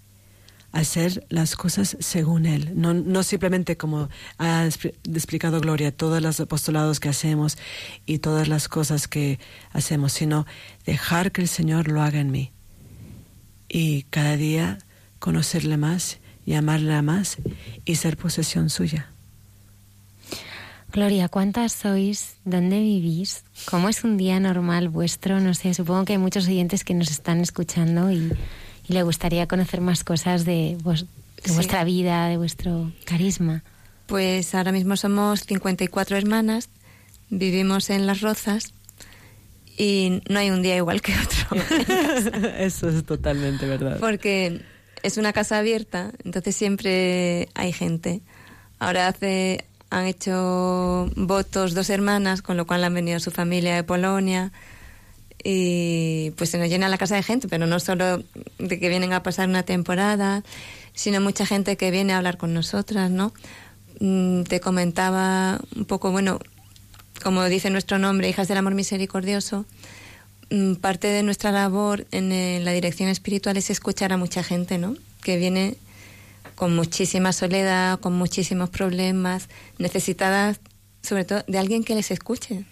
hacer 0.72 1.26
las 1.28 1.54
cosas 1.54 1.96
según 2.00 2.46
Él, 2.46 2.72
no, 2.74 2.94
no 2.94 3.22
simplemente 3.22 3.76
como 3.76 4.08
ha 4.38 4.64
explicado 4.64 5.60
Gloria, 5.60 5.94
todos 5.94 6.22
los 6.22 6.40
apostolados 6.40 6.98
que 6.98 7.10
hacemos 7.10 7.58
y 8.06 8.18
todas 8.18 8.48
las 8.48 8.68
cosas 8.68 9.06
que 9.06 9.38
hacemos, 9.70 10.12
sino 10.12 10.46
dejar 10.86 11.30
que 11.30 11.42
el 11.42 11.48
Señor 11.48 11.88
lo 11.88 12.00
haga 12.00 12.20
en 12.20 12.30
mí 12.30 12.52
y 13.68 14.04
cada 14.04 14.36
día 14.36 14.78
conocerle 15.18 15.76
más 15.76 16.18
y 16.44 16.54
amarle 16.54 17.00
más 17.02 17.36
y 17.84 17.96
ser 17.96 18.16
posesión 18.16 18.70
suya. 18.70 19.11
Gloria, 20.92 21.28
¿cuántas 21.28 21.72
sois? 21.72 22.36
¿Dónde 22.44 22.78
vivís? 22.80 23.44
¿Cómo 23.64 23.88
es 23.88 24.04
un 24.04 24.16
día 24.16 24.38
normal 24.40 24.88
vuestro? 24.88 25.40
No 25.40 25.54
sé, 25.54 25.72
supongo 25.74 26.04
que 26.04 26.12
hay 26.12 26.18
muchos 26.18 26.46
oyentes 26.46 26.84
que 26.84 26.94
nos 26.94 27.10
están 27.10 27.40
escuchando 27.40 28.10
y 28.10 28.32
y 28.88 28.92
le 28.92 29.02
gustaría 29.02 29.46
conocer 29.46 29.80
más 29.80 30.04
cosas 30.04 30.44
de, 30.44 30.76
vos, 30.82 31.06
de 31.42 31.48
sí. 31.48 31.54
vuestra 31.54 31.84
vida, 31.84 32.28
de 32.28 32.36
vuestro 32.36 32.92
carisma. 33.04 33.62
Pues 34.06 34.54
ahora 34.54 34.72
mismo 34.72 34.96
somos 34.96 35.40
54 35.40 36.16
hermanas, 36.16 36.68
vivimos 37.30 37.90
en 37.90 38.06
Las 38.06 38.20
Rozas 38.20 38.74
y 39.78 40.20
no 40.28 40.38
hay 40.38 40.50
un 40.50 40.62
día 40.62 40.76
igual 40.76 41.00
que 41.00 41.14
otro. 41.14 41.56
Eso 42.58 42.88
es 42.88 43.04
totalmente 43.04 43.66
verdad. 43.66 43.98
Porque 44.00 44.62
es 45.02 45.16
una 45.16 45.32
casa 45.32 45.58
abierta, 45.58 46.12
entonces 46.24 46.56
siempre 46.56 47.48
hay 47.54 47.72
gente. 47.72 48.20
Ahora 48.78 49.06
hace 49.06 49.64
han 49.92 50.06
hecho 50.06 51.10
votos 51.16 51.74
dos 51.74 51.90
hermanas, 51.90 52.40
con 52.40 52.56
lo 52.56 52.66
cual 52.66 52.82
han 52.82 52.94
venido 52.94 53.20
su 53.20 53.30
familia 53.30 53.74
de 53.76 53.84
Polonia 53.84 54.50
y 55.44 56.30
pues 56.36 56.48
se 56.48 56.56
nos 56.56 56.70
llena 56.70 56.88
la 56.88 56.96
casa 56.96 57.14
de 57.14 57.22
gente, 57.22 57.46
pero 57.46 57.66
no 57.66 57.78
solo 57.78 58.22
de 58.58 58.80
que 58.80 58.88
vienen 58.88 59.12
a 59.12 59.22
pasar 59.22 59.50
una 59.50 59.64
temporada, 59.64 60.42
sino 60.94 61.20
mucha 61.20 61.44
gente 61.44 61.76
que 61.76 61.90
viene 61.90 62.14
a 62.14 62.18
hablar 62.18 62.38
con 62.38 62.54
nosotras, 62.54 63.10
¿no? 63.10 63.34
Mm, 64.00 64.44
te 64.44 64.60
comentaba 64.60 65.60
un 65.76 65.84
poco, 65.84 66.10
bueno, 66.10 66.40
como 67.22 67.44
dice 67.44 67.68
nuestro 67.68 67.98
nombre, 67.98 68.30
Hijas 68.30 68.48
del 68.48 68.56
Amor 68.56 68.74
Misericordioso, 68.74 69.66
mm, 70.50 70.76
parte 70.76 71.08
de 71.08 71.22
nuestra 71.22 71.52
labor 71.52 72.06
en 72.12 72.64
la 72.64 72.72
dirección 72.72 73.10
espiritual 73.10 73.58
es 73.58 73.68
escuchar 73.68 74.14
a 74.14 74.16
mucha 74.16 74.42
gente, 74.42 74.78
¿no? 74.78 74.96
Que 75.22 75.36
viene 75.36 75.76
con 76.54 76.74
muchísima 76.74 77.32
soledad, 77.32 78.00
con 78.00 78.14
muchísimos 78.14 78.70
problemas, 78.70 79.48
necesitadas 79.78 80.60
sobre 81.02 81.24
todo 81.24 81.44
de 81.46 81.58
alguien 81.58 81.84
que 81.84 81.94
les 81.94 82.10
escuche, 82.10 82.64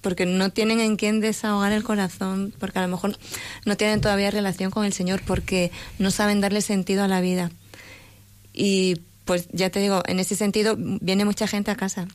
porque 0.00 0.26
no 0.26 0.50
tienen 0.50 0.80
en 0.80 0.96
quién 0.96 1.20
desahogar 1.20 1.72
el 1.72 1.84
corazón, 1.84 2.54
porque 2.58 2.78
a 2.78 2.82
lo 2.82 2.88
mejor 2.88 3.18
no 3.66 3.76
tienen 3.76 4.00
todavía 4.00 4.30
relación 4.30 4.70
con 4.70 4.84
el 4.84 4.92
Señor, 4.92 5.20
porque 5.26 5.70
no 5.98 6.10
saben 6.10 6.40
darle 6.40 6.62
sentido 6.62 7.04
a 7.04 7.08
la 7.08 7.20
vida. 7.20 7.50
Y 8.52 9.02
pues 9.26 9.48
ya 9.52 9.70
te 9.70 9.80
digo, 9.80 10.02
en 10.06 10.18
ese 10.18 10.34
sentido 10.36 10.76
viene 10.78 11.24
mucha 11.24 11.46
gente 11.46 11.70
a 11.70 11.76
casa, 11.76 12.08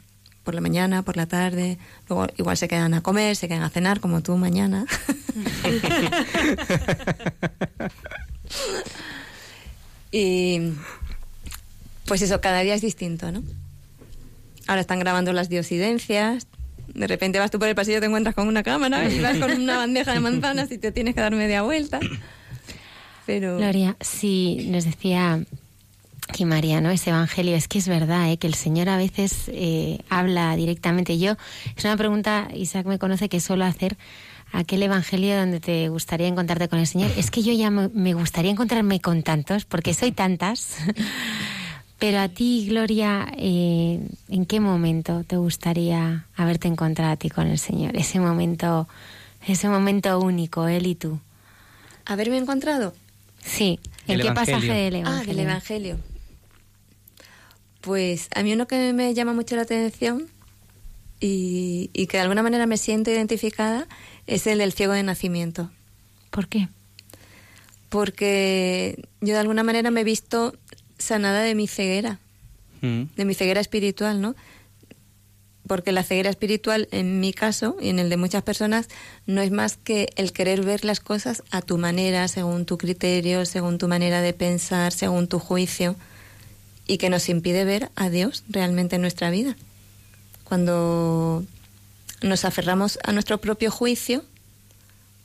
por 0.44 0.56
la 0.56 0.62
mañana, 0.62 1.04
por 1.04 1.18
la 1.18 1.28
tarde, 1.28 1.78
luego 2.10 2.28
igual 2.38 2.58
se 2.58 2.68
quedan 2.68 2.94
a 2.94 3.02
comer, 3.02 3.36
se 3.36 3.48
quedan 3.48 3.64
a 3.64 3.70
cenar, 3.70 4.00
como 4.00 4.22
tú 4.22 4.36
mañana. 4.38 4.86
y 10.18 10.72
pues 12.06 12.22
eso, 12.22 12.40
cada 12.40 12.62
día 12.62 12.74
es 12.74 12.82
distinto, 12.82 13.34
¿no? 13.34 13.44
Ahora 14.66 14.80
están 14.80 15.00
grabando 15.00 15.34
las 15.34 15.50
diosidencias, 15.50 16.48
de 16.88 17.08
repente 17.08 17.38
vas 17.38 17.52
tú 17.52 17.60
por 17.60 17.68
el 17.68 17.76
pasillo, 17.76 18.00
te 18.00 18.06
encuentras 18.06 18.34
con 18.34 18.48
una 18.48 18.64
cámara 18.64 19.10
y 19.12 19.20
vas 19.20 19.38
con 19.38 19.52
una 19.52 19.76
bandeja 19.76 20.14
de 20.14 20.22
manzanas 20.22 20.72
y 20.72 20.78
te 20.78 20.94
tienes 20.94 21.16
que 21.16 21.22
dar 21.22 21.36
media 21.36 21.64
vuelta. 21.64 22.00
Pero... 23.26 23.58
Gloria, 23.58 23.98
sí, 24.00 24.68
nos 24.70 24.86
decía 24.86 25.44
que 26.34 26.46
María, 26.46 26.80
¿no? 26.80 26.92
Ese 26.92 27.10
evangelio, 27.10 27.54
es 27.54 27.68
que 27.68 27.80
es 27.80 27.90
verdad, 27.90 28.32
¿eh? 28.32 28.38
que 28.38 28.48
el 28.48 28.54
Señor 28.54 28.88
a 28.88 28.96
veces 28.96 29.50
eh, 29.50 30.00
habla 30.10 30.56
directamente. 30.56 31.20
Yo, 31.20 31.36
es 31.76 31.84
una 31.84 31.98
pregunta, 31.98 32.48
Isaac 32.54 32.86
me 32.86 33.00
conoce, 33.00 33.28
que 33.28 33.42
suelo 33.42 33.66
hacer 33.66 33.98
aquel 34.56 34.84
evangelio 34.84 35.38
donde 35.38 35.60
te 35.60 35.90
gustaría 35.90 36.28
encontrarte 36.28 36.70
con 36.70 36.80
el 36.80 36.88
Señor. 36.88 37.12
Es 37.18 37.30
que 37.30 37.44
yo 37.44 37.54
ya 37.54 37.70
me, 37.70 38.14
gustaría 38.14 38.52
encontrarme 38.52 39.02
con 39.02 39.22
tantos, 39.22 39.66
porque 39.66 39.94
soy 39.94 40.12
tantas. 40.12 40.78
Pero 42.00 42.20
a 42.20 42.30
ti, 42.30 42.66
Gloria, 42.70 43.28
eh, 43.38 44.00
¿en 44.30 44.46
qué 44.46 44.60
momento 44.60 45.24
te 45.26 45.38
gustaría 45.38 46.26
haberte 46.36 46.68
encontrado 46.68 47.14
a 47.14 47.18
ti 47.18 47.30
con 47.30 47.48
el 47.48 47.60
Señor? 47.60 47.96
Ese 47.96 48.20
momento, 48.20 48.88
ese 49.48 49.70
momento 49.70 50.20
único, 50.20 50.68
Él 50.68 50.88
y 50.88 50.96
tú. 50.96 51.20
¿Haberme 52.06 52.38
encontrado? 52.38 52.94
Sí. 53.44 53.80
¿En 54.08 54.20
qué 54.20 54.32
pasaje 54.32 54.72
del 54.72 54.96
Evangelio? 54.96 55.22
Ah, 55.22 55.26
del 55.26 55.40
Evangelio. 55.40 55.98
Pues 57.82 58.30
a 58.36 58.44
mí 58.44 58.54
uno 58.54 58.68
que 58.68 58.94
me 58.94 59.14
llama 59.14 59.34
mucho 59.34 59.56
la 59.56 59.64
atención 59.64 60.28
y, 61.20 61.90
y 61.94 62.08
que 62.08 62.18
de 62.18 62.22
alguna 62.22 62.44
manera 62.44 62.66
me 62.68 62.78
siento 62.78 63.12
identificada 63.12 63.88
es 64.28 64.48
el 64.48 64.60
del 64.60 64.74
ciego 64.74 64.94
de 64.94 65.04
nacimiento. 65.04 65.70
¿Por 66.32 66.48
qué? 66.48 66.68
Porque 67.90 69.04
yo 69.22 69.34
de 69.34 69.40
alguna 69.40 69.64
manera 69.64 69.92
me 69.92 70.02
he 70.02 70.06
visto 70.06 70.56
sanada 70.98 71.42
de 71.42 71.56
mi 71.56 71.68
ceguera, 71.68 72.20
Mm. 72.82 73.04
de 73.16 73.26
mi 73.26 73.34
ceguera 73.34 73.62
espiritual, 73.62 74.22
¿no? 74.22 74.36
Porque 75.68 75.92
la 75.92 76.04
ceguera 76.04 76.30
espiritual, 76.30 76.88
en 76.92 77.20
mi 77.20 77.34
caso 77.34 77.78
y 77.82 77.90
en 77.90 77.98
el 78.00 78.10
de 78.10 78.18
muchas 78.18 78.44
personas, 78.44 78.88
no 79.26 79.42
es 79.42 79.50
más 79.50 79.78
que 79.78 80.10
el 80.16 80.34
querer 80.34 80.62
ver 80.64 80.86
las 80.86 81.00
cosas 81.00 81.42
a 81.52 81.62
tu 81.62 81.78
manera, 81.78 82.28
según 82.28 82.66
tu 82.66 82.78
criterio, 82.78 83.46
según 83.46 83.78
tu 83.78 83.88
manera 83.88 84.22
de 84.22 84.34
pensar, 84.34 84.92
según 84.92 85.28
tu 85.28 85.40
juicio, 85.40 85.96
y 86.86 86.98
que 86.98 87.10
nos 87.10 87.30
impide 87.30 87.66
ver 87.66 87.90
a 87.96 88.10
Dios 88.10 88.44
realmente 88.50 88.98
en 88.98 89.02
nuestra 89.02 89.32
vida. 89.32 89.56
Cuando 90.44 91.44
nos 92.26 92.46
aferramos 92.46 93.00
a 93.04 93.12
nuestro 93.12 93.40
propio 93.40 93.72
juicio, 93.72 94.24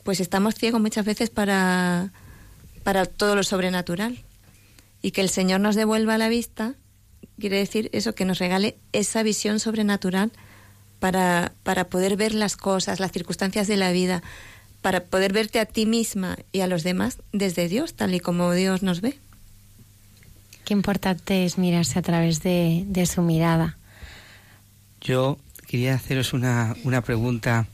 pues 0.05 0.20
estamos 0.20 0.55
ciegos 0.55 0.81
muchas 0.81 1.05
veces 1.05 1.31
para, 1.31 2.12
para 2.82 3.06
todo 3.06 3.36
lo 3.36 3.43
sobrenatural. 3.43 4.22
Y 5.02 5.12
que 5.12 5.22
el 5.22 5.31
Señor 5.31 5.60
nos 5.60 5.77
devuelva 5.77 6.18
la 6.18 6.28
vista 6.28 6.74
quiere 7.40 7.56
decir 7.56 7.90
eso, 7.93 8.14
que 8.14 8.24
nos 8.24 8.39
regale 8.39 8.77
esa 8.93 9.24
visión 9.24 9.59
sobrenatural 9.59 10.31
para, 11.01 11.52
para 11.64 11.89
poder 11.89 12.16
ver 12.16 12.35
las 12.35 12.56
cosas, 12.56 13.01
las 13.01 13.10
circunstancias 13.10 13.66
de 13.66 13.77
la 13.77 13.90
vida, 13.90 14.22
para 14.82 15.05
poder 15.05 15.32
verte 15.32 15.59
a 15.59 15.66
ti 15.66 15.86
misma 15.86 16.36
y 16.52 16.60
a 16.60 16.68
los 16.68 16.85
demás 16.85 17.18
desde 17.32 17.68
Dios, 17.68 17.94
tal 17.94 18.14
y 18.14 18.20
como 18.20 18.52
Dios 18.52 18.82
nos 18.82 19.01
ve. 19.01 19.18
Qué 20.64 20.74
importante 20.74 21.44
es 21.44 21.59
mirarse 21.59 21.98
a 21.98 22.02
través 22.02 22.43
de, 22.43 22.85
de 22.86 23.06
su 23.06 23.22
mirada. 23.22 23.77
Yo 25.01 25.39
quería 25.70 25.94
haceros 25.94 26.32
una, 26.32 26.74
una 26.82 27.01
pregunta. 27.01 27.68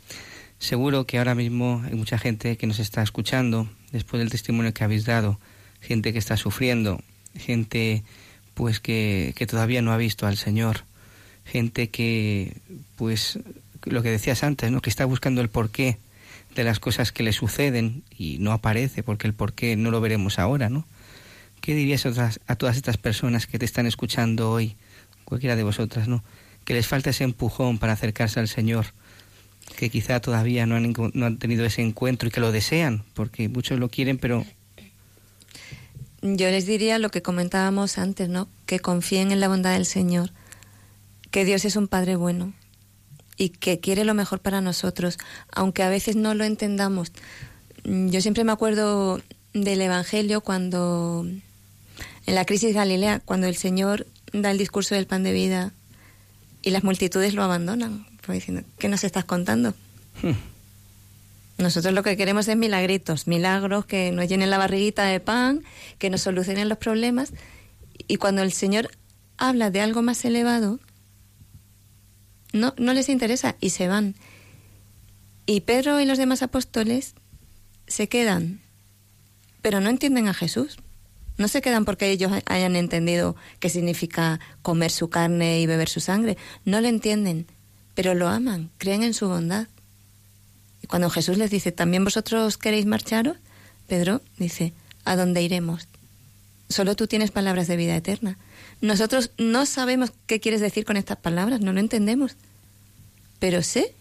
Seguro 0.59 1.07
que 1.07 1.17
ahora 1.17 1.35
mismo 1.35 1.83
hay 1.87 1.95
mucha 1.95 2.19
gente 2.19 2.59
que 2.59 2.67
nos 2.67 2.79
está 2.79 3.03
escuchando 3.03 3.71
después 3.91 4.19
del 4.19 4.29
testimonio 4.29 4.75
que 4.75 4.85
habéis 4.85 5.07
dado, 5.07 5.41
gente 5.81 6.13
que 6.13 6.19
está 6.19 6.37
sufriendo, 6.37 7.01
gente 7.35 8.05
pues 8.53 8.81
que, 8.81 9.33
que 9.35 9.47
todavía 9.47 9.81
no 9.81 9.93
ha 9.93 9.97
visto 9.97 10.27
al 10.27 10.37
Señor, 10.37 10.85
gente 11.47 11.89
que 11.89 12.59
pues 12.97 13.39
lo 13.85 14.03
que 14.03 14.11
decías 14.11 14.45
antes, 14.45 14.71
¿no? 14.71 14.83
que 14.83 14.91
está 14.91 15.07
buscando 15.07 15.41
el 15.41 15.49
porqué 15.49 15.97
de 16.55 16.65
las 16.65 16.81
cosas 16.81 17.13
que 17.13 17.23
le 17.23 17.33
suceden 17.33 18.03
y 18.15 18.37
no 18.41 18.53
aparece 18.53 19.03
porque 19.05 19.27
el 19.27 19.33
porqué 19.33 19.75
no 19.75 19.91
lo 19.91 20.03
veremos 20.03 20.39
ahora, 20.39 20.69
¿no? 20.69 20.85
¿Qué 21.63 21.75
dirías 21.75 22.05
a, 22.05 22.11
otras, 22.11 22.41
a 22.47 22.57
todas 22.57 22.77
estas 22.77 22.99
personas 22.99 23.47
que 23.47 23.59
te 23.59 23.65
están 23.65 23.87
escuchando 23.87 24.51
hoy, 24.51 24.77
cualquiera 25.25 25.57
de 25.57 25.63
vosotras, 25.63 26.09
¿no? 26.09 26.23
Que 26.67 26.75
les 26.75 26.87
falta 26.87 27.09
ese 27.11 27.25
empujón 27.25 27.79
para 27.79 27.95
acercarse 27.95 28.39
al 28.41 28.49
Señor, 28.49 28.93
que 29.79 29.89
quizá 29.89 30.21
todavía 30.21 30.67
no 30.67 30.77
han, 30.77 30.93
no 31.15 31.27
han 31.27 31.39
tenido 31.39 31.65
ese 31.65 31.81
encuentro 31.81 32.29
y 32.29 32.31
que 32.31 32.41
lo 32.41 32.53
desean, 32.53 33.05
porque 33.15 33.49
muchos 33.49 33.79
lo 33.79 33.89
quieren, 33.89 34.19
pero 34.19 34.45
yo 36.23 36.51
les 36.51 36.67
diría 36.67 36.99
lo 36.99 37.11
que 37.11 37.23
comentábamos 37.23 37.99
antes, 37.99 38.29
¿no? 38.29 38.49
Que 38.67 38.81
confíen 38.81 39.31
en 39.31 39.41
la 39.41 39.49
bondad 39.49 39.75
del 39.75 39.87
Señor, 39.87 40.33
que 41.31 41.45
Dios 41.45 41.65
es 41.65 41.77
un 41.77 41.89
Padre 41.89 42.17
bueno 42.17 42.53
y 43.37 43.51
que 43.51 43.81
quiere 43.81 44.05
lo 44.05 44.15
mejor 44.15 44.41
para 44.41 44.61
nosotros, 44.61 45.19
aunque 45.53 45.83
a 45.83 45.91
veces 45.91 46.17
no 46.17 46.35
lo 46.35 46.45
entendamos. 46.45 47.13
Yo 47.85 48.21
siempre 48.21 48.45
me 48.45 48.53
acuerdo 48.53 49.21
del 49.53 49.81
Evangelio 49.81 50.41
cuando, 50.41 51.27
en 52.27 52.35
la 52.35 52.45
crisis 52.45 52.75
Galilea, 52.75 53.21
cuando 53.25 53.47
el 53.47 53.57
Señor 53.57 54.07
da 54.33 54.51
el 54.51 54.59
discurso 54.59 54.95
del 54.95 55.07
pan 55.07 55.23
de 55.23 55.33
vida 55.33 55.73
y 56.67 56.71
las 56.71 56.83
multitudes 56.83 57.33
lo 57.33 57.45
abandonan, 57.45 58.05
pues 58.27 58.41
diciendo, 58.41 58.69
¿qué 58.77 58.89
nos 58.89 59.05
estás 59.05 59.25
contando? 59.25 59.73
Nosotros 61.59 61.95
lo 61.95 62.03
que 62.03 62.17
queremos 62.17 62.49
es 62.49 62.57
milagritos, 62.57 63.29
milagros 63.29 63.87
que 63.87 64.11
nos 64.11 64.27
llenen 64.29 64.51
la 64.51 64.59
barriguita 64.59 65.05
de 65.05 65.21
pan, 65.21 65.63
que 65.99 66.11
nos 66.11 66.23
solucionen 66.23 66.69
los 66.69 66.79
problemas. 66.79 67.33
Y 68.09 68.17
cuando 68.17 68.43
el 68.43 68.53
Señor 68.53 68.91
habla 69.37 69.71
de 69.71 69.81
algo 69.81 70.03
más 70.03 70.25
elevado, 70.25 70.81
no, 72.53 72.75
no 72.79 72.95
les 72.95 73.11
interesa 73.11 73.55
y 73.61 73.71
se 73.71 73.87
van. 73.87 74.17
Y 75.47 75.61
Pedro 75.61 76.01
y 76.01 76.05
los 76.05 76.19
demás 76.19 76.43
apóstoles 76.43 77.15
se 77.87 78.09
quedan, 78.09 78.61
pero 79.63 79.81
no 79.81 79.89
entienden 79.89 80.27
a 80.27 80.35
Jesús. 80.35 80.79
No 81.39 81.49
se 81.49 81.61
quedan 81.61 81.85
porque 81.85 82.11
ellos 82.11 82.33
hayan 82.47 82.77
entendido 82.77 83.37
qué 83.61 83.69
significa 83.69 84.41
comer 84.63 84.91
su 84.91 85.11
carne 85.11 85.61
y 85.61 85.67
beber 85.67 85.89
su 85.89 86.01
sangre. 86.01 86.37
No 86.65 86.81
lo 86.81 86.89
entienden, 86.89 87.47
pero 87.95 88.15
lo 88.15 88.29
aman, 88.29 88.71
creen 88.79 89.03
en 89.03 89.15
su 89.15 89.29
bondad. 89.29 89.67
Y 90.83 90.87
cuando 90.87 91.11
Jesús 91.11 91.37
les 91.37 91.51
dice, 91.51 91.73
¿también 91.73 92.05
vosotros 92.05 92.57
queréis 92.57 92.87
marcharos? 92.87 93.37
Pedro 93.87 94.23
dice, 94.39 94.73
¿a 95.05 95.17
dónde 95.17 95.43
iremos? 95.43 95.89
Solo 96.69 96.97
tú 96.97 97.07
tienes 97.07 97.31
palabras 97.31 97.69
de 97.69 97.77
vida 97.77 97.97
eterna. 97.97 98.39
Nosotros 98.81 99.31
no 99.39 99.67
sabemos 99.67 100.13
qué 100.27 100.41
quieres 100.41 100.61
decir 100.61 100.85
con 100.85 100.97
estas 100.97 101.19
palabras, 101.19 101.61
no 101.61 101.73
lo 101.73 101.81
entendemos. 101.81 102.37
Pero 103.39 103.63
sé 103.63 103.95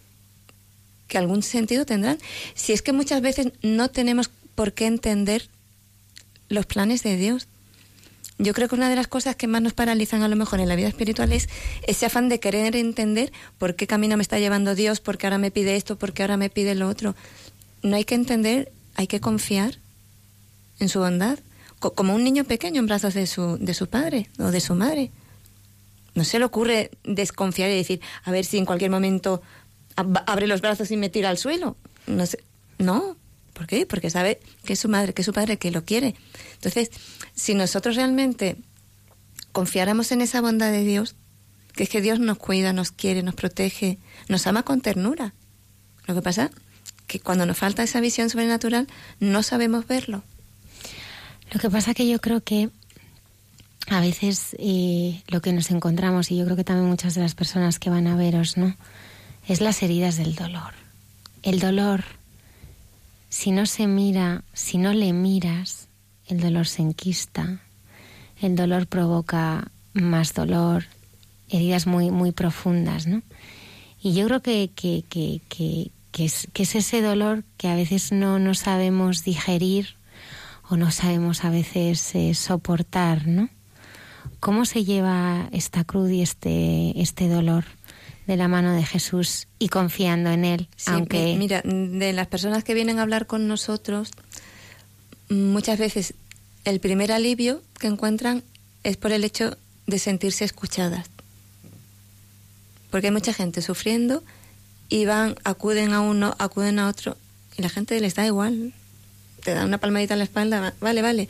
que 1.06 1.18
algún 1.18 1.42
sentido 1.42 1.86
tendrán. 1.86 2.18
Si 2.54 2.72
es 2.72 2.82
que 2.82 2.92
muchas 2.92 3.20
veces 3.20 3.52
no 3.62 3.90
tenemos 3.90 4.30
por 4.54 4.72
qué 4.72 4.86
entender 4.86 5.48
los 6.48 6.66
planes 6.66 7.02
de 7.02 7.16
Dios. 7.16 7.48
Yo 8.38 8.52
creo 8.52 8.68
que 8.68 8.74
una 8.74 8.90
de 8.90 8.96
las 8.96 9.08
cosas 9.08 9.34
que 9.34 9.46
más 9.46 9.62
nos 9.62 9.72
paralizan 9.72 10.22
a 10.22 10.28
lo 10.28 10.36
mejor 10.36 10.60
en 10.60 10.68
la 10.68 10.76
vida 10.76 10.88
espiritual 10.88 11.32
es 11.32 11.48
ese 11.86 12.06
afán 12.06 12.28
de 12.28 12.38
querer 12.38 12.76
entender 12.76 13.32
por 13.56 13.76
qué 13.76 13.86
camino 13.86 14.16
me 14.16 14.22
está 14.22 14.38
llevando 14.38 14.74
Dios, 14.74 15.00
por 15.00 15.16
qué 15.16 15.26
ahora 15.26 15.38
me 15.38 15.50
pide 15.50 15.76
esto, 15.76 15.96
por 15.96 16.12
qué 16.12 16.22
ahora 16.22 16.36
me 16.36 16.50
pide 16.50 16.74
lo 16.74 16.88
otro. 16.88 17.14
No 17.82 17.96
hay 17.96 18.04
que 18.04 18.14
entender, 18.14 18.72
hay 18.94 19.06
que 19.06 19.20
confiar 19.20 19.78
en 20.78 20.90
su 20.90 20.98
bondad, 20.98 21.38
como 21.78 22.14
un 22.14 22.24
niño 22.24 22.44
pequeño 22.44 22.80
en 22.80 22.86
brazos 22.86 23.14
de 23.14 23.26
su, 23.26 23.58
de 23.58 23.72
su 23.72 23.88
padre 23.88 24.28
o 24.38 24.50
de 24.50 24.60
su 24.60 24.74
madre. 24.74 25.10
No 26.14 26.24
se 26.24 26.38
le 26.38 26.44
ocurre 26.44 26.90
desconfiar 27.04 27.70
y 27.70 27.76
decir, 27.76 28.00
a 28.24 28.30
ver 28.30 28.44
si 28.44 28.58
en 28.58 28.66
cualquier 28.66 28.90
momento 28.90 29.42
abre 29.96 30.46
los 30.46 30.60
brazos 30.60 30.90
y 30.90 30.96
me 30.96 31.08
tira 31.08 31.30
al 31.30 31.38
suelo. 31.38 31.76
No, 32.06 32.26
sé. 32.26 32.38
no, 32.78 33.16
¿Por 33.56 33.66
qué? 33.66 33.86
Porque 33.86 34.10
sabe 34.10 34.38
que 34.66 34.74
es 34.74 34.80
su 34.80 34.90
madre, 34.90 35.14
que 35.14 35.22
es 35.22 35.26
su 35.26 35.32
padre, 35.32 35.56
que 35.56 35.70
lo 35.70 35.82
quiere. 35.82 36.14
Entonces, 36.56 36.90
si 37.34 37.54
nosotros 37.54 37.96
realmente 37.96 38.58
confiáramos 39.52 40.12
en 40.12 40.20
esa 40.20 40.42
bondad 40.42 40.70
de 40.70 40.84
Dios, 40.84 41.16
que 41.72 41.84
es 41.84 41.88
que 41.88 42.02
Dios 42.02 42.20
nos 42.20 42.36
cuida, 42.36 42.74
nos 42.74 42.92
quiere, 42.92 43.22
nos 43.22 43.34
protege, 43.34 43.98
nos 44.28 44.46
ama 44.46 44.62
con 44.62 44.82
ternura. 44.82 45.32
Lo 46.06 46.14
que 46.14 46.20
pasa 46.20 46.50
que 47.06 47.18
cuando 47.18 47.46
nos 47.46 47.56
falta 47.56 47.82
esa 47.82 48.00
visión 48.00 48.28
sobrenatural 48.28 48.88
no 49.20 49.42
sabemos 49.42 49.86
verlo. 49.86 50.22
Lo 51.50 51.58
que 51.58 51.70
pasa 51.70 51.94
que 51.94 52.06
yo 52.06 52.20
creo 52.20 52.42
que 52.42 52.68
a 53.88 54.00
veces 54.00 54.54
eh, 54.58 55.22
lo 55.28 55.40
que 55.40 55.54
nos 55.54 55.70
encontramos, 55.70 56.30
y 56.30 56.36
yo 56.36 56.44
creo 56.44 56.56
que 56.56 56.64
también 56.64 56.90
muchas 56.90 57.14
de 57.14 57.22
las 57.22 57.34
personas 57.34 57.78
que 57.78 57.88
van 57.88 58.06
a 58.06 58.16
veros, 58.16 58.58
¿no? 58.58 58.76
Es 59.48 59.62
las 59.62 59.82
heridas 59.82 60.18
del 60.18 60.34
dolor. 60.34 60.74
El 61.42 61.58
dolor 61.58 62.04
si 63.28 63.50
no 63.50 63.66
se 63.66 63.86
mira, 63.86 64.44
si 64.52 64.78
no 64.78 64.92
le 64.92 65.12
miras, 65.12 65.88
el 66.26 66.40
dolor 66.40 66.66
se 66.66 66.82
enquista, 66.82 67.60
el 68.40 68.56
dolor 68.56 68.86
provoca 68.86 69.70
más 69.92 70.34
dolor, 70.34 70.84
heridas 71.48 71.86
muy, 71.86 72.10
muy 72.10 72.32
profundas, 72.32 73.06
¿no? 73.06 73.22
Y 74.02 74.14
yo 74.14 74.26
creo 74.26 74.42
que, 74.42 74.70
que, 74.74 75.04
que, 75.08 75.40
que, 75.48 76.24
es, 76.24 76.48
que 76.52 76.62
es 76.64 76.74
ese 76.74 77.02
dolor 77.02 77.44
que 77.56 77.68
a 77.68 77.74
veces 77.74 78.12
no, 78.12 78.38
no 78.38 78.54
sabemos 78.54 79.24
digerir 79.24 79.96
o 80.68 80.76
no 80.76 80.90
sabemos 80.90 81.44
a 81.44 81.50
veces 81.50 82.14
eh, 82.14 82.34
soportar, 82.34 83.26
¿no? 83.26 83.48
¿Cómo 84.40 84.64
se 84.64 84.84
lleva 84.84 85.48
esta 85.52 85.84
cruz 85.84 86.10
y 86.10 86.22
este, 86.22 87.00
este 87.00 87.28
dolor? 87.28 87.64
De 88.26 88.36
la 88.36 88.48
mano 88.48 88.72
de 88.72 88.84
Jesús 88.84 89.46
y 89.58 89.68
confiando 89.68 90.30
en 90.30 90.44
Él. 90.44 90.68
aunque 90.86 91.36
Mira, 91.38 91.62
de 91.64 92.12
las 92.12 92.26
personas 92.26 92.64
que 92.64 92.74
vienen 92.74 92.98
a 92.98 93.02
hablar 93.02 93.26
con 93.26 93.46
nosotros, 93.46 94.10
muchas 95.28 95.78
veces 95.78 96.14
el 96.64 96.80
primer 96.80 97.12
alivio 97.12 97.62
que 97.78 97.86
encuentran 97.86 98.42
es 98.82 98.96
por 98.96 99.12
el 99.12 99.24
hecho 99.24 99.56
de 99.86 99.98
sentirse 99.98 100.44
escuchadas. 100.44 101.06
Porque 102.90 103.08
hay 103.08 103.12
mucha 103.12 103.32
gente 103.32 103.62
sufriendo 103.62 104.22
y 104.88 105.04
van, 105.04 105.36
acuden 105.44 105.92
a 105.92 106.00
uno, 106.00 106.34
acuden 106.38 106.78
a 106.78 106.88
otro, 106.88 107.16
y 107.56 107.62
la 107.62 107.68
gente 107.68 107.98
les 108.00 108.14
da 108.14 108.26
igual. 108.26 108.72
Te 109.42 109.54
da 109.54 109.64
una 109.64 109.78
palmadita 109.78 110.14
en 110.14 110.18
la 110.18 110.24
espalda, 110.24 110.74
vale, 110.80 111.02
vale. 111.02 111.28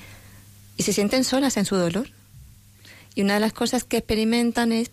Y 0.76 0.82
se 0.82 0.92
sienten 0.92 1.24
solas 1.24 1.56
en 1.56 1.64
su 1.64 1.76
dolor. 1.76 2.08
Y 3.14 3.22
una 3.22 3.34
de 3.34 3.40
las 3.40 3.52
cosas 3.52 3.84
que 3.84 3.98
experimentan 3.98 4.72
es 4.72 4.90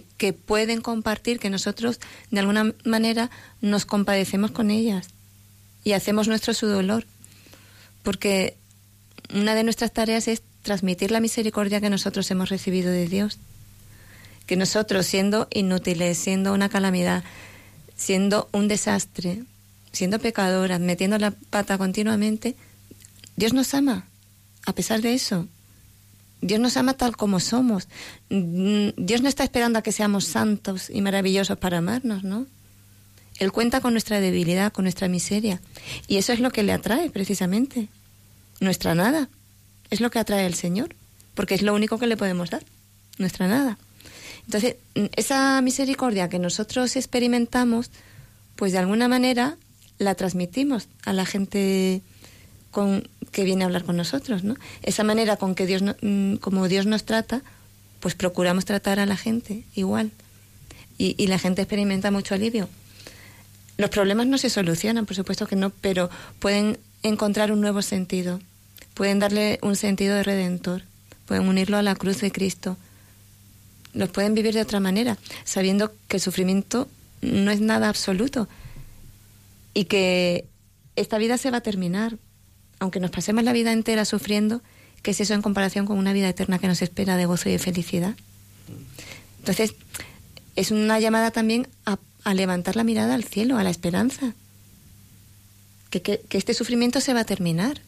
que, 0.00 0.32
pueden 0.32 0.80
compartir, 0.80 1.38
que 1.38 1.50
nosotros 1.50 2.00
de 2.30 2.40
alguna 2.40 2.74
manera 2.84 3.30
nos 3.60 3.86
compadecemos 3.86 4.50
con 4.50 4.70
ellas 4.70 5.08
y 5.84 5.92
hacemos 5.92 6.28
nuestro 6.28 6.54
su 6.54 6.66
dolor. 6.66 7.06
Porque 8.02 8.56
una 9.32 9.54
de 9.54 9.64
nuestras 9.64 9.92
tareas 9.92 10.28
es 10.28 10.42
transmitir 10.62 11.10
la 11.10 11.20
misericordia 11.20 11.80
que 11.80 11.90
nosotros 11.90 12.30
hemos 12.30 12.48
recibido 12.48 12.90
de 12.90 13.08
Dios. 13.08 13.38
Que 14.46 14.56
nosotros, 14.56 15.06
siendo 15.06 15.48
inútiles, 15.52 16.18
siendo 16.18 16.52
una 16.52 16.68
calamidad, 16.68 17.24
siendo 17.96 18.48
un 18.52 18.68
desastre, 18.68 19.44
siendo 19.92 20.18
pecadoras, 20.18 20.80
metiendo 20.80 21.18
la 21.18 21.30
pata 21.30 21.78
continuamente, 21.78 22.56
Dios 23.36 23.52
nos 23.52 23.74
ama, 23.74 24.06
a 24.66 24.72
pesar 24.72 25.00
de 25.00 25.14
eso. 25.14 25.46
Dios 26.42 26.60
nos 26.60 26.76
ama 26.76 26.94
tal 26.94 27.16
como 27.16 27.40
somos. 27.40 27.88
Mm, 28.28 28.88
Dios 28.96 29.22
no 29.22 29.28
está 29.28 29.44
esperando 29.44 29.78
a 29.78 29.82
que 29.82 29.92
seamos 29.92 30.24
santos 30.26 30.90
y 30.90 31.00
maravillosos 31.00 31.56
para 31.56 31.78
amarnos, 31.78 32.24
¿no? 32.24 32.46
Él 33.38 33.52
cuenta 33.52 33.80
con 33.80 33.94
nuestra 33.94 34.20
debilidad, 34.20 34.72
con 34.72 34.84
nuestra 34.84 35.08
miseria. 35.08 35.60
Y 36.06 36.16
eso 36.16 36.32
es 36.32 36.40
lo 36.40 36.50
que 36.50 36.64
le 36.64 36.72
atrae, 36.72 37.10
precisamente. 37.10 37.88
Nuestra 38.60 38.94
nada. 38.94 39.28
Es 39.90 40.00
lo 40.00 40.10
que 40.10 40.18
atrae 40.18 40.44
al 40.44 40.54
Señor. 40.54 40.94
Porque 41.34 41.54
es 41.54 41.62
lo 41.62 41.74
único 41.74 41.98
que 41.98 42.06
le 42.06 42.16
podemos 42.16 42.50
dar. 42.50 42.64
Nuestra 43.18 43.46
nada. 43.46 43.78
Entonces, 44.44 44.76
mm, 44.96 45.06
esa 45.16 45.60
misericordia 45.62 46.28
que 46.28 46.40
nosotros 46.40 46.96
experimentamos, 46.96 47.90
pues 48.56 48.72
de 48.72 48.78
alguna 48.78 49.08
manera 49.08 49.56
la 49.98 50.16
transmitimos 50.16 50.88
a 51.04 51.12
la 51.12 51.24
gente 51.24 52.02
con, 52.72 53.08
que 53.30 53.44
viene 53.44 53.62
a 53.62 53.66
hablar 53.66 53.84
con 53.84 53.96
nosotros, 53.96 54.42
¿no? 54.42 54.56
Esa 54.82 55.04
manera 55.04 55.36
con 55.36 55.54
que 55.54 55.66
Dios, 55.66 55.82
no- 55.82 55.94
mm, 56.02 56.36
como 56.36 56.66
Dios 56.66 56.86
nos 56.86 57.04
trata, 57.04 57.42
pues 58.00 58.16
procuramos 58.16 58.64
tratar 58.64 58.98
a 58.98 59.06
la 59.06 59.16
gente 59.16 59.62
igual. 59.76 60.10
Y, 60.98 61.14
y 61.16 61.28
la 61.28 61.38
gente 61.38 61.62
experimenta 61.62 62.10
mucho 62.10 62.34
alivio. 62.34 62.68
Los 63.76 63.90
problemas 63.90 64.26
no 64.26 64.38
se 64.38 64.50
solucionan, 64.50 65.06
por 65.06 65.14
supuesto 65.16 65.46
que 65.46 65.54
no, 65.56 65.70
pero 65.70 66.10
pueden 66.40 66.78
encontrar 67.02 67.52
un 67.52 67.60
nuevo 67.60 67.82
sentido. 67.82 68.40
Pueden 68.94 69.18
darle 69.18 69.58
un 69.62 69.76
sentido 69.76 70.14
de 70.16 70.22
redentor. 70.24 70.82
Pueden 71.26 71.48
unirlo 71.48 71.76
a 71.78 71.82
la 71.82 71.94
cruz 71.94 72.20
de 72.20 72.30
Cristo. 72.32 72.76
Los 73.94 74.08
pueden 74.10 74.34
vivir 74.34 74.54
de 74.54 74.60
otra 74.62 74.80
manera, 74.80 75.16
sabiendo 75.44 75.92
que 76.08 76.16
el 76.16 76.20
sufrimiento 76.22 76.88
no 77.20 77.50
es 77.50 77.60
nada 77.60 77.88
absoluto 77.88 78.48
y 79.74 79.84
que 79.84 80.46
esta 80.96 81.18
vida 81.18 81.38
se 81.38 81.50
va 81.50 81.58
a 81.58 81.62
terminar. 81.62 82.16
Aunque 82.82 82.98
nos 82.98 83.12
pasemos 83.12 83.44
la 83.44 83.52
vida 83.52 83.72
entera 83.72 84.04
sufriendo, 84.04 84.60
¿qué 85.02 85.12
es 85.12 85.20
eso 85.20 85.34
en 85.34 85.40
comparación 85.40 85.86
con 85.86 85.98
una 85.98 86.12
vida 86.12 86.28
eterna 86.28 86.58
que 86.58 86.66
nos 86.66 86.82
espera 86.82 87.16
de 87.16 87.26
gozo 87.26 87.48
y 87.48 87.52
de 87.52 87.60
felicidad? 87.60 88.16
Entonces, 89.38 89.76
es 90.56 90.72
una 90.72 90.98
llamada 90.98 91.30
también 91.30 91.68
a, 91.86 92.00
levantar 92.34 92.74
la 92.74 92.82
mirada 92.82 93.14
al 93.14 93.22
cielo, 93.22 93.56
a 93.56 93.62
la 93.62 93.70
esperanza. 93.70 94.34
Que 95.90 96.24
este 96.32 96.54
sufrimiento 96.54 97.00
se 97.00 97.14
va 97.14 97.20
a 97.20 97.24
terminar. 97.24 97.80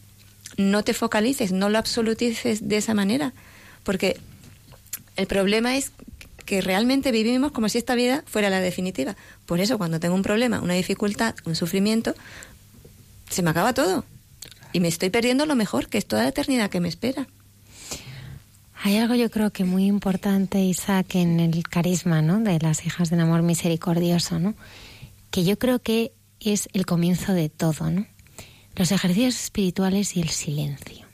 No 0.58 0.84
te 0.84 0.94
focalices, 0.94 1.50
no 1.50 1.70
lo 1.70 1.78
absolutices 1.78 2.68
de 2.68 2.76
esa 2.76 2.94
manera, 2.94 3.32
porque 3.82 4.20
el 5.16 5.26
problema 5.26 5.76
es 5.76 5.90
que 6.46 6.60
realmente 6.60 7.10
vivimos 7.10 7.50
como 7.50 7.68
si 7.68 7.78
esta 7.78 7.96
vida 7.96 8.22
fuera 8.28 8.48
la 8.48 8.60
definitiva. 8.60 9.16
Por 9.44 9.58
eso 9.58 9.76
cuando 9.76 9.98
tengo 9.98 10.14
un 10.14 10.22
problema, 10.22 10.60
una 10.60 10.74
dificultad, 10.74 11.34
un 11.46 11.56
sufrimiento, 11.56 12.14
se 13.28 13.42
me 13.42 13.50
acaba 13.50 13.74
todo. 13.74 14.04
Y 14.74 14.80
me 14.80 14.88
estoy 14.88 15.08
perdiendo 15.08 15.46
lo 15.46 15.54
mejor, 15.54 15.88
que 15.88 15.98
es 15.98 16.06
toda 16.06 16.24
la 16.24 16.30
eternidad 16.30 16.68
que 16.68 16.80
me 16.80 16.88
espera. 16.88 17.28
Hay 18.82 18.96
algo 18.98 19.14
yo 19.14 19.30
creo 19.30 19.50
que 19.50 19.64
muy 19.64 19.86
importante, 19.86 20.58
Isaac, 20.62 21.14
en 21.14 21.38
el 21.38 21.62
carisma 21.62 22.22
¿no? 22.22 22.40
de 22.40 22.58
las 22.58 22.84
hijas 22.84 23.08
del 23.08 23.20
amor 23.20 23.42
misericordioso, 23.42 24.40
¿no? 24.40 24.56
que 25.30 25.44
yo 25.44 25.60
creo 25.60 25.78
que 25.78 26.12
es 26.40 26.68
el 26.72 26.86
comienzo 26.86 27.32
de 27.32 27.48
todo, 27.48 27.88
¿no? 27.88 28.04
los 28.74 28.90
ejercicios 28.90 29.40
espirituales 29.44 30.16
y 30.16 30.22
el 30.22 30.28
silencio. 30.28 31.06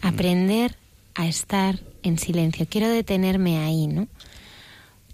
Aprender 0.00 0.76
a 1.14 1.26
estar 1.26 1.78
en 2.02 2.18
silencio. 2.18 2.66
Quiero 2.66 2.88
detenerme 2.88 3.58
ahí, 3.58 3.88
¿no? 3.88 4.08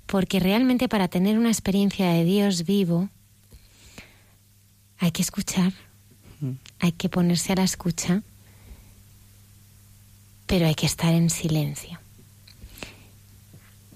Porque 0.06 0.38
realmente 0.38 0.88
para 0.88 1.08
tener 1.08 1.36
una 1.36 1.48
experiencia 1.48 2.12
de 2.12 2.24
Dios 2.24 2.64
vivo 2.64 3.08
hay 4.98 5.10
que 5.10 5.22
escuchar, 5.22 5.72
hay 6.82 6.90
que 6.90 7.08
ponerse 7.08 7.52
a 7.52 7.56
la 7.56 7.62
escucha, 7.62 8.22
pero 10.46 10.66
hay 10.66 10.74
que 10.74 10.86
estar 10.86 11.14
en 11.14 11.30
silencio. 11.30 12.00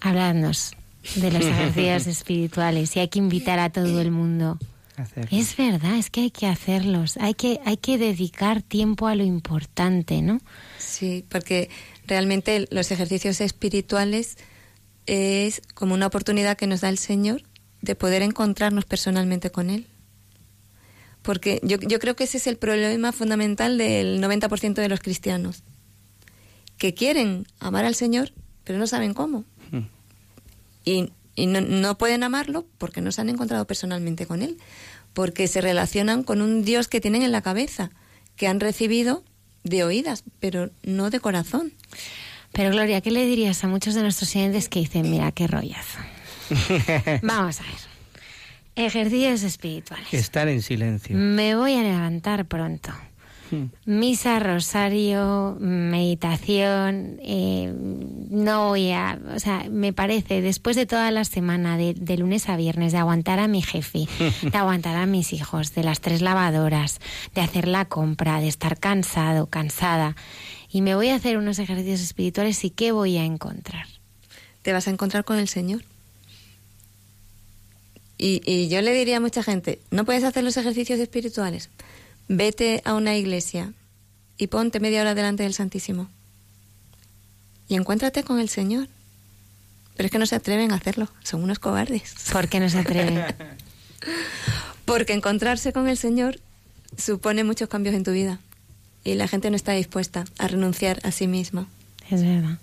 Habladnos 0.00 0.70
de 1.16 1.32
los 1.32 1.44
ejercicios 1.44 2.06
espirituales 2.06 2.94
y 2.94 3.00
hay 3.00 3.08
que 3.08 3.18
invitar 3.18 3.58
a 3.58 3.70
todo 3.70 4.00
el 4.00 4.12
mundo. 4.12 4.56
Es 5.32 5.56
verdad, 5.56 5.96
es 5.96 6.10
que 6.10 6.22
hay 6.22 6.30
que 6.30 6.46
hacerlos, 6.46 7.16
hay 7.16 7.34
que, 7.34 7.60
hay 7.64 7.76
que 7.76 7.98
dedicar 7.98 8.62
tiempo 8.62 9.08
a 9.08 9.16
lo 9.16 9.24
importante, 9.24 10.22
¿no? 10.22 10.40
Sí, 10.78 11.24
porque 11.28 11.68
realmente 12.06 12.68
los 12.70 12.92
ejercicios 12.92 13.40
espirituales 13.40 14.38
es 15.06 15.60
como 15.74 15.92
una 15.92 16.06
oportunidad 16.06 16.56
que 16.56 16.68
nos 16.68 16.82
da 16.82 16.88
el 16.88 16.98
Señor 16.98 17.42
de 17.82 17.96
poder 17.96 18.22
encontrarnos 18.22 18.84
personalmente 18.84 19.50
con 19.50 19.70
Él. 19.70 19.88
Porque 21.26 21.58
yo, 21.64 21.78
yo 21.80 21.98
creo 21.98 22.14
que 22.14 22.22
ese 22.22 22.36
es 22.36 22.46
el 22.46 22.56
problema 22.56 23.10
fundamental 23.10 23.78
del 23.78 24.22
90% 24.22 24.74
de 24.74 24.88
los 24.88 25.00
cristianos, 25.00 25.64
que 26.78 26.94
quieren 26.94 27.48
amar 27.58 27.84
al 27.84 27.96
Señor, 27.96 28.32
pero 28.62 28.78
no 28.78 28.86
saben 28.86 29.12
cómo. 29.12 29.44
Y, 30.84 31.12
y 31.34 31.46
no, 31.46 31.60
no 31.60 31.98
pueden 31.98 32.22
amarlo 32.22 32.64
porque 32.78 33.00
no 33.00 33.10
se 33.10 33.22
han 33.22 33.28
encontrado 33.28 33.66
personalmente 33.66 34.24
con 34.26 34.40
Él, 34.40 34.56
porque 35.14 35.48
se 35.48 35.60
relacionan 35.60 36.22
con 36.22 36.40
un 36.40 36.64
Dios 36.64 36.86
que 36.86 37.00
tienen 37.00 37.22
en 37.22 37.32
la 37.32 37.42
cabeza, 37.42 37.90
que 38.36 38.46
han 38.46 38.60
recibido 38.60 39.24
de 39.64 39.82
oídas, 39.82 40.22
pero 40.38 40.70
no 40.84 41.10
de 41.10 41.18
corazón. 41.18 41.72
Pero 42.52 42.70
Gloria, 42.70 43.00
¿qué 43.00 43.10
le 43.10 43.26
dirías 43.26 43.64
a 43.64 43.66
muchos 43.66 43.96
de 43.96 44.02
nuestros 44.02 44.36
oyentes 44.36 44.68
que 44.68 44.78
dicen, 44.78 45.10
mira, 45.10 45.32
qué 45.32 45.48
rollazo? 45.48 45.98
Vamos 47.22 47.60
a 47.60 47.64
ver. 47.64 47.85
Ejercicios 48.76 49.42
espirituales. 49.42 50.12
Estar 50.12 50.48
en 50.48 50.62
silencio. 50.62 51.16
Me 51.16 51.56
voy 51.56 51.74
a 51.74 51.82
levantar 51.82 52.44
pronto. 52.44 52.92
Misa, 53.84 54.38
rosario, 54.40 55.56
meditación, 55.60 57.18
eh, 57.22 57.72
no 58.28 58.68
voy 58.68 58.90
a, 58.90 59.18
o 59.34 59.38
sea, 59.38 59.66
me 59.70 59.92
parece, 59.92 60.42
después 60.42 60.74
de 60.76 60.84
toda 60.84 61.10
la 61.10 61.24
semana, 61.24 61.76
de, 61.76 61.94
de 61.94 62.18
lunes 62.18 62.48
a 62.48 62.56
viernes, 62.56 62.92
de 62.92 62.98
aguantar 62.98 63.38
a 63.38 63.46
mi 63.46 63.62
jefe, 63.62 64.08
de 64.42 64.58
aguantar 64.58 64.96
a 64.96 65.06
mis 65.06 65.32
hijos, 65.32 65.74
de 65.74 65.84
las 65.84 66.00
tres 66.00 66.22
lavadoras, 66.22 67.00
de 67.34 67.40
hacer 67.40 67.68
la 67.68 67.84
compra, 67.84 68.40
de 68.40 68.48
estar 68.48 68.78
cansado, 68.78 69.46
cansada, 69.46 70.16
y 70.68 70.82
me 70.82 70.94
voy 70.94 71.08
a 71.10 71.14
hacer 71.14 71.38
unos 71.38 71.58
ejercicios 71.58 72.00
espirituales 72.00 72.64
y 72.64 72.70
¿qué 72.70 72.92
voy 72.92 73.16
a 73.16 73.24
encontrar? 73.24 73.86
Te 74.62 74.72
vas 74.72 74.88
a 74.88 74.90
encontrar 74.90 75.24
con 75.24 75.38
el 75.38 75.48
Señor. 75.48 75.82
Y, 78.18 78.42
y 78.50 78.68
yo 78.68 78.80
le 78.82 78.92
diría 78.92 79.18
a 79.18 79.20
mucha 79.20 79.42
gente, 79.42 79.80
no 79.90 80.04
puedes 80.04 80.24
hacer 80.24 80.42
los 80.42 80.56
ejercicios 80.56 80.98
espirituales. 80.98 81.70
Vete 82.28 82.82
a 82.84 82.94
una 82.94 83.16
iglesia 83.16 83.72
y 84.38 84.48
ponte 84.48 84.80
media 84.80 85.02
hora 85.02 85.14
delante 85.14 85.42
del 85.42 85.54
Santísimo. 85.54 86.08
Y 87.68 87.76
encuéntrate 87.76 88.22
con 88.22 88.40
el 88.40 88.48
Señor. 88.48 88.88
Pero 89.96 90.06
es 90.06 90.12
que 90.12 90.18
no 90.18 90.26
se 90.26 90.36
atreven 90.36 90.72
a 90.72 90.76
hacerlo, 90.76 91.08
son 91.22 91.42
unos 91.42 91.58
cobardes. 91.58 92.14
¿Por 92.30 92.48
qué 92.48 92.60
no 92.60 92.68
se 92.68 92.78
atreven? 92.78 93.24
Porque 94.84 95.14
encontrarse 95.14 95.72
con 95.72 95.88
el 95.88 95.96
Señor 95.96 96.38
supone 96.98 97.44
muchos 97.44 97.68
cambios 97.68 97.94
en 97.94 98.04
tu 98.04 98.12
vida. 98.12 98.38
Y 99.04 99.14
la 99.14 99.26
gente 99.26 99.50
no 99.50 99.56
está 99.56 99.72
dispuesta 99.72 100.24
a 100.38 100.48
renunciar 100.48 101.00
a 101.02 101.12
sí 101.12 101.26
misma. 101.26 101.66
Es 102.10 102.22
verdad. 102.22 102.58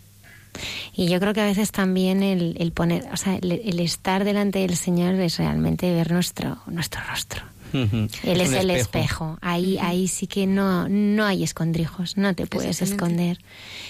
Y 0.96 1.08
yo 1.08 1.20
creo 1.20 1.34
que 1.34 1.42
a 1.42 1.46
veces 1.46 1.72
también 1.72 2.24
el, 2.24 2.56
el 2.60 2.72
poner, 2.72 3.06
o 3.12 3.18
sea, 3.18 3.36
el, 3.36 3.52
el 3.52 3.80
estar 3.80 4.24
delante 4.24 4.60
del 4.60 4.76
Señor 4.76 5.16
es 5.16 5.38
realmente 5.38 5.92
ver 5.94 6.12
nuestro, 6.12 6.58
nuestro 6.68 7.02
rostro. 7.10 7.44
Él 7.74 8.42
es 8.42 8.54
el 8.54 8.70
espejo. 8.70 9.38
Ahí, 9.42 9.78
ahí 9.80 10.08
sí 10.08 10.28
que 10.28 10.46
no, 10.46 10.88
no 10.90 11.26
hay 11.26 11.44
escondrijos, 11.44 12.18
no 12.18 12.36
te 12.36 12.46
puedes 12.46 12.82
esconder. 12.82 13.40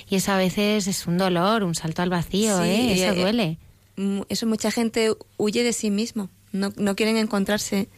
Y 0.10 0.15
eso 0.15 0.31
a 0.31 0.38
veces 0.38 0.88
es 0.88 1.06
un 1.06 1.18
dolor, 1.18 1.64
un 1.64 1.76
salto 1.76 2.02
al 2.02 2.10
vacío, 2.10 2.64
Sí, 2.64 2.69
¿eh? 2.69 2.94
Eso 2.94 3.14
eh, 3.14 3.15
duele. 3.15 3.57
Eso 4.30 4.48
mucha 4.48 4.72
gente 4.72 5.14
huye 5.38 5.64
de 5.64 5.73
sí 5.73 5.91
mismo. 5.91 6.30
No, 6.52 6.72
no 6.77 6.95
quieren 6.95 7.18
encontrarse 7.18 7.90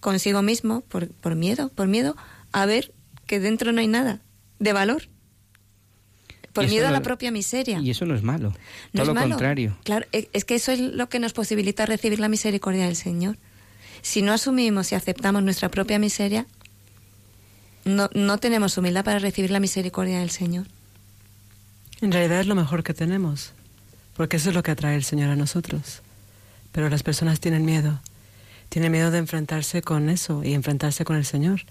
consigo 0.00 0.42
mismo 0.42 0.80
por, 0.82 1.08
por 1.08 1.36
miedo, 1.36 1.68
por 1.68 1.86
miedo 1.86 2.16
a 2.50 2.66
ver 2.66 2.92
que 3.26 3.38
dentro 3.38 3.72
no 3.72 3.80
hay 3.80 3.88
nada 3.88 4.20
de 4.58 4.72
valor. 4.72 5.08
Por 6.52 6.68
miedo 6.68 6.86
a 6.86 6.90
la 6.90 7.00
propia 7.00 7.30
miseria. 7.30 7.78
Y 7.80 7.90
eso 7.90 8.04
no 8.04 8.14
es 8.14 8.22
malo. 8.22 8.50
No 8.50 8.54
Todo 8.92 9.02
es 9.02 9.08
lo 9.08 9.14
malo. 9.14 9.28
contrario. 9.30 9.76
Claro, 9.84 10.06
e- 10.12 10.28
es 10.32 10.44
que 10.44 10.54
eso 10.54 10.70
es 10.72 10.80
lo 10.80 11.08
que 11.08 11.18
nos 11.18 11.32
posibilita 11.32 11.86
recibir 11.86 12.20
la 12.20 12.28
misericordia 12.28 12.84
del 12.86 12.96
Señor. 12.96 13.38
Si 14.02 14.20
no 14.20 14.32
asumimos 14.32 14.92
y 14.92 14.94
aceptamos 14.94 15.42
nuestra 15.42 15.70
propia 15.70 15.98
miseria, 15.98 16.46
no, 17.84 18.10
no 18.14 18.38
tenemos 18.38 18.76
humildad 18.76 19.04
para 19.04 19.18
recibir 19.18 19.50
la 19.50 19.60
misericordia 19.60 20.20
del 20.20 20.30
Señor. 20.30 20.66
En 22.00 22.12
realidad 22.12 22.40
es 22.40 22.46
lo 22.46 22.54
mejor 22.54 22.82
que 22.82 22.94
tenemos, 22.94 23.52
porque 24.16 24.36
eso 24.36 24.50
es 24.50 24.54
lo 24.54 24.62
que 24.62 24.72
atrae 24.72 24.96
el 24.96 25.04
Señor 25.04 25.30
a 25.30 25.36
nosotros. 25.36 26.02
Pero 26.72 26.88
las 26.88 27.02
personas 27.02 27.40
tienen 27.40 27.64
miedo, 27.64 28.00
tienen 28.68 28.92
miedo 28.92 29.10
de 29.10 29.18
enfrentarse 29.18 29.82
con 29.82 30.10
eso 30.10 30.42
y 30.44 30.54
enfrentarse 30.54 31.04
con 31.04 31.16
el 31.16 31.24
Señor. 31.24 31.62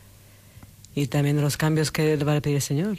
Y 0.95 1.07
también 1.07 1.35
de 1.37 1.41
los 1.41 1.57
cambios 1.57 1.91
que 1.91 2.15
le 2.17 2.23
va 2.23 2.35
a 2.35 2.41
pedir 2.41 2.57
el 2.57 2.61
Señor. 2.61 2.97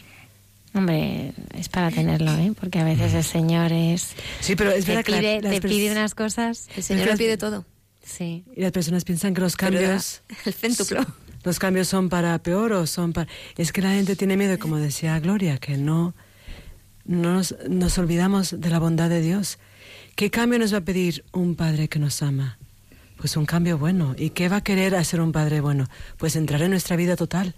Hombre, 0.74 1.34
es 1.54 1.68
para 1.68 1.90
tenerlo, 1.90 2.32
¿eh? 2.38 2.52
Porque 2.58 2.78
a 2.78 2.84
veces 2.84 3.12
el 3.12 3.24
Señor 3.24 3.72
es... 3.72 4.12
Sí, 4.40 4.56
pero 4.56 4.70
es 4.70 4.84
te 4.86 4.92
verdad 4.92 5.04
que 5.04 5.10
la- 5.12 5.18
pide, 5.20 5.40
las 5.42 5.52
te 5.52 5.68
pide 5.68 5.92
unas 5.92 6.14
cosas... 6.14 6.68
El 6.76 6.82
Señor 6.82 7.08
lo 7.08 7.16
pide 7.16 7.36
todo. 7.36 7.66
Sí. 8.02 8.44
Y 8.56 8.62
las 8.62 8.72
personas 8.72 9.04
piensan 9.04 9.34
que 9.34 9.42
los 9.42 9.54
cambios... 9.56 10.22
el 10.46 10.54
céntuplo. 10.54 11.04
los 11.44 11.58
cambios 11.58 11.88
son 11.88 12.08
para 12.08 12.38
peor 12.42 12.72
o 12.72 12.86
son 12.86 13.12
para... 13.12 13.28
Es 13.58 13.70
que 13.70 13.82
la 13.82 13.92
gente 13.92 14.16
tiene 14.16 14.36
miedo, 14.38 14.58
como 14.58 14.78
decía 14.78 15.20
Gloria, 15.20 15.58
que 15.58 15.76
no, 15.76 16.14
no 17.04 17.34
nos, 17.34 17.54
nos 17.68 17.98
olvidamos 17.98 18.58
de 18.58 18.70
la 18.70 18.78
bondad 18.78 19.10
de 19.10 19.20
Dios. 19.20 19.58
¿Qué 20.16 20.30
cambio 20.30 20.58
nos 20.58 20.72
va 20.72 20.78
a 20.78 20.84
pedir 20.84 21.24
un 21.32 21.54
padre 21.54 21.88
que 21.88 21.98
nos 21.98 22.22
ama? 22.22 22.58
Pues 23.18 23.36
un 23.36 23.44
cambio 23.44 23.76
bueno. 23.76 24.14
¿Y 24.18 24.30
qué 24.30 24.48
va 24.48 24.56
a 24.56 24.64
querer 24.64 24.94
hacer 24.94 25.20
un 25.20 25.32
padre 25.32 25.60
bueno? 25.60 25.86
Pues 26.16 26.34
entrar 26.34 26.62
en 26.62 26.70
nuestra 26.70 26.96
vida 26.96 27.14
total 27.14 27.54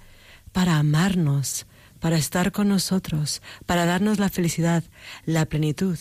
para 0.53 0.77
amarnos, 0.79 1.67
para 2.05 2.19
estar 2.19 2.53
con 2.53 2.69
nosotros, 2.69 3.41
para 3.65 3.87
darnos 3.87 4.19
la 4.19 4.29
felicidad, 4.29 4.85
la 5.25 5.47
plenitud. 5.47 5.99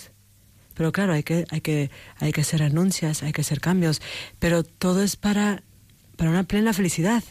Pero 0.74 0.92
claro, 0.92 1.14
hay 1.14 1.24
que, 1.24 1.46
hay 1.50 1.62
que, 1.62 1.92
hay 2.18 2.34
que 2.34 2.42
hacer 2.42 2.62
anuncias, 2.62 3.24
hay 3.24 3.32
que 3.32 3.40
hacer 3.40 3.62
cambios, 3.62 4.02
pero 4.38 4.66
todo 4.66 5.02
es 5.02 5.16
para, 5.16 5.64
para 6.18 6.30
una 6.30 6.44
plena 6.44 6.74
felicidad. 6.74 7.24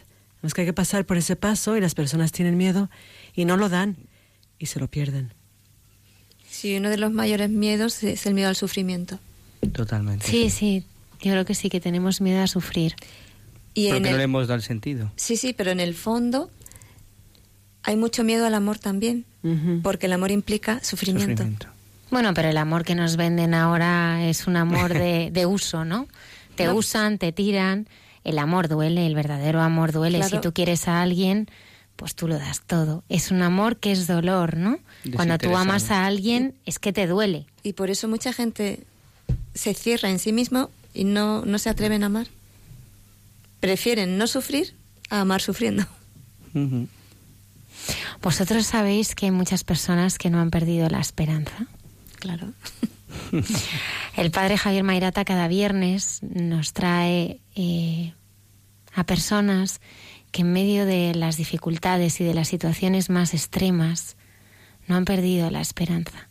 Es 0.43 0.55
que 0.55 0.63
hay 0.63 0.67
que 0.67 0.73
pasar 0.73 1.05
por 1.05 1.19
ese 1.19 1.37
paso 1.37 1.77
y 1.77 1.83
las 1.83 1.95
personas 1.95 2.33
tienen 2.33 2.57
miedo 2.57 2.89
y 3.35 3.45
no 3.45 3.59
lo 3.59 3.69
dan 3.69 3.99
y 4.59 4.65
se 4.65 4.81
lo 4.81 4.89
pierden. 4.89 5.35
Sí, 6.49 6.75
uno 6.75 6.89
de 6.89 6.97
los 6.97 7.13
mayores 7.13 7.51
miedos 7.51 8.03
es 8.03 8.25
el 8.25 8.33
miedo 8.33 8.49
al 8.49 8.57
sufrimiento. 8.57 9.19
Totalmente. 9.75 10.27
Sí, 10.27 10.49
sí, 10.49 10.87
yo 11.21 11.33
creo 11.33 11.45
que 11.45 11.55
sí, 11.55 11.69
que 11.69 11.81
tenemos 11.83 12.23
miedo 12.23 12.43
a 12.43 12.47
sufrir. 12.47 12.95
Y 13.75 13.91
Porque 13.91 14.13
no 14.13 14.17
le 14.17 14.23
hemos 14.23 14.49
dado 14.49 14.57
el 14.57 14.63
sentido. 14.63 15.13
Sí, 15.17 15.37
sí, 15.37 15.53
pero 15.53 15.73
en 15.73 15.81
el 15.81 15.95
fondo 15.95 16.51
hay 17.83 17.97
mucho 17.97 18.25
miedo 18.25 18.47
al 18.47 18.55
amor 18.55 18.79
también, 18.79 19.25
porque 19.83 20.07
el 20.07 20.13
amor 20.13 20.31
implica 20.31 20.83
sufrimiento. 20.83 21.45
Bueno, 22.11 22.35
pero 22.35 22.49
el 22.49 22.59
amor 22.59 22.85
que 22.85 22.95
nos 22.95 23.17
venden 23.17 23.55
ahora 23.55 24.27
es 24.27 24.47
un 24.47 24.57
amor 24.57 24.93
de, 24.93 25.47
uso, 25.47 25.85
¿no? 25.85 26.07
Te 26.57 26.71
usan, 26.71 27.19
te 27.19 27.33
tiran. 27.33 27.89
El 28.23 28.39
amor 28.39 28.69
duele, 28.69 29.07
el 29.07 29.15
verdadero 29.15 29.61
amor 29.61 29.93
duele. 29.93 30.23
Si 30.23 30.39
tú 30.39 30.53
quieres 30.53 30.87
a 30.87 31.03
alguien, 31.03 31.49
pues 31.97 32.15
tú 32.15 32.29
lo 32.29 32.39
das 32.39 32.61
todo. 32.61 33.03
Es 33.09 33.31
un 33.31 33.43
amor 33.43 33.79
que 33.79 33.93
es 33.93 34.07
dolor, 34.07 34.57
¿no? 34.57 34.79
Cuando 35.15 35.39
tú 35.39 35.57
amas 35.57 35.91
a 35.91 36.07
alguien 36.07 36.55
es 36.67 36.79
que 36.79 36.93
te 36.93 37.07
duele. 37.07 37.47
Y 37.63 37.73
por 37.73 37.91
eso 37.91 38.07
mucha 38.09 38.33
gente 38.33 38.85
se 39.55 39.75
cierra 39.75 40.11
en 40.11 40.19
sí 40.19 40.33
mismo 40.33 40.71
y 40.95 41.05
no, 41.05 41.45
no 41.45 41.59
se 41.59 41.71
atreven 41.71 42.03
a 42.03 42.07
amar. 42.07 42.27
Prefieren 43.61 44.19
no 44.19 44.27
sufrir 44.27 44.75
a 45.11 45.21
amar 45.21 45.41
sufriendo. 45.41 45.85
Vosotros 48.21 48.67
sabéis 48.67 49.15
que 49.15 49.27
hay 49.27 49.33
muchas 49.33 49.65
personas 49.65 50.19
que 50.19 50.31
no 50.31 50.41
han 50.41 50.51
perdido 50.51 50.89
la 50.89 51.01
esperanza. 51.01 51.67
Claro. 52.19 52.53
El 54.17 54.31
padre 54.31 54.57
Javier 54.57 54.85
Mairata 54.85 55.25
cada 55.25 55.49
viernes 55.49 56.21
nos 56.23 56.73
trae 56.73 57.41
eh, 57.55 58.15
a 58.95 59.05
personas 59.05 59.81
que 60.31 60.43
en 60.43 60.53
medio 60.53 60.87
de 60.87 61.15
las 61.15 61.37
dificultades 61.37 62.21
y 62.21 62.25
de 62.25 62.35
las 62.35 62.49
situaciones 62.49 63.11
más 63.11 63.35
extremas 63.35 64.17
no 64.87 64.97
han 64.97 65.05
perdido 65.05 65.51
la 65.51 65.61
esperanza. 65.61 66.29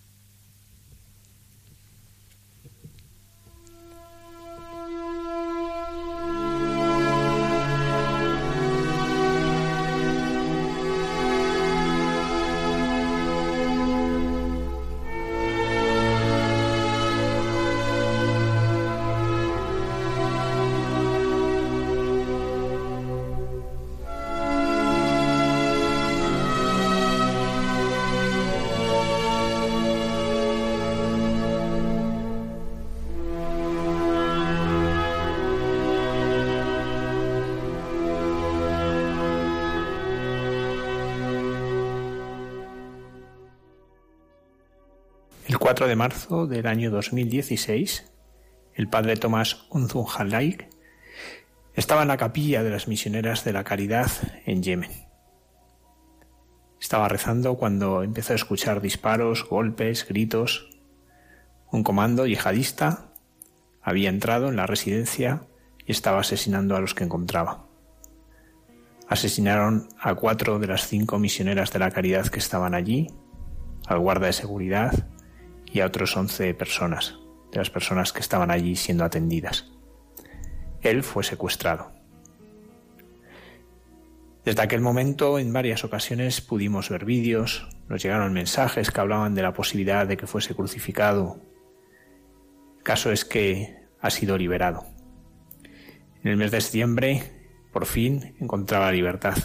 De 45.80 45.96
marzo 45.96 46.48
del 46.48 46.68
año 46.68 46.92
2016, 46.92 48.12
el 48.76 48.90
padre 48.90 49.16
Tomás 49.16 49.68
Unzunjalaik 49.70 50.68
estaba 51.76 52.02
en 52.02 52.10
la 52.10 52.18
capilla 52.18 52.62
de 52.62 52.70
las 52.70 52.90
misioneras 52.90 53.46
de 53.46 53.54
la 53.54 53.64
caridad 53.64 54.12
en 54.46 54.62
Yemen. 54.64 54.92
Estaba 56.80 57.08
rezando 57.08 57.56
cuando 57.56 58.04
empezó 58.04 58.34
a 58.34 58.36
escuchar 58.36 58.82
disparos, 58.82 59.48
golpes, 59.48 60.06
gritos. 60.08 60.70
Un 61.72 61.84
comando 61.84 62.28
yihadista 62.28 63.10
había 63.82 64.10
entrado 64.10 64.50
en 64.50 64.58
la 64.58 64.68
residencia 64.68 65.44
y 65.88 65.94
estaba 65.94 66.20
asesinando 66.20 66.76
a 66.76 66.82
los 66.82 66.94
que 66.94 67.06
encontraba. 67.06 67.66
Asesinaron 69.08 69.88
a 70.00 70.16
cuatro 70.16 70.60
de 70.60 70.68
las 70.68 70.88
cinco 70.88 71.18
misioneras 71.18 71.72
de 71.72 71.80
la 71.80 71.92
caridad 71.92 72.28
que 72.28 72.40
estaban 72.40 72.76
allí, 72.76 73.08
al 73.88 74.00
guarda 74.00 74.28
de 74.28 74.34
seguridad, 74.34 75.08
y 75.72 75.80
a 75.80 75.86
otros 75.86 76.16
11 76.16 76.54
personas, 76.54 77.16
de 77.52 77.58
las 77.58 77.70
personas 77.70 78.12
que 78.12 78.20
estaban 78.20 78.52
allí 78.52 78.76
siendo 78.76 79.04
atendidas. 79.04 79.72
Él 80.82 81.04
fue 81.04 81.24
secuestrado. 81.24 81.92
Desde 84.44 84.62
aquel 84.62 84.82
momento, 84.82 85.38
en 85.38 85.54
varias 85.54 85.84
ocasiones 85.84 86.42
pudimos 86.42 86.90
ver 86.90 87.06
vídeos, 87.06 87.70
nos 87.88 88.02
llegaron 88.02 88.34
mensajes 88.34 88.90
que 88.90 89.00
hablaban 89.00 89.36
de 89.36 89.44
la 89.44 89.54
posibilidad 89.54 90.08
de 90.08 90.18
que 90.18 90.26
fuese 90.26 90.56
crucificado. 90.56 91.40
Caso 92.82 93.12
es 93.12 93.24
que 93.24 93.76
ha 94.00 94.10
sido 94.10 94.38
liberado. 94.38 94.86
En 96.24 96.32
el 96.32 96.38
mes 96.38 96.52
de 96.52 96.62
septiembre, 96.62 97.24
por 97.72 97.86
fin, 97.86 98.36
encontraba 98.40 98.92
libertad 98.92 99.38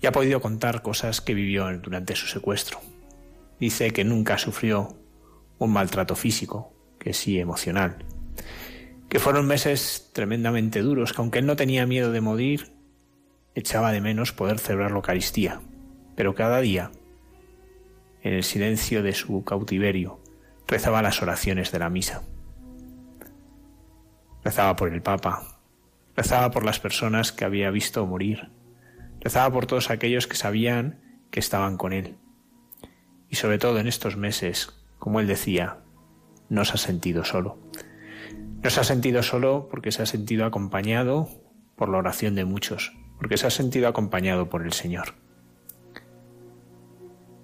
y 0.00 0.06
ha 0.06 0.12
podido 0.12 0.40
contar 0.40 0.82
cosas 0.82 1.22
que 1.22 1.32
vivió 1.32 1.66
durante 1.78 2.14
su 2.14 2.26
secuestro. 2.26 2.80
Dice 3.58 3.90
que 3.92 4.04
nunca 4.04 4.36
sufrió 4.36 4.98
un 5.64 5.72
maltrato 5.72 6.14
físico, 6.16 6.72
que 6.98 7.12
sí 7.12 7.38
emocional. 7.38 8.04
Que 9.08 9.18
fueron 9.18 9.46
meses 9.46 10.10
tremendamente 10.12 10.80
duros, 10.80 11.12
que 11.12 11.20
aunque 11.20 11.38
él 11.38 11.46
no 11.46 11.56
tenía 11.56 11.86
miedo 11.86 12.12
de 12.12 12.20
morir, 12.20 12.72
echaba 13.54 13.92
de 13.92 14.00
menos 14.00 14.32
poder 14.32 14.58
celebrar 14.58 14.90
la 14.90 14.96
Eucaristía. 14.96 15.60
Pero 16.16 16.34
cada 16.34 16.60
día, 16.60 16.90
en 18.22 18.34
el 18.34 18.44
silencio 18.44 19.02
de 19.02 19.12
su 19.12 19.44
cautiverio, 19.44 20.20
rezaba 20.66 21.02
las 21.02 21.22
oraciones 21.22 21.70
de 21.72 21.78
la 21.78 21.90
misa. 21.90 22.22
Rezaba 24.42 24.76
por 24.76 24.92
el 24.92 25.02
Papa, 25.02 25.60
rezaba 26.16 26.50
por 26.50 26.64
las 26.64 26.80
personas 26.80 27.32
que 27.32 27.44
había 27.44 27.70
visto 27.70 28.06
morir, 28.06 28.50
rezaba 29.20 29.52
por 29.52 29.66
todos 29.66 29.90
aquellos 29.90 30.26
que 30.26 30.36
sabían 30.36 31.00
que 31.30 31.40
estaban 31.40 31.76
con 31.76 31.92
él. 31.92 32.16
Y 33.28 33.36
sobre 33.36 33.58
todo 33.58 33.78
en 33.78 33.88
estos 33.88 34.16
meses 34.16 34.83
como 35.04 35.20
él 35.20 35.26
decía, 35.26 35.80
no 36.48 36.64
se 36.64 36.72
ha 36.72 36.76
sentido 36.78 37.26
solo. 37.26 37.58
No 38.62 38.70
se 38.70 38.80
ha 38.80 38.84
sentido 38.84 39.22
solo 39.22 39.68
porque 39.70 39.92
se 39.92 40.00
ha 40.00 40.06
sentido 40.06 40.46
acompañado 40.46 41.28
por 41.76 41.90
la 41.90 41.98
oración 41.98 42.34
de 42.34 42.46
muchos, 42.46 42.96
porque 43.18 43.36
se 43.36 43.46
ha 43.46 43.50
sentido 43.50 43.86
acompañado 43.86 44.48
por 44.48 44.64
el 44.64 44.72
Señor. 44.72 45.12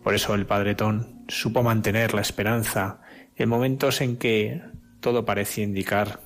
Por 0.03 0.15
eso 0.15 0.35
el 0.35 0.47
Padre 0.47 0.75
Ton 0.75 1.27
supo 1.29 1.63
mantener 1.63 2.15
la 2.15 2.23
esperanza 2.23 3.03
en 3.37 3.51
momentos 3.51 4.01
en 4.01 4.17
que 4.17 4.63
todo 5.01 5.27
parecía 5.27 5.63
indicar 5.63 6.21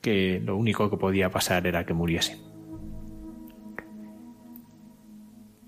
que 0.00 0.40
lo 0.44 0.56
único 0.56 0.90
que 0.90 0.96
podía 0.96 1.30
pasar 1.30 1.64
era 1.68 1.86
que 1.86 1.94
muriese. 1.94 2.40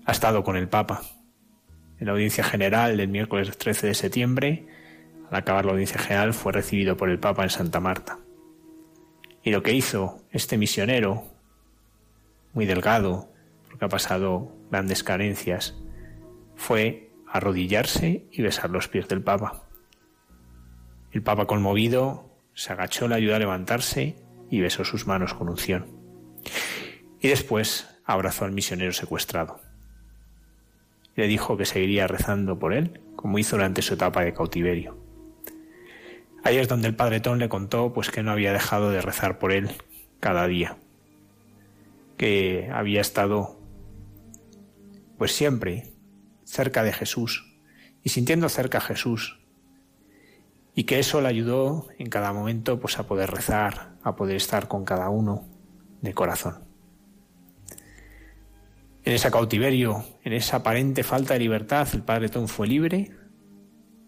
Ha 0.03 0.11
estado 0.11 0.43
con 0.43 0.57
el 0.57 0.67
Papa. 0.67 1.03
En 1.99 2.07
la 2.07 2.11
audiencia 2.11 2.43
general 2.43 2.97
del 2.97 3.07
miércoles 3.07 3.57
13 3.57 3.87
de 3.87 3.93
septiembre 3.93 4.74
al 5.29 5.37
acabar 5.37 5.65
la 5.65 5.71
audiencia 5.71 5.99
general 5.99 6.33
fue 6.33 6.53
recibido 6.53 6.97
por 6.97 7.09
el 7.09 7.19
Papa 7.19 7.43
en 7.43 7.49
Santa 7.49 7.79
Marta. 7.79 8.19
Y 9.43 9.51
lo 9.51 9.63
que 9.63 9.73
hizo 9.73 10.21
este 10.31 10.57
misionero, 10.57 11.23
muy 12.53 12.65
delgado, 12.65 13.29
porque 13.67 13.85
ha 13.85 13.89
pasado 13.89 14.51
grandes 14.71 15.03
carencias, 15.03 15.75
fue 16.55 17.11
arrodillarse 17.27 18.25
y 18.31 18.41
besar 18.41 18.69
los 18.69 18.87
pies 18.87 19.07
del 19.07 19.21
Papa. 19.21 19.63
El 21.11 21.21
Papa 21.21 21.45
conmovido 21.45 22.31
se 22.53 22.73
agachó, 22.73 23.07
le 23.07 23.15
ayudó 23.15 23.35
a 23.35 23.39
levantarse 23.39 24.15
y 24.49 24.61
besó 24.61 24.83
sus 24.85 25.05
manos 25.07 25.33
con 25.33 25.49
unción. 25.49 25.85
Y 27.19 27.27
después 27.27 27.87
abrazó 28.05 28.45
al 28.45 28.51
misionero 28.51 28.93
secuestrado. 28.93 29.59
Le 31.15 31.27
dijo 31.27 31.57
que 31.57 31.65
seguiría 31.65 32.07
rezando 32.07 32.59
por 32.59 32.73
él, 32.73 33.01
como 33.15 33.39
hizo 33.39 33.55
durante 33.55 33.81
su 33.81 33.93
etapa 33.93 34.23
de 34.23 34.33
cautiverio. 34.33 35.04
Ahí 36.45 36.59
es 36.59 36.67
donde 36.67 36.87
el 36.87 36.95
padre 36.95 37.21
Tom 37.21 37.39
le 37.39 37.49
contó 37.49 37.91
pues 37.91 38.11
que 38.11 38.21
no 38.21 38.29
había 38.29 38.53
dejado 38.53 38.91
de 38.91 39.01
rezar 39.01 39.39
por 39.39 39.51
él 39.51 39.71
cada 40.19 40.45
día, 40.45 40.77
que 42.17 42.69
había 42.71 43.01
estado 43.01 43.59
pues 45.17 45.35
siempre 45.35 45.95
cerca 46.43 46.83
de 46.83 46.93
Jesús 46.93 47.57
y 48.03 48.09
sintiendo 48.09 48.47
cerca 48.47 48.77
a 48.77 48.81
Jesús. 48.81 49.39
Y 50.75 50.83
que 50.83 50.99
eso 50.99 51.19
le 51.19 51.29
ayudó 51.29 51.87
en 51.97 52.11
cada 52.11 52.31
momento 52.31 52.79
pues 52.79 52.99
a 52.99 53.07
poder 53.07 53.31
rezar, 53.31 53.95
a 54.03 54.15
poder 54.15 54.35
estar 54.35 54.67
con 54.67 54.85
cada 54.85 55.09
uno 55.09 55.47
de 56.01 56.13
corazón. 56.13 56.63
En 59.03 59.13
ese 59.13 59.31
cautiverio, 59.31 60.05
en 60.23 60.33
esa 60.33 60.57
aparente 60.57 61.01
falta 61.01 61.33
de 61.33 61.39
libertad, 61.39 61.87
el 61.93 62.03
Padre 62.03 62.29
Tom 62.29 62.47
fue 62.47 62.67
libre 62.67 63.09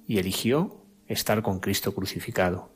y 0.06 0.20
eligió 0.20 0.87
estar 1.08 1.42
con 1.42 1.60
Cristo 1.60 1.94
crucificado. 1.94 2.70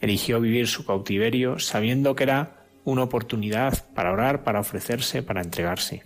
Eligió 0.00 0.40
vivir 0.40 0.66
su 0.66 0.84
cautiverio 0.84 1.58
sabiendo 1.58 2.14
que 2.14 2.24
era 2.24 2.66
una 2.84 3.04
oportunidad 3.04 3.92
para 3.94 4.12
orar, 4.12 4.42
para 4.42 4.60
ofrecerse, 4.60 5.22
para 5.22 5.42
entregarse. 5.42 6.02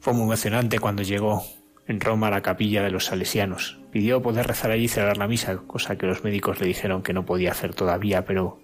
Fue 0.00 0.12
emocionante 0.12 0.78
cuando 0.78 1.02
llegó 1.02 1.44
en 1.86 2.00
Roma 2.00 2.28
a 2.28 2.30
la 2.30 2.42
capilla 2.42 2.82
de 2.82 2.90
los 2.90 3.06
salesianos. 3.06 3.78
Pidió 3.90 4.22
poder 4.22 4.46
rezar 4.46 4.70
allí 4.70 4.84
y 4.84 4.88
cerrar 4.88 5.16
la 5.16 5.28
misa, 5.28 5.56
cosa 5.66 5.96
que 5.96 6.06
los 6.06 6.24
médicos 6.24 6.60
le 6.60 6.66
dijeron 6.66 7.02
que 7.02 7.12
no 7.12 7.24
podía 7.24 7.52
hacer 7.52 7.74
todavía, 7.74 8.24
pero 8.24 8.60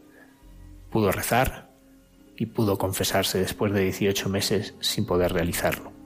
pudo 0.90 1.12
rezar 1.12 1.70
y 2.36 2.46
pudo 2.46 2.78
confesarse 2.78 3.38
después 3.38 3.72
de 3.72 3.84
18 3.84 4.28
meses 4.28 4.74
sin 4.80 5.06
poder 5.06 5.32
realizarlo. 5.32 5.99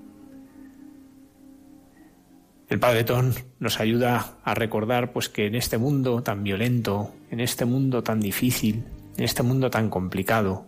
El 2.74 2.80
Padre 2.80 3.04
Ton 3.04 3.32
nos 3.60 3.78
ayuda 3.78 4.38
a 4.42 4.52
recordar 4.52 5.12
pues 5.12 5.28
que 5.28 5.46
en 5.46 5.54
este 5.54 5.78
mundo 5.78 6.24
tan 6.24 6.42
violento, 6.42 7.14
en 7.30 7.38
este 7.38 7.66
mundo 7.66 8.02
tan 8.02 8.18
difícil, 8.18 8.82
en 9.16 9.22
este 9.22 9.44
mundo 9.44 9.70
tan 9.70 9.88
complicado, 9.88 10.66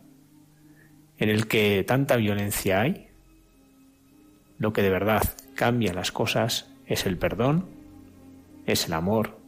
en 1.18 1.30
el 1.30 1.48
que 1.48 1.82
tanta 1.84 2.14
violencia 2.14 2.80
hay, 2.80 3.08
lo 4.56 4.72
que 4.72 4.82
de 4.82 4.90
verdad 4.90 5.24
cambia 5.56 5.92
las 5.92 6.12
cosas 6.12 6.70
es 6.86 7.06
el 7.06 7.18
perdón, 7.18 7.66
es 8.66 8.86
el 8.86 8.92
amor, 8.92 9.40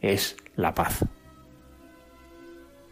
es 0.00 0.34
la 0.56 0.74
paz. 0.74 1.04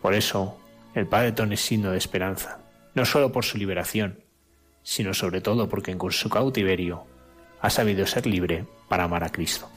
Por 0.01 0.15
eso 0.15 0.61
el 0.95 1.09
Padre 1.09 1.33
Ton 1.33 1.53
es 1.53 1.61
signo 1.61 1.91
de 1.91 1.99
esperanza, 1.99 2.61
no 2.95 3.05
solo 3.05 3.33
por 3.33 3.45
su 3.45 3.59
liberación, 3.59 4.21
sino 4.85 5.13
sobre 5.13 5.41
todo 5.41 5.69
porque 5.69 5.91
en 5.91 5.99
su 6.13 6.31
cautiverio 6.31 7.10
ha 7.61 7.71
sabido 7.71 8.07
ser 8.07 8.27
libre 8.27 8.65
para 8.89 9.05
amar 9.05 9.25
a 9.25 9.31
Cristo. 9.31 9.69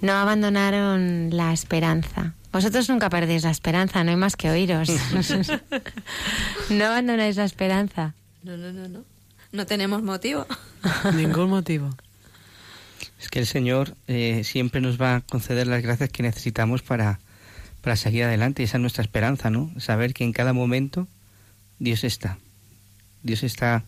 No 0.00 0.14
abandonaron 0.14 1.28
la 1.30 1.52
esperanza. 1.52 2.34
Vosotros 2.52 2.88
nunca 2.88 3.10
perdéis 3.10 3.44
la 3.44 3.50
esperanza, 3.50 4.02
no 4.02 4.10
hay 4.10 4.16
más 4.16 4.34
que 4.34 4.50
oíros. 4.50 4.88
no 6.70 6.84
abandonáis 6.84 7.36
la 7.36 7.44
esperanza. 7.44 8.14
No, 8.42 8.56
no, 8.56 8.72
no, 8.72 8.88
no. 8.88 9.09
No 9.52 9.66
tenemos 9.66 10.02
motivo. 10.02 10.46
Ningún 11.14 11.50
motivo. 11.50 11.90
Es 13.20 13.28
que 13.28 13.38
el 13.38 13.46
Señor 13.46 13.94
eh, 14.06 14.42
siempre 14.44 14.80
nos 14.80 15.00
va 15.00 15.16
a 15.16 15.20
conceder 15.20 15.66
las 15.66 15.82
gracias 15.82 16.10
que 16.10 16.22
necesitamos 16.22 16.82
para, 16.82 17.20
para 17.82 17.96
seguir 17.96 18.24
adelante. 18.24 18.62
Y 18.62 18.64
esa 18.64 18.78
es 18.78 18.80
nuestra 18.80 19.02
esperanza, 19.02 19.50
¿no? 19.50 19.70
Saber 19.78 20.14
que 20.14 20.24
en 20.24 20.32
cada 20.32 20.52
momento 20.52 21.06
Dios 21.78 22.04
está. 22.04 22.38
Dios 23.22 23.42
está 23.42 23.84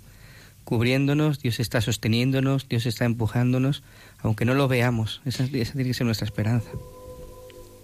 cubriéndonos, 0.64 1.40
Dios 1.40 1.60
está 1.60 1.80
sosteniéndonos, 1.80 2.68
Dios 2.68 2.86
está 2.86 3.04
empujándonos, 3.04 3.82
aunque 4.18 4.44
no 4.44 4.54
lo 4.54 4.68
veamos. 4.68 5.22
Esa, 5.24 5.44
esa 5.44 5.72
tiene 5.72 5.88
que 5.88 5.94
ser 5.94 6.06
nuestra 6.06 6.26
esperanza. 6.26 6.70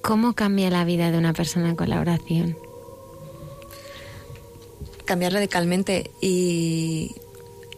¿Cómo 0.02 0.34
cambia 0.34 0.70
la 0.70 0.84
vida 0.84 1.10
de 1.10 1.18
una 1.18 1.32
persona 1.32 1.74
con 1.74 1.88
la 1.90 2.00
oración? 2.00 2.56
Cambiar 5.04 5.32
radicalmente 5.32 6.10
y, 6.20 7.14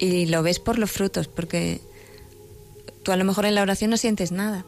y 0.01 0.27
lo 0.27 0.43
ves 0.43 0.59
por 0.59 0.79
los 0.79 0.91
frutos, 0.91 1.29
porque 1.29 1.81
tú 3.05 3.13
a 3.13 3.17
lo 3.17 3.25
mejor 3.25 3.45
en 3.45 3.55
la 3.55 3.63
oración 3.63 3.91
no 3.91 3.97
sientes 3.97 4.33
nada, 4.33 4.65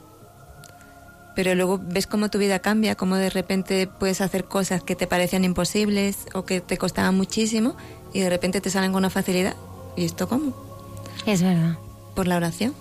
pero 1.35 1.55
luego 1.55 1.81
ves 1.83 2.07
cómo 2.07 2.31
tu 2.31 2.39
vida 2.39 2.61
cambia, 2.61 2.95
cómo 2.95 3.17
de 3.17 3.31
repente 3.31 3.89
puedes 3.89 4.21
hacer 4.21 4.45
cosas 4.45 4.85
que 4.85 4.95
te 4.95 5.07
parecían 5.09 5.45
imposibles 5.45 6.19
o 6.35 6.45
que 6.45 6.61
te 6.61 6.79
costaban 6.79 7.17
muchísimo 7.17 7.75
y 8.13 8.21
de 8.21 8.31
repente 8.31 8.61
te 8.61 8.71
salen 8.71 8.93
con 8.93 8.99
una 8.99 9.11
facilidad 9.11 9.57
¿Y 9.97 10.05
esto 10.05 10.29
cómo? 10.29 10.53
Es 11.27 11.43
verdad. 11.43 11.77
Por 12.15 12.27
la 12.27 12.37
oración. 12.37 12.75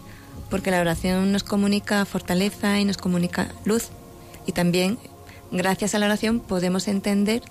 Porque 0.49 0.71
la 0.71 0.81
oración 0.81 1.31
nos 1.31 1.43
comunica 1.43 2.05
fortaleza 2.05 2.79
y 2.79 2.85
nos 2.85 2.97
comunica 2.97 3.49
luz. 3.65 3.89
Y 4.45 4.51
también, 4.51 4.97
gracias 5.51 5.95
a 5.95 5.99
la 5.99 6.05
oración, 6.07 6.39
podemos 6.39 6.87
entender 6.87 7.41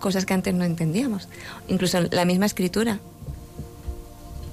cosas 0.00 0.26
que 0.26 0.34
antes 0.34 0.54
no 0.54 0.64
entendíamos. 0.64 1.28
Incluso 1.68 2.00
la 2.00 2.24
misma 2.24 2.46
escritura. 2.46 3.00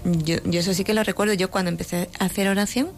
Yo, 0.06 0.38
yo 0.46 0.60
eso 0.60 0.74
sí 0.74 0.84
que 0.84 0.94
lo 0.94 1.04
recuerdo. 1.04 1.34
Yo 1.34 1.50
cuando 1.50 1.70
empecé 1.70 2.10
a 2.20 2.26
hacer 2.26 2.48
oración, 2.48 2.90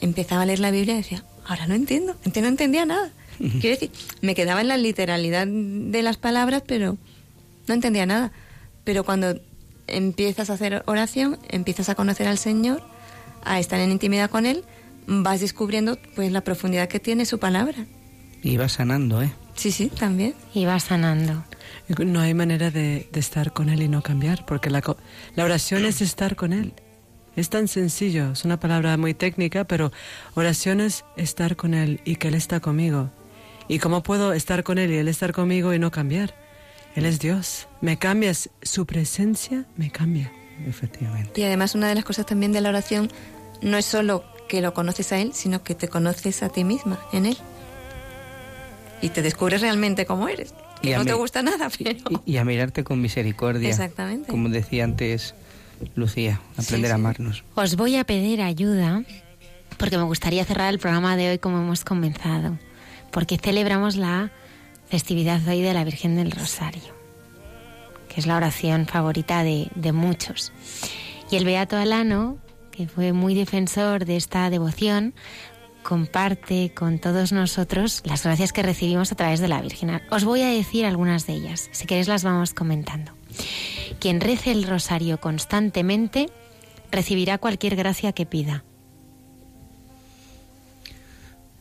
empezaba 0.00 0.42
a 0.42 0.46
leer 0.46 0.60
la 0.60 0.70
Biblia 0.70 0.94
y 0.94 0.98
decía, 0.98 1.24
ahora 1.46 1.66
no 1.66 1.74
entiendo. 1.74 2.16
Antes 2.24 2.42
no 2.42 2.48
entendía 2.48 2.84
nada. 2.84 3.10
Quiero 3.38 3.76
decir, 3.76 3.90
me 4.20 4.34
quedaba 4.34 4.60
en 4.60 4.68
la 4.68 4.76
literalidad 4.76 5.46
de 5.46 6.02
las 6.02 6.16
palabras, 6.16 6.62
pero 6.66 6.96
no 7.66 7.74
entendía 7.74 8.06
nada. 8.06 8.32
Pero 8.84 9.04
cuando 9.04 9.40
empiezas 9.86 10.50
a 10.50 10.54
hacer 10.54 10.82
oración, 10.86 11.38
empiezas 11.48 11.88
a 11.88 11.94
conocer 11.94 12.28
al 12.28 12.38
Señor, 12.38 12.82
a 13.44 13.58
estar 13.58 13.80
en 13.80 13.90
intimidad 13.90 14.30
con 14.30 14.46
Él, 14.46 14.64
vas 15.06 15.40
descubriendo 15.40 15.98
pues 16.14 16.30
la 16.30 16.42
profundidad 16.42 16.88
que 16.88 17.00
tiene 17.00 17.26
su 17.26 17.38
palabra. 17.38 17.86
Y 18.42 18.56
vas 18.56 18.72
sanando, 18.72 19.22
¿eh? 19.22 19.32
Sí, 19.54 19.70
sí, 19.70 19.88
también. 19.88 20.34
Y 20.54 20.64
vas 20.64 20.84
sanando. 20.84 21.44
No 21.98 22.20
hay 22.20 22.34
manera 22.34 22.70
de, 22.70 23.08
estar 23.14 23.52
con 23.52 23.68
Él 23.68 23.82
y 23.82 23.88
no 23.88 24.02
cambiar, 24.02 24.46
porque 24.46 24.70
la, 24.70 24.82
la 25.34 25.44
oración 25.44 25.84
es 25.84 26.00
estar 26.00 26.36
con 26.36 26.52
Él. 26.52 26.72
Es 27.34 27.48
tan 27.48 27.66
sencillo, 27.68 28.32
es 28.32 28.44
una 28.44 28.60
palabra 28.60 28.96
muy 28.96 29.14
técnica, 29.14 29.64
pero 29.64 29.90
oración 30.34 30.80
es 30.80 31.04
estar 31.16 31.56
con 31.56 31.74
Él 31.74 32.00
y 32.04 32.16
que 32.16 32.28
Él 32.28 32.34
está 32.34 32.60
conmigo. 32.60 33.10
¿Y 33.68 33.78
cómo 33.78 34.02
puedo 34.02 34.32
estar 34.32 34.64
con 34.64 34.78
Él 34.78 34.90
y 34.90 34.96
Él 34.96 35.08
estar 35.08 35.32
conmigo 35.32 35.72
y 35.72 35.78
no 35.78 35.90
cambiar? 35.90 36.34
Él 36.94 37.06
es 37.06 37.18
Dios. 37.20 37.68
Me 37.80 37.98
cambias, 37.98 38.50
su 38.60 38.84
presencia 38.84 39.64
me 39.76 39.90
cambia. 39.90 40.30
Efectivamente. 40.66 41.40
Y 41.40 41.44
además 41.44 41.74
una 41.74 41.88
de 41.88 41.94
las 41.94 42.04
cosas 42.04 42.26
también 42.26 42.52
de 42.52 42.60
la 42.60 42.68
oración 42.68 43.10
no 43.62 43.76
es 43.76 43.86
solo 43.86 44.24
que 44.48 44.60
lo 44.60 44.74
conoces 44.74 45.12
a 45.12 45.18
Él, 45.18 45.32
sino 45.32 45.62
que 45.62 45.74
te 45.74 45.88
conoces 45.88 46.42
a 46.42 46.50
ti 46.50 46.64
misma 46.64 47.00
en 47.12 47.26
Él. 47.26 47.38
Y 49.00 49.08
te 49.08 49.22
descubres 49.22 49.62
realmente 49.62 50.04
cómo 50.06 50.28
eres. 50.28 50.54
Que 50.82 50.96
no 50.96 51.04
te 51.04 51.12
gusta 51.14 51.42
nada, 51.42 51.70
pero... 51.78 52.22
Y, 52.26 52.36
a 52.36 52.44
mirarte 52.44 52.84
con 52.84 53.00
misericordia. 53.00 53.68
Exactamente. 53.68 54.30
Como 54.30 54.48
decía 54.48 54.84
antes 54.84 55.34
Lucía, 55.94 56.40
aprender 56.56 56.92
a 56.92 56.96
amarnos. 56.96 57.44
Os 57.54 57.76
voy 57.76 57.96
a 57.96 58.04
pedir 58.04 58.42
ayuda 58.42 59.02
porque 59.78 59.98
me 59.98 60.04
gustaría 60.04 60.44
cerrar 60.44 60.72
el 60.72 60.78
programa 60.78 61.16
de 61.16 61.30
hoy 61.30 61.38
como 61.38 61.58
hemos 61.58 61.84
comenzado. 61.84 62.58
Porque 63.10 63.36
celebramos 63.36 63.96
la 63.96 64.30
festividad 64.88 65.40
hoy 65.48 65.60
de 65.60 65.74
la 65.74 65.84
Virgen 65.84 66.16
del 66.16 66.30
Rosario, 66.30 66.94
que 68.08 68.20
es 68.20 68.26
la 68.26 68.36
oración 68.36 68.86
favorita 68.86 69.42
de, 69.42 69.92
muchos. 69.92 70.52
Y 71.30 71.36
el 71.36 71.44
Beato 71.44 71.76
Alano, 71.76 72.38
que 72.70 72.86
fue 72.86 73.12
muy 73.12 73.34
defensor 73.34 74.04
de 74.04 74.16
esta 74.16 74.50
devoción, 74.50 75.14
comparte 75.82 76.72
con 76.74 76.98
todos 76.98 77.32
nosotros 77.32 78.02
las 78.04 78.24
gracias 78.24 78.52
que 78.52 78.62
recibimos 78.62 79.12
a 79.12 79.16
través 79.16 79.40
de 79.40 79.48
la 79.48 79.60
Virgen. 79.60 80.00
Os 80.10 80.24
voy 80.24 80.42
a 80.42 80.48
decir 80.48 80.86
algunas 80.86 81.26
de 81.26 81.34
ellas, 81.34 81.68
si 81.72 81.86
queréis 81.86 82.08
las 82.08 82.24
vamos 82.24 82.54
comentando. 82.54 83.12
Quien 83.98 84.20
rece 84.20 84.52
el 84.52 84.64
rosario 84.64 85.20
constantemente 85.20 86.28
recibirá 86.90 87.38
cualquier 87.38 87.76
gracia 87.76 88.12
que 88.12 88.26
pida. 88.26 88.64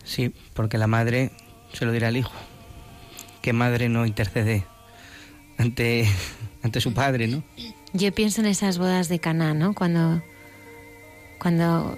Sí, 0.04 0.34
porque 0.54 0.78
la 0.78 0.88
madre 0.88 1.32
se 1.74 1.86
lo 1.86 1.92
dirá 1.92 2.10
al 2.10 2.18
hijo. 2.18 2.34
¿Qué 3.42 3.54
madre 3.54 3.90
no 3.90 4.06
intercede 4.06 4.66
ante, 5.58 6.08
ante 6.64 6.82
su 6.82 6.94
padre, 6.94 7.28
no? 7.28 7.44
Yo 7.94 8.12
pienso 8.14 8.42
en 8.42 8.48
esas 8.48 8.78
bodas 8.78 9.10
de 9.10 9.20
Caná, 9.20 9.54
¿no? 9.54 9.74
Cuando, 9.74 10.22
cuando 11.40 11.98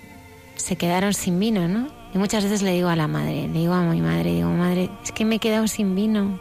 se 0.55 0.75
quedaron 0.75 1.13
sin 1.13 1.39
vino, 1.39 1.67
¿no? 1.67 2.02
Y 2.13 2.17
muchas 2.17 2.43
veces 2.43 2.61
le 2.61 2.73
digo 2.73 2.89
a 2.89 2.95
la 2.95 3.07
madre, 3.07 3.47
le 3.47 3.59
digo 3.59 3.73
a 3.73 3.81
mi 3.81 4.01
madre, 4.01 4.33
digo, 4.33 4.49
madre, 4.49 4.89
es 5.03 5.11
que 5.11 5.25
me 5.25 5.35
he 5.35 5.39
quedado 5.39 5.67
sin 5.67 5.95
vino, 5.95 6.39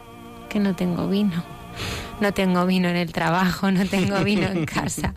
que 0.49 0.59
no 0.59 0.75
tengo 0.75 1.07
vino. 1.07 1.43
No 2.19 2.31
tengo 2.31 2.65
vino 2.65 2.87
en 2.89 2.95
el 2.95 3.11
trabajo, 3.11 3.71
no 3.71 3.85
tengo 3.85 4.23
vino 4.23 4.47
en 4.47 4.65
casa. 4.65 5.13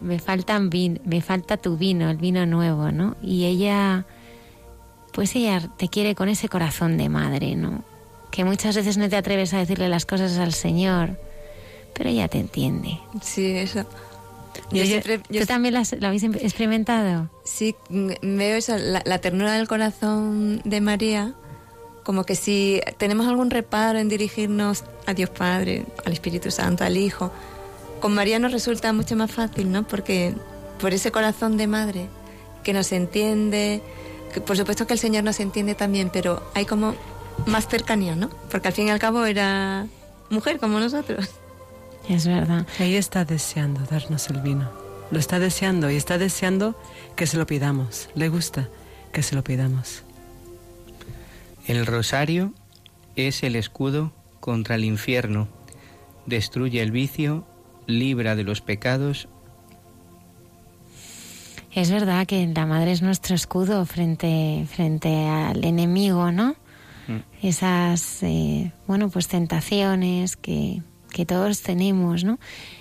Me 0.00 0.18
faltan 0.18 0.68
vino, 0.68 1.00
me 1.04 1.20
falta 1.20 1.56
tu 1.56 1.76
vino, 1.76 2.10
el 2.10 2.16
vino 2.16 2.44
nuevo, 2.44 2.90
¿no? 2.90 3.16
Y 3.22 3.44
ella, 3.44 4.04
pues 5.12 5.36
ella 5.36 5.60
te 5.76 5.88
quiere 5.88 6.16
con 6.16 6.28
ese 6.28 6.48
corazón 6.48 6.98
de 6.98 7.08
madre, 7.08 7.54
¿no? 7.54 7.84
que 8.32 8.44
muchas 8.44 8.74
veces 8.74 8.96
no 8.96 9.08
te 9.08 9.16
atreves 9.16 9.52
a 9.54 9.58
decirle 9.58 9.88
las 9.88 10.06
cosas 10.06 10.38
al 10.38 10.54
Señor, 10.54 11.20
pero 11.94 12.08
ella 12.08 12.26
te 12.26 12.40
entiende. 12.40 12.98
Sí, 13.20 13.52
eso. 13.52 13.84
Yo 14.70 15.40
¿Tú 15.40 15.46
también 15.46 15.74
lo 15.74 16.06
habéis 16.06 16.22
experimentado? 16.22 17.30
Sí, 17.44 17.74
veo 17.88 18.56
eso, 18.56 18.76
la, 18.76 19.02
la, 19.04 19.18
ternura 19.18 19.52
del 19.52 19.68
corazón 19.68 20.60
de 20.64 20.80
María, 20.80 21.34
como 22.04 22.24
que 22.24 22.34
si 22.34 22.80
tenemos 22.98 23.26
algún 23.26 23.50
reparo 23.50 23.98
en 23.98 24.08
dirigirnos 24.08 24.84
a 25.06 25.14
Dios 25.14 25.30
Padre, 25.30 25.86
al 26.04 26.12
Espíritu 26.12 26.50
Santo, 26.50 26.84
al 26.84 26.96
Hijo, 26.96 27.32
con 28.00 28.14
María 28.14 28.38
nos 28.38 28.52
resulta 28.52 28.92
mucho 28.92 29.14
más 29.16 29.30
fácil, 29.30 29.70
¿no? 29.70 29.86
Porque 29.86 30.34
por 30.80 30.92
ese 30.92 31.12
corazón 31.12 31.56
de 31.56 31.66
madre 31.68 32.08
que 32.64 32.72
nos 32.72 32.92
entiende, 32.92 33.82
que 34.34 34.40
por 34.40 34.56
supuesto 34.56 34.86
que 34.86 34.94
el 34.94 34.98
Señor 34.98 35.24
nos 35.24 35.38
entiende 35.40 35.74
también, 35.74 36.10
pero 36.12 36.42
hay 36.54 36.64
como 36.64 36.94
más 37.46 37.68
cercanía, 37.68 38.16
¿no? 38.16 38.28
Porque 38.50 38.68
al 38.68 38.74
fin 38.74 38.88
y 38.88 38.90
al 38.90 38.98
cabo 38.98 39.24
era 39.24 39.86
mujer 40.30 40.58
como 40.58 40.80
nosotros. 40.80 41.28
Es 42.08 42.26
verdad. 42.26 42.66
Ella 42.78 42.98
está 42.98 43.24
deseando 43.24 43.80
darnos 43.90 44.28
el 44.28 44.40
vino. 44.40 44.70
Lo 45.10 45.18
está 45.18 45.38
deseando 45.38 45.90
y 45.90 45.96
está 45.96 46.18
deseando 46.18 46.74
que 47.16 47.26
se 47.26 47.36
lo 47.36 47.46
pidamos. 47.46 48.08
Le 48.14 48.28
gusta 48.28 48.68
que 49.12 49.22
se 49.22 49.34
lo 49.34 49.44
pidamos. 49.44 50.02
El 51.66 51.86
rosario 51.86 52.52
es 53.14 53.42
el 53.42 53.56
escudo 53.56 54.12
contra 54.40 54.74
el 54.74 54.84
infierno. 54.84 55.48
Destruye 56.26 56.82
el 56.82 56.90
vicio, 56.90 57.46
libra 57.86 58.36
de 58.36 58.44
los 58.44 58.60
pecados. 58.60 59.28
Es 61.72 61.90
verdad 61.90 62.26
que 62.26 62.46
la 62.46 62.66
madre 62.66 62.92
es 62.92 63.02
nuestro 63.02 63.34
escudo 63.34 63.84
frente, 63.86 64.66
frente 64.70 65.26
al 65.26 65.64
enemigo, 65.64 66.32
¿no? 66.32 66.56
Mm. 67.08 67.46
Esas, 67.46 68.22
eh, 68.22 68.72
bueno, 68.86 69.08
pues 69.08 69.28
tentaciones 69.28 70.36
que 70.36 70.82
que 71.12 71.26
todos 71.26 71.62
tenemos, 71.62 72.24
¿no? 72.24 72.38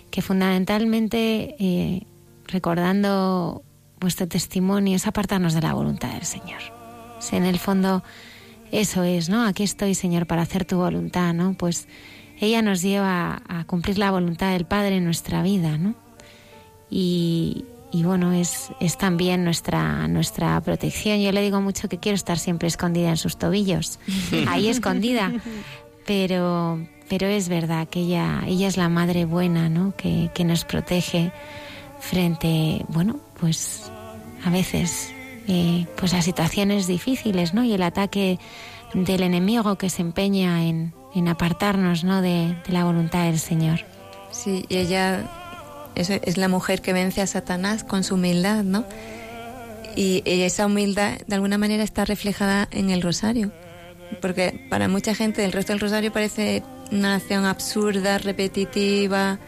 Que 0.09 0.21
fundamentalmente, 0.21 1.55
eh, 1.59 2.03
recordando 2.47 3.63
vuestro 3.99 4.27
testimonio, 4.27 4.95
es 4.95 5.07
apartarnos 5.07 5.53
de 5.53 5.61
la 5.61 5.73
voluntad 5.73 6.13
del 6.13 6.25
Señor. 6.25 6.61
Si 7.19 7.35
en 7.35 7.45
el 7.45 7.59
fondo 7.59 8.03
eso 8.71 9.03
es, 9.03 9.29
¿no? 9.29 9.45
Aquí 9.45 9.63
estoy, 9.63 9.95
Señor, 9.95 10.25
para 10.25 10.41
hacer 10.41 10.65
tu 10.65 10.77
voluntad, 10.77 11.33
¿no? 11.33 11.53
Pues 11.53 11.87
ella 12.39 12.61
nos 12.61 12.81
lleva 12.81 13.41
a, 13.47 13.65
cumplir 13.65 13.99
la 13.99 14.11
voluntad 14.11 14.53
del 14.53 14.65
Padre 14.65 14.97
en 14.97 15.05
nuestra 15.05 15.43
vida, 15.43 15.77
¿no? 15.77 15.93
Y, 16.89 17.65
y 17.91 18.03
bueno, 18.03 18.31
es, 18.31 18.71
es 18.79 18.97
también 18.97 19.43
nuestra, 19.43 20.07
nuestra 20.07 20.59
protección. 20.61 21.19
Yo 21.19 21.31
le 21.31 21.41
digo 21.41 21.61
mucho 21.61 21.89
que 21.89 21.99
quiero 21.99 22.15
estar 22.15 22.39
siempre 22.39 22.67
escondida 22.67 23.09
en 23.09 23.17
sus 23.17 23.37
tobillos, 23.37 23.99
ahí 24.47 24.69
escondida, 24.69 25.33
pero, 26.05 26.79
pero 27.11 27.27
es 27.27 27.49
verdad 27.49 27.89
que 27.89 27.99
ella, 27.99 28.41
ella 28.47 28.69
es 28.69 28.77
la 28.77 28.87
madre 28.87 29.25
buena, 29.25 29.67
¿no? 29.67 29.93
Que, 29.97 30.31
nos 30.45 30.63
protege 30.63 31.33
frente, 31.99 32.85
bueno, 32.87 33.19
pues 33.37 33.91
a 34.45 34.49
veces, 34.49 35.11
eh, 35.49 35.87
pues 35.97 36.13
a 36.13 36.21
situaciones 36.21 36.87
difíciles, 36.87 37.53
¿no? 37.53 37.65
Y 37.65 37.73
el 37.73 37.83
ataque 37.83 38.39
del 38.93 39.23
enemigo 39.23 39.77
que 39.77 39.89
se 39.89 40.01
empeña 40.01 40.63
en, 40.63 40.93
apartarnos, 41.27 42.05
¿no? 42.05 42.21
De, 42.21 42.55
la 42.69 42.85
voluntad 42.85 43.25
del 43.25 43.39
Señor. 43.39 43.81
Sí, 44.31 44.65
y 44.69 44.77
ella 44.77 45.29
es, 45.95 46.11
es 46.11 46.37
la 46.37 46.47
mujer 46.47 46.81
que 46.81 46.93
vence 46.93 47.19
a 47.19 47.27
Satanás 47.27 47.83
con 47.83 48.05
su 48.05 48.15
humildad, 48.15 48.63
¿no? 48.63 48.85
Y 49.97 50.23
esa 50.25 50.65
humildad 50.65 51.19
de 51.27 51.35
alguna 51.35 51.57
manera 51.57 51.83
está 51.83 52.05
reflejada 52.05 52.69
en 52.71 52.89
el 52.89 53.01
rosario, 53.01 53.51
porque 54.21 54.65
para 54.69 54.87
mucha 54.87 55.13
gente 55.13 55.43
el 55.43 55.51
resto 55.51 55.73
del 55.73 55.81
rosario 55.81 56.13
parece 56.13 56.63
una 56.91 57.09
oración 57.09 57.45
absurda, 57.45 58.17
repetitiva, 58.17 59.39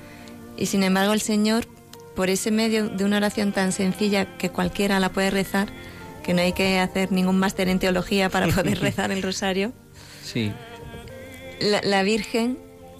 y 0.57 0.68
sin 0.68 0.84
embargo 0.84 1.14
el 1.14 1.22
Señor, 1.22 1.68
por 2.15 2.30
ese 2.30 2.52
medio 2.52 2.90
de 2.90 3.06
una 3.06 3.18
oración 3.18 3.52
tan 3.52 3.72
sencilla 3.72 4.38
que 4.38 4.49
cualquiera 4.49 4.99
la 4.99 5.10
puede 5.10 5.30
rezar, 5.30 5.68
que 6.24 6.34
no 6.34 6.41
hay 6.41 6.53
que 6.53 6.80
hacer 6.80 7.11
ningún 7.11 7.38
máster 7.38 7.68
en 7.70 7.80
teología 7.80 8.30
para 8.30 8.48
poder 8.48 8.80
rezar 8.82 9.11
el 9.11 9.22
rosario, 9.22 9.74
sí. 10.24 10.52
la, 11.60 12.03
Virgen 12.03 12.57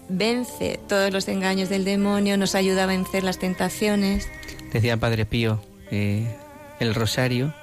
vence 0.10 0.80
todos 0.88 1.12
los 1.14 1.28
engaños 1.28 1.70
del 1.70 1.86
demonio, 1.86 2.38
nos 2.38 2.56
ayuda 2.56 2.84
a 2.84 2.88
vencer 2.88 3.24
las 3.24 3.40
tentaciones. 3.40 4.28
Decía 4.72 4.98
Padre 4.98 5.26
Pío, 5.26 5.62
el 5.92 6.96
rosario 6.96 7.54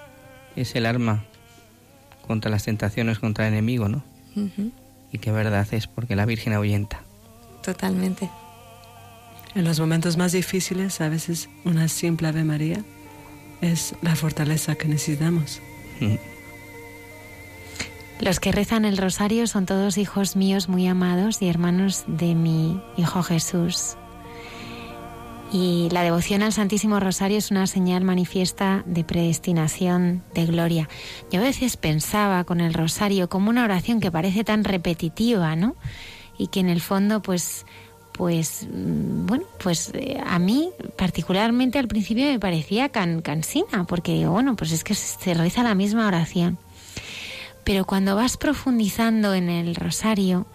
es 0.56 0.74
el 0.76 0.86
arma 0.86 1.24
contra 2.26 2.50
las 2.50 2.64
tentaciones, 2.64 3.18
contra 3.18 3.46
el 3.46 3.54
enemigo, 3.54 3.88
¿no? 3.88 4.04
Y 5.12 5.18
qué 5.18 5.32
verdad 5.32 5.66
es 5.72 5.86
porque 5.86 6.16
la 6.16 6.26
Virgen 6.26 6.52
ahuyenta. 6.52 7.02
Totalmente. 7.62 8.30
En 9.54 9.64
los 9.64 9.80
momentos 9.80 10.16
más 10.16 10.32
difíciles, 10.32 11.00
a 11.00 11.08
veces 11.08 11.48
una 11.64 11.88
simple 11.88 12.28
Ave 12.28 12.44
María 12.44 12.84
es 13.60 13.94
la 14.02 14.14
fortaleza 14.16 14.76
que 14.76 14.88
necesitamos. 14.88 15.60
Mm. 16.00 16.14
Los 18.20 18.38
que 18.38 18.52
rezan 18.52 18.84
el 18.84 18.98
rosario 18.98 19.46
son 19.46 19.66
todos 19.66 19.96
hijos 19.96 20.36
míos 20.36 20.68
muy 20.68 20.86
amados 20.86 21.40
y 21.40 21.48
hermanos 21.48 22.04
de 22.06 22.34
mi 22.34 22.80
Hijo 22.96 23.22
Jesús. 23.22 23.96
Y 25.52 25.88
la 25.90 26.04
devoción 26.04 26.42
al 26.42 26.52
Santísimo 26.52 27.00
Rosario 27.00 27.36
es 27.36 27.50
una 27.50 27.66
señal 27.66 28.04
manifiesta 28.04 28.84
de 28.86 29.02
predestinación, 29.02 30.22
de 30.32 30.46
gloria. 30.46 30.88
Yo 31.32 31.40
a 31.40 31.42
veces 31.42 31.76
pensaba 31.76 32.44
con 32.44 32.60
el 32.60 32.72
rosario 32.72 33.28
como 33.28 33.50
una 33.50 33.64
oración 33.64 33.98
que 33.98 34.12
parece 34.12 34.44
tan 34.44 34.62
repetitiva, 34.62 35.56
¿no? 35.56 35.74
Y 36.38 36.46
que 36.48 36.60
en 36.60 36.68
el 36.68 36.80
fondo, 36.80 37.20
pues, 37.20 37.66
pues, 38.12 38.68
mm, 38.72 39.26
bueno, 39.26 39.44
pues 39.60 39.90
eh, 39.94 40.20
a 40.24 40.38
mí 40.38 40.70
particularmente 40.96 41.80
al 41.80 41.88
principio 41.88 42.26
me 42.26 42.38
parecía 42.38 42.90
can, 42.90 43.20
cansina, 43.20 43.84
porque 43.88 44.28
bueno, 44.28 44.54
pues 44.54 44.70
es 44.70 44.84
que 44.84 44.94
se 44.94 45.34
realiza 45.34 45.64
la 45.64 45.74
misma 45.74 46.06
oración. 46.06 46.58
Pero 47.64 47.84
cuando 47.86 48.14
vas 48.14 48.36
profundizando 48.36 49.34
en 49.34 49.48
el 49.48 49.74
rosario, 49.74 50.46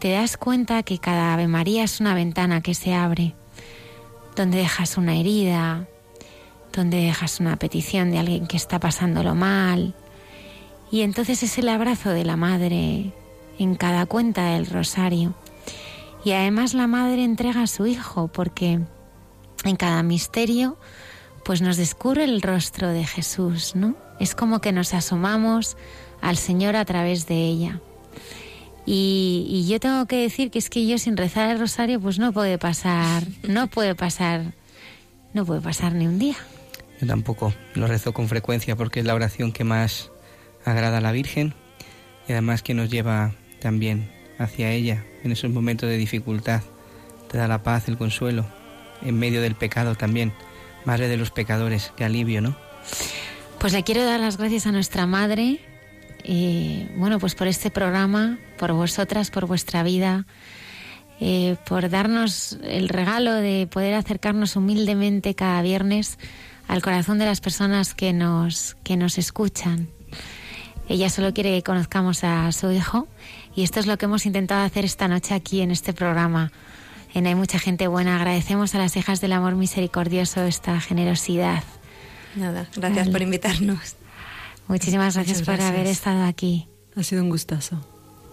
te 0.00 0.10
das 0.10 0.36
cuenta 0.36 0.82
que 0.82 0.98
cada 0.98 1.34
Ave 1.34 1.46
María 1.46 1.84
es 1.84 2.00
una 2.00 2.14
ventana 2.14 2.62
que 2.62 2.74
se 2.74 2.94
abre 2.94 3.34
donde 4.36 4.58
dejas 4.58 4.96
una 4.96 5.16
herida, 5.16 5.88
donde 6.72 6.98
dejas 6.98 7.40
una 7.40 7.56
petición 7.56 8.10
de 8.10 8.18
alguien 8.18 8.46
que 8.46 8.56
está 8.56 8.80
pasándolo 8.80 9.34
mal. 9.34 9.94
Y 10.90 11.02
entonces 11.02 11.42
es 11.42 11.58
el 11.58 11.68
abrazo 11.68 12.10
de 12.10 12.24
la 12.24 12.36
madre 12.36 13.12
en 13.58 13.74
cada 13.74 14.06
cuenta 14.06 14.50
del 14.50 14.66
rosario. 14.66 15.34
Y 16.24 16.32
además 16.32 16.74
la 16.74 16.86
madre 16.86 17.24
entrega 17.24 17.62
a 17.62 17.66
su 17.66 17.86
hijo 17.86 18.28
porque 18.28 18.80
en 19.64 19.76
cada 19.76 20.02
misterio 20.02 20.78
pues 21.44 21.60
nos 21.60 21.76
descubre 21.76 22.24
el 22.24 22.40
rostro 22.40 22.88
de 22.88 23.04
Jesús, 23.04 23.76
¿no? 23.76 23.94
Es 24.18 24.34
como 24.34 24.60
que 24.60 24.72
nos 24.72 24.94
asomamos 24.94 25.76
al 26.22 26.38
Señor 26.38 26.74
a 26.76 26.84
través 26.84 27.26
de 27.26 27.36
ella. 27.36 27.80
Y, 28.86 29.66
yo 29.68 29.80
tengo 29.80 30.06
que 30.06 30.16
decir 30.16 30.50
que 30.50 30.58
es 30.58 30.68
que 30.68 30.86
yo 30.86 30.98
sin 30.98 31.16
rezar 31.16 31.50
el 31.50 31.58
rosario 31.58 32.00
pues 32.00 32.18
no 32.18 32.32
puede 32.32 32.58
pasar, 32.58 33.24
no 33.42 33.66
puede 33.68 33.94
pasar, 33.94 34.52
no 35.32 35.46
puede 35.46 35.60
pasar 35.60 35.94
ni 35.94 36.06
un 36.06 36.18
día. 36.18 36.36
Yo 37.00 37.06
tampoco 37.06 37.54
lo 37.74 37.86
rezo 37.86 38.12
con 38.12 38.28
frecuencia 38.28 38.76
porque 38.76 39.00
es 39.00 39.06
la 39.06 39.14
oración 39.14 39.52
que 39.52 39.64
más 39.64 40.10
agrada 40.64 40.98
a 40.98 41.00
la 41.00 41.12
Virgen 41.12 41.54
y 42.28 42.32
además 42.32 42.62
que 42.62 42.74
nos 42.74 42.90
lleva 42.90 43.32
también 43.60 44.10
hacia 44.38 44.70
ella 44.70 45.04
en 45.22 45.32
esos 45.32 45.50
momentos 45.50 45.88
de 45.88 45.96
dificultad. 45.96 46.62
Te 47.30 47.38
da 47.38 47.48
la 47.48 47.62
paz, 47.62 47.88
el 47.88 47.96
consuelo, 47.96 48.46
en 49.02 49.18
medio 49.18 49.40
del 49.40 49.54
pecado 49.54 49.94
también. 49.94 50.32
Madre 50.84 51.08
de 51.08 51.16
los 51.16 51.30
pecadores, 51.30 51.92
qué 51.96 52.04
alivio, 52.04 52.42
¿no? 52.42 52.56
Pues 53.58 53.72
le 53.72 53.82
quiero 53.82 54.04
dar 54.04 54.20
las 54.20 54.36
gracias 54.36 54.66
a 54.66 54.72
nuestra 54.72 55.06
Madre, 55.06 55.58
eh, 56.24 56.90
bueno, 56.96 57.18
pues 57.18 57.34
por 57.34 57.46
este 57.46 57.70
programa, 57.70 58.38
por 58.58 58.72
vosotras, 58.72 59.30
por 59.30 59.46
vuestra 59.46 59.82
vida, 59.82 60.26
eh, 61.20 61.56
por 61.66 61.90
darnos 61.90 62.58
el 62.64 62.88
regalo 62.88 63.34
de 63.34 63.68
poder 63.70 63.94
acercarnos 63.94 64.56
humildemente 64.56 65.34
cada 65.34 65.62
viernes 65.62 66.18
al 66.66 66.82
corazón 66.82 67.18
de 67.18 67.26
las 67.26 67.40
personas 67.40 67.94
que 67.94 68.12
nos, 68.12 68.76
que 68.82 68.96
nos 68.96 69.18
escuchan. 69.18 69.90
Ella 70.88 71.10
solo 71.10 71.32
quiere 71.32 71.50
que 71.50 71.62
conozcamos 71.62 72.24
a 72.24 72.50
su 72.52 72.70
hijo 72.70 73.06
y 73.54 73.62
esto 73.62 73.80
es 73.80 73.86
lo 73.86 73.96
que 73.98 74.06
hemos 74.06 74.26
intentado 74.26 74.64
hacer 74.64 74.84
esta 74.84 75.08
noche 75.08 75.34
aquí 75.34 75.60
en 75.60 75.70
este 75.70 75.92
programa. 75.92 76.52
En 77.14 77.26
Hay 77.26 77.34
mucha 77.34 77.58
gente 77.58 77.86
buena. 77.86 78.16
Agradecemos 78.16 78.74
a 78.74 78.78
las 78.78 78.96
hijas 78.96 79.20
del 79.20 79.32
amor 79.32 79.54
misericordioso 79.54 80.42
esta 80.42 80.80
generosidad. 80.80 81.62
Nada, 82.34 82.66
gracias 82.76 83.08
por 83.08 83.22
invitarnos. 83.22 83.96
Muchísimas 84.68 85.14
gracias, 85.14 85.42
por 85.42 85.60
haber 85.60 85.86
estado 85.86 86.24
aquí. 86.24 86.68
Ha 86.96 87.02
sido 87.02 87.22
un 87.22 87.30
gustazo. 87.30 87.76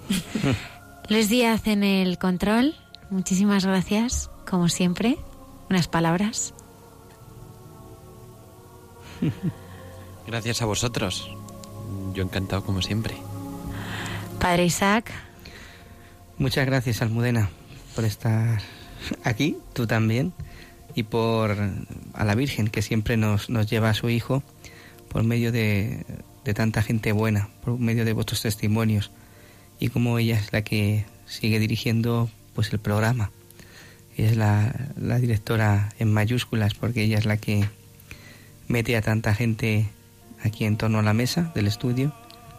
Luis 1.09 1.29
Díaz 1.29 1.67
en 1.67 1.83
el 1.83 2.17
control. 2.17 2.75
Muchísimas 3.09 3.65
gracias, 3.65 4.29
como 4.49 4.69
siempre. 4.69 5.17
Unas 5.69 5.87
palabras. 5.87 6.53
Gracias 10.27 10.61
a 10.61 10.65
vosotros. 10.65 11.29
Yo 12.13 12.23
encantado 12.23 12.63
como 12.63 12.81
siempre. 12.81 13.15
Padre 14.39 14.65
Isaac. 14.65 15.11
Muchas 16.37 16.65
gracias, 16.65 17.01
Almudena, 17.01 17.49
por 17.95 18.05
estar 18.05 18.61
aquí, 19.23 19.57
tú 19.73 19.85
también, 19.85 20.33
y 20.95 21.03
por 21.03 21.55
a 22.13 22.25
la 22.25 22.35
Virgen 22.35 22.67
que 22.67 22.81
siempre 22.81 23.17
nos, 23.17 23.49
nos 23.49 23.69
lleva 23.69 23.89
a 23.89 23.93
su 23.93 24.09
Hijo 24.09 24.41
por 25.11 25.23
medio 25.23 25.51
de, 25.51 26.05
de 26.45 26.53
tanta 26.53 26.81
gente 26.81 27.11
buena, 27.11 27.49
por 27.63 27.77
medio 27.77 28.05
de 28.05 28.13
vuestros 28.13 28.41
testimonios, 28.41 29.11
y 29.79 29.89
como 29.89 30.17
ella 30.17 30.39
es 30.39 30.53
la 30.53 30.63
que 30.63 31.05
sigue 31.25 31.59
dirigiendo 31.59 32.29
pues 32.53 32.71
el 32.71 32.79
programa. 32.79 33.31
Es 34.17 34.37
la, 34.37 34.73
la 34.99 35.19
directora 35.19 35.93
en 35.99 36.11
mayúsculas 36.11 36.73
porque 36.73 37.03
ella 37.03 37.17
es 37.17 37.25
la 37.25 37.37
que 37.37 37.65
mete 38.67 38.95
a 38.95 39.01
tanta 39.01 39.33
gente 39.33 39.87
aquí 40.43 40.65
en 40.65 40.77
torno 40.77 40.99
a 40.99 41.03
la 41.03 41.13
mesa 41.13 41.51
del 41.55 41.67
estudio 41.67 42.13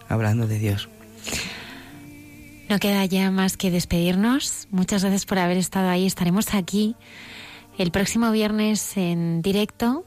hablando 0.09 0.47
de 0.47 0.59
Dios. 0.59 0.89
No 2.69 2.79
queda 2.79 3.05
ya 3.05 3.31
más 3.31 3.57
que 3.57 3.71
despedirnos. 3.71 4.67
Muchas 4.71 5.03
gracias 5.03 5.27
por 5.27 5.39
haber 5.39 5.59
estado 5.59 5.91
ahí. 5.91 6.07
Estaremos 6.07 6.55
aquí 6.55 6.97
el 7.79 7.91
próximo 7.91 8.33
viernes 8.33 8.97
en 8.97 9.43
directo, 9.43 10.05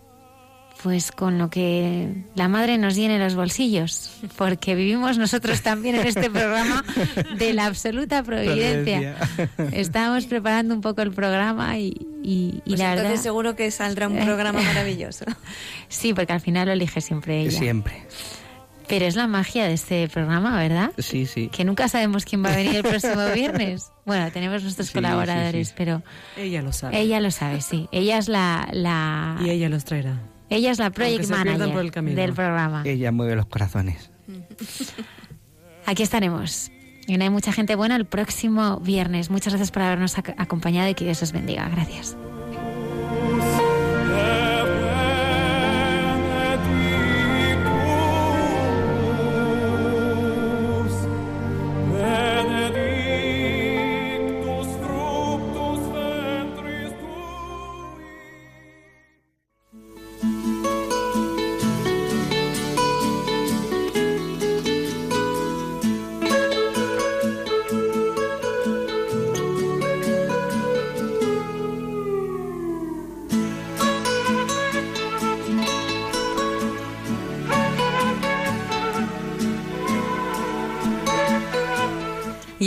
pues 0.86 1.12
con 1.12 1.40
lo 1.40 1.50
que 1.50 2.14
la 2.36 2.48
madre 2.48 2.78
nos 2.78 2.94
llene 2.94 3.18
los 3.18 3.34
bolsillos, 3.34 4.12
porque 4.38 4.76
vivimos 4.76 5.18
nosotros 5.18 5.64
también 5.64 5.96
en 5.96 6.06
este 6.06 6.30
programa 6.30 6.86
de 7.40 7.54
la 7.54 7.66
absoluta 7.66 8.22
providencia. 8.22 9.16
Estamos 9.72 10.28
preparando 10.28 10.76
un 10.76 10.82
poco 10.82 11.02
el 11.02 11.12
programa 11.12 11.80
y, 11.80 11.88
y, 12.22 12.62
y 12.66 12.70
Pues 12.70 12.80
la 12.80 12.90
entonces 12.92 13.10
verdad... 13.14 13.24
seguro 13.24 13.56
que 13.56 13.72
saldrá 13.72 14.08
un 14.08 14.20
programa 14.24 14.62
maravilloso. 14.62 15.26
Sí, 15.90 16.14
porque 16.14 16.34
al 16.34 16.42
final 16.42 16.68
lo 16.68 16.74
elige 16.74 17.02
siempre 17.02 17.42
ella. 17.42 17.58
Siempre. 17.58 18.04
Pero 18.88 19.06
es 19.06 19.16
la 19.16 19.26
magia 19.26 19.66
de 19.66 19.74
este 19.74 20.08
programa, 20.08 20.56
¿verdad? 20.60 20.92
Sí, 21.00 21.26
sí. 21.26 21.48
Que 21.52 21.64
nunca 21.66 21.88
sabemos 21.88 22.26
quién 22.26 22.46
va 22.46 22.54
a 22.54 22.56
venir 22.58 22.76
el 22.76 22.84
próximo 22.84 23.26
viernes. 23.34 23.90
Bueno, 24.06 24.32
tenemos 24.32 24.62
nuestros 24.62 24.90
Sí, 24.90 24.94
colaboradores, 24.94 25.70
sí, 25.70 25.72
sí. 25.72 25.74
pero 25.76 26.04
Ella 26.38 26.62
lo 26.62 26.72
sabe. 26.74 27.00
ella 27.02 27.20
lo 27.22 27.32
sabe, 27.32 27.62
sí. 27.62 27.88
Ella 27.92 28.20
es 28.20 28.28
la, 28.28 28.68
la 28.72 29.38
Y 29.44 29.50
ella 29.50 29.68
los 29.70 29.84
traerá. 29.84 30.20
Ella 30.50 30.72
es 30.72 30.80
la 30.80 30.90
project 30.90 31.30
manager 31.30 31.92
del 32.16 32.34
programa. 32.34 32.84
Ella 32.86 33.12
mueve 33.12 33.36
los 33.36 33.46
corazones. 33.48 34.12
Aquí 35.86 36.04
estaremos. 36.04 36.72
Y 37.08 37.18
no 37.18 37.24
hay 37.24 37.30
mucha 37.30 37.52
gente 37.54 37.76
buena 37.76 37.96
el 37.96 38.06
próximo 38.06 38.80
viernes. 38.80 39.30
Muchas 39.30 39.54
gracias 39.54 39.72
por 39.72 39.84
habernos 39.84 40.18
ac- 40.18 40.34
acompañado 40.38 40.90
y 40.90 40.96
que 40.96 41.06
Dios 41.06 41.22
os 41.22 41.32
bendiga. 41.32 41.70
Gracias. 41.70 42.18